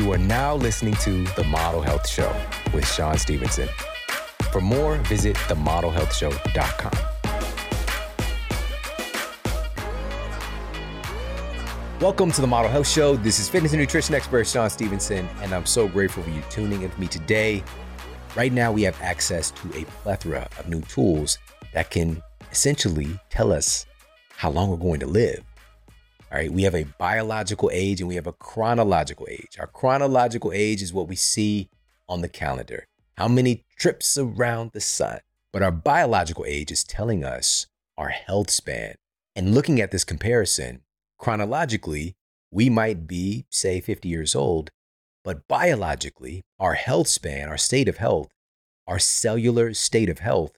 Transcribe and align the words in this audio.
You 0.00 0.10
are 0.12 0.18
now 0.18 0.54
listening 0.54 0.94
to 0.94 1.24
The 1.36 1.44
Model 1.44 1.82
Health 1.82 2.08
Show 2.08 2.34
with 2.72 2.90
Shawn 2.90 3.18
Stevenson. 3.18 3.68
For 4.50 4.62
more, 4.62 4.96
visit 4.96 5.36
themodelhealthshow.com. 5.36 6.92
Welcome 12.00 12.32
to 12.32 12.40
the 12.40 12.46
Model 12.46 12.70
Health 12.70 12.88
Show. 12.88 13.16
This 13.16 13.38
is 13.38 13.50
fitness 13.50 13.72
and 13.72 13.80
nutrition 13.82 14.14
expert 14.14 14.46
Shawn 14.46 14.70
Stevenson, 14.70 15.28
and 15.42 15.52
I'm 15.52 15.66
so 15.66 15.86
grateful 15.86 16.22
for 16.22 16.30
you 16.30 16.40
tuning 16.48 16.80
in 16.80 16.88
with 16.88 16.98
me 16.98 17.06
today. 17.06 17.62
Right 18.34 18.54
now, 18.54 18.72
we 18.72 18.80
have 18.84 18.98
access 19.02 19.50
to 19.50 19.68
a 19.78 19.84
plethora 19.84 20.48
of 20.58 20.66
new 20.66 20.80
tools 20.80 21.36
that 21.74 21.90
can 21.90 22.22
essentially 22.50 23.20
tell 23.28 23.52
us 23.52 23.84
how 24.34 24.48
long 24.48 24.70
we're 24.70 24.78
going 24.78 25.00
to 25.00 25.06
live. 25.06 25.44
All 26.32 26.38
right, 26.38 26.52
we 26.52 26.62
have 26.62 26.76
a 26.76 26.84
biological 26.84 27.70
age 27.72 28.00
and 28.00 28.08
we 28.08 28.14
have 28.14 28.28
a 28.28 28.32
chronological 28.32 29.26
age. 29.28 29.56
Our 29.58 29.66
chronological 29.66 30.52
age 30.52 30.80
is 30.80 30.92
what 30.92 31.08
we 31.08 31.16
see 31.16 31.68
on 32.08 32.20
the 32.20 32.28
calendar, 32.28 32.86
how 33.16 33.26
many 33.26 33.64
trips 33.76 34.16
around 34.16 34.70
the 34.70 34.80
sun. 34.80 35.18
But 35.52 35.62
our 35.62 35.72
biological 35.72 36.44
age 36.46 36.70
is 36.70 36.84
telling 36.84 37.24
us 37.24 37.66
our 37.98 38.10
health 38.10 38.48
span. 38.48 38.94
And 39.34 39.56
looking 39.56 39.80
at 39.80 39.90
this 39.90 40.04
comparison, 40.04 40.82
chronologically, 41.18 42.14
we 42.52 42.70
might 42.70 43.08
be, 43.08 43.46
say, 43.50 43.80
50 43.80 44.08
years 44.08 44.36
old, 44.36 44.70
but 45.24 45.48
biologically, 45.48 46.42
our 46.60 46.74
health 46.74 47.08
span, 47.08 47.48
our 47.48 47.58
state 47.58 47.88
of 47.88 47.96
health, 47.96 48.28
our 48.86 49.00
cellular 49.00 49.74
state 49.74 50.08
of 50.08 50.20
health 50.20 50.52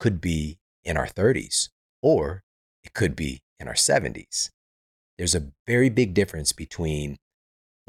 could 0.00 0.20
be 0.20 0.58
in 0.84 0.96
our 0.96 1.06
30s 1.06 1.68
or 2.02 2.42
it 2.82 2.92
could 2.92 3.14
be 3.14 3.40
in 3.60 3.68
our 3.68 3.74
70s. 3.74 4.50
There's 5.18 5.34
a 5.34 5.52
very 5.66 5.88
big 5.88 6.14
difference 6.14 6.52
between 6.52 7.16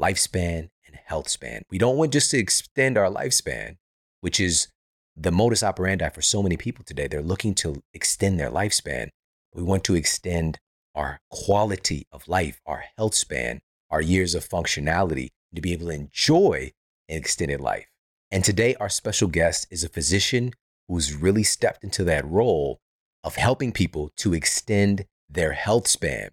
lifespan 0.00 0.70
and 0.86 0.96
health 1.06 1.28
span. 1.28 1.62
We 1.70 1.78
don't 1.78 1.96
want 1.96 2.12
just 2.12 2.30
to 2.30 2.38
extend 2.38 2.96
our 2.96 3.10
lifespan, 3.10 3.76
which 4.20 4.40
is 4.40 4.68
the 5.16 5.32
modus 5.32 5.62
operandi 5.62 6.08
for 6.10 6.22
so 6.22 6.42
many 6.42 6.56
people 6.56 6.84
today. 6.84 7.06
They're 7.06 7.22
looking 7.22 7.54
to 7.56 7.82
extend 7.92 8.38
their 8.38 8.50
lifespan. 8.50 9.08
We 9.54 9.62
want 9.62 9.84
to 9.84 9.94
extend 9.94 10.58
our 10.94 11.20
quality 11.30 12.06
of 12.12 12.28
life, 12.28 12.60
our 12.64 12.84
health 12.96 13.14
span, 13.14 13.60
our 13.90 14.00
years 14.00 14.34
of 14.34 14.48
functionality 14.48 15.28
to 15.54 15.60
be 15.60 15.72
able 15.72 15.86
to 15.86 15.92
enjoy 15.92 16.72
an 17.08 17.16
extended 17.16 17.60
life. 17.60 17.86
And 18.30 18.44
today, 18.44 18.74
our 18.76 18.88
special 18.88 19.28
guest 19.28 19.66
is 19.70 19.82
a 19.82 19.88
physician 19.88 20.52
who's 20.86 21.14
really 21.14 21.42
stepped 21.42 21.82
into 21.82 22.04
that 22.04 22.28
role 22.28 22.78
of 23.24 23.36
helping 23.36 23.72
people 23.72 24.10
to 24.16 24.34
extend 24.34 25.06
their 25.28 25.52
health 25.52 25.88
span. 25.88 26.30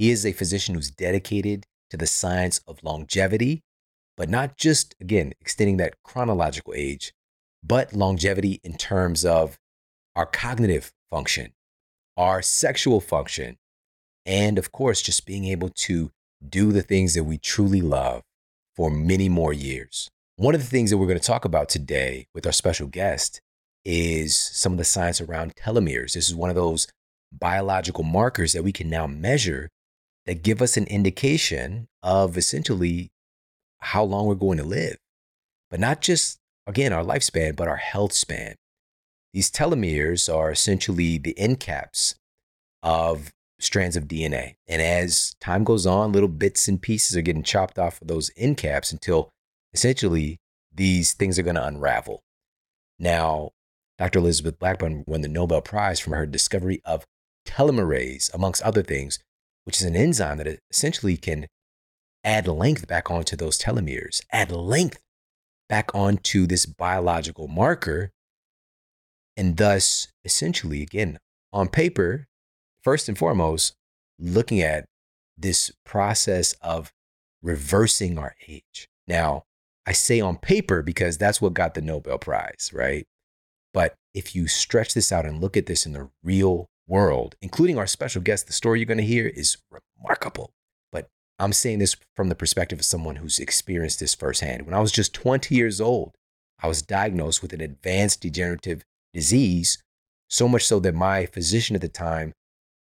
He 0.00 0.10
is 0.10 0.24
a 0.24 0.32
physician 0.32 0.74
who's 0.74 0.90
dedicated 0.90 1.66
to 1.90 1.98
the 1.98 2.06
science 2.06 2.62
of 2.66 2.82
longevity, 2.82 3.60
but 4.16 4.30
not 4.30 4.56
just, 4.56 4.94
again, 4.98 5.34
extending 5.42 5.76
that 5.76 6.02
chronological 6.02 6.72
age, 6.74 7.12
but 7.62 7.92
longevity 7.92 8.60
in 8.64 8.78
terms 8.78 9.26
of 9.26 9.58
our 10.16 10.24
cognitive 10.24 10.90
function, 11.10 11.52
our 12.16 12.40
sexual 12.40 13.02
function, 13.02 13.58
and 14.24 14.56
of 14.56 14.72
course, 14.72 15.02
just 15.02 15.26
being 15.26 15.44
able 15.44 15.68
to 15.68 16.10
do 16.48 16.72
the 16.72 16.80
things 16.80 17.12
that 17.12 17.24
we 17.24 17.36
truly 17.36 17.82
love 17.82 18.22
for 18.74 18.90
many 18.90 19.28
more 19.28 19.52
years. 19.52 20.08
One 20.36 20.54
of 20.54 20.62
the 20.62 20.66
things 20.66 20.88
that 20.88 20.96
we're 20.96 21.08
going 21.08 21.20
to 21.20 21.26
talk 21.26 21.44
about 21.44 21.68
today 21.68 22.26
with 22.34 22.46
our 22.46 22.52
special 22.52 22.86
guest 22.86 23.42
is 23.84 24.34
some 24.34 24.72
of 24.72 24.78
the 24.78 24.84
science 24.84 25.20
around 25.20 25.56
telomeres. 25.56 26.14
This 26.14 26.30
is 26.30 26.34
one 26.34 26.48
of 26.48 26.56
those 26.56 26.88
biological 27.30 28.02
markers 28.02 28.54
that 28.54 28.64
we 28.64 28.72
can 28.72 28.88
now 28.88 29.06
measure 29.06 29.68
that 30.26 30.42
give 30.42 30.60
us 30.60 30.76
an 30.76 30.86
indication 30.86 31.88
of 32.02 32.36
essentially 32.36 33.10
how 33.78 34.04
long 34.04 34.26
we're 34.26 34.34
going 34.34 34.58
to 34.58 34.64
live, 34.64 34.96
but 35.70 35.80
not 35.80 36.00
just, 36.00 36.38
again, 36.66 36.92
our 36.92 37.04
lifespan, 37.04 37.56
but 37.56 37.68
our 37.68 37.76
health 37.76 38.12
span. 38.12 38.56
These 39.32 39.50
telomeres 39.50 40.32
are 40.32 40.50
essentially 40.50 41.18
the 41.18 41.38
end 41.38 41.60
caps 41.60 42.16
of 42.82 43.32
strands 43.60 43.96
of 43.96 44.08
DNA. 44.08 44.54
And 44.66 44.82
as 44.82 45.34
time 45.40 45.64
goes 45.64 45.86
on, 45.86 46.12
little 46.12 46.28
bits 46.28 46.66
and 46.66 46.80
pieces 46.80 47.16
are 47.16 47.22
getting 47.22 47.42
chopped 47.42 47.78
off 47.78 48.00
of 48.00 48.08
those 48.08 48.30
end 48.36 48.56
caps 48.56 48.90
until 48.90 49.30
essentially 49.72 50.38
these 50.74 51.12
things 51.12 51.38
are 51.38 51.42
going 51.42 51.56
to 51.56 51.66
unravel. 51.66 52.22
Now, 52.98 53.50
Dr. 53.98 54.18
Elizabeth 54.18 54.58
Blackburn 54.58 55.04
won 55.06 55.20
the 55.20 55.28
Nobel 55.28 55.60
Prize 55.60 56.00
from 56.00 56.14
her 56.14 56.26
discovery 56.26 56.80
of 56.84 57.04
telomerase, 57.46 58.32
amongst 58.34 58.62
other 58.62 58.82
things, 58.82 59.18
which 59.64 59.80
is 59.80 59.84
an 59.84 59.96
enzyme 59.96 60.38
that 60.38 60.58
essentially 60.70 61.16
can 61.16 61.46
add 62.24 62.46
length 62.46 62.86
back 62.86 63.10
onto 63.10 63.36
those 63.36 63.58
telomeres, 63.58 64.20
add 64.32 64.52
length 64.52 64.98
back 65.68 65.94
onto 65.94 66.46
this 66.46 66.66
biological 66.66 67.48
marker, 67.48 68.10
and 69.36 69.56
thus, 69.56 70.08
essentially, 70.24 70.82
again, 70.82 71.18
on 71.52 71.68
paper, 71.68 72.26
first 72.82 73.08
and 73.08 73.16
foremost, 73.16 73.74
looking 74.18 74.60
at 74.60 74.86
this 75.38 75.72
process 75.84 76.54
of 76.60 76.92
reversing 77.42 78.18
our 78.18 78.34
age. 78.48 78.88
Now, 79.06 79.44
I 79.86 79.92
say 79.92 80.20
on 80.20 80.36
paper 80.36 80.82
because 80.82 81.16
that's 81.16 81.40
what 81.40 81.54
got 81.54 81.74
the 81.74 81.80
Nobel 81.80 82.18
Prize, 82.18 82.70
right? 82.72 83.06
But 83.72 83.94
if 84.14 84.34
you 84.34 84.46
stretch 84.46 84.94
this 84.94 85.10
out 85.10 85.24
and 85.24 85.40
look 85.40 85.56
at 85.56 85.66
this 85.66 85.86
in 85.86 85.92
the 85.92 86.10
real 86.22 86.66
world, 86.90 87.36
including 87.40 87.78
our 87.78 87.86
special 87.86 88.20
guest, 88.20 88.46
the 88.46 88.52
story 88.52 88.80
you're 88.80 88.86
going 88.86 88.98
to 88.98 89.04
hear 89.04 89.28
is 89.28 89.56
remarkable. 89.98 90.52
But 90.90 91.08
I'm 91.38 91.52
saying 91.52 91.78
this 91.78 91.96
from 92.16 92.28
the 92.28 92.34
perspective 92.34 92.80
of 92.80 92.84
someone 92.84 93.16
who's 93.16 93.38
experienced 93.38 94.00
this 94.00 94.14
firsthand. 94.14 94.66
When 94.66 94.74
I 94.74 94.80
was 94.80 94.92
just 94.92 95.14
20 95.14 95.54
years 95.54 95.80
old, 95.80 96.12
I 96.62 96.66
was 96.66 96.82
diagnosed 96.82 97.40
with 97.40 97.52
an 97.52 97.60
advanced 97.60 98.20
degenerative 98.20 98.82
disease, 99.14 99.82
so 100.28 100.48
much 100.48 100.66
so 100.66 100.80
that 100.80 100.94
my 100.94 101.26
physician 101.26 101.76
at 101.76 101.82
the 101.82 101.88
time 101.88 102.32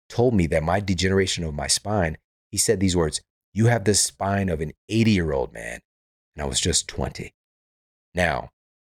told 0.07 0.33
me 0.33 0.47
that 0.47 0.63
my 0.63 0.79
degeneration 0.79 1.43
of 1.43 1.53
my 1.53 1.67
spine, 1.67 2.17
he 2.51 2.57
said 2.57 2.79
these 2.79 2.95
words, 2.95 3.21
You 3.53 3.65
have 3.65 3.83
the 3.83 3.95
spine 3.95 4.49
of 4.49 4.61
an 4.61 4.71
80 4.87 5.11
year 5.11 5.31
old 5.33 5.51
man. 5.51 5.79
And 6.35 6.43
I 6.43 6.45
was 6.45 6.59
just 6.59 6.87
20. 6.87 7.31
Now, 8.13 8.49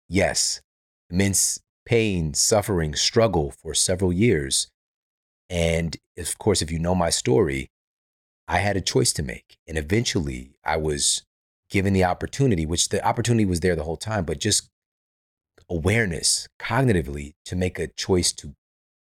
yes, 0.09 0.62
immense 1.09 1.59
pain, 1.85 2.34
suffering, 2.34 2.94
struggle 2.94 3.51
for 3.51 3.73
several 3.73 4.12
years. 4.12 4.67
And 5.50 5.97
of 6.18 6.38
course, 6.38 6.62
if 6.62 6.72
you 6.72 6.80
know 6.80 6.96
my 6.96 7.09
story, 7.09 7.69
I 8.47 8.59
had 8.59 8.78
a 8.78 8.81
choice 8.81 9.13
to 9.13 9.24
make. 9.24 9.58
And 9.68 9.78
eventually 9.78 10.52
I 10.63 10.78
was 10.78 11.24
given 11.69 11.94
the 11.94 12.03
opportunity, 12.03 12.66
which 12.66 12.90
the 12.90 13.06
opportunity 13.06 13.46
was 13.46 13.59
there 13.59 13.75
the 13.75 13.84
whole 13.84 13.97
time, 13.97 14.25
but 14.25 14.40
just 14.40 14.69
awareness 15.69 16.47
cognitively 16.59 17.34
to 17.46 17.56
make 17.56 17.78
a 17.78 17.88
choice 17.88 18.31
to 18.34 18.53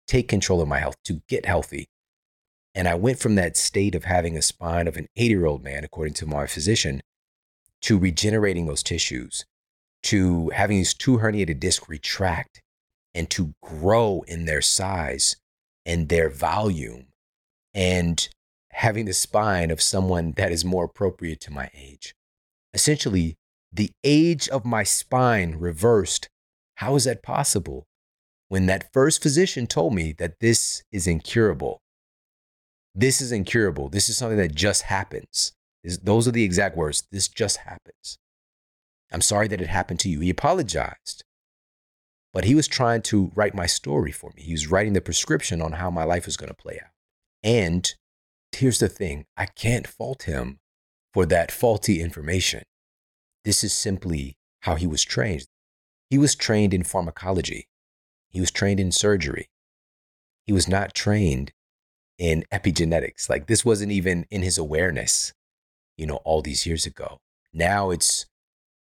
take 0.07 0.29
control 0.29 0.61
of 0.61 0.69
my 0.69 0.79
health, 0.79 0.97
to 1.05 1.21
get 1.29 1.47
healthy. 1.47 1.87
And 2.75 2.89
I 2.89 2.95
went 2.95 3.19
from 3.19 3.37
that 3.37 3.57
state 3.57 3.95
of 3.95 4.05
having 4.05 4.37
a 4.37 4.43
spine 4.43 4.89
of 4.89 4.97
an 4.97 5.07
80 5.17 5.29
year 5.29 5.47
old 5.47 5.63
man, 5.63 5.85
according 5.85 6.15
to 6.15 6.27
my 6.27 6.47
physician, 6.47 7.03
to 7.83 7.99
regenerating 7.99 8.67
those 8.67 8.83
tissues, 8.83 9.45
to 10.05 10.51
having 10.51 10.79
these 10.79 10.95
two 10.95 11.19
herniated 11.19 11.61
discs 11.61 11.89
retract 11.89 12.61
and 13.15 13.31
to 13.31 13.55
grow 13.63 14.25
in 14.27 14.45
their 14.45 14.63
size 14.63 15.37
and 15.87 16.09
their 16.09 16.31
volume, 16.31 17.07
and 17.73 18.29
having 18.73 19.05
the 19.05 19.13
spine 19.13 19.71
of 19.71 19.81
someone 19.81 20.33
that 20.37 20.51
is 20.51 20.65
more 20.65 20.85
appropriate 20.85 21.41
to 21.41 21.53
my 21.53 21.71
age. 21.75 22.15
Essentially, 22.73 23.37
the 23.73 23.91
age 24.03 24.49
of 24.49 24.65
my 24.65 24.83
spine 24.83 25.57
reversed. 25.59 26.29
How 26.77 26.97
is 26.97 27.05
that 27.05 27.23
possible? 27.23 27.87
When 28.49 28.67
that 28.67 28.93
first 28.93 29.23
physician 29.23 29.67
told 29.67 29.95
me 29.95 30.13
that 30.19 30.41
this 30.41 30.83
is 30.93 31.07
incurable, 31.07 31.81
this 32.95 33.21
is 33.21 33.33
incurable. 33.33 33.89
This 33.89 34.09
is 34.09 34.17
something 34.17 34.39
that 34.39 34.55
just 34.55 34.83
happens. 34.83 35.53
Those 36.03 36.29
are 36.29 36.33
the 36.33 36.45
exact 36.45 36.77
words. 36.77 37.05
This 37.11 37.27
just 37.29 37.59
happens. 37.59 38.19
I'm 39.13 39.21
sorry 39.21 39.49
that 39.49 39.61
it 39.61 39.67
happened 39.67 40.01
to 40.01 40.09
you. 40.09 40.21
He 40.21 40.31
apologized, 40.31 41.25
but 42.35 42.45
he 42.45 42.57
was 42.57 42.67
trying 42.67 43.01
to 43.01 43.31
write 43.37 43.55
my 43.55 43.65
story 43.65 44.11
for 44.11 44.33
me. 44.37 44.43
He 44.43 44.53
was 44.53 44.71
writing 44.71 44.93
the 44.93 45.01
prescription 45.01 45.63
on 45.63 45.73
how 45.73 45.89
my 45.89 46.03
life 46.03 46.27
was 46.27 46.37
going 46.37 46.49
to 46.49 46.55
play 46.55 46.81
out. 46.83 46.91
And 47.45 47.91
here's 48.53 48.81
the 48.81 48.89
thing 48.89 49.27
I 49.37 49.47
can't 49.47 49.87
fault 49.87 50.25
him 50.25 50.59
for 51.15 51.25
that 51.27 51.53
faulty 51.53 52.03
information. 52.03 52.65
This 53.45 53.63
is 53.63 53.73
simply 53.73 54.37
how 54.63 54.75
he 54.75 54.87
was 54.87 55.05
trained. 55.05 55.47
He 56.11 56.19
was 56.19 56.35
trained 56.35 56.75
in 56.75 56.83
pharmacology, 56.83 57.69
he 58.29 58.41
was 58.41 58.51
trained 58.51 58.81
in 58.81 58.91
surgery. 58.91 59.49
He 60.45 60.53
was 60.53 60.69
not 60.69 60.93
trained 60.93 61.53
in 62.19 62.45
epigenetics. 62.53 63.31
Like 63.31 63.47
this 63.47 63.65
wasn't 63.65 63.93
even 63.93 64.27
in 64.31 64.43
his 64.43 64.59
awareness, 64.59 65.33
you 65.97 66.07
know, 66.07 66.17
all 66.17 66.43
these 66.43 66.67
years 66.67 66.85
ago. 66.85 67.21
Now 67.53 67.91
it's 67.91 68.27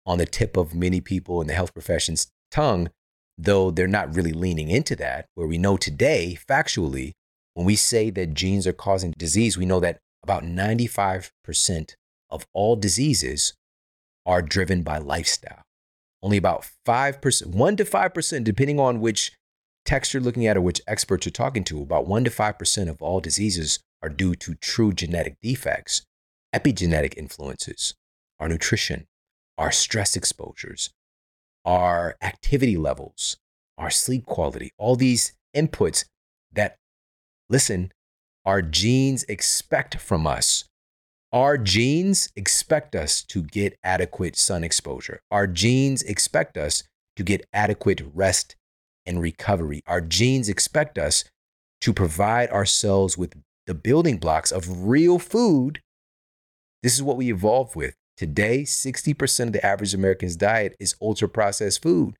on 0.05 0.17
the 0.17 0.25
tip 0.25 0.57
of 0.57 0.75
many 0.75 0.99
people 0.99 1.39
in 1.39 1.47
the 1.47 1.53
health 1.53 1.73
profession's 1.73 2.31
tongue, 2.51 2.89
though 3.37 3.71
they're 3.71 3.87
not 3.87 4.15
really 4.15 4.33
leaning 4.33 4.69
into 4.69 4.95
that. 4.97 5.27
Where 5.35 5.47
we 5.47 5.57
know 5.57 5.77
today, 5.77 6.37
factually, 6.49 7.11
when 7.53 7.65
we 7.65 7.75
say 7.75 8.09
that 8.11 8.33
genes 8.33 8.65
are 8.67 8.73
causing 8.73 9.13
disease, 9.17 9.57
we 9.57 9.65
know 9.65 9.79
that 9.79 9.99
about 10.23 10.43
95% 10.43 11.95
of 12.29 12.45
all 12.53 12.75
diseases 12.75 13.53
are 14.25 14.41
driven 14.41 14.83
by 14.83 14.97
lifestyle. 14.97 15.61
Only 16.21 16.37
about 16.37 16.65
5%, 16.87 17.47
1 17.47 17.75
to 17.77 17.83
5%, 17.85 18.43
depending 18.43 18.79
on 18.79 19.01
which 19.01 19.33
text 19.85 20.13
you're 20.13 20.23
looking 20.23 20.47
at 20.47 20.55
or 20.55 20.61
which 20.61 20.81
experts 20.87 21.25
you're 21.25 21.31
talking 21.31 21.63
to, 21.65 21.81
about 21.81 22.07
1 22.07 22.23
to 22.23 22.29
5% 22.29 22.89
of 22.89 23.01
all 23.01 23.19
diseases 23.19 23.79
are 24.01 24.09
due 24.09 24.33
to 24.35 24.55
true 24.55 24.93
genetic 24.93 25.35
defects. 25.41 26.03
Epigenetic 26.55 27.17
influences, 27.17 27.95
our 28.39 28.47
nutrition, 28.47 29.05
our 29.57 29.71
stress 29.71 30.15
exposures, 30.15 30.91
our 31.65 32.15
activity 32.21 32.77
levels, 32.77 33.37
our 33.77 33.89
sleep 33.89 34.25
quality, 34.25 34.71
all 34.77 34.95
these 34.95 35.33
inputs 35.55 36.05
that, 36.51 36.77
listen, 37.49 37.91
our 38.45 38.61
genes 38.61 39.23
expect 39.29 39.99
from 39.99 40.27
us. 40.27 40.65
Our 41.31 41.57
genes 41.57 42.29
expect 42.35 42.95
us 42.95 43.23
to 43.23 43.41
get 43.41 43.77
adequate 43.83 44.35
sun 44.35 44.63
exposure. 44.63 45.21
Our 45.31 45.47
genes 45.47 46.03
expect 46.03 46.57
us 46.57 46.83
to 47.15 47.23
get 47.23 47.47
adequate 47.53 48.01
rest 48.13 48.55
and 49.05 49.21
recovery. 49.21 49.81
Our 49.87 50.01
genes 50.01 50.49
expect 50.49 50.97
us 50.97 51.23
to 51.81 51.93
provide 51.93 52.49
ourselves 52.49 53.17
with 53.17 53.33
the 53.65 53.73
building 53.73 54.17
blocks 54.17 54.51
of 54.51 54.87
real 54.87 55.19
food. 55.19 55.81
This 56.83 56.93
is 56.93 57.03
what 57.03 57.17
we 57.17 57.31
evolved 57.31 57.75
with. 57.75 57.95
Today, 58.15 58.61
60% 58.61 59.47
of 59.47 59.53
the 59.53 59.65
average 59.65 59.93
American's 59.93 60.35
diet 60.35 60.75
is 60.79 60.95
ultra 61.01 61.27
processed 61.27 61.81
food. 61.81 62.15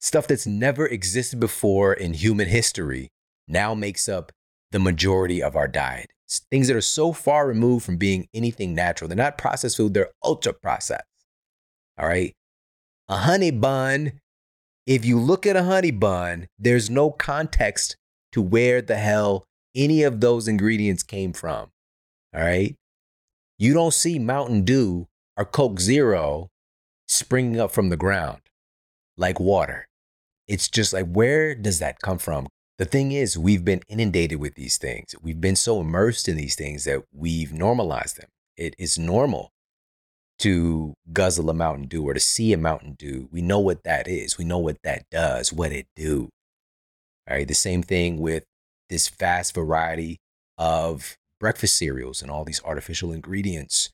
Stuff 0.00 0.26
that's 0.26 0.46
never 0.46 0.86
existed 0.86 1.38
before 1.38 1.92
in 1.92 2.14
human 2.14 2.48
history 2.48 3.08
now 3.46 3.74
makes 3.74 4.08
up 4.08 4.32
the 4.72 4.80
majority 4.80 5.40
of 5.42 5.54
our 5.54 5.68
diet. 5.68 6.10
It's 6.26 6.40
things 6.50 6.66
that 6.66 6.76
are 6.76 6.80
so 6.80 7.12
far 7.12 7.46
removed 7.46 7.84
from 7.84 7.98
being 7.98 8.26
anything 8.34 8.74
natural. 8.74 9.06
They're 9.06 9.16
not 9.16 9.38
processed 9.38 9.76
food, 9.76 9.94
they're 9.94 10.10
ultra 10.24 10.52
processed. 10.52 11.04
All 11.98 12.08
right. 12.08 12.32
A 13.08 13.18
honey 13.18 13.50
bun, 13.50 14.20
if 14.86 15.04
you 15.04 15.20
look 15.20 15.46
at 15.46 15.56
a 15.56 15.64
honey 15.64 15.90
bun, 15.90 16.48
there's 16.58 16.90
no 16.90 17.10
context 17.10 17.96
to 18.32 18.42
where 18.42 18.82
the 18.82 18.96
hell 18.96 19.44
any 19.74 20.02
of 20.02 20.20
those 20.20 20.48
ingredients 20.48 21.02
came 21.02 21.32
from. 21.32 21.70
All 22.34 22.42
right. 22.42 22.74
You 23.58 23.74
don't 23.74 23.94
see 23.94 24.18
Mountain 24.18 24.64
Dew 24.64 25.06
or 25.36 25.44
Coke 25.44 25.80
Zero 25.80 26.48
springing 27.06 27.60
up 27.60 27.72
from 27.72 27.88
the 27.88 27.96
ground 27.96 28.40
like 29.16 29.38
water. 29.38 29.86
It's 30.48 30.68
just 30.68 30.92
like, 30.92 31.06
where 31.06 31.54
does 31.54 31.78
that 31.78 32.00
come 32.02 32.18
from? 32.18 32.48
The 32.78 32.84
thing 32.84 33.12
is, 33.12 33.38
we've 33.38 33.64
been 33.64 33.82
inundated 33.88 34.40
with 34.40 34.54
these 34.54 34.76
things. 34.76 35.14
We've 35.22 35.40
been 35.40 35.56
so 35.56 35.80
immersed 35.80 36.28
in 36.28 36.36
these 36.36 36.56
things 36.56 36.84
that 36.84 37.04
we've 37.14 37.52
normalized 37.52 38.16
them. 38.16 38.28
It 38.56 38.74
is 38.78 38.98
normal 38.98 39.50
to 40.40 40.94
guzzle 41.12 41.48
a 41.48 41.54
Mountain 41.54 41.86
Dew 41.86 42.08
or 42.08 42.14
to 42.14 42.20
see 42.20 42.52
a 42.52 42.58
Mountain 42.58 42.96
Dew. 42.98 43.28
We 43.30 43.40
know 43.40 43.60
what 43.60 43.84
that 43.84 44.08
is. 44.08 44.36
We 44.36 44.44
know 44.44 44.58
what 44.58 44.78
that 44.82 45.04
does, 45.10 45.52
what 45.52 45.70
it 45.70 45.86
do. 45.94 46.30
All 47.30 47.36
right. 47.36 47.46
The 47.46 47.54
same 47.54 47.82
thing 47.82 48.18
with 48.18 48.42
this 48.88 49.08
vast 49.08 49.54
variety 49.54 50.18
of 50.58 51.16
breakfast 51.38 51.78
cereals 51.78 52.20
and 52.20 52.30
all 52.30 52.44
these 52.44 52.62
artificial 52.64 53.12
ingredients 53.12 53.90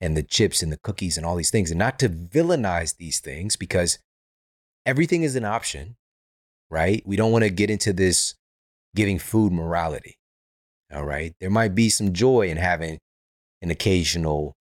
and 0.00 0.16
the 0.16 0.22
chips 0.22 0.62
and 0.62 0.70
the 0.70 0.78
cookies 0.78 1.16
and 1.16 1.24
all 1.24 1.36
these 1.36 1.50
things. 1.50 1.70
And 1.70 1.78
not 1.78 1.98
to 2.00 2.08
villainize 2.08 2.96
these 2.96 3.20
things 3.20 3.56
because 3.56 3.98
everything 4.84 5.22
is 5.22 5.36
an 5.36 5.44
option 5.44 5.96
right? 6.70 7.02
We 7.06 7.16
don't 7.16 7.32
want 7.32 7.44
to 7.44 7.50
get 7.50 7.70
into 7.70 7.92
this 7.92 8.34
giving 8.94 9.18
food 9.18 9.52
morality. 9.52 10.18
All 10.92 11.04
right. 11.04 11.34
There 11.40 11.50
might 11.50 11.74
be 11.74 11.88
some 11.88 12.12
joy 12.12 12.48
in 12.48 12.56
having 12.56 12.98
an 13.62 13.70
occasional, 13.70 14.54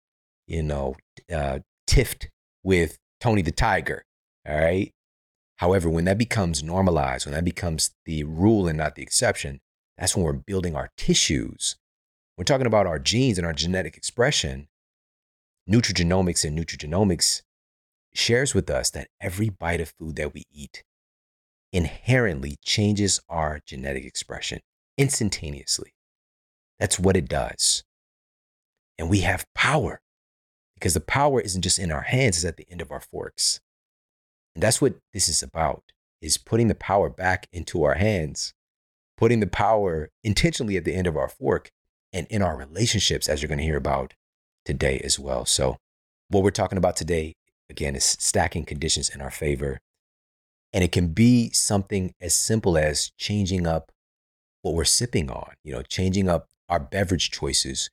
you 0.46 0.62
know, 0.62 0.96
uh, 1.32 1.60
tift 1.88 2.26
with 2.62 2.98
Tony 3.20 3.42
the 3.42 3.52
Tiger. 3.52 4.04
All 4.48 4.56
right. 4.56 4.90
However, 5.58 5.88
when 5.88 6.04
that 6.06 6.18
becomes 6.18 6.62
normalized, 6.62 7.26
when 7.26 7.34
that 7.34 7.44
becomes 7.44 7.90
the 8.06 8.24
rule 8.24 8.66
and 8.66 8.78
not 8.78 8.96
the 8.96 9.02
exception, 9.02 9.60
that's 9.98 10.16
when 10.16 10.24
we're 10.24 10.32
building 10.32 10.74
our 10.74 10.90
tissues. 10.96 11.76
We're 12.36 12.44
talking 12.44 12.66
about 12.66 12.86
our 12.86 12.98
genes 12.98 13.38
and 13.38 13.46
our 13.46 13.52
genetic 13.52 13.96
expression. 13.96 14.66
Nutrigenomics 15.68 16.44
and 16.44 16.58
nutrigenomics 16.58 17.42
shares 18.12 18.54
with 18.54 18.70
us 18.70 18.90
that 18.90 19.08
every 19.20 19.48
bite 19.48 19.80
of 19.80 19.92
food 19.98 20.16
that 20.16 20.34
we 20.34 20.44
eat 20.52 20.84
inherently 21.72 22.56
changes 22.64 23.20
our 23.28 23.60
genetic 23.66 24.04
expression 24.04 24.60
instantaneously. 24.96 25.94
That's 26.78 26.98
what 26.98 27.16
it 27.16 27.28
does. 27.28 27.82
And 28.98 29.10
we 29.10 29.20
have 29.20 29.46
power 29.54 30.00
because 30.74 30.94
the 30.94 31.00
power 31.00 31.40
isn't 31.40 31.62
just 31.62 31.78
in 31.78 31.90
our 31.90 32.02
hands, 32.02 32.36
it's 32.36 32.44
at 32.44 32.56
the 32.56 32.66
end 32.70 32.80
of 32.80 32.92
our 32.92 33.00
forks. 33.00 33.60
And 34.54 34.62
that's 34.62 34.80
what 34.80 34.94
this 35.12 35.28
is 35.28 35.42
about 35.42 35.82
is 36.20 36.36
putting 36.36 36.68
the 36.68 36.74
power 36.74 37.10
back 37.10 37.48
into 37.52 37.84
our 37.84 37.94
hands, 37.94 38.54
putting 39.16 39.40
the 39.40 39.46
power 39.46 40.10
intentionally 40.22 40.76
at 40.76 40.84
the 40.84 40.94
end 40.94 41.06
of 41.06 41.16
our 41.16 41.28
fork 41.28 41.70
and 42.12 42.26
in 42.28 42.42
our 42.42 42.56
relationships 42.56 43.28
as 43.28 43.42
you're 43.42 43.48
going 43.48 43.58
to 43.58 43.64
hear 43.64 43.76
about 43.76 44.14
today 44.64 45.00
as 45.04 45.18
well. 45.18 45.44
So 45.44 45.76
what 46.28 46.42
we're 46.42 46.50
talking 46.50 46.78
about 46.78 46.96
today 46.96 47.34
again 47.70 47.96
is 47.96 48.04
stacking 48.04 48.64
conditions 48.64 49.08
in 49.08 49.20
our 49.20 49.30
favor 49.30 49.78
and 50.72 50.82
it 50.82 50.90
can 50.90 51.08
be 51.08 51.50
something 51.50 52.12
as 52.20 52.34
simple 52.34 52.76
as 52.76 53.12
changing 53.16 53.66
up 53.66 53.92
what 54.62 54.74
we're 54.74 54.84
sipping 54.84 55.30
on, 55.30 55.52
you 55.62 55.72
know, 55.72 55.82
changing 55.82 56.28
up 56.28 56.48
our 56.68 56.80
beverage 56.80 57.30
choices 57.30 57.90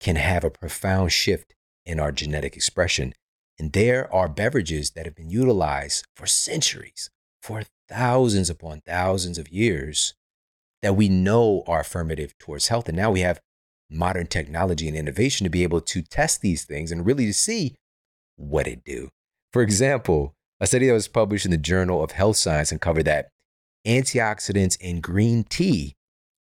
can 0.00 0.16
have 0.16 0.44
a 0.44 0.50
profound 0.50 1.10
shift 1.10 1.54
in 1.84 1.98
our 1.98 2.12
genetic 2.12 2.54
expression. 2.56 3.14
And 3.58 3.72
there 3.72 4.12
are 4.14 4.28
beverages 4.28 4.92
that 4.92 5.06
have 5.06 5.16
been 5.16 5.30
utilized 5.30 6.04
for 6.14 6.26
centuries, 6.26 7.10
for 7.42 7.62
thousands 7.88 8.48
upon 8.48 8.82
thousands 8.86 9.38
of 9.38 9.48
years, 9.48 10.14
that 10.82 10.94
we 10.94 11.08
know 11.08 11.64
are 11.66 11.80
affirmative 11.80 12.36
towards 12.38 12.68
health. 12.68 12.88
And 12.88 12.96
now 12.96 13.10
we 13.10 13.20
have 13.20 13.40
modern 13.94 14.26
technology 14.26 14.88
and 14.88 14.96
innovation 14.96 15.44
to 15.44 15.50
be 15.50 15.62
able 15.62 15.80
to 15.80 16.02
test 16.02 16.40
these 16.40 16.64
things 16.64 16.90
and 16.90 17.06
really 17.06 17.26
to 17.26 17.32
see 17.32 17.76
what 18.36 18.66
it 18.66 18.84
do. 18.84 19.08
For 19.52 19.62
example, 19.62 20.34
a 20.60 20.66
study 20.66 20.86
that 20.88 20.92
was 20.92 21.08
published 21.08 21.44
in 21.44 21.50
the 21.50 21.56
Journal 21.56 22.02
of 22.02 22.12
Health 22.12 22.36
Science 22.36 22.72
uncovered 22.72 23.04
that 23.04 23.28
antioxidants 23.86 24.76
in 24.80 25.00
green 25.00 25.44
tea 25.44 25.94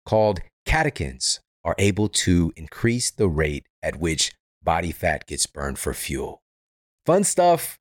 called 0.04 0.40
catechins 0.66 1.40
are 1.64 1.74
able 1.78 2.08
to 2.08 2.52
increase 2.56 3.10
the 3.10 3.28
rate 3.28 3.66
at 3.82 3.96
which 3.96 4.32
body 4.62 4.92
fat 4.92 5.26
gets 5.26 5.46
burned 5.46 5.78
for 5.78 5.94
fuel. 5.94 6.42
Fun 7.06 7.24
stuff. 7.24 7.78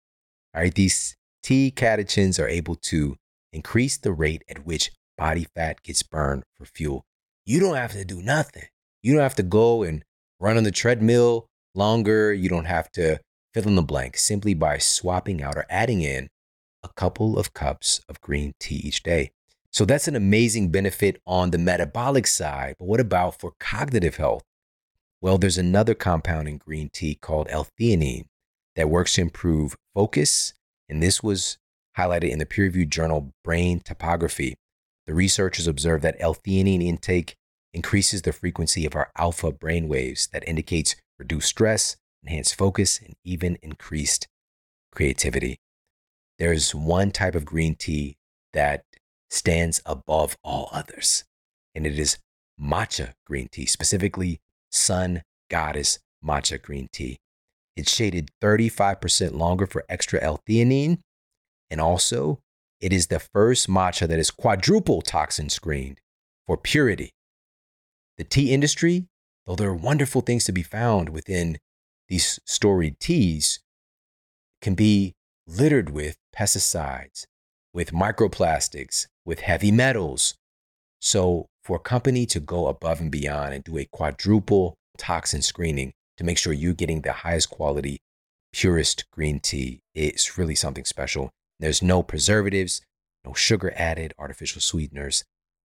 All 0.53 0.61
right, 0.61 0.73
these 0.73 1.15
tea 1.43 1.71
catechins 1.75 2.39
are 2.39 2.47
able 2.47 2.75
to 2.75 3.17
increase 3.51 3.97
the 3.97 4.11
rate 4.11 4.43
at 4.49 4.65
which 4.65 4.91
body 5.17 5.47
fat 5.55 5.83
gets 5.83 6.03
burned 6.03 6.43
for 6.55 6.65
fuel. 6.65 7.05
You 7.45 7.59
don't 7.59 7.75
have 7.75 7.93
to 7.93 8.05
do 8.05 8.21
nothing. 8.21 8.67
You 9.07 9.13
don't 9.13 9.23
have 9.23 9.35
to 9.35 9.43
go 9.43 9.83
and 9.83 10.03
run 10.37 10.57
on 10.57 10.65
the 10.65 10.71
treadmill 10.71 11.47
longer. 11.73 12.33
You 12.33 12.49
don't 12.49 12.65
have 12.65 12.91
to 12.91 13.21
fill 13.53 13.69
in 13.69 13.75
the 13.75 13.81
blank 13.81 14.17
simply 14.17 14.53
by 14.53 14.79
swapping 14.79 15.41
out 15.41 15.55
or 15.55 15.65
adding 15.69 16.01
in 16.01 16.27
a 16.83 16.89
couple 16.89 17.39
of 17.39 17.53
cups 17.53 18.01
of 18.09 18.19
green 18.19 18.53
tea 18.59 18.81
each 18.83 19.03
day. 19.03 19.31
So 19.71 19.85
that's 19.85 20.09
an 20.09 20.17
amazing 20.17 20.71
benefit 20.71 21.21
on 21.25 21.51
the 21.51 21.57
metabolic 21.57 22.27
side. 22.27 22.75
But 22.77 22.89
what 22.89 22.99
about 22.99 23.39
for 23.39 23.53
cognitive 23.61 24.17
health? 24.17 24.43
Well, 25.21 25.37
there's 25.37 25.57
another 25.57 25.93
compound 25.93 26.49
in 26.49 26.57
green 26.57 26.89
tea 26.91 27.15
called 27.15 27.47
L-theanine 27.49 28.25
that 28.75 28.89
works 28.89 29.13
to 29.13 29.21
improve 29.21 29.77
focus. 29.95 30.53
And 30.89 31.01
this 31.01 31.23
was 31.23 31.57
highlighted 31.97 32.31
in 32.31 32.39
the 32.39 32.45
peer 32.45 32.65
reviewed 32.65 32.91
journal 32.91 33.31
Brain 33.41 33.79
Topography. 33.79 34.55
The 35.05 35.13
researchers 35.13 35.65
observed 35.65 36.03
that 36.03 36.17
L-theanine 36.19 36.85
intake 36.85 37.37
increases 37.77 38.23
the 38.23 38.33
frequency 38.33 38.87
of 38.87 38.95
our 38.95 39.11
alpha 39.15 39.51
brain 39.51 39.87
waves 39.87 40.27
that 40.33 40.47
indicates 40.47 40.95
reduced 41.19 41.47
stress, 41.47 41.95
enhanced 42.23 42.55
focus, 42.55 42.99
and 42.99 43.15
even 43.23 43.55
increased 43.61 44.27
creativity. 44.91 45.59
There's 46.39 46.73
one 46.73 47.11
type 47.11 47.35
of 47.35 47.45
green 47.45 47.75
tea 47.75 48.17
that 48.51 48.83
stands 49.29 49.79
above 49.85 50.35
all 50.43 50.69
others, 50.71 51.23
and 51.75 51.85
it 51.85 51.99
is 51.99 52.17
matcha 52.59 53.13
green 53.27 53.47
tea, 53.47 53.67
specifically 53.67 54.41
Sun 54.71 55.21
Goddess 55.51 55.99
matcha 56.25 56.59
green 56.59 56.89
tea. 56.91 57.19
It's 57.75 57.93
shaded 57.93 58.31
35% 58.41 59.35
longer 59.35 59.67
for 59.67 59.85
extra 59.87 60.19
L-theanine, 60.19 60.97
and 61.69 61.79
also 61.79 62.39
it 62.81 62.91
is 62.91 63.07
the 63.07 63.19
first 63.19 63.69
matcha 63.69 64.07
that 64.07 64.17
is 64.17 64.31
quadruple 64.31 65.03
toxin 65.03 65.49
screened 65.49 65.99
for 66.47 66.57
purity. 66.57 67.11
The 68.17 68.23
tea 68.23 68.53
industry, 68.53 69.07
though 69.45 69.55
there 69.55 69.69
are 69.69 69.75
wonderful 69.75 70.21
things 70.21 70.43
to 70.45 70.51
be 70.51 70.63
found 70.63 71.09
within 71.09 71.59
these 72.07 72.39
storied 72.45 72.99
teas 72.99 73.59
can 74.61 74.75
be 74.75 75.13
littered 75.45 75.89
with 75.89 76.17
pesticides, 76.35 77.25
with 77.73 77.91
microplastics, 77.91 79.07
with 79.25 79.41
heavy 79.41 79.71
metals. 79.71 80.35
So, 80.99 81.47
for 81.63 81.75
a 81.75 81.79
company 81.79 82.25
to 82.27 82.39
go 82.39 82.67
above 82.67 83.01
and 83.01 83.11
beyond 83.11 83.53
and 83.53 83.63
do 83.63 83.77
a 83.77 83.85
quadruple 83.91 84.75
toxin 84.97 85.41
screening 85.41 85.93
to 86.15 86.23
make 86.23 86.37
sure 86.37 86.53
you're 86.53 86.73
getting 86.73 87.01
the 87.01 87.11
highest 87.11 87.49
quality 87.49 87.99
purest 88.53 89.05
green 89.11 89.39
tea. 89.39 89.81
It's 89.93 90.37
really 90.37 90.55
something 90.55 90.85
special. 90.85 91.29
There's 91.59 91.81
no 91.81 92.01
preservatives, 92.01 92.81
no 93.25 93.33
sugar 93.33 93.73
added, 93.75 94.13
artificial 94.17 94.61
sweeteners, 94.61 95.23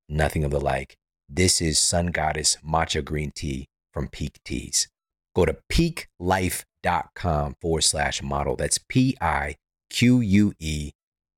nothing 0.08 0.44
of 0.44 0.50
the 0.50 0.60
like. 0.60 0.96
This 1.34 1.62
is 1.62 1.78
Sun 1.78 2.08
Goddess 2.08 2.58
Matcha 2.62 3.02
Green 3.02 3.30
Tea 3.30 3.64
from 3.90 4.08
Pique 4.08 4.38
Teas. 4.44 4.88
Go 5.34 5.46
to 5.46 5.56
piquelife.com 5.72 7.54
forward 7.58 7.80
slash 7.80 8.22
model. 8.22 8.54
That's 8.54 8.78
P 8.86 9.16
I 9.18 9.56
Q 9.88 10.20
U 10.20 10.52
E 10.58 10.90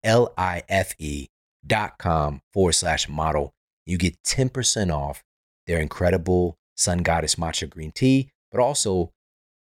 L 0.03 0.35
I 0.37 0.65
F 0.69 0.97
E 0.99 1.29
dot 1.65 1.97
com 1.99 2.41
forward 2.53 2.73
slash 2.73 3.09
model. 3.09 3.53
You 3.87 3.97
get 3.97 4.21
10% 4.25 4.93
off 4.93 5.23
their 5.69 5.79
incredible 5.79 6.57
Sun 6.77 7.05
Goddess 7.05 7.37
Matcha 7.37 7.71
Green 7.71 7.93
Tea, 7.93 8.31
but 8.51 8.61
also 8.61 9.13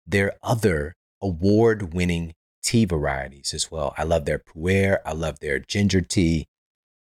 their 0.05 0.33
other 0.43 0.95
award 1.23 1.95
winning 1.95 2.35
tea 2.65 2.87
varieties 2.87 3.55
as 3.55 3.71
well. 3.71 3.95
I 3.97 4.03
love 4.03 4.25
their 4.25 4.41
pu'er, 4.41 4.99
I 5.07 5.13
love 5.13 5.39
their 5.39 5.61
ginger 5.61 6.01
tea. 6.01 6.47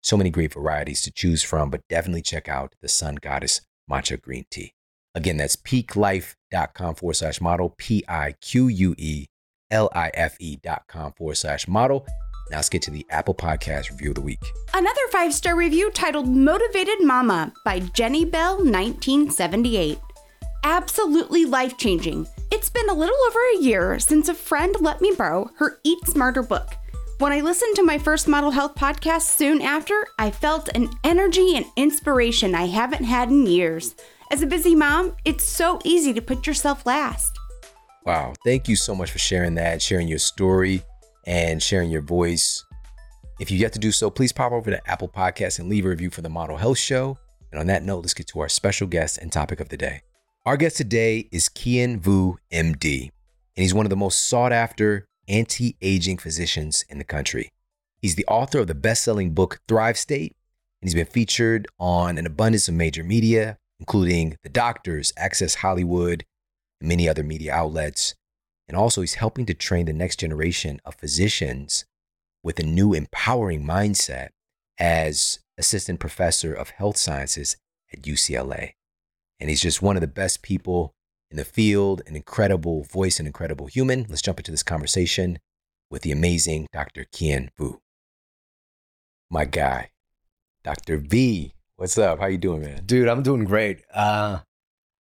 So 0.06 0.16
many 0.16 0.30
great 0.30 0.54
varieties 0.54 1.02
to 1.02 1.12
choose 1.12 1.42
from, 1.42 1.72
but 1.72 1.82
definitely 1.90 2.22
check 2.22 2.48
out 2.48 2.76
the 2.80 2.88
Sun 2.88 3.16
Goddess 3.24 3.62
Matcha 3.90 4.22
Green 4.22 4.46
Tea. 4.52 4.72
Again, 5.16 5.38
that's 5.38 5.56
piquelife.com 5.56 6.94
forward 6.94 7.16
slash 7.16 7.42
model, 7.42 7.74
P 7.76 8.04
I 8.08 8.36
Q 8.40 8.68
U 8.68 8.94
E 9.00 9.26
L 9.72 9.90
I 9.96 10.12
F 10.14 10.38
E 10.40 10.58
dot 10.58 10.84
com 10.88 11.12
forward 11.14 11.38
slash 11.38 11.68
model. 11.68 12.06
Now 12.52 12.58
let's 12.58 12.70
get 12.70 12.84
to 12.84 12.92
the 12.92 13.04
Apple 13.10 13.34
Podcast 13.34 13.90
review 13.90 14.10
of 14.10 14.16
the 14.16 14.22
week. 14.22 14.38
Another 14.76 15.02
five 15.12 15.34
star 15.34 15.56
review 15.56 15.90
titled 15.90 16.28
Motivated 16.28 17.02
Mama 17.02 17.52
by 17.66 17.80
Jenny 17.80 18.26
Bell, 18.26 18.58
1978. 18.58 19.98
Absolutely 20.64 21.46
life 21.46 21.80
changing. 21.80 22.28
It's 22.52 22.70
been 22.70 22.90
a 22.92 22.94
little 22.94 23.18
over 23.28 23.40
a 23.56 23.64
year 23.64 23.98
since 23.98 24.30
a 24.30 24.36
friend 24.36 24.76
let 24.80 25.02
me 25.02 25.14
borrow 25.18 25.50
her 25.58 25.80
Eat 25.84 26.06
Smarter 26.06 26.44
book. 26.44 26.76
When 27.18 27.32
I 27.32 27.40
listened 27.40 27.78
to 27.78 27.84
my 27.84 27.98
first 27.98 28.28
Model 28.28 28.52
Health 28.52 28.76
podcast 28.76 29.38
soon 29.38 29.62
after, 29.62 30.06
I 30.20 30.32
felt 30.32 30.68
an 30.76 30.90
energy 31.06 31.56
and 31.56 31.66
inspiration 31.78 32.54
I 32.54 32.66
haven't 32.66 33.06
had 33.06 33.30
in 33.30 33.48
years. 33.48 33.96
As 34.32 34.42
a 34.42 34.46
busy 34.46 34.76
mom, 34.76 35.16
it's 35.24 35.46
so 35.46 35.80
easy 35.86 36.12
to 36.14 36.22
put 36.22 36.46
yourself 36.46 36.86
last. 36.86 37.40
Wow. 38.06 38.34
Thank 38.44 38.68
you 38.68 38.76
so 38.76 38.94
much 38.94 39.12
for 39.12 39.18
sharing 39.18 39.56
that, 39.56 39.82
sharing 39.82 40.10
your 40.10 40.20
story, 40.20 40.84
and 41.26 41.64
sharing 41.64 41.90
your 41.90 42.02
voice. 42.02 42.66
If 43.40 43.50
you 43.50 43.58
yet 43.58 43.72
to 43.74 43.80
do 43.80 43.94
so, 43.94 44.10
please 44.10 44.34
pop 44.34 44.52
over 44.52 44.70
to 44.70 44.92
Apple 44.92 45.08
Podcasts 45.08 45.60
and 45.60 45.70
leave 45.70 45.86
a 45.86 45.90
review 45.90 46.10
for 46.10 46.22
the 46.22 46.28
Model 46.28 46.58
Health 46.58 46.80
Show. 46.80 47.18
And 47.50 47.62
on 47.62 47.68
that 47.68 47.84
note, 47.84 48.00
let's 48.00 48.14
get 48.14 48.28
to 48.28 48.42
our 48.42 48.50
special 48.50 48.88
guest 48.88 49.20
and 49.20 49.32
topic 49.32 49.62
of 49.62 49.70
the 49.70 49.78
day. 49.78 50.02
Our 50.46 50.58
guest 50.58 50.76
today 50.76 51.30
is 51.32 51.48
Kien 51.48 51.98
Vuu, 51.98 52.36
MD, 52.52 53.04
and 53.04 53.64
he's 53.64 53.74
one 53.74 53.86
of 53.86 53.90
the 53.90 53.96
most 53.96 54.28
sought 54.28 54.52
after 54.52 55.08
anti 55.27 55.75
aging 55.82 56.17
physicians 56.17 56.86
in 56.89 56.98
the 56.98 57.03
country. 57.03 57.51
He's 58.01 58.15
the 58.15 58.25
author 58.27 58.60
of 58.60 58.67
the 58.67 58.75
best 58.75 59.03
selling 59.03 59.34
book 59.34 59.60
Thrive 59.67 59.98
State, 59.98 60.36
and 60.82 60.88
he's 60.88 60.96
been 60.96 61.05
featured 61.05 61.67
on 61.79 62.17
an 62.17 62.25
abundance 62.25 62.67
of 62.67 62.75
major 62.75 63.03
media, 63.03 63.58
including 63.79 64.38
The 64.44 64.50
Doctors, 64.50 65.13
Access 65.17 65.55
Hollywood, 65.55 66.25
and 66.79 66.89
many 66.89 67.10
other 67.10 67.24
media 67.24 67.53
outlets. 67.53 68.15
And 68.67 68.77
also, 68.77 69.01
he's 69.01 69.15
helping 69.15 69.46
to 69.48 69.53
train 69.53 69.86
the 69.86 69.94
next 69.94 70.20
generation 70.20 70.79
of 70.86 70.96
physicians 70.96 71.86
with 72.44 72.60
a 72.60 72.63
new 72.63 72.94
empowering 72.94 73.63
mindset 73.63 74.29
as 74.79 75.39
assistant 75.58 76.00
professor 76.00 76.53
of 76.53 76.72
health 76.72 76.98
sciences 76.98 77.58
at 77.91 78.03
UCLA. 78.03 78.72
And 79.39 79.50
he's 79.50 79.62
just 79.62 79.82
one 79.82 79.98
of 79.98 80.01
the 80.01 80.08
best 80.08 80.41
people 80.41 80.94
in 81.36 81.38
the 81.38 81.44
field, 81.44 82.01
an 82.08 82.15
incredible 82.15 82.84
voice, 82.86 83.20
an 83.20 83.27
incredible 83.27 83.65
human. 83.65 84.06
Let's 84.08 84.22
jump 84.22 84.39
into 84.39 84.51
this 84.51 84.63
conversation 84.63 85.38
with 85.92 86.01
the 86.01 86.13
amazing 86.13 86.68
Dr. 86.72 87.06
Kien 87.12 87.50
Vuu. 87.60 87.80
My 89.30 89.44
guy, 89.44 89.89
Dr. 90.63 90.96
V. 90.96 91.54
What's 91.75 91.98
up? 91.98 92.20
How 92.20 92.27
you 92.27 92.38
doing, 92.38 92.62
man? 92.62 92.84
Dude, 92.86 93.10
I'm 93.10 93.22
doing 93.22 93.44
great. 93.44 93.82
Uh, 93.94 94.39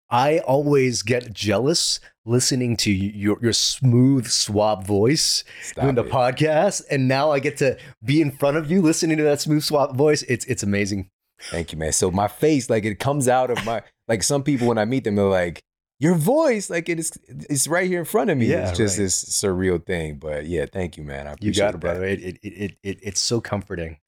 I 0.09 0.39
always 0.39 1.03
get 1.03 1.35
jealous 1.35 2.01
listening 2.25 2.79
to 2.79 2.91
your 2.91 3.37
your 3.43 3.53
smooth, 3.53 4.27
suave 4.27 4.87
voice 4.87 5.45
Stop 5.61 5.83
doing 5.83 5.97
the 5.97 6.05
it. 6.05 6.11
podcast, 6.11 6.83
and 6.91 7.09
now 7.09 7.31
I 7.31 7.41
get 7.41 7.59
to 7.59 7.77
be 8.03 8.23
in 8.23 8.31
front 8.31 8.57
of 8.57 8.71
you 8.71 8.81
listening 8.81 9.19
to 9.19 9.25
that 9.25 9.43
smooth, 9.43 9.65
suave 9.65 9.95
voice. 9.95 10.23
It's 10.23 10.47
it's 10.47 10.63
amazing. 10.63 11.11
Thank 11.51 11.73
you, 11.73 11.79
man. 11.79 11.93
So 11.93 12.11
my 12.11 12.29
face, 12.29 12.71
like 12.71 12.87
it 12.87 12.99
comes 12.99 13.29
out 13.29 13.51
of 13.51 13.63
my 13.67 13.83
like 14.09 14.23
some 14.23 14.43
people 14.43 14.69
when 14.69 14.79
I 14.79 14.87
meet 14.87 15.05
them, 15.05 15.17
they're 15.17 15.27
like, 15.27 15.63
your 16.03 16.17
voice, 16.17 16.69
like 16.69 16.89
it 16.89 16.99
is 16.99 17.13
it's 17.29 17.69
right 17.69 17.87
here 17.89 18.01
in 18.01 18.05
front 18.05 18.29
of 18.29 18.37
me. 18.37 18.47
Yeah, 18.47 18.69
it's 18.69 18.77
just 18.77 18.99
right. 18.99 19.05
this 19.05 19.25
surreal 19.25 19.85
thing. 19.85 20.17
But 20.17 20.47
yeah, 20.47 20.67
thank 20.71 20.97
you, 20.97 21.05
man. 21.05 21.29
I 21.29 21.31
You 21.31 21.35
appreciate 21.35 21.57
got 21.63 21.69
it, 21.69 21.73
that. 21.75 21.79
brother. 21.81 22.05
It, 22.05 22.21
it 22.21 22.39
it 22.43 22.49
it 22.49 22.77
it 22.83 22.99
it's 23.03 23.21
so 23.21 23.41
comforting. 23.41 23.99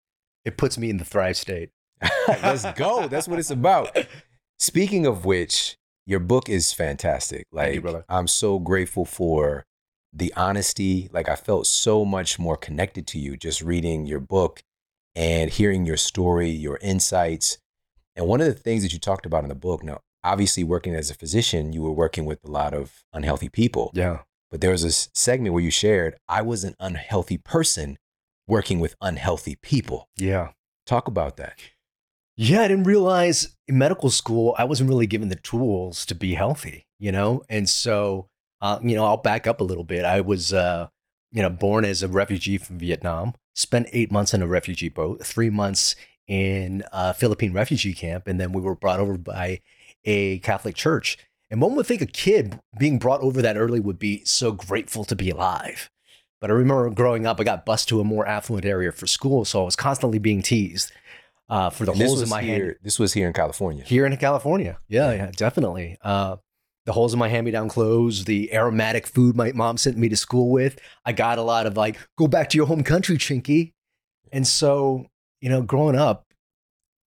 It 0.45 0.57
puts 0.57 0.77
me 0.77 0.91
in 0.91 0.97
the 0.97 1.05
thrive 1.05 1.37
state. 1.37 1.71
Let's 2.29 2.65
go. 2.73 3.07
That's 3.07 3.29
what 3.29 3.39
it's 3.39 3.51
about. 3.53 3.97
Speaking 4.59 5.07
of 5.07 5.25
which, 5.25 5.77
your 6.05 6.19
book 6.19 6.49
is 6.49 6.73
fantastic. 6.73 7.47
Thank 7.55 7.69
you, 7.69 7.81
Like 7.81 7.83
brother. 7.83 8.05
I'm 8.09 8.27
so 8.27 8.59
grateful 8.59 9.05
for 9.05 9.65
the 10.13 10.35
honesty. 10.37 11.09
Like 11.13 11.29
I 11.29 11.37
felt 11.37 11.65
so 11.69 12.05
much 12.05 12.41
more 12.41 12.57
connected 12.57 13.07
to 13.09 13.21
you 13.21 13.37
just 13.37 13.63
reading 13.63 14.05
your 14.05 14.21
book 14.21 14.63
and 15.15 15.49
hearing 15.49 15.87
your 15.87 15.97
story, 15.97 16.51
your 16.51 16.79
insights. 16.83 17.59
And 18.17 18.27
one 18.27 18.41
of 18.41 18.49
the 18.49 18.53
things 18.55 18.83
that 18.83 18.93
you 18.93 18.99
talked 18.99 19.27
about 19.27 19.45
in 19.45 19.49
the 19.49 19.55
book, 19.55 19.85
now 19.85 20.01
obviously 20.25 20.65
working 20.65 20.95
as 20.95 21.11
a 21.11 21.15
physician, 21.15 21.73
you 21.73 21.83
were 21.83 21.93
working 21.93 22.25
with 22.25 22.39
a 22.45 22.51
lot 22.51 22.75
of 22.75 23.05
unhealthy 23.13 23.49
people. 23.49 23.93
Yeah. 23.95 24.21
But 24.51 24.61
there 24.61 24.71
was 24.71 24.83
this 24.83 25.09
segment 25.15 25.53
where 25.53 25.63
you 25.63 25.71
shared, 25.71 26.17
I 26.29 26.43
was 26.43 26.65
an 26.65 26.75
unhealthy 26.81 27.39
person 27.39 27.99
working 28.47 28.81
with 28.81 28.97
unhealthy 29.01 29.57
people. 29.57 30.09
Yeah. 30.17 30.51
Talk 30.87 31.09
about 31.09 31.37
that. 31.37 31.59
Yeah, 32.37 32.63
I 32.63 32.69
didn't 32.69 32.85
realize 32.85 33.57
in 33.69 33.79
medical 33.79 34.11
school 34.11 34.55
I 34.59 34.65
wasn't 34.65 34.89
really 34.89 35.07
given 35.07 35.29
the 35.29 35.37
tools 35.37 36.05
to 36.07 36.15
be 36.15 36.35
healthy, 36.35 36.87
you 36.99 37.13
know? 37.13 37.43
And 37.49 37.69
so, 37.69 38.29
uh, 38.61 38.79
you 38.83 38.97
know, 38.97 39.05
I'll 39.05 39.17
back 39.17 39.47
up 39.47 39.61
a 39.61 39.65
little 39.65 39.85
bit. 39.85 40.05
I 40.05 40.21
was, 40.21 40.53
uh, 40.53 40.89
you 41.31 41.43
know, 41.43 41.51
born 41.51 41.85
as 41.85 42.03
a 42.03 42.09
refugee 42.09 42.59
from 42.59 42.79
Vietnam, 42.79 43.35
spent 43.55 43.89
eight 43.93 44.11
months 44.11 44.35
in 44.35 44.43
a 44.43 44.47
refugee 44.47 44.89
boat, 44.89 45.25
three 45.25 45.51
months 45.51 45.97
in 46.27 46.83
a 46.93 47.13
Philippine 47.13 47.53
refugee 47.53 47.95
camp, 47.95 48.27
and 48.27 48.41
then 48.41 48.53
we 48.53 48.63
were 48.63 48.75
brought 48.75 49.01
over 49.01 49.19
by 49.19 49.61
a 50.05 50.39
Catholic 50.41 50.75
church. 50.75 51.19
And 51.51 51.61
one 51.61 51.75
would 51.77 51.87
think 51.87 52.03
a 52.03 52.07
kid 52.07 52.59
being 52.79 52.99
brought 52.99 53.21
over 53.21 53.41
that 53.43 53.57
early 53.57 53.81
would 53.81 53.99
be 53.99 54.25
so 54.25 54.53
grateful 54.53 55.05
to 55.05 55.15
be 55.15 55.31
alive. 55.31 55.91
But 56.41 56.51
I 56.51 56.55
remember 56.55 56.91
growing 56.91 57.27
up, 57.27 57.41
I 57.41 57.45
got 57.45 57.65
bused 57.65 57.89
to 57.89 58.01
a 58.01 58.05
more 58.05 58.27
affluent 58.27 58.67
area 58.67 58.93
for 58.93 59.07
school, 59.07 59.45
so 59.45 59.63
I 59.63 59.65
was 59.65 59.77
constantly 59.77 60.19
being 60.19 60.43
teased 60.43 60.93
uh, 61.49 61.71
for 61.71 61.85
the 61.87 61.93
And 61.93 62.03
holes 62.03 62.19
in 62.19 62.25
was 62.25 62.31
my 62.31 62.43
here, 62.43 62.65
hand. 62.65 62.77
This 62.83 62.99
was 62.99 63.13
here 63.13 63.27
in 63.27 63.33
California. 63.33 63.85
Here 63.85 64.05
in 64.05 64.17
California, 64.17 64.79
yeah, 64.89 65.13
yeah, 65.13 65.31
definitely. 65.35 65.97
Uh, 66.03 66.37
the 66.87 66.93
holes 66.93 67.15
in 67.15 67.19
my 67.19 67.29
hand-me-down 67.29 67.69
clothes, 67.69 68.25
the 68.25 68.53
aromatic 68.53 69.07
food 69.07 69.37
my 69.37 69.53
mom 69.53 69.79
sent 69.79 69.97
me 69.97 70.11
to 70.11 70.17
school 70.17 70.51
with. 70.51 70.79
I 71.07 71.13
got 71.13 71.39
a 71.39 71.43
lot 71.43 71.67
of 71.67 71.79
like, 71.79 71.99
"Go 72.19 72.27
back 72.27 72.51
to 72.51 72.59
your 72.59 72.67
home 72.67 72.83
country, 72.83 73.17
Chinky." 73.17 73.73
And 74.31 74.47
so, 74.47 75.07
you 75.41 75.49
know, 75.49 75.63
growing 75.63 75.97
up, 75.97 76.27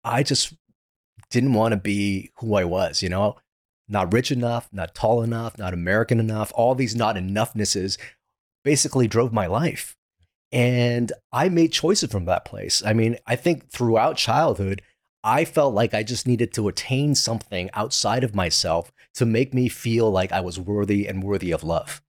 I 0.05 0.23
just 0.23 0.53
didn't 1.35 1.53
want 1.53 1.73
to 1.73 1.77
be 1.77 2.31
who 2.37 2.55
I 2.55 2.65
was. 2.65 3.03
You 3.03 3.09
know, 3.11 3.37
not 3.89 4.13
rich 4.13 4.31
enough, 4.31 4.69
not 4.73 4.95
tall 4.95 5.23
enough, 5.23 5.59
not 5.59 5.75
American 5.75 6.21
enough. 6.21 6.53
All 6.55 6.75
these 6.75 6.95
not 6.95 7.17
enoughnesses 7.17 7.99
basically 8.63 9.09
drove 9.09 9.33
my 9.33 9.47
life. 9.47 9.97
And 10.53 11.13
I 11.33 11.49
made 11.49 11.73
choices 11.73 12.11
from 12.11 12.27
that 12.27 12.45
place. 12.45 12.83
I 12.87 12.93
mean, 12.93 13.19
I 13.27 13.35
think 13.35 13.69
throughout 13.71 14.17
childhood, 14.17 14.83
I 15.25 15.45
felt 15.45 15.75
like 15.75 15.93
I 15.93 16.05
just 16.05 16.29
needed 16.29 16.53
to 16.55 16.69
attain 16.69 17.17
something 17.17 17.69
outside 17.75 18.23
of 18.23 18.35
myself 18.35 18.93
to 19.15 19.27
make 19.27 19.53
me 19.53 19.69
feel 19.69 20.11
like 20.11 20.31
I 20.31 20.41
was 20.41 20.61
worthy 20.61 21.09
and 21.09 21.25
worthy 21.25 21.51
of 21.51 21.65
love. 21.65 22.03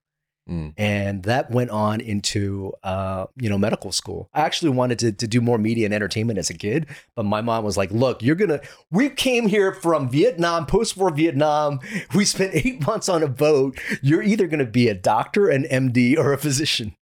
Mm. 0.48 0.74
And 0.76 1.22
that 1.24 1.50
went 1.50 1.70
on 1.70 2.00
into, 2.00 2.72
uh, 2.84 3.26
you 3.36 3.50
know, 3.50 3.58
medical 3.58 3.90
school. 3.90 4.28
I 4.32 4.42
actually 4.42 4.70
wanted 4.70 4.98
to, 5.00 5.12
to 5.12 5.26
do 5.26 5.40
more 5.40 5.58
media 5.58 5.86
and 5.86 5.94
entertainment 5.94 6.38
as 6.38 6.50
a 6.50 6.54
kid, 6.54 6.86
but 7.16 7.24
my 7.24 7.40
mom 7.40 7.64
was 7.64 7.76
like, 7.76 7.90
look, 7.90 8.22
you're 8.22 8.36
going 8.36 8.50
to, 8.50 8.60
we 8.90 9.10
came 9.10 9.48
here 9.48 9.72
from 9.72 10.08
Vietnam, 10.08 10.66
post-war 10.66 11.10
Vietnam. 11.10 11.80
We 12.14 12.24
spent 12.24 12.54
eight 12.54 12.86
months 12.86 13.08
on 13.08 13.22
a 13.22 13.28
boat. 13.28 13.78
You're 14.02 14.22
either 14.22 14.46
going 14.46 14.64
to 14.64 14.70
be 14.70 14.88
a 14.88 14.94
doctor, 14.94 15.48
an 15.48 15.64
MD, 15.64 16.16
or 16.16 16.32
a 16.32 16.38
physician. 16.38 16.94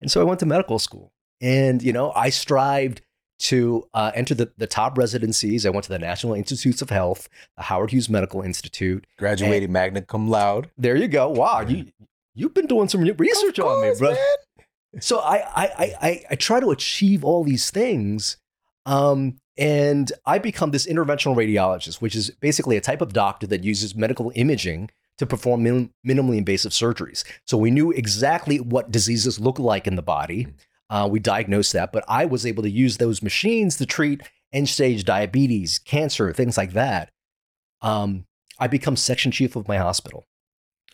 And 0.00 0.10
so 0.10 0.20
I 0.20 0.24
went 0.24 0.40
to 0.40 0.46
medical 0.46 0.78
school. 0.78 1.12
And, 1.40 1.82
you 1.82 1.92
know, 1.92 2.12
I 2.14 2.28
strived 2.28 3.00
to 3.40 3.88
uh, 3.94 4.12
enter 4.14 4.34
the, 4.34 4.52
the 4.58 4.66
top 4.66 4.98
residencies. 4.98 5.64
I 5.64 5.70
went 5.70 5.84
to 5.84 5.90
the 5.90 5.98
National 5.98 6.34
Institutes 6.34 6.82
of 6.82 6.90
Health, 6.90 7.28
the 7.56 7.62
Howard 7.64 7.90
Hughes 7.90 8.10
Medical 8.10 8.42
Institute. 8.42 9.06
Graduated 9.18 9.70
magna 9.70 10.02
cum 10.02 10.28
laude. 10.28 10.70
There 10.76 10.94
you 10.94 11.08
go. 11.08 11.30
Wow, 11.30 11.60
you 11.60 11.86
you've 12.34 12.54
been 12.54 12.66
doing 12.66 12.88
some 12.88 13.02
research 13.02 13.58
Of 13.58 13.66
on 13.66 13.82
me, 13.82 13.88
course, 13.88 13.98
bro. 13.98 14.10
man. 14.12 15.00
So 15.00 15.18
I, 15.20 15.36
I 15.36 15.64
I 15.66 15.94
I 16.02 16.24
I 16.30 16.34
try 16.34 16.60
to 16.60 16.70
achieve 16.70 17.24
all 17.24 17.44
these 17.44 17.70
things, 17.70 18.36
um, 18.86 19.36
and 19.56 20.12
I 20.26 20.38
become 20.38 20.72
this 20.72 20.86
interventional 20.86 21.36
radiologist, 21.36 22.00
which 22.00 22.16
is 22.16 22.30
basically 22.40 22.76
a 22.76 22.80
type 22.80 23.00
of 23.00 23.12
doctor 23.12 23.46
that 23.48 23.62
uses 23.62 23.94
medical 23.94 24.32
imaging 24.34 24.90
to 25.18 25.26
perform 25.26 25.62
min- 25.62 25.90
minimally 26.06 26.38
invasive 26.38 26.72
surgeries. 26.72 27.24
So 27.46 27.56
we 27.56 27.70
knew 27.70 27.90
exactly 27.92 28.58
what 28.58 28.90
diseases 28.90 29.38
look 29.38 29.58
like 29.58 29.86
in 29.86 29.94
the 29.96 30.02
body. 30.02 30.48
Uh, 30.88 31.06
we 31.08 31.20
diagnosed 31.20 31.72
that, 31.74 31.92
but 31.92 32.04
I 32.08 32.24
was 32.24 32.44
able 32.44 32.64
to 32.64 32.70
use 32.70 32.96
those 32.96 33.22
machines 33.22 33.76
to 33.76 33.86
treat 33.86 34.22
end 34.52 34.68
stage 34.68 35.04
diabetes, 35.04 35.78
cancer, 35.78 36.32
things 36.32 36.56
like 36.56 36.72
that. 36.72 37.10
Um, 37.80 38.24
I 38.58 38.66
become 38.66 38.96
section 38.96 39.30
chief 39.30 39.54
of 39.54 39.68
my 39.68 39.76
hospital. 39.76 40.24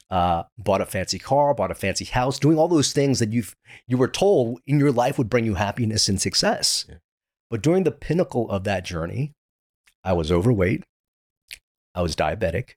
Uh, 0.08 0.44
bought 0.56 0.80
a 0.80 0.86
fancy 0.86 1.18
car, 1.18 1.52
bought 1.52 1.72
a 1.72 1.74
fancy 1.74 2.04
house, 2.04 2.38
doing 2.38 2.56
all 2.56 2.68
those 2.68 2.92
things 2.92 3.18
that 3.18 3.32
you 3.32 3.42
you 3.88 3.98
were 3.98 4.06
told 4.06 4.60
in 4.64 4.78
your 4.78 4.92
life 4.92 5.18
would 5.18 5.28
bring 5.28 5.44
you 5.44 5.54
happiness 5.54 6.08
and 6.08 6.20
success. 6.20 6.86
Yeah. 6.88 6.96
But 7.50 7.62
during 7.62 7.82
the 7.82 7.90
pinnacle 7.90 8.48
of 8.48 8.62
that 8.64 8.84
journey, 8.84 9.32
I 10.04 10.12
was 10.12 10.30
overweight, 10.30 10.84
I 11.92 12.02
was 12.02 12.14
diabetic, 12.14 12.74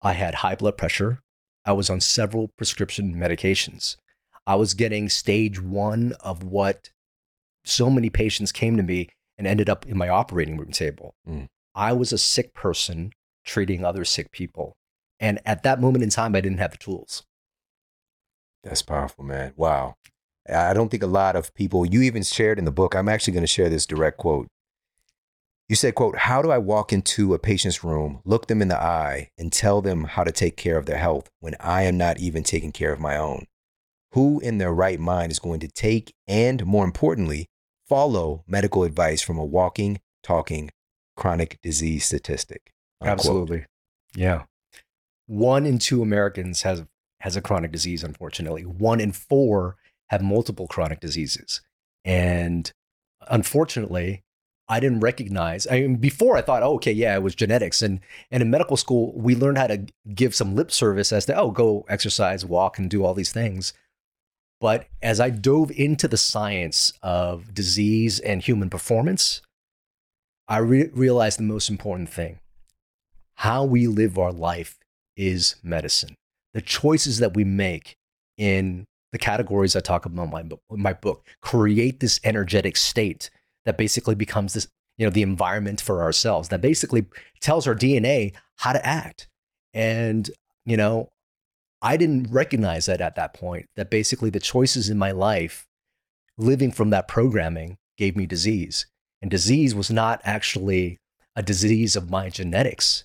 I 0.00 0.14
had 0.14 0.36
high 0.36 0.54
blood 0.54 0.78
pressure, 0.78 1.20
I 1.66 1.72
was 1.72 1.90
on 1.90 2.00
several 2.00 2.48
prescription 2.56 3.14
medications. 3.14 3.96
I 4.46 4.54
was 4.54 4.74
getting 4.74 5.08
stage 5.08 5.60
one 5.60 6.14
of 6.20 6.44
what 6.44 6.90
so 7.64 7.90
many 7.90 8.08
patients 8.08 8.52
came 8.52 8.76
to 8.76 8.82
me 8.82 9.08
and 9.36 9.46
ended 9.46 9.68
up 9.68 9.84
in 9.86 9.98
my 9.98 10.08
operating 10.08 10.56
room 10.56 10.70
table. 10.70 11.14
Mm. 11.28 11.48
I 11.74 11.92
was 11.92 12.12
a 12.12 12.18
sick 12.18 12.54
person 12.54 13.12
treating 13.44 13.84
other 13.84 14.04
sick 14.04 14.30
people. 14.30 14.76
And 15.18 15.40
at 15.46 15.62
that 15.62 15.80
moment 15.80 16.04
in 16.04 16.10
time, 16.10 16.34
I 16.34 16.40
didn't 16.40 16.58
have 16.58 16.72
the 16.72 16.78
tools. 16.78 17.24
That's 18.62 18.82
powerful, 18.82 19.24
man. 19.24 19.52
Wow. 19.56 19.94
I 20.52 20.74
don't 20.74 20.90
think 20.90 21.02
a 21.02 21.08
lot 21.08 21.36
of 21.36 21.54
people, 21.54 21.86
you 21.86 22.02
even 22.02 22.22
shared 22.22 22.58
in 22.58 22.64
the 22.64 22.70
book, 22.70 22.94
I'm 22.94 23.08
actually 23.08 23.32
going 23.32 23.42
to 23.42 23.48
share 23.48 23.68
this 23.68 23.86
direct 23.86 24.18
quote. 24.18 24.46
You 25.68 25.74
said, 25.74 25.96
quote, 25.96 26.16
how 26.16 26.42
do 26.42 26.50
I 26.52 26.58
walk 26.58 26.92
into 26.92 27.34
a 27.34 27.40
patient's 27.40 27.82
room, 27.82 28.20
look 28.24 28.46
them 28.46 28.62
in 28.62 28.68
the 28.68 28.80
eye, 28.80 29.30
and 29.36 29.52
tell 29.52 29.82
them 29.82 30.04
how 30.04 30.22
to 30.22 30.30
take 30.30 30.56
care 30.56 30.78
of 30.78 30.86
their 30.86 30.98
health 30.98 31.28
when 31.40 31.56
I 31.58 31.82
am 31.82 31.96
not 31.96 32.20
even 32.20 32.44
taking 32.44 32.70
care 32.70 32.92
of 32.92 33.00
my 33.00 33.16
own? 33.16 33.46
Who 34.12 34.38
in 34.40 34.58
their 34.58 34.72
right 34.72 35.00
mind 35.00 35.32
is 35.32 35.40
going 35.40 35.58
to 35.60 35.68
take 35.68 36.14
and, 36.28 36.64
more 36.64 36.84
importantly, 36.84 37.46
follow 37.88 38.44
medical 38.46 38.84
advice 38.84 39.22
from 39.22 39.38
a 39.38 39.44
walking, 39.44 40.00
talking, 40.22 40.70
chronic 41.16 41.58
disease 41.62 42.04
statistic? 42.04 42.72
Unquote. 43.00 43.18
Absolutely. 43.18 43.64
Yeah. 44.14 44.44
One 45.26 45.66
in 45.66 45.78
two 45.78 46.02
Americans 46.02 46.62
has 46.62 46.84
has 47.20 47.36
a 47.36 47.40
chronic 47.40 47.72
disease, 47.72 48.04
unfortunately. 48.04 48.62
One 48.62 49.00
in 49.00 49.12
four 49.12 49.76
have 50.10 50.22
multiple 50.22 50.66
chronic 50.68 51.00
diseases. 51.00 51.60
And 52.04 52.70
unfortunately, 53.28 54.22
I 54.68 54.80
didn't 54.80 55.00
recognize. 55.00 55.66
I 55.66 55.80
mean, 55.80 55.96
before 55.96 56.36
I 56.36 56.42
thought, 56.42 56.62
oh, 56.62 56.74
okay, 56.74 56.92
yeah, 56.92 57.14
it 57.14 57.22
was 57.22 57.34
genetics. 57.34 57.82
And 57.82 58.00
and 58.30 58.42
in 58.42 58.50
medical 58.50 58.76
school, 58.76 59.12
we 59.16 59.34
learned 59.34 59.58
how 59.58 59.66
to 59.68 59.86
give 60.14 60.34
some 60.34 60.54
lip 60.54 60.70
service 60.70 61.12
as 61.12 61.26
to, 61.26 61.36
oh, 61.36 61.50
go 61.50 61.84
exercise, 61.88 62.44
walk, 62.44 62.78
and 62.78 62.90
do 62.90 63.04
all 63.04 63.14
these 63.14 63.32
things. 63.32 63.72
But 64.60 64.86
as 65.02 65.20
I 65.20 65.30
dove 65.30 65.70
into 65.72 66.08
the 66.08 66.16
science 66.16 66.92
of 67.02 67.52
disease 67.52 68.18
and 68.20 68.40
human 68.42 68.70
performance, 68.70 69.42
I 70.48 70.58
re- 70.58 70.90
realized 70.92 71.38
the 71.38 71.44
most 71.44 71.68
important 71.68 72.08
thing 72.08 72.40
how 73.40 73.64
we 73.64 73.86
live 73.86 74.18
our 74.18 74.32
life 74.32 74.78
is 75.16 75.56
medicine. 75.62 76.14
The 76.54 76.60
choices 76.60 77.18
that 77.18 77.34
we 77.34 77.44
make 77.44 77.96
in 78.38 78.84
the 79.12 79.18
categories 79.18 79.76
I 79.76 79.80
talk 79.80 80.04
about 80.04 80.24
in 80.24 80.30
my, 80.30 80.40
in 80.40 80.82
my 80.82 80.92
book 80.92 81.26
create 81.40 82.00
this 82.00 82.20
energetic 82.24 82.76
state 82.76 83.30
that 83.64 83.78
basically 83.78 84.14
becomes 84.14 84.54
this, 84.54 84.68
you 84.98 85.06
know, 85.06 85.10
the 85.10 85.22
environment 85.22 85.80
for 85.80 86.02
ourselves 86.02 86.48
that 86.48 86.60
basically 86.60 87.06
tells 87.40 87.66
our 87.66 87.74
DNA 87.74 88.34
how 88.56 88.72
to 88.72 88.86
act. 88.86 89.28
And, 89.74 90.30
you 90.64 90.76
know, 90.76 91.10
I 91.82 91.96
didn't 91.96 92.30
recognize 92.30 92.86
that 92.86 93.00
at 93.00 93.16
that 93.16 93.34
point, 93.34 93.66
that 93.76 93.90
basically 93.90 94.30
the 94.30 94.40
choices 94.40 94.88
in 94.88 94.98
my 94.98 95.12
life 95.12 95.66
living 96.38 96.72
from 96.72 96.90
that 96.90 97.08
programming 97.08 97.76
gave 97.96 98.16
me 98.16 98.26
disease. 98.26 98.86
And 99.22 99.30
disease 99.30 99.74
was 99.74 99.90
not 99.90 100.20
actually 100.24 100.98
a 101.34 101.42
disease 101.42 101.96
of 101.96 102.10
my 102.10 102.28
genetics, 102.28 103.04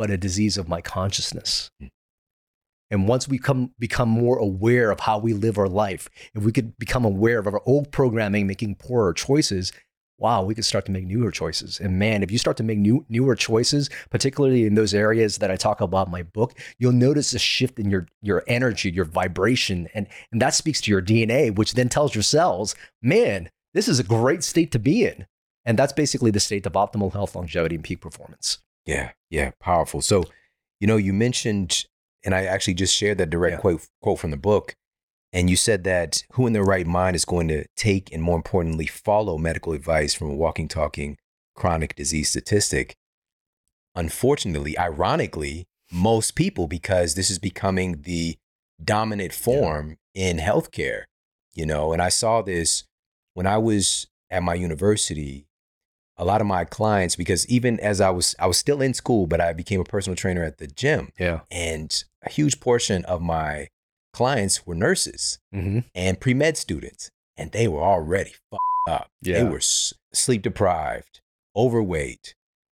but 0.00 0.10
a 0.10 0.16
disease 0.16 0.56
of 0.56 0.66
my 0.66 0.80
consciousness. 0.80 1.70
Hmm. 1.78 1.88
And 2.90 3.06
once 3.06 3.28
we 3.28 3.38
come, 3.38 3.74
become 3.78 4.08
more 4.08 4.38
aware 4.38 4.90
of 4.90 5.00
how 5.00 5.18
we 5.18 5.34
live 5.34 5.58
our 5.58 5.68
life, 5.68 6.08
if 6.34 6.42
we 6.42 6.52
could 6.52 6.78
become 6.78 7.04
aware 7.04 7.38
of 7.38 7.46
our 7.46 7.60
old 7.66 7.92
programming 7.92 8.46
making 8.46 8.76
poorer 8.76 9.12
choices, 9.12 9.74
wow, 10.16 10.42
we 10.42 10.54
could 10.54 10.64
start 10.64 10.86
to 10.86 10.90
make 10.90 11.04
newer 11.04 11.30
choices. 11.30 11.78
And 11.78 11.98
man, 11.98 12.22
if 12.22 12.30
you 12.30 12.38
start 12.38 12.56
to 12.56 12.62
make 12.62 12.78
new, 12.78 13.04
newer 13.10 13.34
choices, 13.34 13.90
particularly 14.08 14.64
in 14.64 14.74
those 14.74 14.94
areas 14.94 15.36
that 15.36 15.50
I 15.50 15.56
talk 15.56 15.82
about 15.82 16.06
in 16.06 16.12
my 16.12 16.22
book, 16.22 16.54
you'll 16.78 16.92
notice 16.92 17.34
a 17.34 17.38
shift 17.38 17.78
in 17.78 17.90
your, 17.90 18.06
your 18.22 18.42
energy, 18.46 18.90
your 18.90 19.04
vibration. 19.04 19.86
And, 19.92 20.06
and 20.32 20.40
that 20.40 20.54
speaks 20.54 20.80
to 20.80 20.90
your 20.90 21.02
DNA, 21.02 21.54
which 21.54 21.74
then 21.74 21.90
tells 21.90 22.14
your 22.14 22.22
cells, 22.22 22.74
man, 23.02 23.50
this 23.74 23.86
is 23.86 23.98
a 23.98 24.04
great 24.04 24.44
state 24.44 24.72
to 24.72 24.78
be 24.78 25.04
in. 25.04 25.26
And 25.66 25.78
that's 25.78 25.92
basically 25.92 26.30
the 26.30 26.40
state 26.40 26.64
of 26.64 26.72
optimal 26.72 27.12
health, 27.12 27.34
longevity, 27.34 27.74
and 27.74 27.84
peak 27.84 28.00
performance. 28.00 28.60
Yeah, 28.90 29.12
yeah, 29.30 29.52
powerful. 29.60 30.00
So, 30.02 30.24
you 30.80 30.86
know, 30.86 30.96
you 30.96 31.12
mentioned, 31.12 31.84
and 32.24 32.34
I 32.34 32.44
actually 32.44 32.74
just 32.74 32.96
shared 32.96 33.18
that 33.18 33.30
direct 33.30 33.54
Yeah. 33.54 33.60
quote, 33.60 33.86
quote 34.02 34.18
from 34.18 34.32
the 34.32 34.36
book, 34.36 34.74
and 35.32 35.48
you 35.48 35.54
said 35.54 35.84
that 35.84 36.24
who 36.32 36.46
in 36.48 36.54
their 36.54 36.64
right 36.64 36.86
mind 36.86 37.14
is 37.14 37.24
going 37.24 37.46
to 37.48 37.64
take 37.76 38.12
and 38.12 38.20
more 38.20 38.36
importantly 38.36 38.86
follow 38.86 39.38
medical 39.38 39.72
advice 39.72 40.12
from 40.12 40.28
a 40.30 40.34
walking, 40.34 40.66
talking 40.66 41.16
chronic 41.54 41.94
disease 41.94 42.30
statistic? 42.30 42.96
Unfortunately, 43.94 44.76
ironically, 44.76 45.66
most 45.92 46.34
people, 46.34 46.66
because 46.66 47.14
this 47.14 47.30
is 47.30 47.38
becoming 47.38 48.02
the 48.02 48.36
dominant 48.82 49.32
form 49.32 49.98
in 50.14 50.38
healthcare, 50.38 51.04
you 51.52 51.66
know, 51.66 51.92
and 51.92 52.02
I 52.02 52.08
saw 52.08 52.42
this 52.42 52.84
when 53.34 53.46
I 53.46 53.58
was 53.58 54.08
at 54.30 54.42
my 54.42 54.54
university 54.54 55.46
a 56.20 56.24
lot 56.24 56.40
of 56.40 56.46
my 56.46 56.64
clients 56.64 57.16
because 57.16 57.42
even 57.48 57.80
as 57.80 58.00
I 58.00 58.10
was 58.10 58.34
I 58.38 58.46
was 58.46 58.58
still 58.58 58.80
in 58.82 58.92
school, 58.94 59.26
but 59.26 59.40
I 59.40 59.52
became 59.62 59.80
a 59.80 59.84
personal 59.94 60.16
trainer 60.16 60.44
at 60.44 60.58
the 60.58 60.66
gym, 60.66 61.02
Yeah. 61.18 61.40
and 61.50 61.90
a 62.22 62.30
huge 62.30 62.60
portion 62.60 63.04
of 63.06 63.20
my 63.22 63.68
clients 64.12 64.66
were 64.66 64.74
nurses 64.86 65.38
Mm-hmm. 65.54 65.78
and 65.94 66.20
pre 66.20 66.34
med 66.34 66.56
students, 66.56 67.10
and 67.38 67.50
they 67.52 67.66
were 67.68 67.82
already 67.82 68.34
fucked 68.50 68.88
up. 68.88 69.08
They 69.22 69.44
were 69.44 69.58
s- 69.70 69.94
sleep 70.12 70.42
deprived, 70.42 71.20
overweight, 71.56 72.34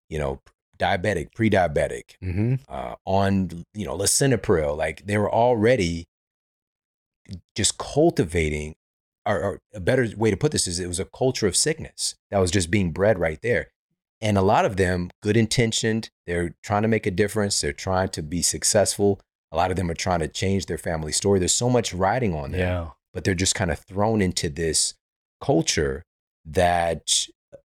you 0.08 0.18
know, 0.18 0.40
diabetic, 0.78 1.32
pre 1.34 1.48
diabetic, 1.50 2.06
Mm-hmm. 2.22 2.54
uh, 2.68 2.94
on 3.06 3.64
you 3.74 3.86
know 3.86 3.96
lisinopril. 3.96 4.76
Like 4.76 5.06
they 5.06 5.16
were 5.18 5.32
already 5.32 6.06
just 7.56 7.78
cultivating, 7.78 8.74
or, 9.26 9.40
or 9.40 9.58
a 9.74 9.80
better 9.80 10.06
way 10.16 10.30
to 10.30 10.36
put 10.36 10.52
this 10.52 10.66
is 10.66 10.80
it 10.80 10.86
was 10.88 11.00
a 11.00 11.04
culture 11.04 11.46
of 11.46 11.56
sickness 11.56 12.14
that 12.30 12.38
was 12.38 12.50
just 12.50 12.70
being 12.70 12.90
bred 12.92 13.18
right 13.18 13.40
there. 13.42 13.68
And 14.22 14.36
a 14.36 14.42
lot 14.42 14.64
of 14.64 14.76
them, 14.76 15.10
good 15.22 15.36
intentioned, 15.36 16.10
they're 16.26 16.54
trying 16.62 16.82
to 16.82 16.88
make 16.88 17.06
a 17.06 17.10
difference. 17.10 17.60
They're 17.60 17.72
trying 17.72 18.10
to 18.10 18.22
be 18.22 18.42
successful. 18.42 19.20
A 19.52 19.56
lot 19.56 19.70
of 19.70 19.76
them 19.76 19.90
are 19.90 19.94
trying 19.94 20.20
to 20.20 20.28
change 20.28 20.66
their 20.66 20.78
family 20.78 21.12
story. 21.12 21.38
There's 21.38 21.54
so 21.54 21.70
much 21.70 21.92
riding 21.94 22.34
on 22.34 22.52
them, 22.52 22.60
Yeah. 22.60 22.88
but 23.14 23.24
they're 23.24 23.34
just 23.34 23.54
kind 23.54 23.70
of 23.70 23.78
thrown 23.78 24.20
into 24.20 24.48
this 24.50 24.94
culture 25.40 26.02
that, 26.44 27.26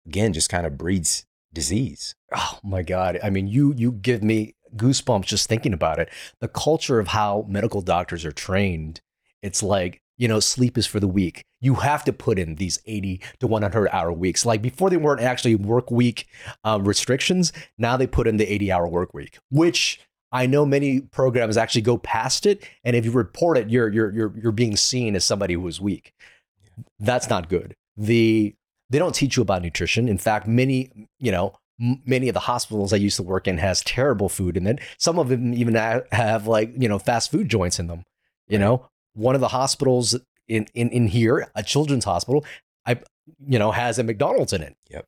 again, 0.06 0.34
just 0.34 0.50
kind 0.50 0.66
of 0.66 0.78
breeds 0.78 1.26
disease. 1.54 2.16
Oh 2.36 2.60
my 2.64 2.84
God. 2.84 3.20
I 3.24 3.30
mean, 3.30 3.48
you 3.48 3.74
you 3.78 3.92
give 3.92 4.24
me 4.24 4.54
goosebumps 4.76 5.26
just 5.26 5.48
thinking 5.50 5.74
about 5.74 6.00
it. 6.00 6.10
The 6.42 6.48
culture 6.48 7.00
of 7.00 7.10
how 7.10 7.46
medical 7.48 7.82
doctors 7.82 8.24
are 8.26 8.32
trained, 8.32 9.02
it's 9.42 9.64
like, 9.64 10.02
you 10.20 10.28
know, 10.28 10.40
sleep 10.40 10.78
is 10.78 10.86
for 10.86 11.00
the 11.00 11.08
weak. 11.08 11.46
You 11.62 11.76
have 11.76 12.04
to 12.04 12.14
put 12.14 12.38
in 12.38 12.56
these 12.56 12.78
80 12.86 13.22
to 13.40 13.48
100 13.48 13.90
hour 13.92 14.12
weeks. 14.12 14.46
Like 14.46 14.62
before 14.62 14.90
they 14.90 14.98
weren't 14.98 15.22
actually 15.22 15.56
work 15.56 15.90
week 15.90 16.28
uh, 16.64 16.80
restrictions, 16.82 17.52
now 17.78 17.98
they 17.98 18.06
put 18.06 18.28
in 18.28 18.38
the 18.38 18.52
80 18.52 18.72
hour 18.72 18.88
work 18.88 19.14
week, 19.14 19.40
which 19.50 20.00
I 20.32 20.46
know 20.46 20.66
many 20.66 21.00
programs 21.00 21.58
actually 21.58 21.82
go 21.82 21.98
past 21.98 22.46
it. 22.46 22.68
And 22.84 22.96
if 22.96 23.06
you 23.06 23.12
report 23.12 23.58
it, 23.58 23.70
you're 23.70 23.92
you're 23.92 24.14
you're 24.14 24.34
you're 24.38 24.52
being 24.52 24.76
seen 24.76 25.16
as 25.16 25.24
somebody 25.24 25.56
who 25.56 25.68
is 25.68 25.82
weak. 25.82 26.14
That's 27.00 27.30
not 27.30 27.50
good. 27.50 27.76
The 27.98 28.54
they 28.90 29.00
don't 29.00 29.16
teach 29.16 29.38
you 29.38 29.42
about 29.42 29.62
nutrition. 29.62 30.10
In 30.10 30.18
fact, 30.18 30.48
many, 30.48 30.92
you 31.18 31.32
know, 31.32 31.54
many 31.80 32.28
of 32.28 32.34
the 32.34 32.42
hospitals 32.42 32.92
I 32.92 32.98
used 32.98 33.16
to 33.18 33.24
work 33.24 33.48
in 33.48 33.58
has 33.58 33.82
terrible 33.82 34.28
food 34.28 34.58
in 34.58 34.68
it. 34.68 34.80
Some 34.98 35.18
of 35.18 35.30
them 35.30 35.54
even 35.54 35.76
have 36.12 36.46
like, 36.48 36.74
you 36.78 36.90
know, 36.90 37.00
fast 37.00 37.32
food 37.32 37.48
joints 37.48 37.80
in 37.80 37.88
them. 37.88 38.04
You 38.48 38.58
know, 38.58 38.90
one 39.14 39.36
of 39.36 39.42
the 39.42 39.50
hospitals 39.50 40.16
in, 40.48 40.68
in, 40.74 40.90
in 40.90 41.08
here, 41.08 41.52
a 41.56 41.64
children's 41.64 42.06
hospital, 42.06 42.46
I, 42.86 43.02
you 43.48 43.60
know, 43.60 43.72
has 43.72 44.00
a 44.00 44.04
McDonald's 44.04 44.54
in 44.54 44.62
it. 44.62 44.76
Yep. 44.90 45.08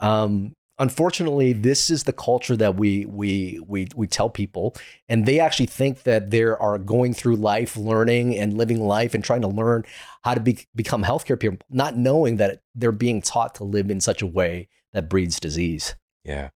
Um, 0.00 0.54
unfortunately, 0.78 1.52
this 1.52 1.90
is 1.90 2.04
the 2.04 2.12
culture 2.12 2.56
that 2.56 2.76
we, 2.76 3.06
we, 3.06 3.60
we, 3.66 3.86
we 3.94 4.06
tell 4.06 4.28
people, 4.28 4.74
and 5.08 5.24
they 5.26 5.38
actually 5.38 5.66
think 5.66 6.02
that 6.02 6.30
they 6.30 6.42
are 6.42 6.78
going 6.78 7.14
through 7.14 7.36
life, 7.36 7.76
learning 7.76 8.36
and 8.36 8.58
living 8.58 8.80
life 8.80 9.14
and 9.14 9.22
trying 9.22 9.42
to 9.42 9.48
learn 9.48 9.84
how 10.24 10.34
to 10.34 10.40
be, 10.40 10.66
become 10.74 11.04
healthcare 11.04 11.38
people, 11.38 11.58
not 11.70 11.96
knowing 11.96 12.36
that 12.36 12.60
they're 12.74 12.90
being 12.90 13.22
taught 13.22 13.54
to 13.54 13.64
live 13.64 13.90
in 13.90 14.00
such 14.00 14.22
a 14.22 14.26
way 14.26 14.68
that 14.92 15.08
breeds 15.08 15.38
disease. 15.38 15.94
Yeah. 16.24 16.50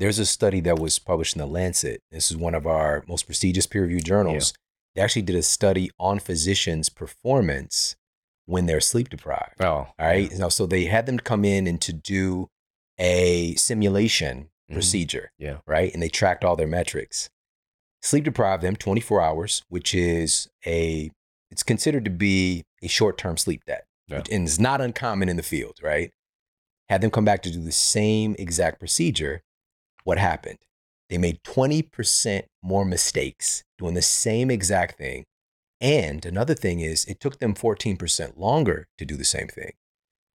there's 0.00 0.18
a 0.18 0.26
study 0.26 0.60
that 0.60 0.78
was 0.78 0.98
published 0.98 1.36
in 1.36 1.40
the 1.40 1.46
Lancet. 1.46 2.02
This 2.10 2.30
is 2.30 2.36
one 2.36 2.54
of 2.54 2.66
our 2.66 3.04
most 3.06 3.26
prestigious 3.26 3.66
peer 3.66 3.82
reviewed 3.82 4.06
journals. 4.06 4.54
They 4.94 5.02
actually 5.02 5.22
did 5.22 5.36
a 5.36 5.42
study 5.42 5.90
on 5.98 6.18
physicians' 6.18 6.88
performance 6.88 7.96
when 8.46 8.66
they're 8.66 8.80
sleep 8.80 9.08
deprived. 9.08 9.60
Oh, 9.60 9.66
All 9.66 9.94
right. 9.98 10.30
Now, 10.36 10.48
so 10.48 10.66
they 10.66 10.84
had 10.86 11.06
them 11.06 11.18
come 11.18 11.44
in 11.44 11.66
and 11.66 11.80
to 11.82 11.92
do 11.92 12.48
a 12.98 13.54
simulation 13.54 14.50
Mhm. 14.68 14.74
procedure. 14.74 15.30
Yeah. 15.38 15.58
Right. 15.66 15.92
And 15.94 16.02
they 16.02 16.08
tracked 16.08 16.44
all 16.44 16.56
their 16.56 16.66
metrics. 16.66 17.30
Sleep 18.02 18.24
deprived 18.24 18.62
them 18.62 18.76
24 18.76 19.20
hours, 19.20 19.62
which 19.68 19.94
is 19.94 20.48
a, 20.66 21.10
it's 21.50 21.62
considered 21.62 22.04
to 22.06 22.10
be 22.10 22.64
a 22.82 22.88
short 22.88 23.16
term 23.18 23.36
sleep 23.36 23.64
debt. 23.66 23.86
Yeah. 24.08 24.22
And 24.30 24.46
it's 24.48 24.58
not 24.58 24.80
uncommon 24.80 25.28
in 25.28 25.36
the 25.36 25.42
field, 25.42 25.78
right? 25.82 26.10
Had 26.88 27.00
them 27.02 27.10
come 27.12 27.24
back 27.24 27.42
to 27.42 27.50
do 27.50 27.62
the 27.62 27.70
same 27.72 28.34
exact 28.38 28.80
procedure. 28.80 29.42
What 30.04 30.18
happened? 30.18 30.58
They 31.10 31.18
made 31.18 31.42
20% 31.44 32.44
more 32.62 32.84
mistakes 32.86 33.62
doing 33.78 33.94
the 33.94 34.02
same 34.02 34.50
exact 34.50 34.96
thing. 34.96 35.24
And 35.80 36.24
another 36.24 36.54
thing 36.54 36.80
is, 36.80 37.04
it 37.06 37.20
took 37.20 37.38
them 37.40 37.54
14% 37.54 38.38
longer 38.38 38.86
to 38.98 39.04
do 39.04 39.16
the 39.16 39.24
same 39.24 39.48
thing, 39.48 39.72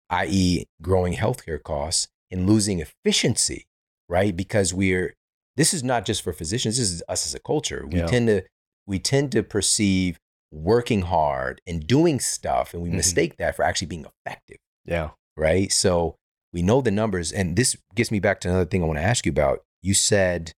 i.e., 0.10 0.66
growing 0.82 1.14
healthcare 1.14 1.62
costs 1.62 2.08
and 2.32 2.48
losing 2.48 2.80
efficiency, 2.80 3.66
right? 4.10 4.36
Because 4.36 4.74
we're, 4.74 5.14
this 5.56 5.74
is 5.74 5.84
not 5.84 6.06
just 6.06 6.22
for 6.24 6.34
physicians, 6.34 6.78
this 6.78 6.92
is 6.92 7.04
us 7.08 7.26
as 7.28 7.36
a 7.36 7.40
culture. 7.40 7.86
We 7.88 8.00
Yeah. 8.00 8.08
tend 8.08 8.28
to, 8.28 8.44
we 8.88 9.00
tend 9.00 9.32
to 9.34 9.44
perceive 9.44 10.18
working 10.52 11.02
hard 11.04 11.62
and 11.68 11.86
doing 11.86 12.20
stuff, 12.20 12.74
and 12.74 12.82
we 12.82 12.90
Mhm. 12.90 12.94
mistake 12.96 13.38
that 13.38 13.56
for 13.56 13.64
actually 13.64 13.88
being 13.88 14.06
effective 14.06 14.58
Yeah. 14.86 15.12
right? 15.36 15.72
So 15.72 16.16
we 16.52 16.62
know 16.62 16.82
the 16.82 16.92
numbers. 16.92 17.32
And 17.32 17.56
this 17.56 17.76
gets 17.96 18.12
me 18.12 18.20
back 18.20 18.40
to 18.42 18.50
another 18.50 18.66
thing 18.66 18.84
I 18.84 18.86
want 18.86 19.00
to 19.00 19.04
ask 19.04 19.26
you 19.26 19.32
about. 19.32 19.64
You 19.82 19.94
said, 19.96 20.54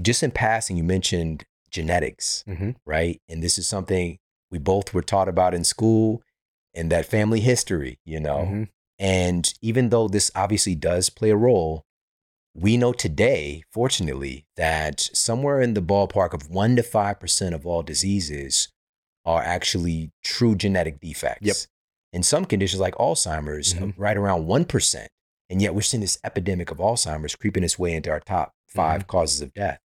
just 0.00 0.22
in 0.22 0.30
passing, 0.30 0.76
you 0.76 0.84
mentioned 0.84 1.44
genetics, 1.70 2.44
Mhm. 2.46 2.76
right? 2.84 3.20
And 3.28 3.42
this 3.42 3.58
is 3.58 3.66
something 3.66 4.18
we 4.50 4.58
both 4.58 4.92
were 4.92 5.02
taught 5.02 5.28
about 5.28 5.54
in 5.54 5.64
school 5.64 6.22
and 6.74 6.90
that 6.90 7.06
family 7.06 7.40
history, 7.40 7.98
you 8.04 8.20
know? 8.20 8.38
Mhm. 8.38 8.68
And 8.98 9.52
even 9.62 9.88
though 9.90 10.08
this 10.08 10.30
obviously 10.34 10.74
does 10.74 11.10
play 11.10 11.30
a 11.30 11.36
role, 11.36 11.84
we 12.54 12.76
know 12.76 12.92
today, 12.92 13.62
fortunately, 13.70 14.44
that 14.56 15.00
somewhere 15.12 15.60
in 15.60 15.74
the 15.74 15.82
ballpark 15.82 16.32
of 16.34 16.50
one 16.50 16.74
to 16.76 16.82
5% 16.82 17.54
of 17.54 17.64
all 17.64 17.82
diseases 17.82 18.68
are 19.24 19.42
actually 19.42 20.10
true 20.24 20.54
genetic 20.56 21.00
defects. 21.00 21.46
Yep. 21.46 21.56
In 22.12 22.22
some 22.24 22.44
conditions 22.44 22.80
like 22.80 22.94
Alzheimer's, 22.96 23.74
uh, 23.74 23.78
Mhm. 23.78 23.94
right 23.96 24.16
around 24.16 24.46
1%. 24.46 25.08
And 25.50 25.60
yet 25.60 25.74
we're 25.74 25.82
seeing 25.82 26.00
this 26.00 26.18
epidemic 26.24 26.70
of 26.70 26.78
Alzheimer's 26.78 27.34
creeping 27.34 27.64
its 27.64 27.78
way 27.78 27.92
into 27.92 28.10
our 28.10 28.20
top 28.20 28.52
5 28.68 29.00
mm-hmm. 29.00 29.06
causes 29.06 29.40
of 29.42 29.52
death. 29.52 29.80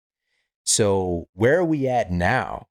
So, 0.65 1.28
where 1.34 1.60
are 1.60 1.65
we 1.65 1.88
at 1.88 2.12
now? 2.12 2.67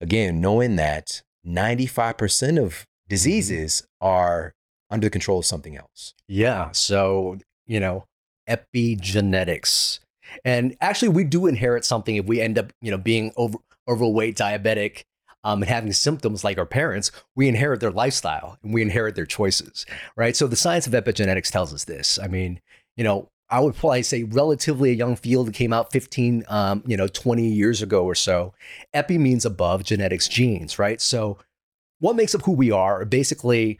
Again, 0.00 0.40
knowing 0.40 0.76
that 0.76 1.22
95% 1.46 2.62
of 2.62 2.72
mm-hmm. 2.72 2.82
diseases 3.08 3.86
are 4.00 4.54
under 4.90 5.06
the 5.06 5.10
control 5.10 5.40
of 5.40 5.44
something 5.44 5.76
else. 5.76 6.14
Yeah. 6.28 6.70
So, 6.72 7.38
you 7.66 7.80
know, 7.80 8.06
epigenetics. 8.48 9.98
And 10.44 10.76
actually, 10.80 11.08
we 11.08 11.24
do 11.24 11.46
inherit 11.46 11.84
something 11.84 12.16
if 12.16 12.26
we 12.26 12.40
end 12.40 12.58
up, 12.58 12.72
you 12.80 12.90
know, 12.90 12.98
being 12.98 13.32
over, 13.36 13.58
overweight, 13.88 14.36
diabetic, 14.36 15.04
um, 15.44 15.62
and 15.62 15.68
having 15.68 15.92
symptoms 15.92 16.42
like 16.42 16.58
our 16.58 16.66
parents, 16.66 17.12
we 17.34 17.48
inherit 17.48 17.80
their 17.80 17.90
lifestyle 17.90 18.58
and 18.62 18.74
we 18.74 18.82
inherit 18.82 19.14
their 19.14 19.26
choices, 19.26 19.86
right? 20.16 20.36
So 20.36 20.46
the 20.46 20.56
science 20.56 20.86
of 20.86 20.92
epigenetics 20.92 21.50
tells 21.50 21.72
us 21.72 21.84
this. 21.84 22.18
I 22.20 22.26
mean, 22.26 22.60
you 22.96 23.04
know, 23.04 23.28
I 23.48 23.60
would 23.60 23.76
probably 23.76 24.02
say 24.02 24.24
relatively 24.24 24.90
a 24.90 24.94
young 24.94 25.14
field 25.14 25.46
that 25.46 25.54
came 25.54 25.72
out 25.72 25.92
15, 25.92 26.44
um, 26.48 26.82
you 26.84 26.96
know, 26.96 27.06
20 27.06 27.46
years 27.46 27.80
ago 27.80 28.04
or 28.04 28.14
so. 28.14 28.54
Epi 28.92 29.18
means 29.18 29.44
above 29.44 29.84
genetics 29.84 30.26
genes, 30.26 30.78
right? 30.78 31.00
So 31.00 31.38
what 32.00 32.16
makes 32.16 32.34
up 32.34 32.42
who 32.42 32.52
we 32.52 32.70
are 32.72 33.04
basically 33.04 33.78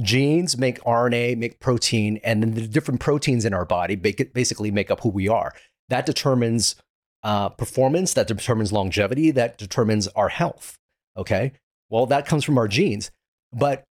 genes 0.00 0.56
make 0.56 0.80
RNA, 0.82 1.36
make 1.36 1.60
protein, 1.60 2.20
and 2.24 2.42
then 2.42 2.54
the 2.54 2.66
different 2.66 3.00
proteins 3.00 3.44
in 3.44 3.52
our 3.52 3.64
body 3.64 3.96
basically 3.96 4.70
make 4.70 4.90
up 4.90 5.00
who 5.00 5.08
we 5.08 5.28
are. 5.28 5.52
That 5.88 6.06
determines 6.06 6.76
uh, 7.22 7.50
performance, 7.50 8.14
that 8.14 8.26
determines 8.26 8.72
longevity, 8.72 9.30
that 9.32 9.58
determines 9.58 10.08
our 10.08 10.28
health. 10.28 10.78
Okay. 11.16 11.52
Well, 11.88 12.06
that 12.06 12.26
comes 12.26 12.44
from 12.44 12.58
our 12.58 12.68
genes. 12.68 13.10
But 13.52 13.84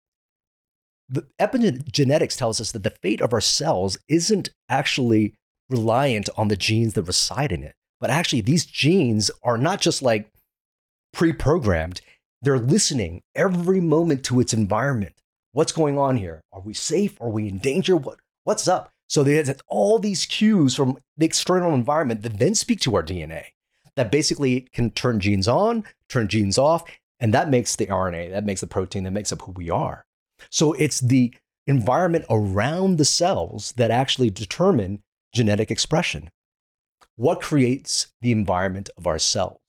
the 1.09 1.27
epigenetics 1.39 2.37
tells 2.37 2.61
us 2.61 2.71
that 2.71 2.83
the 2.83 2.93
fate 3.01 3.21
of 3.21 3.33
our 3.33 3.41
cells 3.41 3.97
isn't 4.07 4.49
actually 4.69 5.33
reliant 5.69 6.29
on 6.37 6.47
the 6.47 6.55
genes 6.55 6.93
that 6.93 7.03
reside 7.03 7.51
in 7.51 7.63
it, 7.63 7.75
but 7.99 8.09
actually, 8.09 8.41
these 8.41 8.65
genes 8.65 9.29
are 9.43 9.57
not 9.57 9.81
just 9.81 10.01
like 10.01 10.31
pre 11.11 11.33
programmed, 11.33 12.01
they're 12.41 12.59
listening 12.59 13.21
every 13.35 13.81
moment 13.81 14.23
to 14.25 14.39
its 14.39 14.53
environment. 14.53 15.15
What's 15.51 15.71
going 15.71 15.97
on 15.97 16.17
here? 16.17 16.41
Are 16.53 16.61
we 16.61 16.73
safe? 16.73 17.19
Are 17.19 17.29
we 17.29 17.49
in 17.49 17.57
danger? 17.57 17.97
What, 17.97 18.19
what's 18.43 18.67
up? 18.67 18.91
So 19.07 19.23
there's 19.23 19.51
all 19.67 19.97
these 19.97 20.25
cues 20.27 20.75
from 20.75 20.97
the 21.17 21.25
external 21.25 21.73
environment 21.73 22.21
that 22.21 22.37
then 22.37 22.53
speak 22.53 22.79
to 22.81 22.95
our 22.95 23.03
DNA 23.03 23.45
that 23.95 24.11
basically 24.11 24.61
can 24.71 24.91
turn 24.91 25.19
genes 25.19 25.47
on, 25.47 25.83
turn 26.07 26.27
genes 26.27 26.57
off, 26.57 26.83
and 27.19 27.33
that 27.33 27.49
makes 27.49 27.75
the 27.75 27.87
RNA, 27.87 28.31
that 28.31 28.45
makes 28.45 28.61
the 28.61 28.67
protein, 28.67 29.03
that 29.03 29.11
makes 29.11 29.31
up 29.31 29.41
who 29.41 29.51
we 29.51 29.69
are. 29.69 30.05
So 30.49 30.73
it's 30.73 30.99
the 30.99 31.33
environment 31.67 32.25
around 32.29 32.97
the 32.97 33.05
cells 33.05 33.73
that 33.77 33.91
actually 33.91 34.29
determine 34.29 35.03
genetic 35.33 35.69
expression. 35.69 36.29
What 37.15 37.41
creates 37.41 38.07
the 38.21 38.31
environment 38.31 38.89
of 38.97 39.05
our 39.05 39.19
cells? 39.19 39.59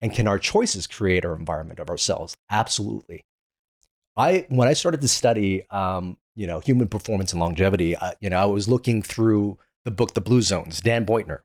And 0.00 0.12
can 0.12 0.26
our 0.26 0.38
choices 0.38 0.86
create 0.86 1.24
our 1.24 1.36
environment 1.36 1.78
of 1.78 1.88
our 1.90 1.96
cells? 1.96 2.36
Absolutely. 2.50 3.24
I 4.16 4.46
when 4.48 4.68
I 4.68 4.72
started 4.72 5.00
to 5.00 5.08
study, 5.08 5.68
um, 5.70 6.16
you 6.34 6.46
know, 6.46 6.60
human 6.60 6.88
performance 6.88 7.32
and 7.32 7.40
longevity, 7.40 7.96
uh, 7.96 8.12
you 8.20 8.30
know, 8.30 8.38
I 8.38 8.44
was 8.44 8.68
looking 8.68 9.02
through 9.02 9.58
the 9.84 9.90
book 9.90 10.14
The 10.14 10.20
Blue 10.20 10.42
Zones, 10.42 10.80
Dan 10.80 11.04
Buettner, 11.06 11.40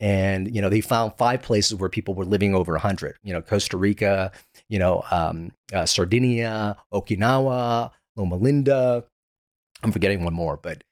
and 0.00 0.54
you 0.54 0.60
know, 0.60 0.68
they 0.68 0.80
found 0.80 1.14
five 1.16 1.42
places 1.42 1.76
where 1.76 1.88
people 1.88 2.14
were 2.14 2.24
living 2.24 2.54
over 2.54 2.72
100. 2.72 3.16
You 3.22 3.32
know, 3.32 3.42
Costa 3.42 3.76
Rica, 3.76 4.30
you 4.68 4.78
know, 4.78 5.04
um, 5.10 5.52
uh, 5.72 5.86
Sardinia, 5.86 6.76
Okinawa, 6.92 7.90
Loma 8.16 8.36
Linda. 8.36 9.04
I'm 9.82 9.92
forgetting 9.92 10.24
one 10.24 10.34
more, 10.34 10.56
but 10.56 10.82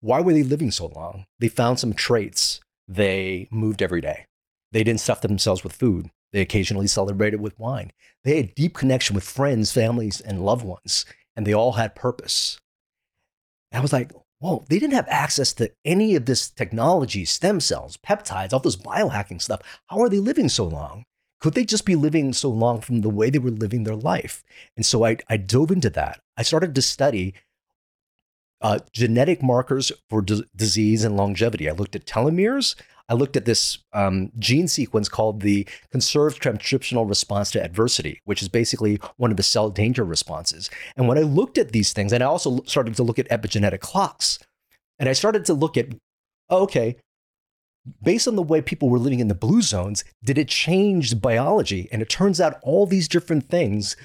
why 0.00 0.20
were 0.20 0.32
they 0.32 0.42
living 0.42 0.70
so 0.70 0.86
long? 0.86 1.26
They 1.38 1.48
found 1.48 1.78
some 1.78 1.92
traits. 1.92 2.60
They 2.88 3.48
moved 3.50 3.82
every 3.82 4.00
day. 4.00 4.26
They 4.72 4.84
didn't 4.84 5.00
stuff 5.00 5.20
themselves 5.20 5.62
with 5.62 5.72
food. 5.72 6.10
They 6.32 6.40
occasionally 6.40 6.86
celebrated 6.86 7.40
with 7.40 7.58
wine. 7.58 7.92
They 8.24 8.36
had 8.36 8.54
deep 8.54 8.74
connection 8.74 9.14
with 9.14 9.24
friends, 9.24 9.72
families, 9.72 10.20
and 10.20 10.44
loved 10.44 10.64
ones, 10.64 11.04
and 11.36 11.46
they 11.46 11.54
all 11.54 11.72
had 11.72 11.94
purpose. 11.94 12.58
And 13.72 13.78
I 13.78 13.82
was 13.82 13.92
like, 13.92 14.12
whoa, 14.38 14.64
they 14.68 14.78
didn't 14.78 14.94
have 14.94 15.08
access 15.08 15.52
to 15.54 15.70
any 15.84 16.16
of 16.16 16.26
this 16.26 16.48
technology, 16.48 17.24
stem 17.24 17.60
cells, 17.60 17.96
peptides, 17.96 18.52
all 18.52 18.60
this 18.60 18.76
biohacking 18.76 19.42
stuff. 19.42 19.60
How 19.88 20.00
are 20.00 20.08
they 20.08 20.18
living 20.18 20.48
so 20.48 20.64
long? 20.66 21.04
Could 21.40 21.54
they 21.54 21.64
just 21.64 21.86
be 21.86 21.96
living 21.96 22.32
so 22.32 22.50
long 22.50 22.80
from 22.80 23.00
the 23.00 23.08
way 23.08 23.30
they 23.30 23.38
were 23.38 23.50
living 23.50 23.84
their 23.84 23.96
life? 23.96 24.44
And 24.76 24.84
so 24.84 25.04
I, 25.04 25.16
I 25.28 25.36
dove 25.36 25.70
into 25.70 25.90
that. 25.90 26.20
I 26.36 26.42
started 26.42 26.74
to 26.74 26.82
study 26.82 27.34
uh, 28.60 28.80
genetic 28.92 29.42
markers 29.42 29.90
for 30.08 30.20
d- 30.20 30.44
disease 30.54 31.02
and 31.02 31.16
longevity. 31.16 31.68
I 31.68 31.72
looked 31.72 31.96
at 31.96 32.04
telomeres. 32.04 32.74
I 33.08 33.14
looked 33.14 33.36
at 33.36 33.44
this 33.44 33.78
um, 33.92 34.30
gene 34.38 34.68
sequence 34.68 35.08
called 35.08 35.40
the 35.40 35.66
conserved 35.90 36.40
transcriptional 36.40 37.08
response 37.08 37.50
to 37.52 37.64
adversity, 37.64 38.20
which 38.24 38.42
is 38.42 38.48
basically 38.48 39.00
one 39.16 39.30
of 39.30 39.36
the 39.36 39.42
cell 39.42 39.70
danger 39.70 40.04
responses. 40.04 40.70
And 40.96 41.08
when 41.08 41.18
I 41.18 41.22
looked 41.22 41.58
at 41.58 41.72
these 41.72 41.92
things, 41.92 42.12
and 42.12 42.22
I 42.22 42.26
also 42.26 42.62
started 42.66 42.94
to 42.96 43.02
look 43.02 43.18
at 43.18 43.28
epigenetic 43.30 43.80
clocks, 43.80 44.38
and 44.98 45.08
I 45.08 45.12
started 45.12 45.44
to 45.46 45.54
look 45.54 45.76
at, 45.76 45.88
okay, 46.50 46.96
based 48.02 48.28
on 48.28 48.36
the 48.36 48.42
way 48.42 48.60
people 48.60 48.88
were 48.88 48.98
living 48.98 49.20
in 49.20 49.28
the 49.28 49.34
blue 49.34 49.62
zones, 49.62 50.04
did 50.24 50.38
it 50.38 50.48
change 50.48 51.20
biology? 51.20 51.88
And 51.90 52.02
it 52.02 52.08
turns 52.08 52.40
out 52.40 52.58
all 52.62 52.86
these 52.86 53.08
different 53.08 53.48
things 53.48 53.96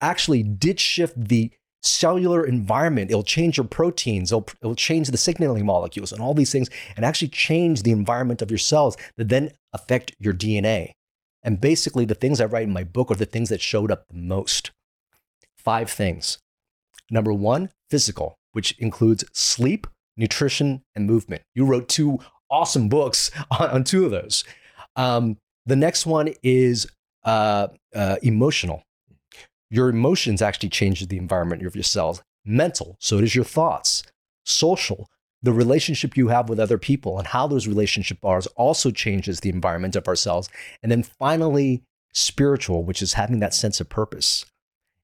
actually 0.00 0.42
did 0.42 0.78
shift 0.78 1.28
the 1.28 1.50
cellular 1.82 2.44
environment. 2.44 3.10
It'll 3.10 3.22
change 3.22 3.56
your 3.56 3.66
proteins, 3.66 4.32
it'll, 4.32 4.46
it'll 4.60 4.74
change 4.74 5.08
the 5.08 5.16
signaling 5.16 5.64
molecules 5.64 6.12
and 6.12 6.20
all 6.20 6.34
these 6.34 6.52
things, 6.52 6.68
and 6.96 7.04
actually 7.04 7.28
change 7.28 7.82
the 7.82 7.92
environment 7.92 8.42
of 8.42 8.50
your 8.50 8.58
cells 8.58 8.96
that 9.16 9.28
then 9.28 9.50
affect 9.72 10.14
your 10.18 10.34
DNA. 10.34 10.92
And 11.42 11.60
basically, 11.60 12.04
the 12.04 12.14
things 12.14 12.40
I 12.40 12.46
write 12.46 12.64
in 12.64 12.72
my 12.72 12.82
book 12.82 13.10
are 13.10 13.16
the 13.16 13.24
things 13.24 13.50
that 13.50 13.60
showed 13.60 13.92
up 13.92 14.04
the 14.08 14.16
most. 14.16 14.72
Five 15.56 15.90
things. 15.90 16.38
Number 17.10 17.32
one, 17.32 17.70
physical, 17.88 18.36
which 18.52 18.76
includes 18.78 19.24
sleep, 19.32 19.86
nutrition, 20.16 20.82
and 20.96 21.06
movement. 21.06 21.42
You 21.54 21.64
wrote 21.64 21.88
two 21.88 22.18
awesome 22.50 22.88
books 22.88 23.30
on, 23.58 23.70
on 23.70 23.84
two 23.84 24.04
of 24.04 24.10
those. 24.10 24.44
Um, 24.96 25.36
the 25.66 25.76
next 25.76 26.06
one 26.06 26.32
is 26.42 26.86
uh, 27.24 27.68
uh, 27.94 28.16
emotional. 28.22 28.82
Your 29.70 29.88
emotions 29.88 30.40
actually 30.40 30.68
change 30.68 31.06
the 31.06 31.18
environment 31.18 31.66
of 31.66 31.74
your 31.74 31.82
cells. 31.82 32.22
Mental, 32.44 32.96
so 33.00 33.20
does 33.20 33.34
your 33.34 33.44
thoughts. 33.44 34.04
Social, 34.44 35.08
the 35.42 35.52
relationship 35.52 36.16
you 36.16 36.28
have 36.28 36.48
with 36.48 36.60
other 36.60 36.78
people 36.78 37.18
and 37.18 37.26
how 37.26 37.46
those 37.46 37.66
relationships 37.66 38.20
are 38.22 38.40
also 38.54 38.90
changes 38.90 39.40
the 39.40 39.50
environment 39.50 39.96
of 39.96 40.06
ourselves. 40.06 40.48
And 40.82 40.92
then 40.92 41.02
finally, 41.02 41.82
spiritual, 42.12 42.84
which 42.84 43.02
is 43.02 43.14
having 43.14 43.40
that 43.40 43.54
sense 43.54 43.80
of 43.80 43.88
purpose. 43.88 44.46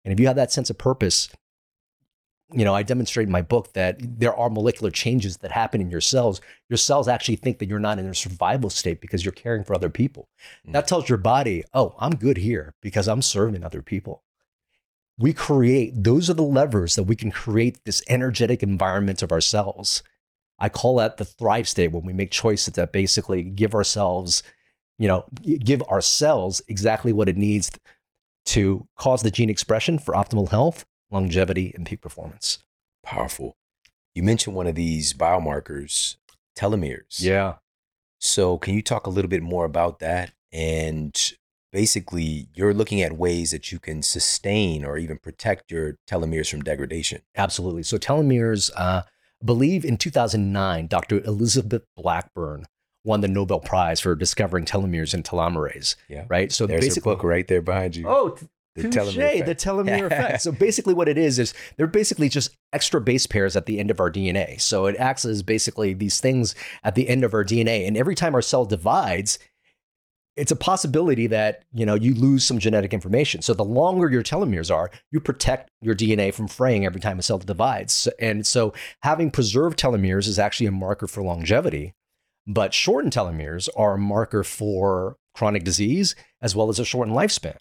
And 0.05 0.13
if 0.13 0.21
you 0.21 0.27
have 0.29 0.37
that 0.37 0.53
sense 0.53 0.71
of 0.71 0.79
purpose, 0.79 1.29
you 2.53 2.65
know, 2.65 2.75
I 2.75 2.83
demonstrate 2.83 3.27
in 3.27 3.33
my 3.33 3.43
book 3.43 3.73
that 3.73 3.97
there 4.01 4.35
are 4.35 4.51
molecular 4.51 4.91
changes 4.91 5.39
that 5.39 5.53
happen 5.53 5.81
in 5.81 5.91
your 5.91 6.01
cells. 6.01 6.41
Your 6.69 6.77
cells 6.77 7.09
actually 7.09 7.37
think 7.37 7.59
that 7.59 7.69
you're 7.69 7.79
not 7.79 7.99
in 7.99 8.07
a 8.07 8.15
survival 8.15 8.71
state 8.71 9.01
because 9.01 9.25
you're 9.25 9.33
caring 9.33 9.65
for 9.65 9.75
other 9.75 9.91
people. 9.91 10.29
Mm. 10.67 10.73
That 10.73 10.87
tells 10.87 11.09
your 11.09 11.19
body, 11.19 11.65
oh, 11.73 11.95
I'm 11.99 12.17
good 12.17 12.37
here 12.37 12.75
because 12.83 13.09
I'm 13.09 13.23
serving 13.23 13.65
other 13.65 13.83
people. 13.83 14.23
We 15.19 15.33
create, 15.33 15.93
those 16.05 16.31
are 16.31 16.35
the 16.35 16.43
levers 16.43 16.95
that 16.97 17.05
we 17.05 17.17
can 17.17 17.31
create 17.31 17.85
this 17.85 18.03
energetic 18.09 18.63
environment 18.63 19.23
of 19.23 19.33
ourselves. 19.33 20.03
I 20.59 20.69
call 20.69 20.97
that 20.97 21.17
the 21.17 21.25
thrive 21.25 21.69
state 21.69 21.93
when 21.93 22.05
we 22.05 22.13
make 22.13 22.31
choices 22.31 22.75
that 22.75 22.93
basically 22.93 23.43
give 23.43 23.75
ourselves, 23.75 24.43
you 24.99 25.09
know, 25.09 25.25
give 25.43 25.83
our 25.89 26.01
cells 26.01 26.63
exactly 26.69 27.13
what 27.13 27.29
it 27.29 27.37
needs 27.37 27.71
to 28.47 28.87
cause 28.97 29.23
the 29.23 29.31
gene 29.31 29.51
expression 29.51 29.99
for 29.99 30.15
optimal 30.15 30.49
health 30.49 30.85
longevity, 31.13 31.73
and 31.75 31.87
peak 31.87 32.01
performance. 32.01 32.59
Powerful. 33.05 33.57
You 34.15 34.23
mentioned 34.23 34.57
one 34.57 34.67
of 34.67 34.75
these 34.75 35.13
biomarkers, 35.13 36.17
telomeres. 36.57 37.21
Yeah. 37.23 37.55
So, 38.21 38.59
can 38.59 38.75
you 38.75 38.83
talk 38.83 39.07
a 39.07 39.11
little 39.11 39.29
bit 39.29 39.43
more 39.43 39.65
about 39.65 39.99
that? 39.99 40.33
And 40.53 41.19
basically, 41.73 42.49
you're 42.55 42.75
looking 42.75 43.03
at 43.03 43.17
ways 43.17 43.51
that 43.51 43.73
you 43.73 43.79
can 43.79 44.03
sustain 44.03 44.85
or 44.85 44.97
even 44.97 45.19
protect 45.19 45.71
your 45.71 45.99
telomeres 46.09 46.51
from 46.51 46.63
degradation. 46.63 47.23
Absolutely. 47.37 47.83
So, 47.83 47.99
telomeres, 47.99 48.71
uh, 48.77 49.03
I 49.05 49.45
believe 49.45 49.85
in 49.85 49.97
2009, 49.97 50.87
Dr. 50.87 51.21
Elizabeth 51.25 51.83
Blackburn 51.97 52.67
won 53.05 53.23
the 53.23 53.29
Nobel 53.29 53.59
Prize 53.59 53.99
for 53.99 54.15
discovering 54.15 54.67
telomeres 54.67 55.15
and 55.15 55.25
telomerase. 55.25 55.97
Yeah. 56.09 56.27
Right. 56.29 56.53
So, 56.53 56.67
there's 56.67 56.97
a 56.97 57.01
book 57.01 57.25
right 57.25 57.49
there 57.49 57.63
behind 57.63 57.97
you. 57.97 58.07
Oh, 58.07 58.39
the 58.75 58.85
Touché, 58.85 58.93
telomere 58.93 59.35
effect. 59.35 59.47
The 59.47 59.55
telomere 59.55 60.07
effect. 60.07 60.43
So 60.43 60.53
basically, 60.53 60.95
what 60.95 61.09
it 61.09 61.19
is 61.19 61.39
is 61.39 61.55
they're 61.77 61.87
basically 61.87 62.29
just 62.29 62.57
extra 62.73 63.01
base 63.01 63.27
pairs 63.27 63.55
at 63.57 63.67
the 63.67 63.79
end 63.79 63.91
of 63.91 64.01
our 64.01 64.11
DNA. 64.11 64.61
So 64.61 64.87
it 64.87 64.97
acts 64.97 65.25
as 65.25 65.43
basically 65.43 65.93
these 65.95 66.21
things 66.21 66.55
at 66.83 66.95
the 66.95 67.09
end 67.09 67.25
of 67.25 67.35
our 67.35 67.45
DNA, 67.45 67.87
and 67.87 67.97
every 67.97 68.15
time 68.15 68.35
our 68.35 68.43
cell 68.43 68.65
divides, 68.65 69.39
it's 70.37 70.51
a 70.51 70.57
possibility 70.57 71.27
that 71.27 71.65
you 71.73 71.85
know 71.85 71.95
you 71.95 72.15
lose 72.15 72.45
some 72.45 72.59
genetic 72.59 72.95
information. 72.95 73.43
So 73.43 73.53
the 73.53 73.65
longer 73.65 74.11
your 74.11 74.23
telomeres 74.23 74.75
are, 74.75 74.91
you 75.11 75.21
protect 75.21 75.71
your 75.83 75.95
DNA 75.95 76.33
from 76.33 76.49
fraying 76.49 76.87
every 76.87 77.01
time 77.01 77.19
a 77.19 77.23
cell 77.23 77.39
divides. 77.39 78.09
And 78.19 78.47
so 78.47 78.73
having 79.03 79.31
preserved 79.31 79.79
telomeres 79.79 80.27
is 80.27 80.39
actually 80.39 80.67
a 80.67 80.73
marker 80.73 81.07
for 81.07 81.23
longevity, 81.23 81.93
but 82.47 82.73
shortened 82.73 83.13
telomeres 83.13 83.69
are 83.77 83.95
a 83.95 83.99
marker 83.99 84.43
for 84.43 85.17
chronic 85.35 85.65
disease 85.65 86.15
as 86.41 86.57
well 86.57 86.69
as 86.69 86.79
a 86.79 86.85
shortened 86.85 87.17
lifespan. 87.17 87.57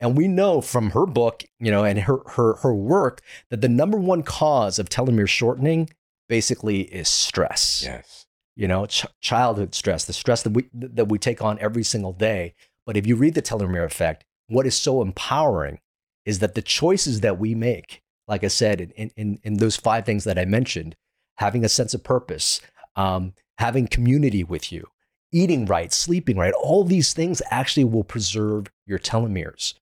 And 0.00 0.16
we 0.16 0.28
know 0.28 0.60
from 0.60 0.90
her 0.90 1.06
book, 1.06 1.44
you 1.58 1.70
know, 1.70 1.84
and 1.84 1.98
her 2.00 2.18
her 2.26 2.54
her 2.56 2.74
work 2.74 3.20
that 3.50 3.60
the 3.60 3.68
number 3.68 3.98
one 3.98 4.22
cause 4.22 4.78
of 4.78 4.88
telomere 4.88 5.28
shortening 5.28 5.90
basically 6.28 6.82
is 6.82 7.08
stress. 7.08 7.82
Yes. 7.84 8.26
You 8.54 8.68
know, 8.68 8.86
ch- 8.86 9.06
childhood 9.20 9.74
stress, 9.74 10.04
the 10.04 10.12
stress 10.12 10.42
that 10.42 10.50
we 10.50 10.68
that 10.72 11.08
we 11.08 11.18
take 11.18 11.42
on 11.42 11.58
every 11.58 11.82
single 11.82 12.12
day. 12.12 12.54
But 12.86 12.96
if 12.96 13.06
you 13.06 13.16
read 13.16 13.34
the 13.34 13.42
telomere 13.42 13.84
effect, 13.84 14.24
what 14.46 14.66
is 14.66 14.76
so 14.76 15.02
empowering 15.02 15.80
is 16.24 16.38
that 16.38 16.54
the 16.54 16.62
choices 16.62 17.20
that 17.20 17.38
we 17.38 17.54
make, 17.54 18.02
like 18.28 18.44
I 18.44 18.48
said, 18.48 18.80
in 18.80 19.10
in 19.16 19.40
in 19.42 19.54
those 19.54 19.76
five 19.76 20.06
things 20.06 20.24
that 20.24 20.38
I 20.38 20.44
mentioned, 20.44 20.94
having 21.38 21.64
a 21.64 21.68
sense 21.68 21.92
of 21.92 22.04
purpose, 22.04 22.60
um, 22.94 23.32
having 23.58 23.88
community 23.88 24.44
with 24.44 24.70
you, 24.70 24.86
eating 25.32 25.66
right, 25.66 25.92
sleeping 25.92 26.36
right, 26.36 26.54
all 26.54 26.84
these 26.84 27.12
things 27.12 27.42
actually 27.50 27.84
will 27.84 28.04
preserve 28.04 28.68
your 28.86 28.98
telomeres 29.00 29.74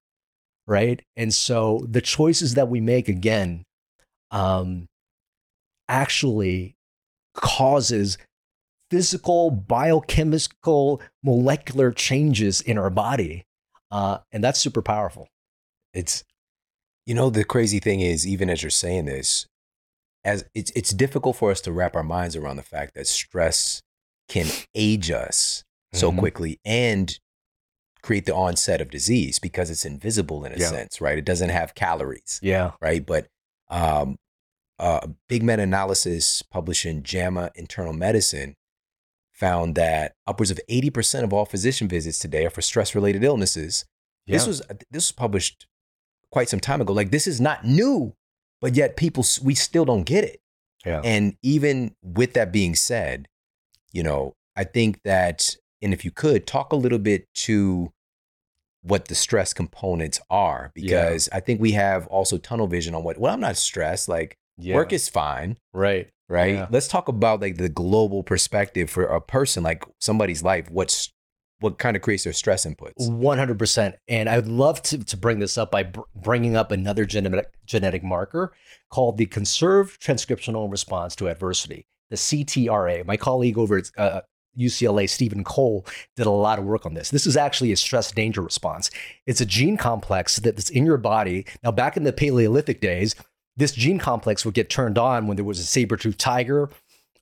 right? 0.66 1.02
And 1.16 1.32
so 1.32 1.86
the 1.88 2.00
choices 2.00 2.54
that 2.54 2.68
we 2.68 2.80
make 2.80 3.08
again 3.08 3.64
um, 4.30 4.86
actually 5.88 6.74
causes 7.34 8.18
physical, 8.90 9.50
biochemical, 9.50 11.00
molecular 11.22 11.90
changes 11.92 12.60
in 12.60 12.78
our 12.78 12.90
body. 12.90 13.44
Uh, 13.90 14.18
and 14.32 14.42
that's 14.42 14.60
super 14.60 14.82
powerful. 14.82 15.28
It's, 15.94 16.24
you 17.06 17.14
know, 17.14 17.30
the 17.30 17.44
crazy 17.44 17.78
thing 17.78 18.00
is, 18.00 18.26
even 18.26 18.50
as 18.50 18.62
you're 18.62 18.70
saying 18.70 19.06
this, 19.06 19.46
as 20.24 20.44
it's, 20.54 20.72
it's 20.72 20.90
difficult 20.90 21.36
for 21.36 21.50
us 21.50 21.60
to 21.62 21.72
wrap 21.72 21.94
our 21.94 22.02
minds 22.02 22.34
around 22.34 22.56
the 22.56 22.62
fact 22.62 22.94
that 22.94 23.06
stress 23.06 23.82
can 24.28 24.46
age 24.74 25.10
us 25.10 25.62
so 25.92 26.10
mm-hmm. 26.10 26.18
quickly 26.18 26.60
and 26.64 27.20
create 28.06 28.24
the 28.24 28.34
onset 28.34 28.80
of 28.80 28.88
disease 28.88 29.40
because 29.40 29.68
it's 29.68 29.84
invisible 29.84 30.44
in 30.44 30.52
a 30.52 30.56
yeah. 30.56 30.68
sense, 30.68 31.00
right? 31.00 31.18
It 31.18 31.24
doesn't 31.24 31.48
have 31.48 31.74
calories. 31.74 32.38
Yeah. 32.40 32.70
Right. 32.80 33.04
But 33.04 33.26
um, 33.68 34.16
uh, 34.78 35.00
a 35.02 35.08
big 35.28 35.42
meta 35.42 35.62
analysis 35.62 36.40
published 36.42 36.86
in 36.86 37.02
JAMA 37.02 37.50
Internal 37.56 37.92
Medicine 37.92 38.54
found 39.32 39.74
that 39.74 40.12
upwards 40.24 40.52
of 40.52 40.60
80% 40.70 41.24
of 41.24 41.32
all 41.32 41.46
physician 41.46 41.88
visits 41.88 42.20
today 42.20 42.46
are 42.46 42.50
for 42.50 42.62
stress 42.62 42.94
related 42.94 43.24
illnesses. 43.24 43.84
Yeah. 44.24 44.36
This 44.36 44.46
was 44.46 44.60
this 44.90 45.08
was 45.08 45.12
published 45.12 45.66
quite 46.30 46.48
some 46.48 46.60
time 46.60 46.80
ago. 46.80 46.92
Like 46.92 47.10
this 47.10 47.26
is 47.26 47.40
not 47.40 47.64
new, 47.64 48.14
but 48.60 48.76
yet 48.76 48.96
people 48.96 49.24
we 49.42 49.56
still 49.56 49.84
don't 49.84 50.04
get 50.04 50.22
it. 50.22 50.40
Yeah. 50.84 51.00
And 51.02 51.34
even 51.42 51.96
with 52.02 52.34
that 52.34 52.52
being 52.52 52.76
said, 52.76 53.26
you 53.92 54.04
know, 54.04 54.34
I 54.54 54.62
think 54.62 55.00
that 55.02 55.56
and 55.82 55.92
if 55.92 56.04
you 56.04 56.12
could 56.12 56.46
talk 56.46 56.72
a 56.72 56.76
little 56.76 57.00
bit 57.00 57.26
to 57.34 57.92
what 58.86 59.08
the 59.08 59.14
stress 59.14 59.52
components 59.52 60.20
are 60.30 60.70
because 60.74 61.28
yeah. 61.30 61.36
I 61.36 61.40
think 61.40 61.60
we 61.60 61.72
have 61.72 62.06
also 62.08 62.38
tunnel 62.38 62.66
vision 62.66 62.94
on 62.94 63.02
what 63.02 63.18
well 63.18 63.32
I'm 63.32 63.40
not 63.40 63.56
stressed 63.56 64.08
like 64.08 64.38
yeah. 64.56 64.74
work 64.74 64.92
is 64.92 65.08
fine 65.08 65.58
right 65.72 66.08
right 66.28 66.54
yeah. 66.54 66.66
let's 66.70 66.88
talk 66.88 67.08
about 67.08 67.40
like 67.40 67.56
the 67.56 67.68
global 67.68 68.22
perspective 68.22 68.90
for 68.90 69.04
a 69.04 69.20
person 69.20 69.62
like 69.62 69.84
somebody's 70.00 70.42
life 70.42 70.70
what's 70.70 71.12
what 71.60 71.78
kind 71.78 71.96
of 71.96 72.02
creates 72.02 72.24
their 72.24 72.34
stress 72.34 72.66
inputs 72.66 73.08
100% 73.08 73.94
and 74.08 74.28
I'd 74.28 74.46
love 74.46 74.82
to, 74.82 75.02
to 75.02 75.16
bring 75.16 75.38
this 75.38 75.56
up 75.56 75.70
by 75.70 75.84
br- 75.84 76.02
bringing 76.14 76.54
up 76.54 76.70
another 76.70 77.06
genetic 77.06 77.50
genetic 77.64 78.02
marker 78.02 78.52
called 78.90 79.16
the 79.16 79.26
conserved 79.26 80.02
transcriptional 80.02 80.70
response 80.70 81.16
to 81.16 81.28
adversity 81.28 81.86
the 82.10 82.16
CTRA. 82.16 83.04
My 83.04 83.16
colleague 83.16 83.58
over 83.58 83.78
at 83.78 83.90
uh, 83.96 84.20
UCLA, 84.56 85.08
Stephen 85.08 85.44
Cole, 85.44 85.86
did 86.16 86.26
a 86.26 86.30
lot 86.30 86.58
of 86.58 86.64
work 86.64 86.86
on 86.86 86.94
this. 86.94 87.10
This 87.10 87.26
is 87.26 87.36
actually 87.36 87.72
a 87.72 87.76
stress 87.76 88.10
danger 88.12 88.40
response. 88.40 88.90
It's 89.26 89.40
a 89.40 89.46
gene 89.46 89.76
complex 89.76 90.36
that's 90.36 90.70
in 90.70 90.86
your 90.86 90.96
body. 90.96 91.46
Now, 91.62 91.72
back 91.72 91.96
in 91.96 92.04
the 92.04 92.12
Paleolithic 92.12 92.80
days, 92.80 93.14
this 93.56 93.72
gene 93.72 93.98
complex 93.98 94.44
would 94.44 94.54
get 94.54 94.68
turned 94.68 94.98
on 94.98 95.26
when 95.26 95.36
there 95.36 95.44
was 95.44 95.58
a 95.58 95.64
saber-toothed 95.64 96.18
tiger 96.18 96.70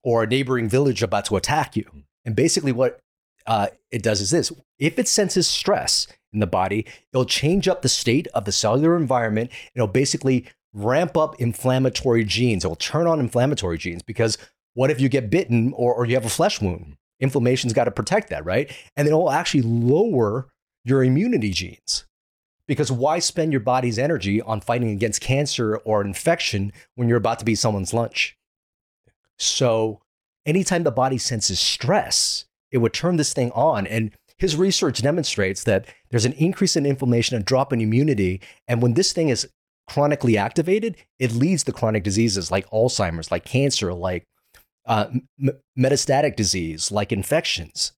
or 0.02 0.22
a 0.22 0.26
neighboring 0.26 0.68
village 0.68 1.02
about 1.02 1.24
to 1.26 1.36
attack 1.36 1.76
you. 1.76 1.84
And 2.24 2.34
basically, 2.34 2.72
what 2.72 3.00
uh, 3.46 3.68
it 3.90 4.02
does 4.02 4.20
is 4.20 4.30
this 4.30 4.52
if 4.78 4.98
it 4.98 5.08
senses 5.08 5.46
stress 5.46 6.06
in 6.32 6.40
the 6.40 6.46
body, 6.46 6.86
it'll 7.12 7.24
change 7.24 7.68
up 7.68 7.82
the 7.82 7.88
state 7.88 8.26
of 8.28 8.44
the 8.44 8.52
cellular 8.52 8.96
environment. 8.96 9.50
It'll 9.74 9.86
basically 9.86 10.46
ramp 10.72 11.16
up 11.16 11.40
inflammatory 11.40 12.24
genes. 12.24 12.64
It 12.64 12.68
will 12.68 12.76
turn 12.76 13.06
on 13.06 13.20
inflammatory 13.20 13.78
genes 13.78 14.02
because 14.02 14.36
what 14.74 14.90
if 14.90 15.00
you 15.00 15.08
get 15.08 15.30
bitten 15.30 15.72
or, 15.74 15.94
or 15.94 16.04
you 16.04 16.14
have 16.14 16.24
a 16.24 16.30
flesh 16.30 16.60
wound? 16.60 16.96
Inflammation's 17.24 17.72
got 17.72 17.84
to 17.84 17.90
protect 17.90 18.30
that, 18.30 18.44
right? 18.44 18.70
And 18.96 19.08
it 19.08 19.12
will 19.12 19.30
actually 19.30 19.62
lower 19.62 20.48
your 20.84 21.02
immunity 21.02 21.50
genes. 21.50 22.04
Because 22.68 22.92
why 22.92 23.18
spend 23.18 23.52
your 23.52 23.60
body's 23.60 23.98
energy 23.98 24.40
on 24.40 24.60
fighting 24.60 24.90
against 24.90 25.20
cancer 25.20 25.76
or 25.78 26.02
infection 26.02 26.72
when 26.94 27.08
you're 27.08 27.18
about 27.18 27.40
to 27.40 27.44
be 27.44 27.54
someone's 27.54 27.92
lunch? 27.92 28.36
So, 29.38 30.00
anytime 30.46 30.84
the 30.84 30.92
body 30.92 31.18
senses 31.18 31.58
stress, 31.58 32.44
it 32.70 32.78
would 32.78 32.94
turn 32.94 33.16
this 33.16 33.34
thing 33.34 33.50
on. 33.52 33.86
And 33.86 34.12
his 34.38 34.56
research 34.56 35.02
demonstrates 35.02 35.64
that 35.64 35.86
there's 36.10 36.24
an 36.24 36.32
increase 36.34 36.76
in 36.76 36.86
inflammation, 36.86 37.36
a 37.36 37.42
drop 37.42 37.72
in 37.72 37.80
immunity. 37.80 38.40
And 38.66 38.80
when 38.80 38.94
this 38.94 39.12
thing 39.12 39.28
is 39.28 39.48
chronically 39.86 40.38
activated, 40.38 40.96
it 41.18 41.32
leads 41.32 41.64
to 41.64 41.72
chronic 41.72 42.02
diseases 42.02 42.50
like 42.50 42.68
Alzheimer's, 42.70 43.30
like 43.30 43.44
cancer, 43.44 43.92
like 43.92 44.24
uh, 44.86 45.06
m- 45.40 45.58
metastatic 45.78 46.36
disease 46.36 46.90
like 46.90 47.12
infections. 47.12 47.92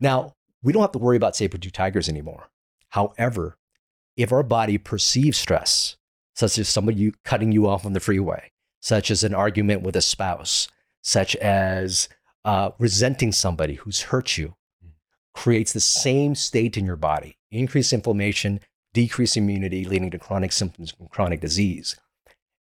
Now, 0.00 0.34
we 0.62 0.72
don't 0.72 0.82
have 0.82 0.92
to 0.92 0.98
worry 0.98 1.16
about 1.16 1.36
saber-tooth 1.36 1.72
tigers 1.72 2.08
anymore. 2.08 2.48
However, 2.90 3.56
if 4.16 4.32
our 4.32 4.42
body 4.42 4.78
perceives 4.78 5.38
stress, 5.38 5.96
such 6.34 6.58
as 6.58 6.68
somebody 6.68 7.12
cutting 7.24 7.52
you 7.52 7.68
off 7.68 7.86
on 7.86 7.92
the 7.92 8.00
freeway, 8.00 8.50
such 8.80 9.10
as 9.10 9.24
an 9.24 9.34
argument 9.34 9.82
with 9.82 9.96
a 9.96 10.02
spouse, 10.02 10.68
such 11.02 11.36
as 11.36 12.08
uh, 12.44 12.70
resenting 12.78 13.32
somebody 13.32 13.74
who's 13.74 14.02
hurt 14.02 14.36
you, 14.36 14.54
creates 15.34 15.72
the 15.72 15.80
same 15.80 16.34
state 16.34 16.76
in 16.76 16.84
your 16.84 16.96
body 16.96 17.36
increased 17.50 17.92
inflammation, 17.92 18.60
decreased 18.92 19.36
immunity, 19.36 19.84
leading 19.84 20.10
to 20.10 20.18
chronic 20.18 20.52
symptoms 20.52 20.92
from 20.92 21.06
chronic 21.08 21.40
disease. 21.40 21.96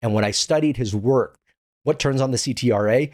And 0.01 0.13
when 0.13 0.25
I 0.25 0.31
studied 0.31 0.77
his 0.77 0.95
work 0.95 1.37
what 1.83 1.99
turns 1.99 2.21
on 2.21 2.31
the 2.31 2.37
CTRA? 2.37 3.13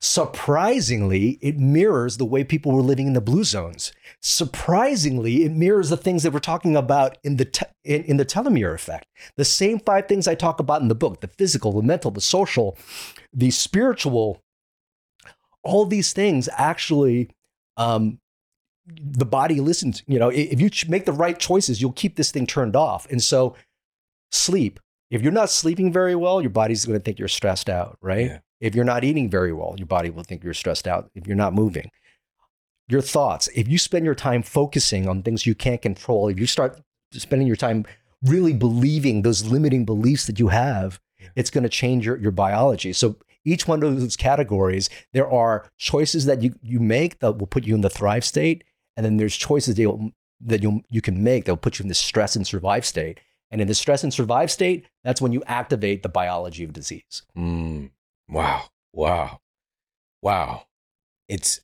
Surprisingly, 0.00 1.38
it 1.42 1.58
mirrors 1.58 2.18
the 2.18 2.24
way 2.24 2.44
people 2.44 2.70
were 2.70 2.82
living 2.82 3.08
in 3.08 3.14
the 3.14 3.20
blue 3.20 3.42
zones. 3.42 3.92
Surprisingly, 4.20 5.42
it 5.44 5.50
mirrors 5.50 5.90
the 5.90 5.96
things 5.96 6.22
that 6.22 6.32
we're 6.32 6.38
talking 6.38 6.76
about 6.76 7.18
in 7.24 7.36
the 7.36 7.44
te- 7.44 7.66
in, 7.82 8.04
in 8.04 8.16
the 8.16 8.24
telomere 8.24 8.74
effect. 8.74 9.06
The 9.36 9.44
same 9.44 9.80
five 9.80 10.06
things 10.06 10.28
I 10.28 10.36
talk 10.36 10.60
about 10.60 10.82
in 10.82 10.88
the 10.88 10.94
book: 10.94 11.20
the 11.20 11.26
physical, 11.26 11.72
the 11.72 11.82
mental, 11.82 12.12
the 12.12 12.20
social, 12.20 12.78
the 13.32 13.50
spiritual. 13.50 14.40
All 15.64 15.84
these 15.84 16.12
things 16.12 16.48
actually, 16.52 17.30
um, 17.76 18.20
the 18.86 19.26
body 19.26 19.60
listens. 19.60 20.04
You 20.06 20.20
know, 20.20 20.28
if 20.28 20.60
you 20.60 20.70
make 20.88 21.06
the 21.06 21.12
right 21.12 21.38
choices, 21.38 21.82
you'll 21.82 21.90
keep 21.92 22.14
this 22.14 22.30
thing 22.30 22.46
turned 22.46 22.76
off. 22.76 23.10
And 23.10 23.20
so, 23.20 23.56
sleep. 24.30 24.78
If 25.10 25.22
you're 25.22 25.32
not 25.32 25.50
sleeping 25.50 25.92
very 25.92 26.14
well, 26.14 26.40
your 26.40 26.50
body's 26.50 26.84
going 26.84 26.98
to 26.98 27.02
think 27.02 27.18
you're 27.18 27.28
stressed 27.28 27.68
out, 27.70 27.96
right? 28.02 28.26
Yeah. 28.26 28.38
If 28.60 28.74
you're 28.74 28.84
not 28.84 29.04
eating 29.04 29.30
very 29.30 29.52
well, 29.52 29.74
your 29.78 29.86
body 29.86 30.10
will 30.10 30.24
think 30.24 30.44
you're 30.44 30.54
stressed 30.54 30.86
out. 30.86 31.10
If 31.14 31.26
you're 31.26 31.36
not 31.36 31.54
moving, 31.54 31.90
your 32.88 33.00
thoughts, 33.00 33.48
if 33.54 33.68
you 33.68 33.78
spend 33.78 34.04
your 34.04 34.14
time 34.14 34.42
focusing 34.42 35.08
on 35.08 35.22
things 35.22 35.46
you 35.46 35.54
can't 35.54 35.80
control, 35.80 36.28
if 36.28 36.38
you 36.38 36.46
start 36.46 36.80
spending 37.12 37.46
your 37.46 37.56
time 37.56 37.86
really 38.22 38.52
believing 38.52 39.22
those 39.22 39.46
limiting 39.46 39.84
beliefs 39.84 40.26
that 40.26 40.38
you 40.38 40.48
have, 40.48 41.00
Yeah. 41.20 41.28
it's 41.36 41.50
going 41.50 41.62
to 41.62 41.68
change 41.68 42.04
your, 42.04 42.16
your 42.16 42.32
biology. 42.32 42.92
So 42.92 43.16
each 43.44 43.68
one 43.68 43.82
of 43.82 44.00
those 44.00 44.16
categories, 44.16 44.90
there 45.12 45.30
are 45.30 45.70
choices 45.78 46.26
that 46.26 46.42
you, 46.42 46.54
you 46.62 46.80
make 46.80 47.20
that 47.20 47.38
will 47.38 47.46
put 47.46 47.64
you 47.64 47.74
in 47.74 47.80
the 47.80 47.90
thrive 47.90 48.24
state. 48.24 48.64
And 48.96 49.06
then 49.06 49.16
there's 49.16 49.36
choices 49.36 49.76
that, 49.76 49.82
you'll, 49.82 50.10
that 50.40 50.62
you'll, 50.62 50.80
you 50.90 51.00
can 51.00 51.22
make 51.22 51.44
that 51.44 51.52
will 51.52 51.56
put 51.58 51.78
you 51.78 51.84
in 51.84 51.88
the 51.88 51.94
stress 51.94 52.34
and 52.34 52.46
survive 52.46 52.84
state. 52.84 53.20
And 53.50 53.60
in 53.60 53.66
the 53.68 53.74
stress 53.74 54.02
and 54.04 54.12
survive 54.12 54.50
state, 54.50 54.86
that's 55.04 55.20
when 55.22 55.32
you 55.32 55.42
activate 55.46 56.02
the 56.02 56.08
biology 56.08 56.64
of 56.64 56.72
disease. 56.72 57.22
Mm, 57.36 57.90
wow. 58.28 58.64
Wow. 58.92 59.40
Wow. 60.22 60.64
It's 61.28 61.60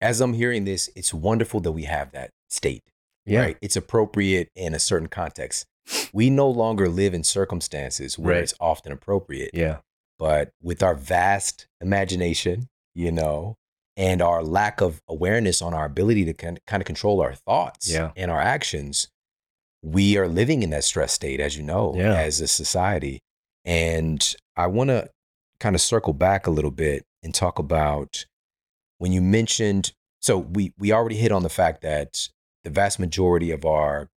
as 0.00 0.20
I'm 0.20 0.32
hearing 0.34 0.64
this, 0.64 0.88
it's 0.94 1.12
wonderful 1.12 1.60
that 1.60 1.72
we 1.72 1.82
have 1.84 2.12
that 2.12 2.30
state. 2.48 2.84
Right. 3.26 3.58
It's 3.60 3.76
appropriate 3.76 4.50
in 4.54 4.74
a 4.74 4.78
certain 4.78 5.08
context. 5.08 5.66
We 6.12 6.30
no 6.30 6.48
longer 6.48 6.88
live 6.88 7.14
in 7.14 7.24
circumstances 7.24 8.18
where 8.18 8.34
Right. 8.34 8.42
it's 8.42 8.54
often 8.60 8.90
appropriate, 8.92 9.50
Yeah. 9.52 9.78
but 10.18 10.50
with 10.62 10.82
our 10.82 10.94
vast 10.94 11.66
imagination, 11.80 12.68
you 12.94 13.12
know, 13.12 13.56
and 13.96 14.22
our 14.22 14.42
lack 14.42 14.80
of 14.80 15.02
awareness 15.08 15.60
on 15.60 15.74
our 15.74 15.84
ability 15.84 16.24
to 16.26 16.32
kind 16.32 16.58
kind 16.66 16.80
of 16.80 16.86
control 16.86 17.20
our 17.20 17.34
thoughts 17.34 17.90
Yeah. 17.90 18.12
and 18.16 18.30
our 18.30 18.40
actions, 18.40 19.08
we 19.82 20.16
are 20.16 20.28
living 20.28 20.62
in 20.62 20.70
that 20.70 20.84
stress 20.84 21.12
state, 21.12 21.40
as 21.40 21.56
you 21.56 21.62
know, 21.62 21.94
Yeah. 21.96 22.14
as 22.14 22.40
a 22.40 22.48
society. 22.48 23.20
And 23.64 24.34
I 24.56 24.66
want 24.66 24.88
to 24.90 25.08
kind 25.60 25.74
of 25.74 25.80
circle 25.80 26.12
back 26.12 26.46
a 26.46 26.50
little 26.50 26.70
bit 26.70 27.04
and 27.22 27.34
talk 27.34 27.58
about 27.58 28.24
when 28.98 29.12
you 29.12 29.20
mentioned 29.22 29.92
so 30.20 30.36
we 30.38 30.72
we 30.78 30.90
already 30.92 31.16
hit 31.16 31.30
on 31.30 31.42
the 31.44 31.48
fact 31.48 31.82
that 31.82 32.28
the 32.64 32.70
vast 32.70 32.98
majority 32.98 33.50
of 33.52 33.64
our 33.64 34.08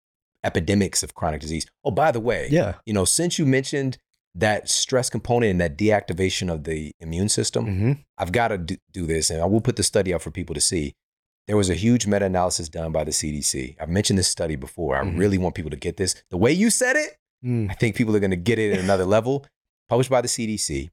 epidemics 0.44 1.04
of 1.04 1.14
chronic 1.14 1.40
disease. 1.42 1.68
Oh, 1.84 1.92
by 1.92 2.12
the 2.12 2.20
way, 2.20 2.48
Yeah. 2.50 2.76
you 2.86 2.94
know, 2.94 3.06
since 3.06 3.38
you 3.38 3.46
mentioned 3.46 3.98
that 4.34 4.68
stress 4.70 5.10
component 5.10 5.52
and 5.52 5.62
that 5.62 5.78
deactivation 5.78 6.52
of 6.52 6.64
the 6.64 6.94
immune 7.00 7.30
system, 7.30 7.66
Mm-hmm. 7.68 7.92
I've 8.18 8.32
got 8.32 8.48
to 8.48 8.58
do, 8.58 8.78
do 8.92 9.06
this, 9.06 9.30
and 9.30 9.42
I 9.42 9.46
will 9.46 9.62
put 9.62 9.76
the 9.76 9.84
study 9.84 10.14
out 10.14 10.22
for 10.24 10.32
people 10.32 10.56
to 10.56 10.62
see. 10.62 10.94
There 11.48 11.58
was 11.58 11.70
a 11.70 11.76
huge 11.76 12.08
meta-analysis 12.08 12.70
done 12.70 12.92
by 12.92 13.04
the 13.04 13.12
CDC. 13.12 13.76
I've 13.80 13.90
mentioned 13.90 14.18
this 14.20 14.28
study 14.28 14.56
before. 14.56 14.96
I 14.96 15.04
Mhm. 15.04 15.18
really 15.18 15.38
want 15.38 15.56
people 15.56 15.72
to 15.72 15.78
get 15.78 15.98
this. 15.98 16.16
The 16.30 16.38
way 16.38 16.52
you 16.52 16.70
said 16.70 16.96
it, 16.96 17.18
Mm. 17.44 17.72
I 17.72 17.74
think 17.74 17.96
people 17.96 18.16
are 18.16 18.20
going 18.20 18.30
to 18.32 18.38
get 18.38 18.60
it 18.60 18.72
at 18.74 18.80
another 18.80 19.06
level. 19.18 19.46
Published 19.90 20.10
by 20.12 20.22
the 20.22 20.28
CDC, 20.30 20.90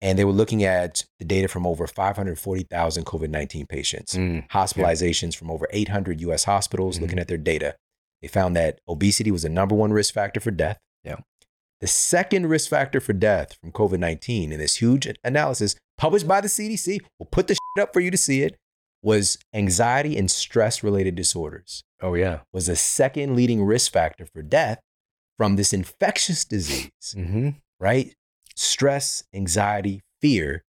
and 0.00 0.18
they 0.18 0.24
were 0.24 0.32
looking 0.32 0.64
at 0.64 1.04
the 1.20 1.24
data 1.24 1.46
from 1.46 1.64
over 1.66 1.86
540,000 1.86 3.04
COVID-19 3.04 3.66
patients, 3.68 4.14
Mm. 4.14 4.48
hospitalizations 4.48 5.36
from 5.36 5.50
over 5.50 5.68
800 5.70 6.20
U.S. 6.22 6.44
hospitals. 6.44 6.96
Mhm. 6.98 7.02
Looking 7.02 7.18
at 7.20 7.28
their 7.28 7.36
data, 7.38 7.76
they 8.20 8.28
found 8.28 8.56
that 8.56 8.80
obesity 8.88 9.30
was 9.30 9.42
the 9.42 9.48
number 9.48 9.74
one 9.74 9.92
risk 9.92 10.12
factor 10.14 10.40
for 10.40 10.50
death. 10.50 10.78
Yeah. 11.04 11.16
The 11.80 11.86
second 11.86 12.46
risk 12.46 12.70
factor 12.70 13.00
for 13.00 13.12
death 13.12 13.54
from 13.60 13.70
COVID 13.72 13.98
19 14.00 14.50
in 14.52 14.58
this 14.58 14.76
huge 14.76 15.06
analysis 15.22 15.76
published 15.98 16.26
by 16.26 16.40
the 16.40 16.48
CDC, 16.48 17.00
we'll 17.18 17.28
put 17.30 17.46
the 17.48 17.54
shit 17.76 17.82
up 17.82 17.92
for 17.92 18.00
you 18.00 18.10
to 18.10 18.16
see 18.16 18.42
it, 18.42 18.56
was 19.02 19.38
anxiety 19.52 20.16
and 20.16 20.30
stress 20.30 20.82
related 20.82 21.14
disorders, 21.14 21.82
Oh, 22.00 22.14
yeah. 22.14 22.40
was 22.52 22.66
the 22.66 22.76
second 22.76 23.34
leading 23.36 23.64
risk 23.64 23.92
factor 23.92 24.26
for 24.26 24.42
death 24.42 24.78
from 25.36 25.56
this 25.56 25.72
infectious 25.72 26.44
disease, 26.44 26.90
Mm-hmm. 27.16 27.50
right? 27.80 28.14
Stress, 28.54 29.24
anxiety, 29.34 30.00
fear. 30.20 30.62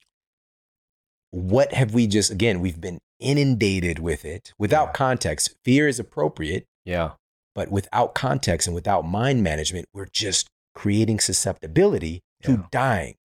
What 1.31 1.73
have 1.73 1.95
we 1.95 2.07
just, 2.07 2.31
again, 2.31 2.61
we've 2.61 2.81
been 2.81 2.99
inundated 3.19 3.99
with 3.99 4.25
it 4.25 4.53
without 4.59 4.89
Yeah. 4.89 4.93
context. 4.93 5.55
Fear 5.65 5.89
is 5.89 5.99
appropriate, 5.99 6.67
Yeah. 6.85 7.13
but 7.55 7.71
without 7.71 8.15
context 8.15 8.67
and 8.67 8.75
without 8.75 9.03
mind 9.07 9.43
management, 9.43 9.87
we're 9.93 10.09
just 10.13 10.49
creating 10.75 11.21
susceptibility 11.21 12.21
to 12.43 12.67
dying. 12.71 13.17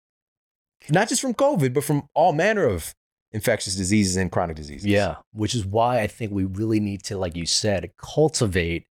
Not 0.91 1.09
just 1.09 1.21
from 1.23 1.35
COVID, 1.35 1.73
but 1.73 1.85
from 1.85 2.09
all 2.15 2.33
manner 2.33 2.65
of 2.67 2.95
infectious 3.35 3.75
diseases 3.75 4.17
and 4.17 4.31
chronic 4.31 4.57
diseases. 4.57 4.87
Yeah, 4.87 5.17
which 5.33 5.55
is 5.55 5.67
why 5.67 6.01
I 6.01 6.07
think 6.07 6.33
we 6.33 6.45
really 6.45 6.81
need 6.81 7.03
to, 7.05 7.19
like 7.19 7.37
you 7.37 7.45
said, 7.45 7.91
cultivate 7.99 8.87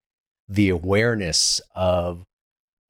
the 0.48 0.70
awareness 0.70 1.60
of 1.76 2.24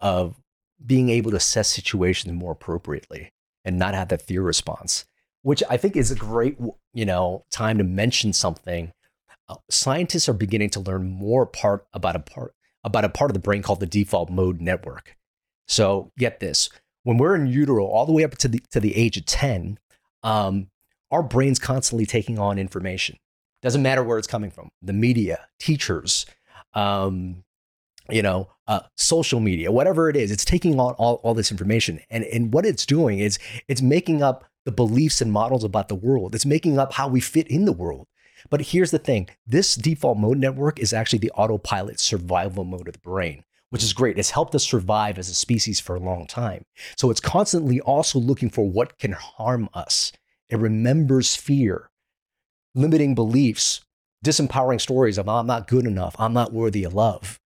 of 0.01 0.37
being 0.85 1.11
able 1.11 1.33
to 1.33 1.37
assess 1.37 1.69
situations 1.69 2.33
more 2.33 2.53
appropriately 2.53 3.31
and 3.67 3.79
not 3.79 3.93
have 3.93 4.09
that 4.09 4.23
fear 4.23 4.41
response. 4.41 5.05
Which 5.43 5.63
I 5.69 5.77
think 5.77 5.97
is 5.97 6.11
a 6.11 6.15
great, 6.15 6.57
you 6.95 7.05
know, 7.05 7.45
time 7.51 7.77
to 7.79 7.85
mention 7.85 8.33
something. 8.33 8.93
Uh, 9.49 9.57
scientists 9.69 10.29
are 10.29 10.35
beginning 10.35 10.71
to 10.71 10.81
learn 10.81 11.11
more 11.11 11.45
part 11.45 11.85
about 11.93 12.17
a 12.17 12.21
part 12.21 12.55
about 12.85 13.05
a 13.05 13.11
part 13.11 13.31
of 13.31 13.35
the 13.35 13.41
brain 13.41 13.61
called 13.61 13.81
the 13.81 13.87
default 13.87 14.31
mode 14.31 14.61
network. 14.61 15.17
So 15.67 16.13
get 16.17 16.41
this: 16.41 16.71
when 17.03 17.19
we're 17.19 17.35
in 17.35 17.47
utero, 17.49 17.85
all 17.87 18.07
the 18.07 18.13
way 18.13 18.23
up 18.23 18.39
to 18.39 18.49
the 18.49 18.63
to 18.71 18.81
the 18.81 18.97
age 18.97 19.17
of 19.17 19.27
ten, 19.27 19.79
um, 20.23 20.69
our 21.11 21.23
brain's 21.23 21.59
constantly 21.59 22.07
taking 22.07 22.39
on 22.39 22.59
information. 22.59 23.17
Doesn't 23.63 23.83
matter 23.83 24.03
where 24.03 24.19
it's 24.19 24.27
coming 24.27 24.51
from 24.51 24.71
the 24.81 24.93
media, 24.93 25.47
teachers, 25.59 26.27
um, 26.75 27.45
you 28.09 28.23
know, 28.23 28.49
uh, 28.67 28.81
social 28.97 29.41
media, 29.41 29.71
whatever 29.71 30.09
it 30.09 30.17
is, 30.17 30.31
it's 30.31 30.45
taking 30.45 30.79
on 30.81 30.95
all, 30.95 31.17
all 31.23 31.35
this 31.35 31.51
information. 31.51 32.01
And, 32.11 32.25
and 32.25 32.53
what 32.53 32.65
it's 32.65 32.87
doing 32.87 33.19
is 33.19 33.39
it's 33.69 33.83
making 33.83 34.23
up 34.23 34.45
the 34.65 34.73
beliefs 34.73 35.21
and 35.21 35.33
models 35.33 35.65
about 35.65 35.89
the 35.89 35.95
world, 35.95 36.35
it's 36.35 36.47
making 36.47 36.79
up 36.79 36.93
how 36.95 37.09
we 37.09 37.21
fit 37.21 37.49
in 37.49 37.65
the 37.65 37.73
world. 37.73 38.07
But 38.49 38.63
here's 38.63 38.91
the 38.91 38.99
thing 38.99 39.29
this 39.47 39.75
default 39.75 40.19
mode 40.19 40.39
network 40.39 40.79
is 40.79 40.93
actually 40.93 41.19
the 41.19 41.33
autopilot 41.33 42.01
survival 42.01 42.65
mode 42.65 42.89
of 42.89 42.95
the 42.95 43.01
brain, 43.01 43.45
which 43.71 43.83
is 43.83 43.93
great. 43.93 44.19
It's 44.19 44.31
helped 44.31 44.55
us 44.55 44.65
survive 44.65 45.19
as 45.19 45.29
a 45.29 45.35
species 45.35 45.81
for 45.81 45.95
a 45.95 46.01
long 46.01 46.27
time. 46.27 46.65
So 46.97 47.11
it's 47.11 47.21
constantly 47.21 47.81
also 47.81 48.19
looking 48.19 48.51
for 48.51 48.69
what 48.69 48.99
can 48.99 49.13
harm 49.13 49.69
us. 49.75 50.13
It 50.51 50.59
remembers 50.59 51.37
fear, 51.37 51.89
limiting 52.75 53.15
beliefs, 53.15 53.81
disempowering 54.25 54.81
stories 54.81 55.17
of 55.17 55.29
I'm 55.29 55.47
not 55.47 55.69
good 55.69 55.87
enough, 55.87 56.17
I'm 56.19 56.33
not 56.33 56.53
worthy 56.53 56.85
of 56.85 56.95
love. 56.95 57.39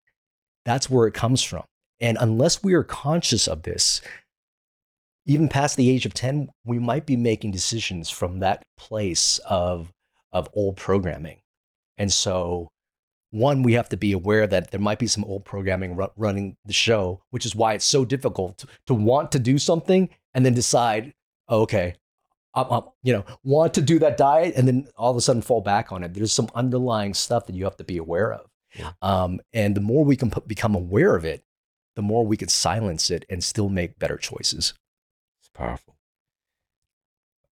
That's 0.66 0.89
where 0.89 1.08
it 1.08 1.13
comes 1.13 1.44
from. 1.44 1.63
And 2.00 2.18
unless 2.20 2.63
we 2.63 2.74
are 2.74 2.84
conscious 2.84 3.48
of 3.48 3.63
this, 3.63 4.02
even 5.26 5.48
past 5.48 5.78
the 5.78 5.89
age 5.89 6.06
of 6.06 6.13
10, 6.13 6.50
we 6.66 6.80
might 6.80 7.06
be 7.06 7.16
making 7.16 7.52
decisions 7.52 8.10
from 8.10 8.39
that 8.39 8.63
place 8.78 9.38
of, 9.39 9.92
of 10.32 10.50
old 10.54 10.78
programming. 10.78 11.39
And 11.98 12.12
so, 12.12 12.70
one, 13.32 13.63
we 13.63 13.74
have 13.74 13.89
to 13.89 13.98
be 13.98 14.12
aware 14.12 14.48
that 14.48 14.72
there 14.72 14.80
might 14.80 15.00
be 15.00 15.08
some 15.08 15.24
old 15.24 15.46
programming 15.46 15.96
ru- 15.96 16.12
running 16.18 16.56
the 16.66 16.74
show, 16.74 17.22
which 17.30 17.46
is 17.46 17.56
why 17.56 17.74
it's 17.74 17.86
so 17.86 18.04
difficult 18.06 18.58
to, 18.60 18.68
to 18.88 18.94
want 18.94 19.32
to 19.32 19.39
do 19.39 19.58
something 19.58 20.10
and 20.34 20.46
then 20.46 20.54
decide, 20.54 21.13
oh, 21.48 21.62
okay, 21.62 21.96
I'm, 22.56 22.66
I'm, 22.72 22.84
you 23.02 23.13
know, 23.13 23.26
want 23.44 23.74
to 23.76 23.82
do 23.82 24.00
that 24.00 24.18
diet 24.18 24.54
and 24.56 24.68
then 24.68 24.88
all 24.98 25.12
of 25.12 25.18
a 25.18 25.22
sudden 25.22 25.42
fall 25.42 25.62
back 25.62 25.92
on 25.92 26.04
it. 26.04 26.13
There's 26.13 26.32
some 26.32 26.50
underlying 26.54 27.13
stuff 27.13 27.48
that 27.48 27.56
you 27.56 27.63
have 27.63 27.77
to 27.77 27.84
be 27.84 27.98
aware 27.98 28.32
of. 28.34 28.50
Yeah. 28.77 28.92
Um, 29.02 29.40
and 29.54 29.75
the 29.75 29.82
more 29.82 30.04
we 30.06 30.15
can 30.15 30.30
put, 30.30 30.48
become 30.48 30.75
aware 30.75 31.15
of 31.15 31.25
it, 31.25 31.44
the 31.96 32.02
more 32.02 32.25
we 32.25 32.38
could 32.38 32.50
silence 32.52 33.10
it 33.12 33.25
and 33.30 33.44
still 33.44 33.69
make 33.69 34.00
better 34.00 34.17
choices. 34.17 34.73
It's 35.40 35.50
powerful. 35.54 35.96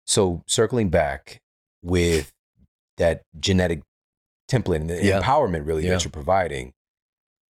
So 0.04 0.42
circling 0.46 0.88
back 0.88 1.40
with 1.82 2.32
that 2.96 3.22
genetic 3.38 3.82
template 4.50 4.76
and 4.76 4.90
the 4.90 5.04
Yeah. 5.04 5.20
empowerment 5.20 5.66
really 5.66 5.84
Yeah. 5.84 5.90
that 5.94 6.04
you're 6.04 6.10
providing. 6.10 6.72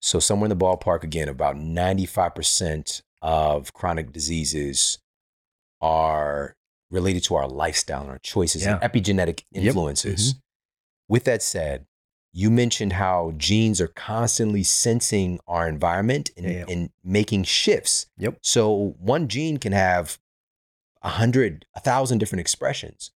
So 0.00 0.18
somewhere 0.18 0.50
in 0.50 0.56
the 0.56 0.64
ballpark 0.64 1.02
again, 1.02 1.28
about 1.28 1.56
95% 1.56 3.02
of 3.22 3.72
chronic 3.72 4.12
diseases 4.12 4.98
are 5.80 6.56
related 6.90 7.22
to 7.24 7.34
our 7.36 7.48
lifestyle 7.48 8.02
and 8.02 8.10
our 8.10 8.18
choices 8.18 8.66
and 8.66 8.78
Yeah. 8.80 8.88
epigenetic 8.88 9.44
Yep. 9.52 9.64
influences. 9.64 10.34
With 11.08 11.24
that 11.24 11.42
said, 11.42 11.86
you 12.32 12.50
mentioned 12.50 12.92
how 12.94 13.32
genes 13.36 13.80
are 13.80 13.88
constantly 13.88 14.62
sensing 14.62 15.40
our 15.48 15.68
environment 15.68 16.30
and, 16.36 16.46
Yeah, 16.46 16.64
and 16.68 16.90
making 17.02 17.44
shifts. 17.44 18.06
Yep. 18.18 18.38
So 18.42 18.94
one 19.00 19.26
gene 19.28 19.56
can 19.58 19.72
have 19.72 20.18
a 21.02 21.08
hundred, 21.10 21.66
a 21.74 21.80
thousand 21.80 22.18
different 22.18 22.40
expressions. 22.40 23.10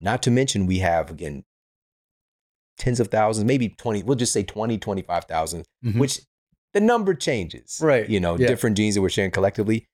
Not 0.00 0.22
to 0.24 0.30
mention 0.30 0.66
we 0.66 0.78
have 0.78 1.10
again 1.10 1.44
tens 2.78 3.00
of 3.00 3.08
thousands, 3.08 3.44
maybe 3.44 3.68
20, 3.68 4.02
we'll 4.04 4.16
just 4.16 4.32
say 4.32 4.42
20, 4.42 4.78
25,000, 4.78 5.64
Mhm. 5.84 5.98
which 5.98 6.20
the 6.72 6.80
number 6.80 7.14
changes. 7.14 7.78
Right. 7.82 8.08
You 8.08 8.20
know, 8.20 8.38
Yeah. 8.38 8.46
different 8.46 8.76
genes 8.76 8.94
that 8.94 9.02
we're 9.02 9.08
sharing 9.10 9.30
collectively. 9.32 9.86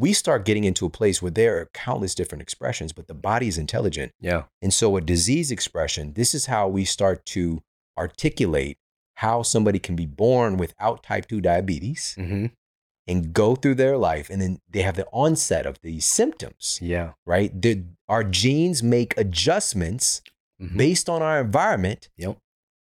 We 0.00 0.12
start 0.14 0.44
getting 0.48 0.64
into 0.64 0.86
a 0.86 0.90
place 0.90 1.20
where 1.22 1.30
there 1.40 1.58
are 1.58 1.68
countless 1.74 2.14
different 2.14 2.42
expressions, 2.42 2.90
but 2.92 3.06
the 3.06 3.14
body 3.14 3.48
is 3.48 3.58
intelligent. 3.58 4.12
yeah. 4.20 4.42
And 4.62 4.72
so, 4.72 4.96
a 4.96 5.00
disease 5.14 5.50
expression, 5.50 6.14
this 6.14 6.34
is 6.34 6.46
how 6.46 6.68
we 6.68 6.84
start 6.84 7.18
to 7.36 7.62
articulate 7.98 8.76
how 9.16 9.42
somebody 9.42 9.78
can 9.78 9.96
be 9.96 10.06
born 10.06 10.56
without 10.56 11.02
type 11.02 11.26
2 11.28 11.40
diabetes 11.40 12.14
hmm 12.16 12.46
and 13.08 13.32
go 13.32 13.56
through 13.56 13.74
their 13.74 13.96
life. 13.96 14.30
And 14.30 14.40
then 14.40 14.60
they 14.70 14.82
have 14.82 14.94
the 14.94 15.06
onset 15.12 15.66
of 15.66 15.76
these 15.82 16.04
symptoms, 16.04 16.78
Yeah. 16.80 17.14
right? 17.26 17.50
The, 17.60 17.82
our 18.08 18.22
genes 18.22 18.82
make 18.84 19.18
adjustments 19.18 20.22
Mhm. 20.62 20.76
based 20.76 21.08
on 21.08 21.20
our 21.20 21.40
environment. 21.40 22.08
Yep. 22.18 22.36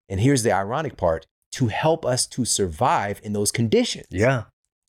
And 0.10 0.20
here's 0.20 0.42
the 0.44 0.52
ironic 0.52 0.98
part 0.98 1.28
to 1.58 1.68
help 1.68 2.06
us 2.06 2.26
to 2.28 2.44
survive 2.44 3.22
in 3.24 3.34
those 3.34 3.52
conditions, 3.52 4.08
Yeah. 4.10 4.46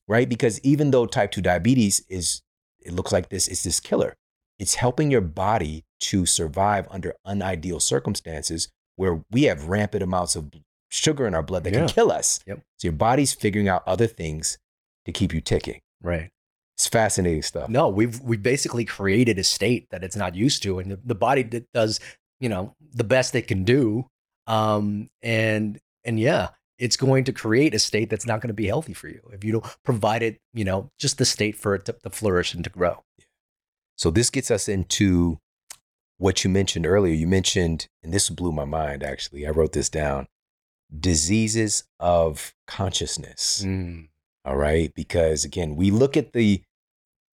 Right? 0.09 0.29
Because 0.29 0.61
even 0.61 0.91
though 0.91 1.07
type 1.07 1.31
2 1.33 1.41
diabetes 1.43 2.05
is, 2.09 2.43
it 2.81 2.93
looks 2.93 3.13
like 3.13 3.29
this, 3.29 3.49
it's 3.49 3.63
this 3.63 3.81
killer, 3.81 4.17
it's 4.59 4.77
helping 4.77 5.11
your 5.11 5.21
body 5.21 5.85
to 6.01 6.27
survive 6.27 6.87
under 6.91 7.15
unideal 7.27 7.81
circumstances 7.81 8.69
where 8.97 9.23
we 9.31 9.45
have 9.45 9.69
rampant 9.69 10.03
amounts 10.03 10.37
of 10.37 10.51
sugar 10.89 11.27
in 11.27 11.35
our 11.35 11.43
blood 11.43 11.65
that 11.65 11.73
Yeah. 11.73 11.81
can 11.81 11.89
kill 11.89 12.11
us. 12.13 12.41
Yep. 12.47 12.59
So 12.79 12.87
your 12.89 12.93
body's 12.93 13.33
figuring 13.33 13.69
out 13.69 13.83
other 13.87 14.07
things 14.07 14.59
to 15.05 15.13
keep 15.13 15.35
you 15.35 15.41
ticking. 15.41 15.81
Right. 16.03 16.31
It's 16.77 16.87
fascinating 16.87 17.43
stuff. 17.43 17.69
No, 17.71 17.89
we've 17.89 18.21
we 18.21 18.37
basically 18.37 18.85
created 18.85 19.39
a 19.39 19.45
state 19.45 19.89
that 19.91 20.05
it's 20.05 20.17
not 20.17 20.35
used 20.35 20.63
to, 20.65 20.79
and 20.79 20.91
the, 20.91 21.01
the 21.03 21.15
body 21.15 21.43
does 21.73 22.01
you 22.39 22.51
know 22.51 22.75
the 22.93 23.03
best 23.05 23.35
it 23.35 23.47
can 23.49 23.65
do, 23.65 24.07
um, 24.47 25.09
and 25.23 25.79
and 26.05 26.21
yeah, 26.21 26.51
it's 26.79 26.97
going 26.97 27.25
to 27.25 27.33
create 27.33 27.75
a 27.75 27.79
state 27.79 28.11
that's 28.11 28.27
not 28.27 28.41
going 28.41 28.49
to 28.49 28.55
be 28.55 28.67
healthy 28.67 28.93
for 28.93 29.09
you 29.09 29.21
if 29.33 29.45
you 29.45 29.53
don't 29.53 29.77
provide 29.85 30.23
it, 30.23 30.41
you 30.53 30.65
know, 30.65 30.91
just 30.99 31.19
the 31.19 31.25
state 31.25 31.57
for 31.57 31.75
it 31.75 31.85
to, 31.87 31.93
to 32.03 32.11
flourish 32.11 32.55
and 32.55 32.65
to 32.65 32.71
grow. 32.71 33.03
So 33.97 34.11
this 34.11 34.29
gets 34.31 34.51
us 34.51 34.69
into 34.69 35.39
what 36.19 36.45
you 36.45 36.51
mentioned 36.51 36.87
earlier. 36.87 37.15
You 37.15 37.27
mentioned, 37.27 37.89
and 38.03 38.13
this 38.13 38.29
blew 38.29 38.53
my 38.53 38.65
mind 38.65 39.03
actually. 39.03 39.47
I 39.47 39.51
wrote 39.51 39.73
this 39.73 39.89
down 39.89 40.27
diseases 41.01 41.85
of 41.99 42.55
consciousness. 42.67 43.63
All 44.45 44.57
right. 44.57 44.95
Because 44.95 45.45
again, 45.45 45.77
we 45.77 45.91
look 45.91 46.17
at 46.17 46.33
the 46.33 46.63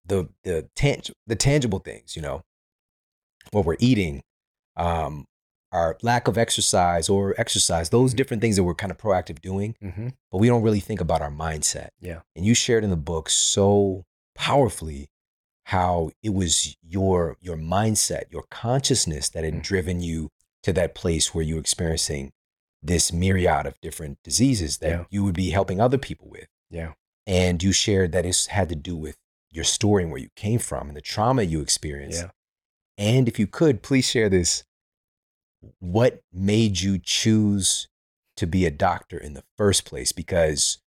the 0.06 0.30
the 0.44 0.70
tang- 0.76 1.02
the 1.28 1.36
tangible 1.36 1.80
things, 1.80 2.16
you 2.16 2.22
know, 2.22 2.44
what 3.52 3.66
we're 3.66 3.78
eating, 3.80 4.22
um, 4.76 5.26
our 5.72 5.98
lack 6.02 6.28
of 6.28 6.38
exercise 6.38 7.10
or 7.10 7.36
exercise, 7.40 7.90
those 7.90 8.14
Mhm. 8.14 8.18
different 8.18 8.42
things 8.42 8.56
that 8.56 8.64
we're 8.64 8.74
kind 8.76 8.92
of 8.92 8.98
proactive 8.98 9.40
doing, 9.42 9.76
Mm-hmm. 9.84 10.10
but 10.32 10.38
we 10.40 10.48
don't 10.48 10.64
really 10.64 10.80
think 10.80 11.00
about 11.00 11.22
our 11.22 11.30
mindset. 11.32 11.90
Yeah. 12.00 12.22
And 12.36 12.46
you 12.46 12.54
shared 12.56 12.84
in 12.84 12.90
the 12.90 12.96
book 12.98 13.30
so 13.30 14.06
powerfully 14.36 15.10
how 15.66 16.10
it 16.24 16.30
was 16.34 16.76
your 16.82 17.38
your 17.42 17.56
mindset, 17.58 18.24
your 18.32 18.44
consciousness 18.50 19.30
that 19.30 19.44
had 19.44 19.56
Mhm. 19.56 19.62
driven 19.64 20.02
you 20.02 20.32
to 20.64 20.74
that 20.74 20.96
place 20.96 21.34
where 21.36 21.44
you're 21.44 21.60
experiencing 21.60 22.32
this 22.82 23.12
myriad 23.14 23.66
of 23.66 23.80
different 23.82 24.18
diseases 24.24 24.78
that 24.80 24.90
Yeah. 24.90 25.06
you 25.12 25.24
would 25.24 25.36
be 25.36 25.52
helping 25.52 25.80
other 25.80 25.98
people 25.98 26.30
with. 26.30 26.48
Yeah. 26.70 26.94
And 27.28 27.62
you 27.62 27.72
shared 27.72 28.12
that 28.14 28.26
it 28.26 28.48
had 28.50 28.70
to 28.70 28.76
do 28.76 28.96
with 28.96 29.18
your 29.52 29.66
story 29.66 30.04
and 30.04 30.12
where 30.12 30.22
you 30.22 30.30
came 30.36 30.60
from 30.60 30.88
and 30.88 30.98
the 30.98 31.02
trauma 31.02 31.44
you 31.44 31.62
experienced. 31.62 32.22
Yeah. 32.24 32.32
And 32.98 33.28
if 33.28 33.38
you 33.38 33.46
could, 33.48 33.84
please 33.84 34.06
share 34.06 34.30
this. 34.30 34.64
What 35.80 36.22
made 36.34 36.80
you 36.80 37.00
choose 37.02 37.88
to 38.38 38.48
be 38.48 38.66
a 38.66 38.72
doctor 38.72 39.18
in 39.18 39.34
the 39.34 39.44
first 39.58 39.86
place? 39.86 40.12
Because 40.12 40.80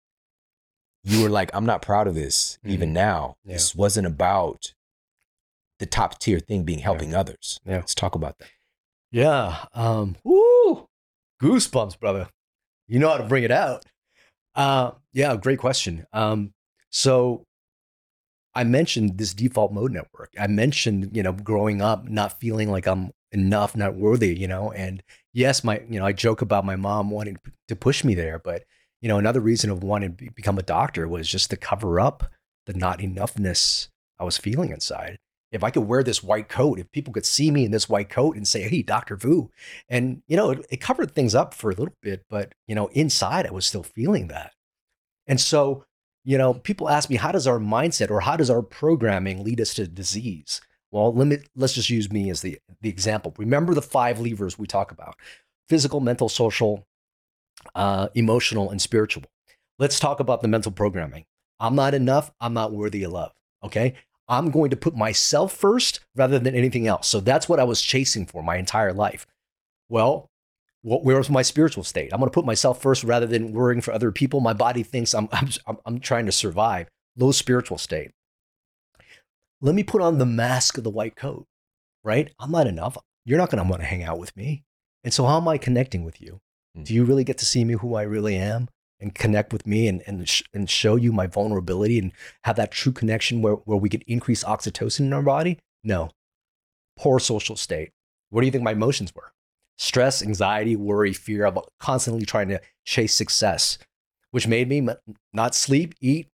you 1.03 1.22
were 1.24 1.30
like, 1.30 1.49
I'm 1.53 1.65
not 1.65 1.82
proud 1.82 2.07
of 2.07 2.15
this 2.15 2.57
even 2.65 2.93
now. 2.93 3.38
Yeah. 3.43 3.53
This 3.53 3.76
wasn't 3.76 4.07
about 4.07 4.74
the 5.80 5.86
top 5.86 6.19
tier 6.19 6.39
thing 6.39 6.63
being 6.63 6.80
helping 6.80 7.15
others. 7.15 7.59
Yeah. 7.65 7.78
Let's 7.78 7.95
talk 7.95 8.15
about 8.15 8.38
that. 8.38 8.49
Yeah. 9.11 9.65
Um, 9.74 10.15
woo! 10.24 10.88
Goosebumps, 11.41 11.99
brother. 11.99 12.30
You 12.88 12.99
know 12.99 13.09
how 13.09 13.17
to 13.17 13.24
bring 13.24 13.43
it 13.43 13.51
out. 13.51 13.84
Uh, 14.53 14.91
yeah, 15.13 15.36
great 15.36 15.59
question. 15.59 16.05
Um, 16.13 16.53
so 16.91 17.45
I 18.53 18.63
mentioned 18.63 19.17
this 19.17 19.34
default 19.34 19.72
mode 19.72 19.91
network. 19.91 20.30
I 20.39 20.47
mentioned, 20.47 21.15
you 21.15 21.24
know, 21.24 21.34
growing 21.34 21.82
up, 21.82 22.07
not 22.07 22.39
feeling 22.39 22.69
like 22.69 22.86
I'm 22.86 23.11
enough, 23.32 23.75
not 23.75 23.95
worthy, 23.95 24.36
you 24.36 24.47
know, 24.47 24.71
and 24.71 25.03
yes, 25.34 25.63
my, 25.63 25.82
you 25.89 25.99
know, 25.99 26.05
I 26.05 26.13
joke 26.13 26.41
about 26.41 26.65
my 26.65 26.75
mom 26.75 27.09
wanting 27.09 27.38
to 27.67 27.75
push 27.75 28.03
me 28.03 28.15
there, 28.15 28.39
but, 28.39 28.63
you 29.01 29.07
know, 29.07 29.17
another 29.17 29.39
reason 29.39 29.69
of 29.69 29.84
wanting 29.84 30.15
to 30.17 30.32
become 30.32 30.57
a 30.57 30.63
doctor 30.63 31.07
was 31.07 31.27
just 31.29 31.49
to 31.49 31.57
cover 31.57 31.99
up 31.99 32.29
the 32.65 32.73
not 32.73 32.99
enoughness 32.99 33.88
I 34.19 34.23
was 34.23 34.38
feeling 34.38 34.71
inside. 34.71 35.17
If 35.51 35.63
I 35.63 35.69
could 35.69 35.88
wear 35.88 36.03
this 36.03 36.23
white 36.23 36.47
coat, 36.47 36.79
if 36.79 36.91
people 36.91 37.11
could 37.11 37.25
see 37.25 37.51
me 37.51 37.65
in 37.65 37.71
this 37.71 37.89
white 37.89 38.09
coat 38.09 38.38
and 38.38 38.47
say, 38.47 38.69
Hey, 38.69 38.82
Dr. 38.84 39.17
Vuu, 39.17 39.49
and, 39.89 40.21
you 40.27 40.38
know, 40.38 40.51
it, 40.51 40.65
it 40.69 40.82
covered 40.82 41.11
things 41.11 41.36
up 41.36 41.53
for 41.53 41.71
a 41.71 41.75
little 41.75 41.95
bit, 42.01 42.25
but, 42.29 42.53
you 42.67 42.75
know, 42.75 42.88
inside 42.88 43.45
I 43.47 43.51
was 43.51 43.65
still 43.65 43.84
feeling 43.84 44.27
that. 44.27 44.53
And 45.27 45.39
so, 45.39 45.86
you 46.23 46.38
know, 46.38 46.53
people 46.53 46.89
ask 46.89 47.09
me, 47.09 47.15
how 47.15 47.32
does 47.32 47.47
our 47.47 47.59
mindset 47.59 48.11
or 48.11 48.21
how 48.21 48.38
does 48.38 48.49
our 48.49 48.61
programming 48.61 49.43
lead 49.43 49.59
us 49.59 49.73
to 49.75 49.88
disease? 49.88 50.61
Well, 50.91 51.13
let 51.13 51.27
me, 51.27 51.37
let's 51.55 51.73
just 51.73 51.89
use 51.89 52.11
me 52.11 52.29
as 52.29 52.41
the, 52.41 52.59
the 52.81 52.89
example. 52.89 53.33
Remember 53.37 53.73
the 53.73 53.81
five 53.81 54.19
levers 54.19 54.59
we 54.59 54.67
talk 54.67 54.91
about 54.91 55.15
physical, 55.69 56.01
mental, 56.01 56.27
social, 56.27 56.85
uh, 57.75 58.09
emotional, 58.13 58.69
and 58.69 58.81
spiritual. 58.81 59.23
Let's 59.79 59.99
talk 59.99 60.19
about 60.19 60.41
the 60.41 60.47
mental 60.47 60.71
programming. 60.71 61.25
I'm 61.59 61.75
not 61.75 61.93
enough. 61.93 62.31
I'm 62.41 62.53
not 62.53 62.73
worthy 62.73 63.03
of 63.03 63.13
love. 63.13 63.31
Okay. 63.63 63.93
I'm 64.27 64.51
going 64.51 64.69
to 64.69 64.77
put 64.77 64.95
myself 64.95 65.53
first 65.53 66.01
rather 66.15 66.39
than 66.39 66.55
anything 66.55 66.87
else. 66.87 67.07
So 67.07 67.19
that's 67.19 67.47
what 67.49 67.59
I 67.59 67.63
was 67.63 67.81
chasing 67.81 68.25
for 68.25 68.43
my 68.43 68.57
entire 68.57 68.93
life. 68.93 69.25
Well, 69.89 70.29
what, 70.81 71.03
where 71.03 71.17
was 71.17 71.29
my 71.29 71.41
spiritual 71.41 71.83
state? 71.83 72.11
I'm 72.11 72.19
going 72.19 72.29
to 72.29 72.33
put 72.33 72.45
myself 72.45 72.81
first 72.81 73.03
rather 73.03 73.25
than 73.25 73.51
worrying 73.51 73.81
for 73.81 73.93
other 73.93 74.11
people. 74.11 74.39
My 74.39 74.53
body 74.53 74.83
thinks 74.83 75.13
I'm, 75.13 75.29
I'm, 75.31 75.49
I'm, 75.67 75.77
I'm 75.85 75.99
trying 75.99 76.25
to 76.25 76.31
survive. 76.31 76.87
Low 77.17 77.31
spiritual 77.31 77.77
state. 77.77 78.11
Let 79.62 79.76
me 79.76 79.84
put 79.84 80.01
on 80.01 80.18
the 80.18 80.26
mask 80.26 80.78
of 80.78 80.84
the 80.84 80.89
white 80.89 81.16
coat, 81.16 81.45
right? 82.03 82.34
I'm 82.39 82.51
not 82.51 82.68
enough. 82.68 82.97
You're 83.26 83.38
not 83.38 83.51
going 83.51 83.64
to 83.64 83.70
want 83.70 83.82
to 83.82 83.88
hang 83.88 84.03
out 84.03 84.20
with 84.20 84.36
me. 84.36 84.64
And 85.03 85.14
so, 85.14 85.26
how 85.26 85.38
am 85.38 85.47
I 85.47 85.57
connecting 85.57 86.03
with 86.03 86.20
you? 86.20 86.41
Mm. 86.78 86.86
Do 86.86 86.93
you 86.93 87.03
really 87.03 87.24
get 87.24 87.38
to 87.39 87.45
see 87.45 87.64
me 87.64 87.76
who 87.76 87.95
I 87.95 88.01
really 88.03 88.36
am 88.36 88.70
and 88.99 89.14
connect 89.14 89.53
with 89.53 89.68
me 89.68 89.88
and, 89.88 90.01
and, 90.07 90.28
sh- 90.28 90.43
and 90.53 90.70
show 90.70 90.95
you 90.95 91.12
my 91.12 91.28
vulnerability 91.28 91.99
and 91.99 92.12
have 92.43 92.55
that 92.55 92.72
true 92.72 92.91
connection 92.91 93.41
where, 93.41 93.53
where 93.53 93.78
we 93.78 93.89
could 93.89 94.03
increase 94.07 94.43
oxytocin 94.43 95.01
in 95.01 95.14
our 95.14 95.22
body? 95.22 95.59
No. 95.84 96.09
Poor 96.97 97.20
social 97.20 97.55
state. 97.55 97.91
What 98.30 98.41
do 98.41 98.47
you 98.47 98.51
think 98.51 98.64
my 98.64 98.72
emotions 98.72 99.14
were? 99.14 99.32
Stress, 99.78 100.22
anxiety, 100.22 100.76
worry, 100.76 101.14
fear. 101.14 101.45
I'm 101.45 101.57
constantly 101.80 102.26
trying 102.26 102.49
to 102.49 102.62
chase 102.86 103.14
success, 103.14 103.78
which 104.32 104.47
made 104.47 104.70
me 104.70 104.78
m- 104.80 104.95
not 105.34 105.55
sleep, 105.55 105.95
eat, 105.99 106.28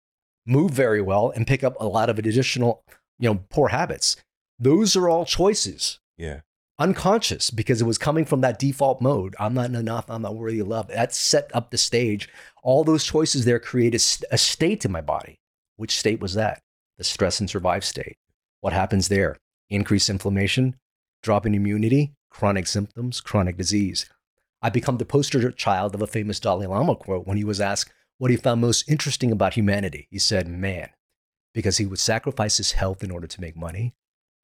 move 0.45 0.71
very 0.71 1.01
well, 1.01 1.31
and 1.35 1.47
pick 1.47 1.63
up 1.63 1.75
a 1.79 1.87
lot 1.87 2.09
of 2.09 2.19
additional, 2.19 2.83
you 3.19 3.29
know, 3.29 3.43
poor 3.49 3.69
habits. 3.69 4.15
Those 4.59 4.95
are 4.95 5.07
all 5.09 5.25
choices 5.25 5.99
Yeah. 6.17 6.41
unconscious 6.79 7.49
because 7.49 7.81
it 7.81 7.85
was 7.85 7.97
coming 7.97 8.25
from 8.25 8.41
that 8.41 8.59
default 8.59 9.01
mode. 9.01 9.35
I'm 9.39 9.53
not 9.53 9.71
enough. 9.71 10.09
I'm 10.09 10.21
not 10.21 10.35
worthy 10.35 10.59
of 10.59 10.67
love. 10.67 10.87
That 10.87 11.13
set 11.13 11.49
up 11.55 11.71
the 11.71 11.77
stage. 11.77 12.29
All 12.63 12.83
those 12.83 13.03
choices 13.03 13.45
there 13.45 13.59
created 13.59 14.01
a 14.31 14.37
state 14.37 14.85
in 14.85 14.91
my 14.91 15.01
body. 15.01 15.39
Which 15.75 15.97
state 15.99 16.19
was 16.19 16.33
that? 16.35 16.61
The 16.97 17.03
stress 17.03 17.39
and 17.39 17.49
survive 17.49 17.83
state. 17.85 18.17
What 18.61 18.73
happens 18.73 19.07
there? 19.07 19.37
Increased 19.69 20.09
inflammation, 20.09 20.75
drop 21.21 21.45
in 21.45 21.53
immunity, 21.53 22.13
chronic 22.29 22.67
symptoms, 22.67 23.21
chronic 23.21 23.57
disease. 23.57 24.09
I 24.61 24.69
become 24.69 24.97
the 24.97 25.05
poster 25.05 25.51
child 25.51 25.93
of 25.93 26.01
a 26.01 26.07
famous 26.07 26.39
Dalai 26.39 26.65
Lama 26.65 26.95
quote 26.95 27.27
when 27.27 27.37
he 27.37 27.43
was 27.43 27.61
asked 27.61 27.91
what 28.17 28.31
he 28.31 28.37
found 28.37 28.61
most 28.61 28.89
interesting 28.89 29.31
about 29.31 29.53
humanity. 29.53 30.07
He 30.09 30.17
said, 30.17 30.47
man, 30.47 30.89
because 31.57 31.77
he 31.77 31.87
would 31.87 31.97
sacrifice 31.97 32.57
his 32.57 32.73
health 32.73 33.03
in 33.03 33.09
order 33.09 33.25
to 33.25 33.41
make 33.41 33.57
money 33.57 33.95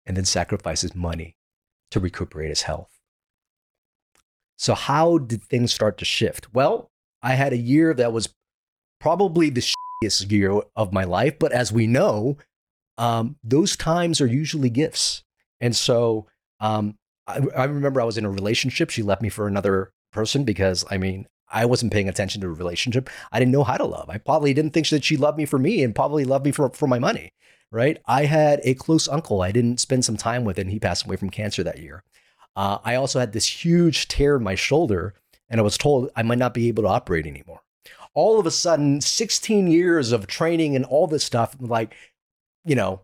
and 0.04 0.18
then 0.18 0.26
sacrifice 0.26 0.82
his 0.82 0.96
money 0.96 1.36
to 1.92 2.00
recuperate 2.00 2.50
his 2.50 2.64
health. 2.64 2.90
So, 4.58 4.74
how 4.74 5.20
did 5.20 5.44
things 5.44 5.72
start 5.72 6.00
to 6.00 6.06
shift? 6.06 6.52
Well, 6.56 6.90
I 7.22 7.36
had 7.36 7.54
a 7.54 7.58
year 7.58 7.94
that 7.94 8.12
was 8.12 8.34
probably 9.00 9.52
the 9.52 9.62
shittiest 9.62 10.32
year 10.32 10.60
of 10.76 10.92
my 10.92 11.04
life, 11.04 11.38
but 11.38 11.52
as 11.52 11.72
we 11.72 11.86
know, 11.86 12.38
um, 12.98 13.36
those 13.44 13.76
times 13.76 14.20
are 14.20 14.26
usually 14.26 14.72
gifts. 14.72 15.24
And 15.62 15.76
so, 15.76 16.26
um, 16.60 16.96
I, 17.28 17.42
I 17.56 17.66
remember 17.66 18.02
I 18.02 18.06
was 18.06 18.18
in 18.18 18.26
a 18.26 18.32
relationship. 18.32 18.90
She 18.90 19.04
left 19.04 19.22
me 19.22 19.30
for 19.30 19.46
another 19.46 19.92
person 20.12 20.46
because, 20.46 20.84
I 20.90 20.98
mean, 20.98 21.28
I 21.54 21.66
wasn't 21.66 21.94
paying 21.94 22.10
attention 22.10 22.42
to 22.42 22.48
a 22.48 22.52
relationship. 22.52 23.10
I 23.32 23.40
didn't 23.40 23.52
know 23.52 23.64
how 23.64 23.78
to 23.78 23.86
love. 23.86 24.10
I 24.10 24.18
probably 24.18 24.54
didn't 24.54 24.72
think 24.72 24.90
that 24.90 25.04
she 25.04 25.16
loved 25.16 25.38
me 25.38 25.46
for 25.46 25.60
me 25.60 25.84
and 25.84 25.96
probably 25.96 26.26
loved 26.26 26.46
me 26.46 26.52
for, 26.52 26.70
for 26.72 26.88
my 26.88 27.00
money. 27.00 27.32
Right. 27.72 28.00
I 28.06 28.26
had 28.26 28.60
a 28.64 28.76
close 28.76 29.08
uncle 29.08 29.42
I 29.42 29.52
didn't 29.52 29.80
spend 29.80 30.06
some 30.06 30.18
time 30.18 30.44
with, 30.44 30.60
and 30.60 30.70
he 30.70 30.80
passed 30.80 31.06
away 31.06 31.16
from 31.16 31.30
cancer 31.30 31.64
that 31.64 31.80
year. 31.80 32.04
Uh, 32.56 32.78
I 32.84 32.96
also 32.96 33.20
had 33.20 33.34
this 33.34 33.66
huge 33.66 34.08
tear 34.08 34.36
in 34.36 34.44
my 34.44 34.56
shoulder, 34.56 35.16
and 35.50 35.60
I 35.60 35.64
was 35.64 35.78
told 35.78 36.12
I 36.16 36.22
might 36.22 36.38
not 36.38 36.54
be 36.54 36.68
able 36.68 36.84
to 36.84 36.90
operate 36.90 37.26
anymore. 37.26 37.62
All 38.14 38.40
of 38.40 38.46
a 38.46 38.52
sudden, 38.52 39.02
16 39.02 39.66
years 39.68 40.12
of 40.12 40.28
training 40.28 40.76
and 40.76 40.86
all 40.86 41.08
this 41.08 41.24
stuff, 41.24 41.56
like, 41.60 41.96
you 42.64 42.76
know, 42.76 43.02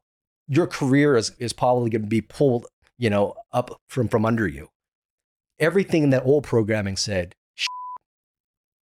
your 0.47 0.67
career 0.67 1.15
is, 1.15 1.31
is 1.39 1.51
probably 1.51 1.89
going 1.89 2.03
to 2.03 2.07
be 2.07 2.21
pulled, 2.21 2.67
you 2.99 3.09
know, 3.09 3.35
up 3.51 3.81
from, 3.87 4.07
from 4.07 4.23
under 4.23 4.47
you. 4.47 4.69
Everything 5.57 6.03
in 6.03 6.09
that 6.11 6.25
old 6.25 6.43
programming 6.43 6.95
said, 6.95 7.33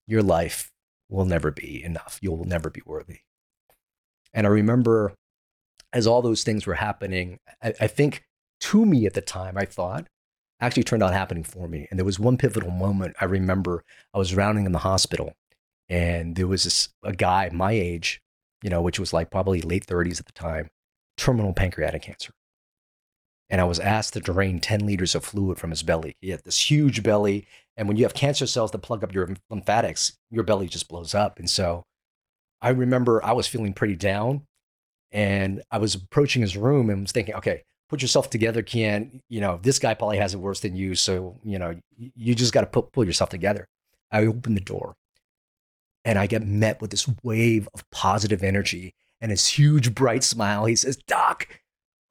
your 0.08 0.24
life 0.24 0.72
will 1.10 1.26
never 1.26 1.51
be 1.51 1.84
enough. 1.84 2.20
You'll 2.22 2.45
never 2.45 2.70
be 2.70 2.82
worthy. 2.86 3.20
And 4.34 4.47
I 4.47 4.49
remember 4.49 5.14
as 5.93 6.08
all 6.08 6.22
those 6.22 6.43
things 6.43 6.66
were 6.66 6.76
happening, 6.76 7.39
I, 7.62 7.74
I 7.82 7.88
think 7.88 8.24
to 8.62 8.86
me 8.86 9.05
at 9.05 9.14
the 9.14 9.22
time, 9.22 9.58
I 9.58 9.66
thought, 9.66 10.08
actually 10.60 10.84
turned 10.84 11.03
out 11.03 11.14
happening 11.14 11.43
for 11.43 11.68
me. 11.68 11.88
And 11.89 11.99
there 11.99 12.05
was 12.05 12.20
one 12.20 12.38
pivotal 12.38 12.72
moment 12.72 13.16
I 13.22 13.26
remember 13.26 13.84
I 14.14 14.18
was 14.18 14.36
rounding 14.36 14.66
in 14.66 14.72
the 14.72 14.80
hospital 14.80 15.34
and 15.89 16.36
there 16.36 16.47
was 16.47 16.64
this, 16.64 16.89
a 17.03 17.14
guy 17.14 17.49
my 17.53 17.72
age, 17.72 18.22
you 18.62 18.70
know, 18.70 18.82
which 18.82 18.99
was 18.99 19.14
like 19.14 19.32
probably 19.32 19.62
late 19.62 19.86
30s 19.86 20.20
at 20.20 20.26
the 20.26 20.34
time, 20.34 20.70
terminal 21.16 21.53
pancreatic 21.53 22.01
cancer. 22.01 22.34
And 23.49 23.62
I 23.62 23.66
was 23.66 23.80
asked 23.80 24.14
to 24.14 24.20
drain 24.20 24.60
10 24.60 24.86
liters 24.86 25.16
of 25.16 25.24
fluid 25.24 25.58
from 25.58 25.70
his 25.70 25.84
belly. 25.84 26.18
He 26.20 26.32
had 26.32 26.43
this 26.43 26.70
huge 26.70 27.01
belly. 27.01 27.47
And 27.78 27.88
when 27.88 27.97
you 27.97 28.03
have 28.03 28.13
cancer 28.13 28.47
cells 28.47 28.71
that 28.71 28.80
plug 28.80 29.03
up 29.03 29.13
your 29.13 29.30
lymphatics, 29.49 30.17
your 30.32 30.43
belly 30.43 30.67
just 30.67 30.89
blows 30.89 31.13
up. 31.13 31.39
And 31.39 31.49
so 31.49 31.84
I 32.61 32.69
remember 32.69 33.23
I 33.23 33.34
was 33.34 33.47
feeling 33.47 33.73
pretty 33.73 33.95
down 33.95 34.41
and 35.11 35.61
I 35.71 35.78
was 35.78 35.95
approaching 35.95 36.41
his 36.41 36.57
room 36.57 36.89
and 36.89 37.01
was 37.01 37.11
thinking, 37.11 37.36
okay, 37.36 37.61
put 37.88 38.01
yourself 38.01 38.30
together, 38.30 38.63
Kien. 38.63 39.21
You 39.30 39.41
know, 39.41 39.59
this 39.61 39.80
guy 39.80 39.93
probably 39.93 40.17
has 40.17 40.34
it 40.34 40.39
worse 40.39 40.59
than 40.59 40.75
you. 40.75 40.95
So, 40.95 41.38
you 41.43 41.59
know, 41.59 41.80
you 41.97 42.36
just 42.36 42.51
got 42.53 42.71
to 42.71 42.82
pull 42.82 43.05
yourself 43.05 43.30
together. 43.30 43.67
I 44.11 44.25
open 44.25 44.55
the 44.55 44.61
door 44.61 44.95
and 46.03 46.17
I 46.17 46.25
get 46.25 46.45
met 46.45 46.82
with 46.82 46.89
this 46.89 47.07
wave 47.21 47.69
of 47.73 47.89
positive 47.91 48.41
energy 48.41 48.95
and 49.21 49.30
his 49.30 49.47
huge 49.47 49.93
bright 49.93 50.23
smile. 50.23 50.65
He 50.65 50.75
says, 50.75 50.97
Doc, 51.07 51.47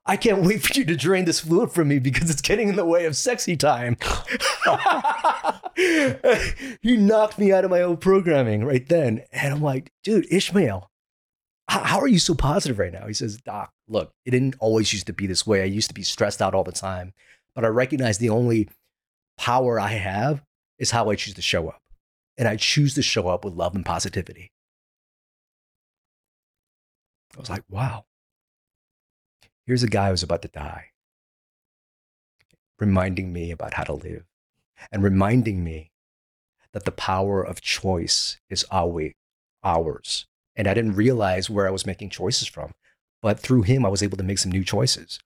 I 0.08 0.16
can't 0.16 0.44
wait 0.44 0.62
for 0.62 0.72
you 0.78 0.84
to 0.84 0.96
drain 0.96 1.24
this 1.24 1.40
fluid 1.40 1.72
from 1.72 1.88
me 1.88 1.98
because 1.98 2.30
it's 2.30 2.40
getting 2.40 2.68
in 2.68 2.76
the 2.76 2.84
way 2.84 3.06
of 3.06 3.16
sexy 3.16 3.56
time. 3.56 3.96
he 6.80 6.96
knocked 6.96 7.38
me 7.38 7.52
out 7.52 7.64
of 7.64 7.72
my 7.72 7.82
own 7.82 7.96
programming 7.96 8.64
right 8.64 8.88
then. 8.88 9.24
And 9.32 9.54
I'm 9.54 9.60
like, 9.60 9.90
dude, 10.04 10.26
Ishmael, 10.30 10.88
how 11.68 11.98
are 11.98 12.06
you 12.06 12.20
so 12.20 12.34
positive 12.34 12.78
right 12.78 12.92
now? 12.92 13.08
He 13.08 13.14
says, 13.14 13.38
Doc, 13.38 13.72
look, 13.88 14.12
it 14.24 14.30
didn't 14.30 14.54
always 14.60 14.92
used 14.92 15.08
to 15.08 15.12
be 15.12 15.26
this 15.26 15.44
way. 15.44 15.62
I 15.62 15.66
used 15.66 15.88
to 15.88 15.94
be 15.94 16.04
stressed 16.04 16.40
out 16.40 16.54
all 16.54 16.62
the 16.62 16.70
time, 16.70 17.12
but 17.54 17.64
I 17.64 17.68
recognize 17.68 18.18
the 18.18 18.30
only 18.30 18.68
power 19.36 19.80
I 19.80 19.92
have 19.92 20.44
is 20.78 20.92
how 20.92 21.10
I 21.10 21.16
choose 21.16 21.34
to 21.34 21.42
show 21.42 21.68
up. 21.68 21.82
And 22.38 22.46
I 22.46 22.56
choose 22.56 22.94
to 22.94 23.02
show 23.02 23.28
up 23.28 23.44
with 23.44 23.54
love 23.54 23.74
and 23.74 23.84
positivity. 23.84 24.52
I 27.36 27.40
was 27.40 27.50
like, 27.50 27.64
wow. 27.68 28.04
Here's 29.66 29.82
a 29.82 29.88
guy 29.88 30.10
who's 30.10 30.22
about 30.22 30.42
to 30.42 30.48
die, 30.48 30.90
reminding 32.78 33.32
me 33.32 33.50
about 33.50 33.74
how 33.74 33.84
to 33.84 33.94
live 33.94 34.24
and 34.92 35.02
reminding 35.02 35.64
me 35.64 35.90
that 36.72 36.84
the 36.84 36.92
power 36.92 37.42
of 37.42 37.60
choice 37.60 38.38
is 38.48 38.64
always 38.70 39.14
ours 39.64 40.26
and 40.56 40.66
I 40.66 40.74
didn't 40.74 40.94
realize 40.94 41.50
where 41.50 41.68
I 41.68 41.70
was 41.70 41.86
making 41.86 42.10
choices 42.10 42.48
from. 42.48 42.72
But 43.20 43.38
through 43.38 43.62
him, 43.62 43.84
I 43.84 43.88
was 43.88 44.02
able 44.02 44.16
to 44.16 44.24
make 44.24 44.38
some 44.38 44.50
new 44.50 44.64
choices. 44.64 45.18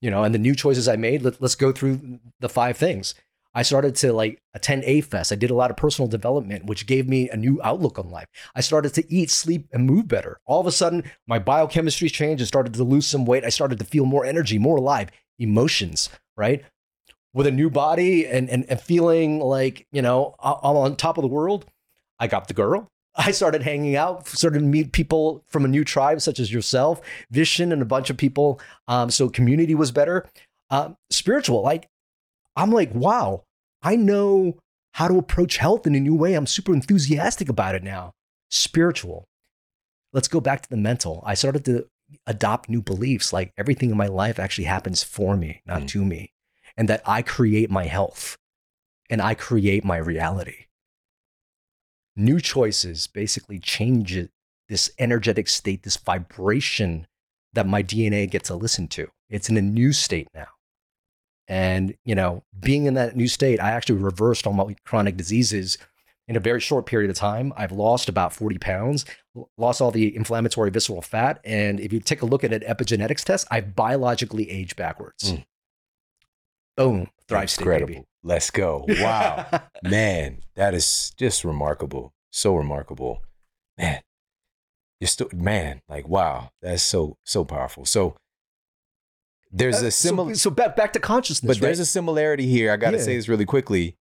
You 0.00 0.10
know, 0.10 0.22
and 0.22 0.34
the 0.34 0.38
new 0.38 0.54
choices 0.54 0.86
I 0.86 0.96
made, 0.96 1.22
let, 1.22 1.42
us 1.42 1.54
go 1.54 1.72
through 1.72 2.20
the 2.38 2.48
five 2.48 2.76
things. 2.76 3.14
I 3.54 3.62
started 3.62 3.94
to 3.96 4.12
like 4.12 4.40
attend 4.54 4.84
A 4.84 5.00
Fest. 5.00 5.32
I 5.32 5.36
did 5.36 5.50
a 5.50 5.54
lot 5.54 5.70
of 5.70 5.76
personal 5.76 6.08
development, 6.08 6.66
which 6.66 6.86
gave 6.86 7.08
me 7.08 7.28
a 7.30 7.36
new 7.36 7.60
outlook 7.62 7.98
on 7.98 8.10
life. 8.10 8.26
I 8.54 8.60
started 8.60 8.94
to 8.94 9.12
eat, 9.12 9.30
sleep, 9.30 9.66
and 9.72 9.86
move 9.86 10.06
better. 10.06 10.38
All 10.46 10.60
of 10.60 10.66
a 10.66 10.72
sudden, 10.72 11.04
my 11.26 11.38
biochemistry 11.38 12.08
changed. 12.08 12.42
I 12.42 12.46
started 12.46 12.74
to 12.74 12.84
lose 12.84 13.06
some 13.06 13.24
weight. 13.24 13.44
I 13.44 13.48
started 13.48 13.78
to 13.78 13.84
feel 13.84 14.04
more 14.04 14.24
energy, 14.24 14.58
more 14.58 14.76
alive, 14.76 15.08
emotions, 15.38 16.08
right? 16.36 16.64
With 17.32 17.46
a 17.46 17.50
new 17.50 17.70
body 17.70 18.26
and, 18.26 18.48
and, 18.50 18.64
and 18.68 18.80
feeling 18.80 19.40
like, 19.40 19.86
you 19.92 20.02
know, 20.02 20.34
I'm 20.40 20.76
on 20.76 20.96
top 20.96 21.18
of 21.18 21.22
the 21.22 21.28
world. 21.28 21.66
I 22.18 22.26
got 22.26 22.48
the 22.48 22.54
girl. 22.54 22.88
I 23.16 23.32
started 23.32 23.62
hanging 23.62 23.96
out, 23.96 24.28
started 24.28 24.60
to 24.60 24.64
meet 24.64 24.92
people 24.92 25.44
from 25.48 25.64
a 25.64 25.68
new 25.68 25.84
tribe, 25.84 26.20
such 26.20 26.38
as 26.38 26.52
yourself, 26.52 27.00
Vishen, 27.32 27.72
and 27.72 27.82
a 27.82 27.86
bunch 27.86 28.10
of 28.10 28.16
people. 28.16 28.60
Um, 28.86 29.10
so 29.10 29.28
community 29.28 29.74
was 29.74 29.90
better. 29.90 30.26
Uh, 30.70 30.90
spiritual, 31.10 31.62
like 31.62 31.88
I'm 32.58 32.70
like, 32.70 32.94
wow, 32.94 33.44
I 33.82 33.96
know 33.96 34.58
how 34.92 35.08
to 35.08 35.18
approach 35.18 35.56
health 35.56 35.86
in 35.86 35.94
a 35.94 36.00
new 36.00 36.14
way. 36.14 36.34
I'm 36.34 36.46
super 36.46 36.74
enthusiastic 36.74 37.48
about 37.48 37.74
it 37.74 37.82
now. 37.82 38.12
Spiritual. 38.50 39.24
Let's 40.12 40.28
go 40.28 40.40
back 40.40 40.62
to 40.62 40.70
the 40.70 40.76
mental. 40.76 41.22
I 41.24 41.34
started 41.34 41.64
to 41.66 41.86
adopt 42.26 42.68
new 42.68 42.82
beliefs, 42.82 43.32
like 43.32 43.52
everything 43.56 43.90
in 43.90 43.96
my 43.96 44.06
life 44.06 44.38
actually 44.38 44.64
happens 44.64 45.02
for 45.02 45.36
me, 45.36 45.62
not 45.66 45.82
mm. 45.82 45.88
to 45.88 46.04
me, 46.04 46.32
and 46.76 46.88
that 46.88 47.02
I 47.06 47.22
create 47.22 47.70
my 47.70 47.84
health 47.84 48.36
and 49.08 49.22
I 49.22 49.34
create 49.34 49.84
my 49.84 49.98
reality 49.98 50.66
new 52.18 52.40
choices 52.40 53.06
basically 53.06 53.58
change 53.58 54.14
it, 54.16 54.30
this 54.68 54.90
energetic 54.98 55.48
state, 55.48 55.84
this 55.84 55.96
vibration 55.96 57.06
that 57.54 57.66
my 57.66 57.82
DNA 57.82 58.28
gets 58.28 58.48
to 58.48 58.54
listen 58.54 58.88
to. 58.88 59.08
It's 59.30 59.48
in 59.48 59.56
a 59.56 59.62
new 59.62 59.92
state 59.92 60.28
now. 60.34 60.48
And, 61.48 61.94
you 62.04 62.14
know, 62.14 62.44
being 62.60 62.84
in 62.86 62.94
that 62.94 63.16
new 63.16 63.26
state, 63.26 63.60
I 63.60 63.70
actually 63.70 63.98
reversed 63.98 64.46
all 64.46 64.52
my 64.52 64.76
chronic 64.84 65.16
diseases 65.16 65.78
in 66.26 66.36
a 66.36 66.40
very 66.40 66.60
short 66.60 66.84
period 66.84 67.10
of 67.10 67.16
time. 67.16 67.52
I've 67.56 67.72
lost 67.72 68.08
about 68.08 68.34
40 68.34 68.58
pounds, 68.58 69.06
lost 69.56 69.80
all 69.80 69.90
the 69.90 70.14
inflammatory 70.14 70.70
visceral 70.70 71.00
fat. 71.00 71.40
And 71.44 71.80
if 71.80 71.92
you 71.92 72.00
take 72.00 72.20
a 72.20 72.26
look 72.26 72.44
at 72.44 72.52
an 72.52 72.60
epigenetics 72.60 73.24
test, 73.24 73.46
I 73.50 73.62
biologically 73.62 74.50
age 74.50 74.76
backwards. 74.76 75.32
Mm. 75.32 75.44
Boom. 76.76 77.10
Thrive 77.28 77.50
state, 77.50 77.62
Incredible. 77.62 77.94
baby. 77.94 78.06
Let's 78.22 78.50
go. 78.50 78.84
Wow. 78.88 79.46
Man, 79.82 80.42
that 80.54 80.74
is 80.74 81.12
just 81.16 81.44
remarkable. 81.44 82.12
So 82.30 82.54
remarkable. 82.54 83.22
Man. 83.78 84.02
You're 85.00 85.08
still 85.08 85.28
man, 85.32 85.80
like 85.88 86.08
wow, 86.08 86.50
that's 86.60 86.82
so 86.82 87.18
so 87.24 87.44
powerful. 87.44 87.84
So 87.84 88.16
there's 89.50 89.82
a 89.82 89.90
similar 89.90 90.34
so, 90.34 90.50
so, 90.50 90.50
back 90.50 90.76
back 90.76 90.92
to 90.94 91.00
consciousness. 91.00 91.56
But 91.56 91.62
right? 91.62 91.68
there's 91.68 91.80
a 91.80 91.86
similarity 91.86 92.46
here. 92.46 92.72
I 92.72 92.76
gotta 92.76 92.98
yeah. 92.98 93.02
say 93.02 93.16
this 93.16 93.28
really 93.28 93.46
quickly. 93.46 93.96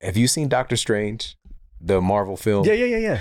Have 0.00 0.16
you 0.16 0.28
seen 0.28 0.48
Doctor 0.48 0.76
Strange? 0.76 1.36
The 1.80 2.00
Marvel 2.00 2.36
film? 2.36 2.64
Yeah, 2.64 2.72
yeah, 2.72 2.86
yeah, 2.86 2.98
yeah. 2.98 3.20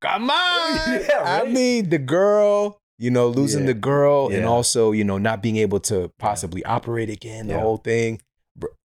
Come 0.00 0.30
on. 0.30 0.76
Yeah, 0.86 1.16
right? 1.18 1.42
I 1.42 1.48
mean 1.48 1.90
the 1.90 1.98
girl 1.98 2.80
you 2.98 3.10
know, 3.10 3.28
losing 3.28 3.62
yeah. 3.62 3.68
the 3.68 3.74
girl 3.74 4.28
and 4.28 4.46
also, 4.46 4.92
you 4.92 5.04
know, 5.04 5.18
not 5.18 5.42
being 5.42 5.56
able 5.56 5.80
to 5.80 6.10
possibly 6.18 6.64
operate 6.64 7.10
again, 7.10 7.46
the 7.46 7.58
whole 7.58 7.76
thing. 7.76 8.20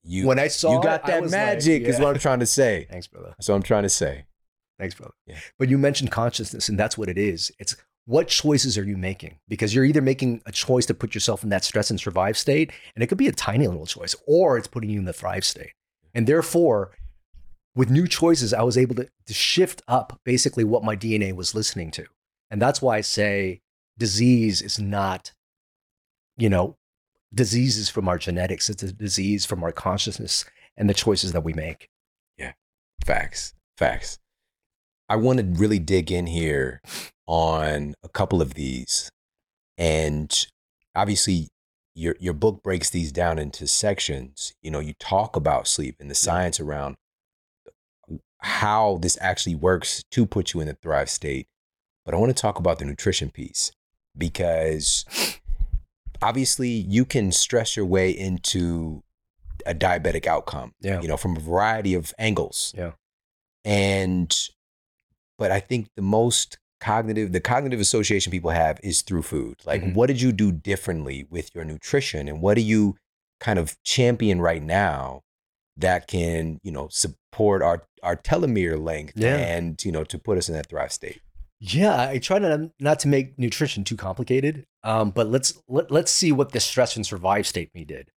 You 0.03 0.27
when 0.27 0.39
I 0.39 0.47
saw 0.47 0.75
you 0.75 0.83
got 0.83 1.05
that 1.05 1.29
magic 1.29 1.83
like, 1.83 1.89
is 1.89 1.99
what 1.99 2.09
I'm 2.09 2.19
trying 2.19 2.39
to 2.39 2.45
say. 2.45 2.87
Thanks, 2.89 3.07
brother. 3.07 3.29
That's 3.37 3.47
what 3.47 3.55
I'm 3.55 3.63
trying 3.63 3.83
to 3.83 3.89
say. 3.89 4.25
Thanks, 4.77 4.95
brother. 4.95 5.13
Yeah. 5.25 5.37
But 5.57 5.69
you 5.69 5.77
mentioned 5.77 6.11
consciousness, 6.11 6.67
and 6.67 6.77
that's 6.77 6.97
what 6.97 7.07
it 7.07 7.17
is. 7.17 7.51
It's 7.57 7.77
what 8.11 8.27
choices 8.27 8.77
are 8.77 8.83
you 8.83 8.97
making? 8.97 9.37
Because 9.47 9.73
you're 9.73 9.85
either 9.85 10.01
making 10.01 10.41
a 10.45 10.51
choice 10.51 10.85
to 10.87 10.93
put 10.93 11.15
yourself 11.15 11.43
in 11.43 11.49
that 11.49 11.63
stress 11.63 11.89
and 11.89 11.97
survive 11.97 12.37
state, 12.37 12.69
and 12.93 13.01
it 13.01 13.07
could 13.07 13.17
be 13.17 13.29
a 13.29 13.31
tiny 13.31 13.65
little 13.69 13.85
choice, 13.85 14.17
or 14.27 14.57
it's 14.57 14.67
putting 14.67 14.89
you 14.89 14.99
in 14.99 15.05
the 15.05 15.13
thrive 15.13 15.45
state. 15.45 15.71
And 16.13 16.27
therefore, 16.27 16.91
with 17.73 17.89
new 17.89 18.09
choices, 18.09 18.53
I 18.53 18.63
was 18.63 18.77
able 18.77 18.95
to, 18.95 19.07
to 19.27 19.33
shift 19.33 19.81
up 19.87 20.19
basically 20.25 20.65
what 20.65 20.83
my 20.83 20.93
DNA 20.93 21.33
was 21.33 21.55
listening 21.55 21.89
to. 21.91 22.05
And 22.49 22.61
that's 22.61 22.81
why 22.81 22.97
I 22.97 23.01
say 23.01 23.61
disease 23.97 24.61
is 24.61 24.77
not, 24.77 25.31
you 26.35 26.49
know, 26.49 26.75
diseases 27.33 27.89
from 27.89 28.09
our 28.09 28.17
genetics. 28.17 28.69
It's 28.69 28.83
a 28.83 28.91
disease 28.91 29.45
from 29.45 29.63
our 29.63 29.71
consciousness 29.71 30.43
and 30.75 30.89
the 30.89 30.93
choices 30.93 31.31
that 31.31 31.45
we 31.45 31.53
make. 31.53 31.87
Yeah. 32.37 32.51
Facts. 33.05 33.53
Facts. 33.77 34.19
I 35.07 35.15
want 35.15 35.39
to 35.39 35.45
really 35.45 35.79
dig 35.79 36.11
in 36.11 36.27
here 36.27 36.81
on 37.31 37.93
a 38.03 38.09
couple 38.09 38.41
of 38.41 38.55
these. 38.55 39.09
And 39.77 40.45
obviously, 40.93 41.47
your 41.95 42.15
your 42.19 42.33
book 42.33 42.61
breaks 42.61 42.89
these 42.89 43.11
down 43.13 43.39
into 43.39 43.67
sections. 43.67 44.53
You 44.61 44.69
know, 44.69 44.79
you 44.79 44.93
talk 44.99 45.37
about 45.37 45.65
sleep 45.65 45.95
and 46.01 46.11
the 46.11 46.15
science 46.15 46.59
around 46.59 46.97
how 48.39 48.99
this 49.01 49.17
actually 49.21 49.55
works 49.55 50.03
to 50.11 50.25
put 50.25 50.53
you 50.53 50.59
in 50.59 50.67
the 50.67 50.77
thrive 50.81 51.09
state. 51.09 51.47
But 52.03 52.13
I 52.13 52.17
want 52.17 52.35
to 52.35 52.41
talk 52.41 52.59
about 52.59 52.79
the 52.79 52.85
nutrition 52.85 53.29
piece 53.29 53.71
because 54.17 55.05
obviously 56.21 56.67
you 56.67 57.05
can 57.05 57.31
stress 57.31 57.77
your 57.77 57.85
way 57.85 58.11
into 58.11 59.03
a 59.65 59.73
diabetic 59.73 60.27
outcome. 60.27 60.73
Yeah. 60.81 60.99
You 60.99 61.07
know, 61.07 61.17
from 61.17 61.37
a 61.37 61.39
variety 61.39 61.93
of 61.93 62.13
angles. 62.19 62.73
Yeah. 62.77 62.91
And 63.63 64.35
but 65.37 65.49
I 65.49 65.61
think 65.61 65.87
the 65.95 66.01
most 66.01 66.57
cognitive 66.81 67.31
the 67.31 67.39
cognitive 67.39 67.79
association 67.79 68.31
people 68.31 68.49
have 68.51 68.79
is 68.83 69.01
through 69.03 69.21
food. 69.21 69.57
Like 69.65 69.81
Mhm. 69.83 69.93
what 69.93 70.07
did 70.07 70.19
you 70.21 70.31
do 70.31 70.51
differently 70.51 71.25
with 71.29 71.53
your 71.55 71.63
nutrition 71.63 72.27
and 72.27 72.41
what 72.41 72.55
do 72.55 72.61
you 72.61 72.95
kind 73.39 73.57
of 73.59 73.77
champion 73.83 74.41
right 74.41 74.61
now 74.63 75.21
that 75.77 76.07
can, 76.07 76.59
you 76.63 76.71
know, 76.71 76.87
support 76.89 77.61
our 77.61 77.83
our 78.03 78.15
telomere 78.15 78.83
length 78.83 79.13
Yeah. 79.15 79.35
and, 79.37 79.83
you 79.85 79.91
know, 79.91 80.03
to 80.03 80.17
put 80.17 80.37
us 80.37 80.49
in 80.49 80.55
that 80.55 80.67
thrive 80.67 80.91
state. 80.91 81.21
Yeah, 81.59 82.09
I 82.09 82.17
try 82.17 82.39
to 82.39 82.71
not 82.79 82.99
to 83.01 83.07
make 83.07 83.37
nutrition 83.37 83.83
too 83.83 83.95
complicated. 83.95 84.65
Um, 84.83 85.11
but 85.11 85.27
let's 85.29 85.53
let, 85.67 85.91
let's 85.91 86.11
see 86.11 86.31
what 86.31 86.51
the 86.51 86.59
stress 86.59 86.95
and 86.95 87.05
survive 87.05 87.45
state 87.45 87.69
me 87.75 87.85
did. 87.85 88.09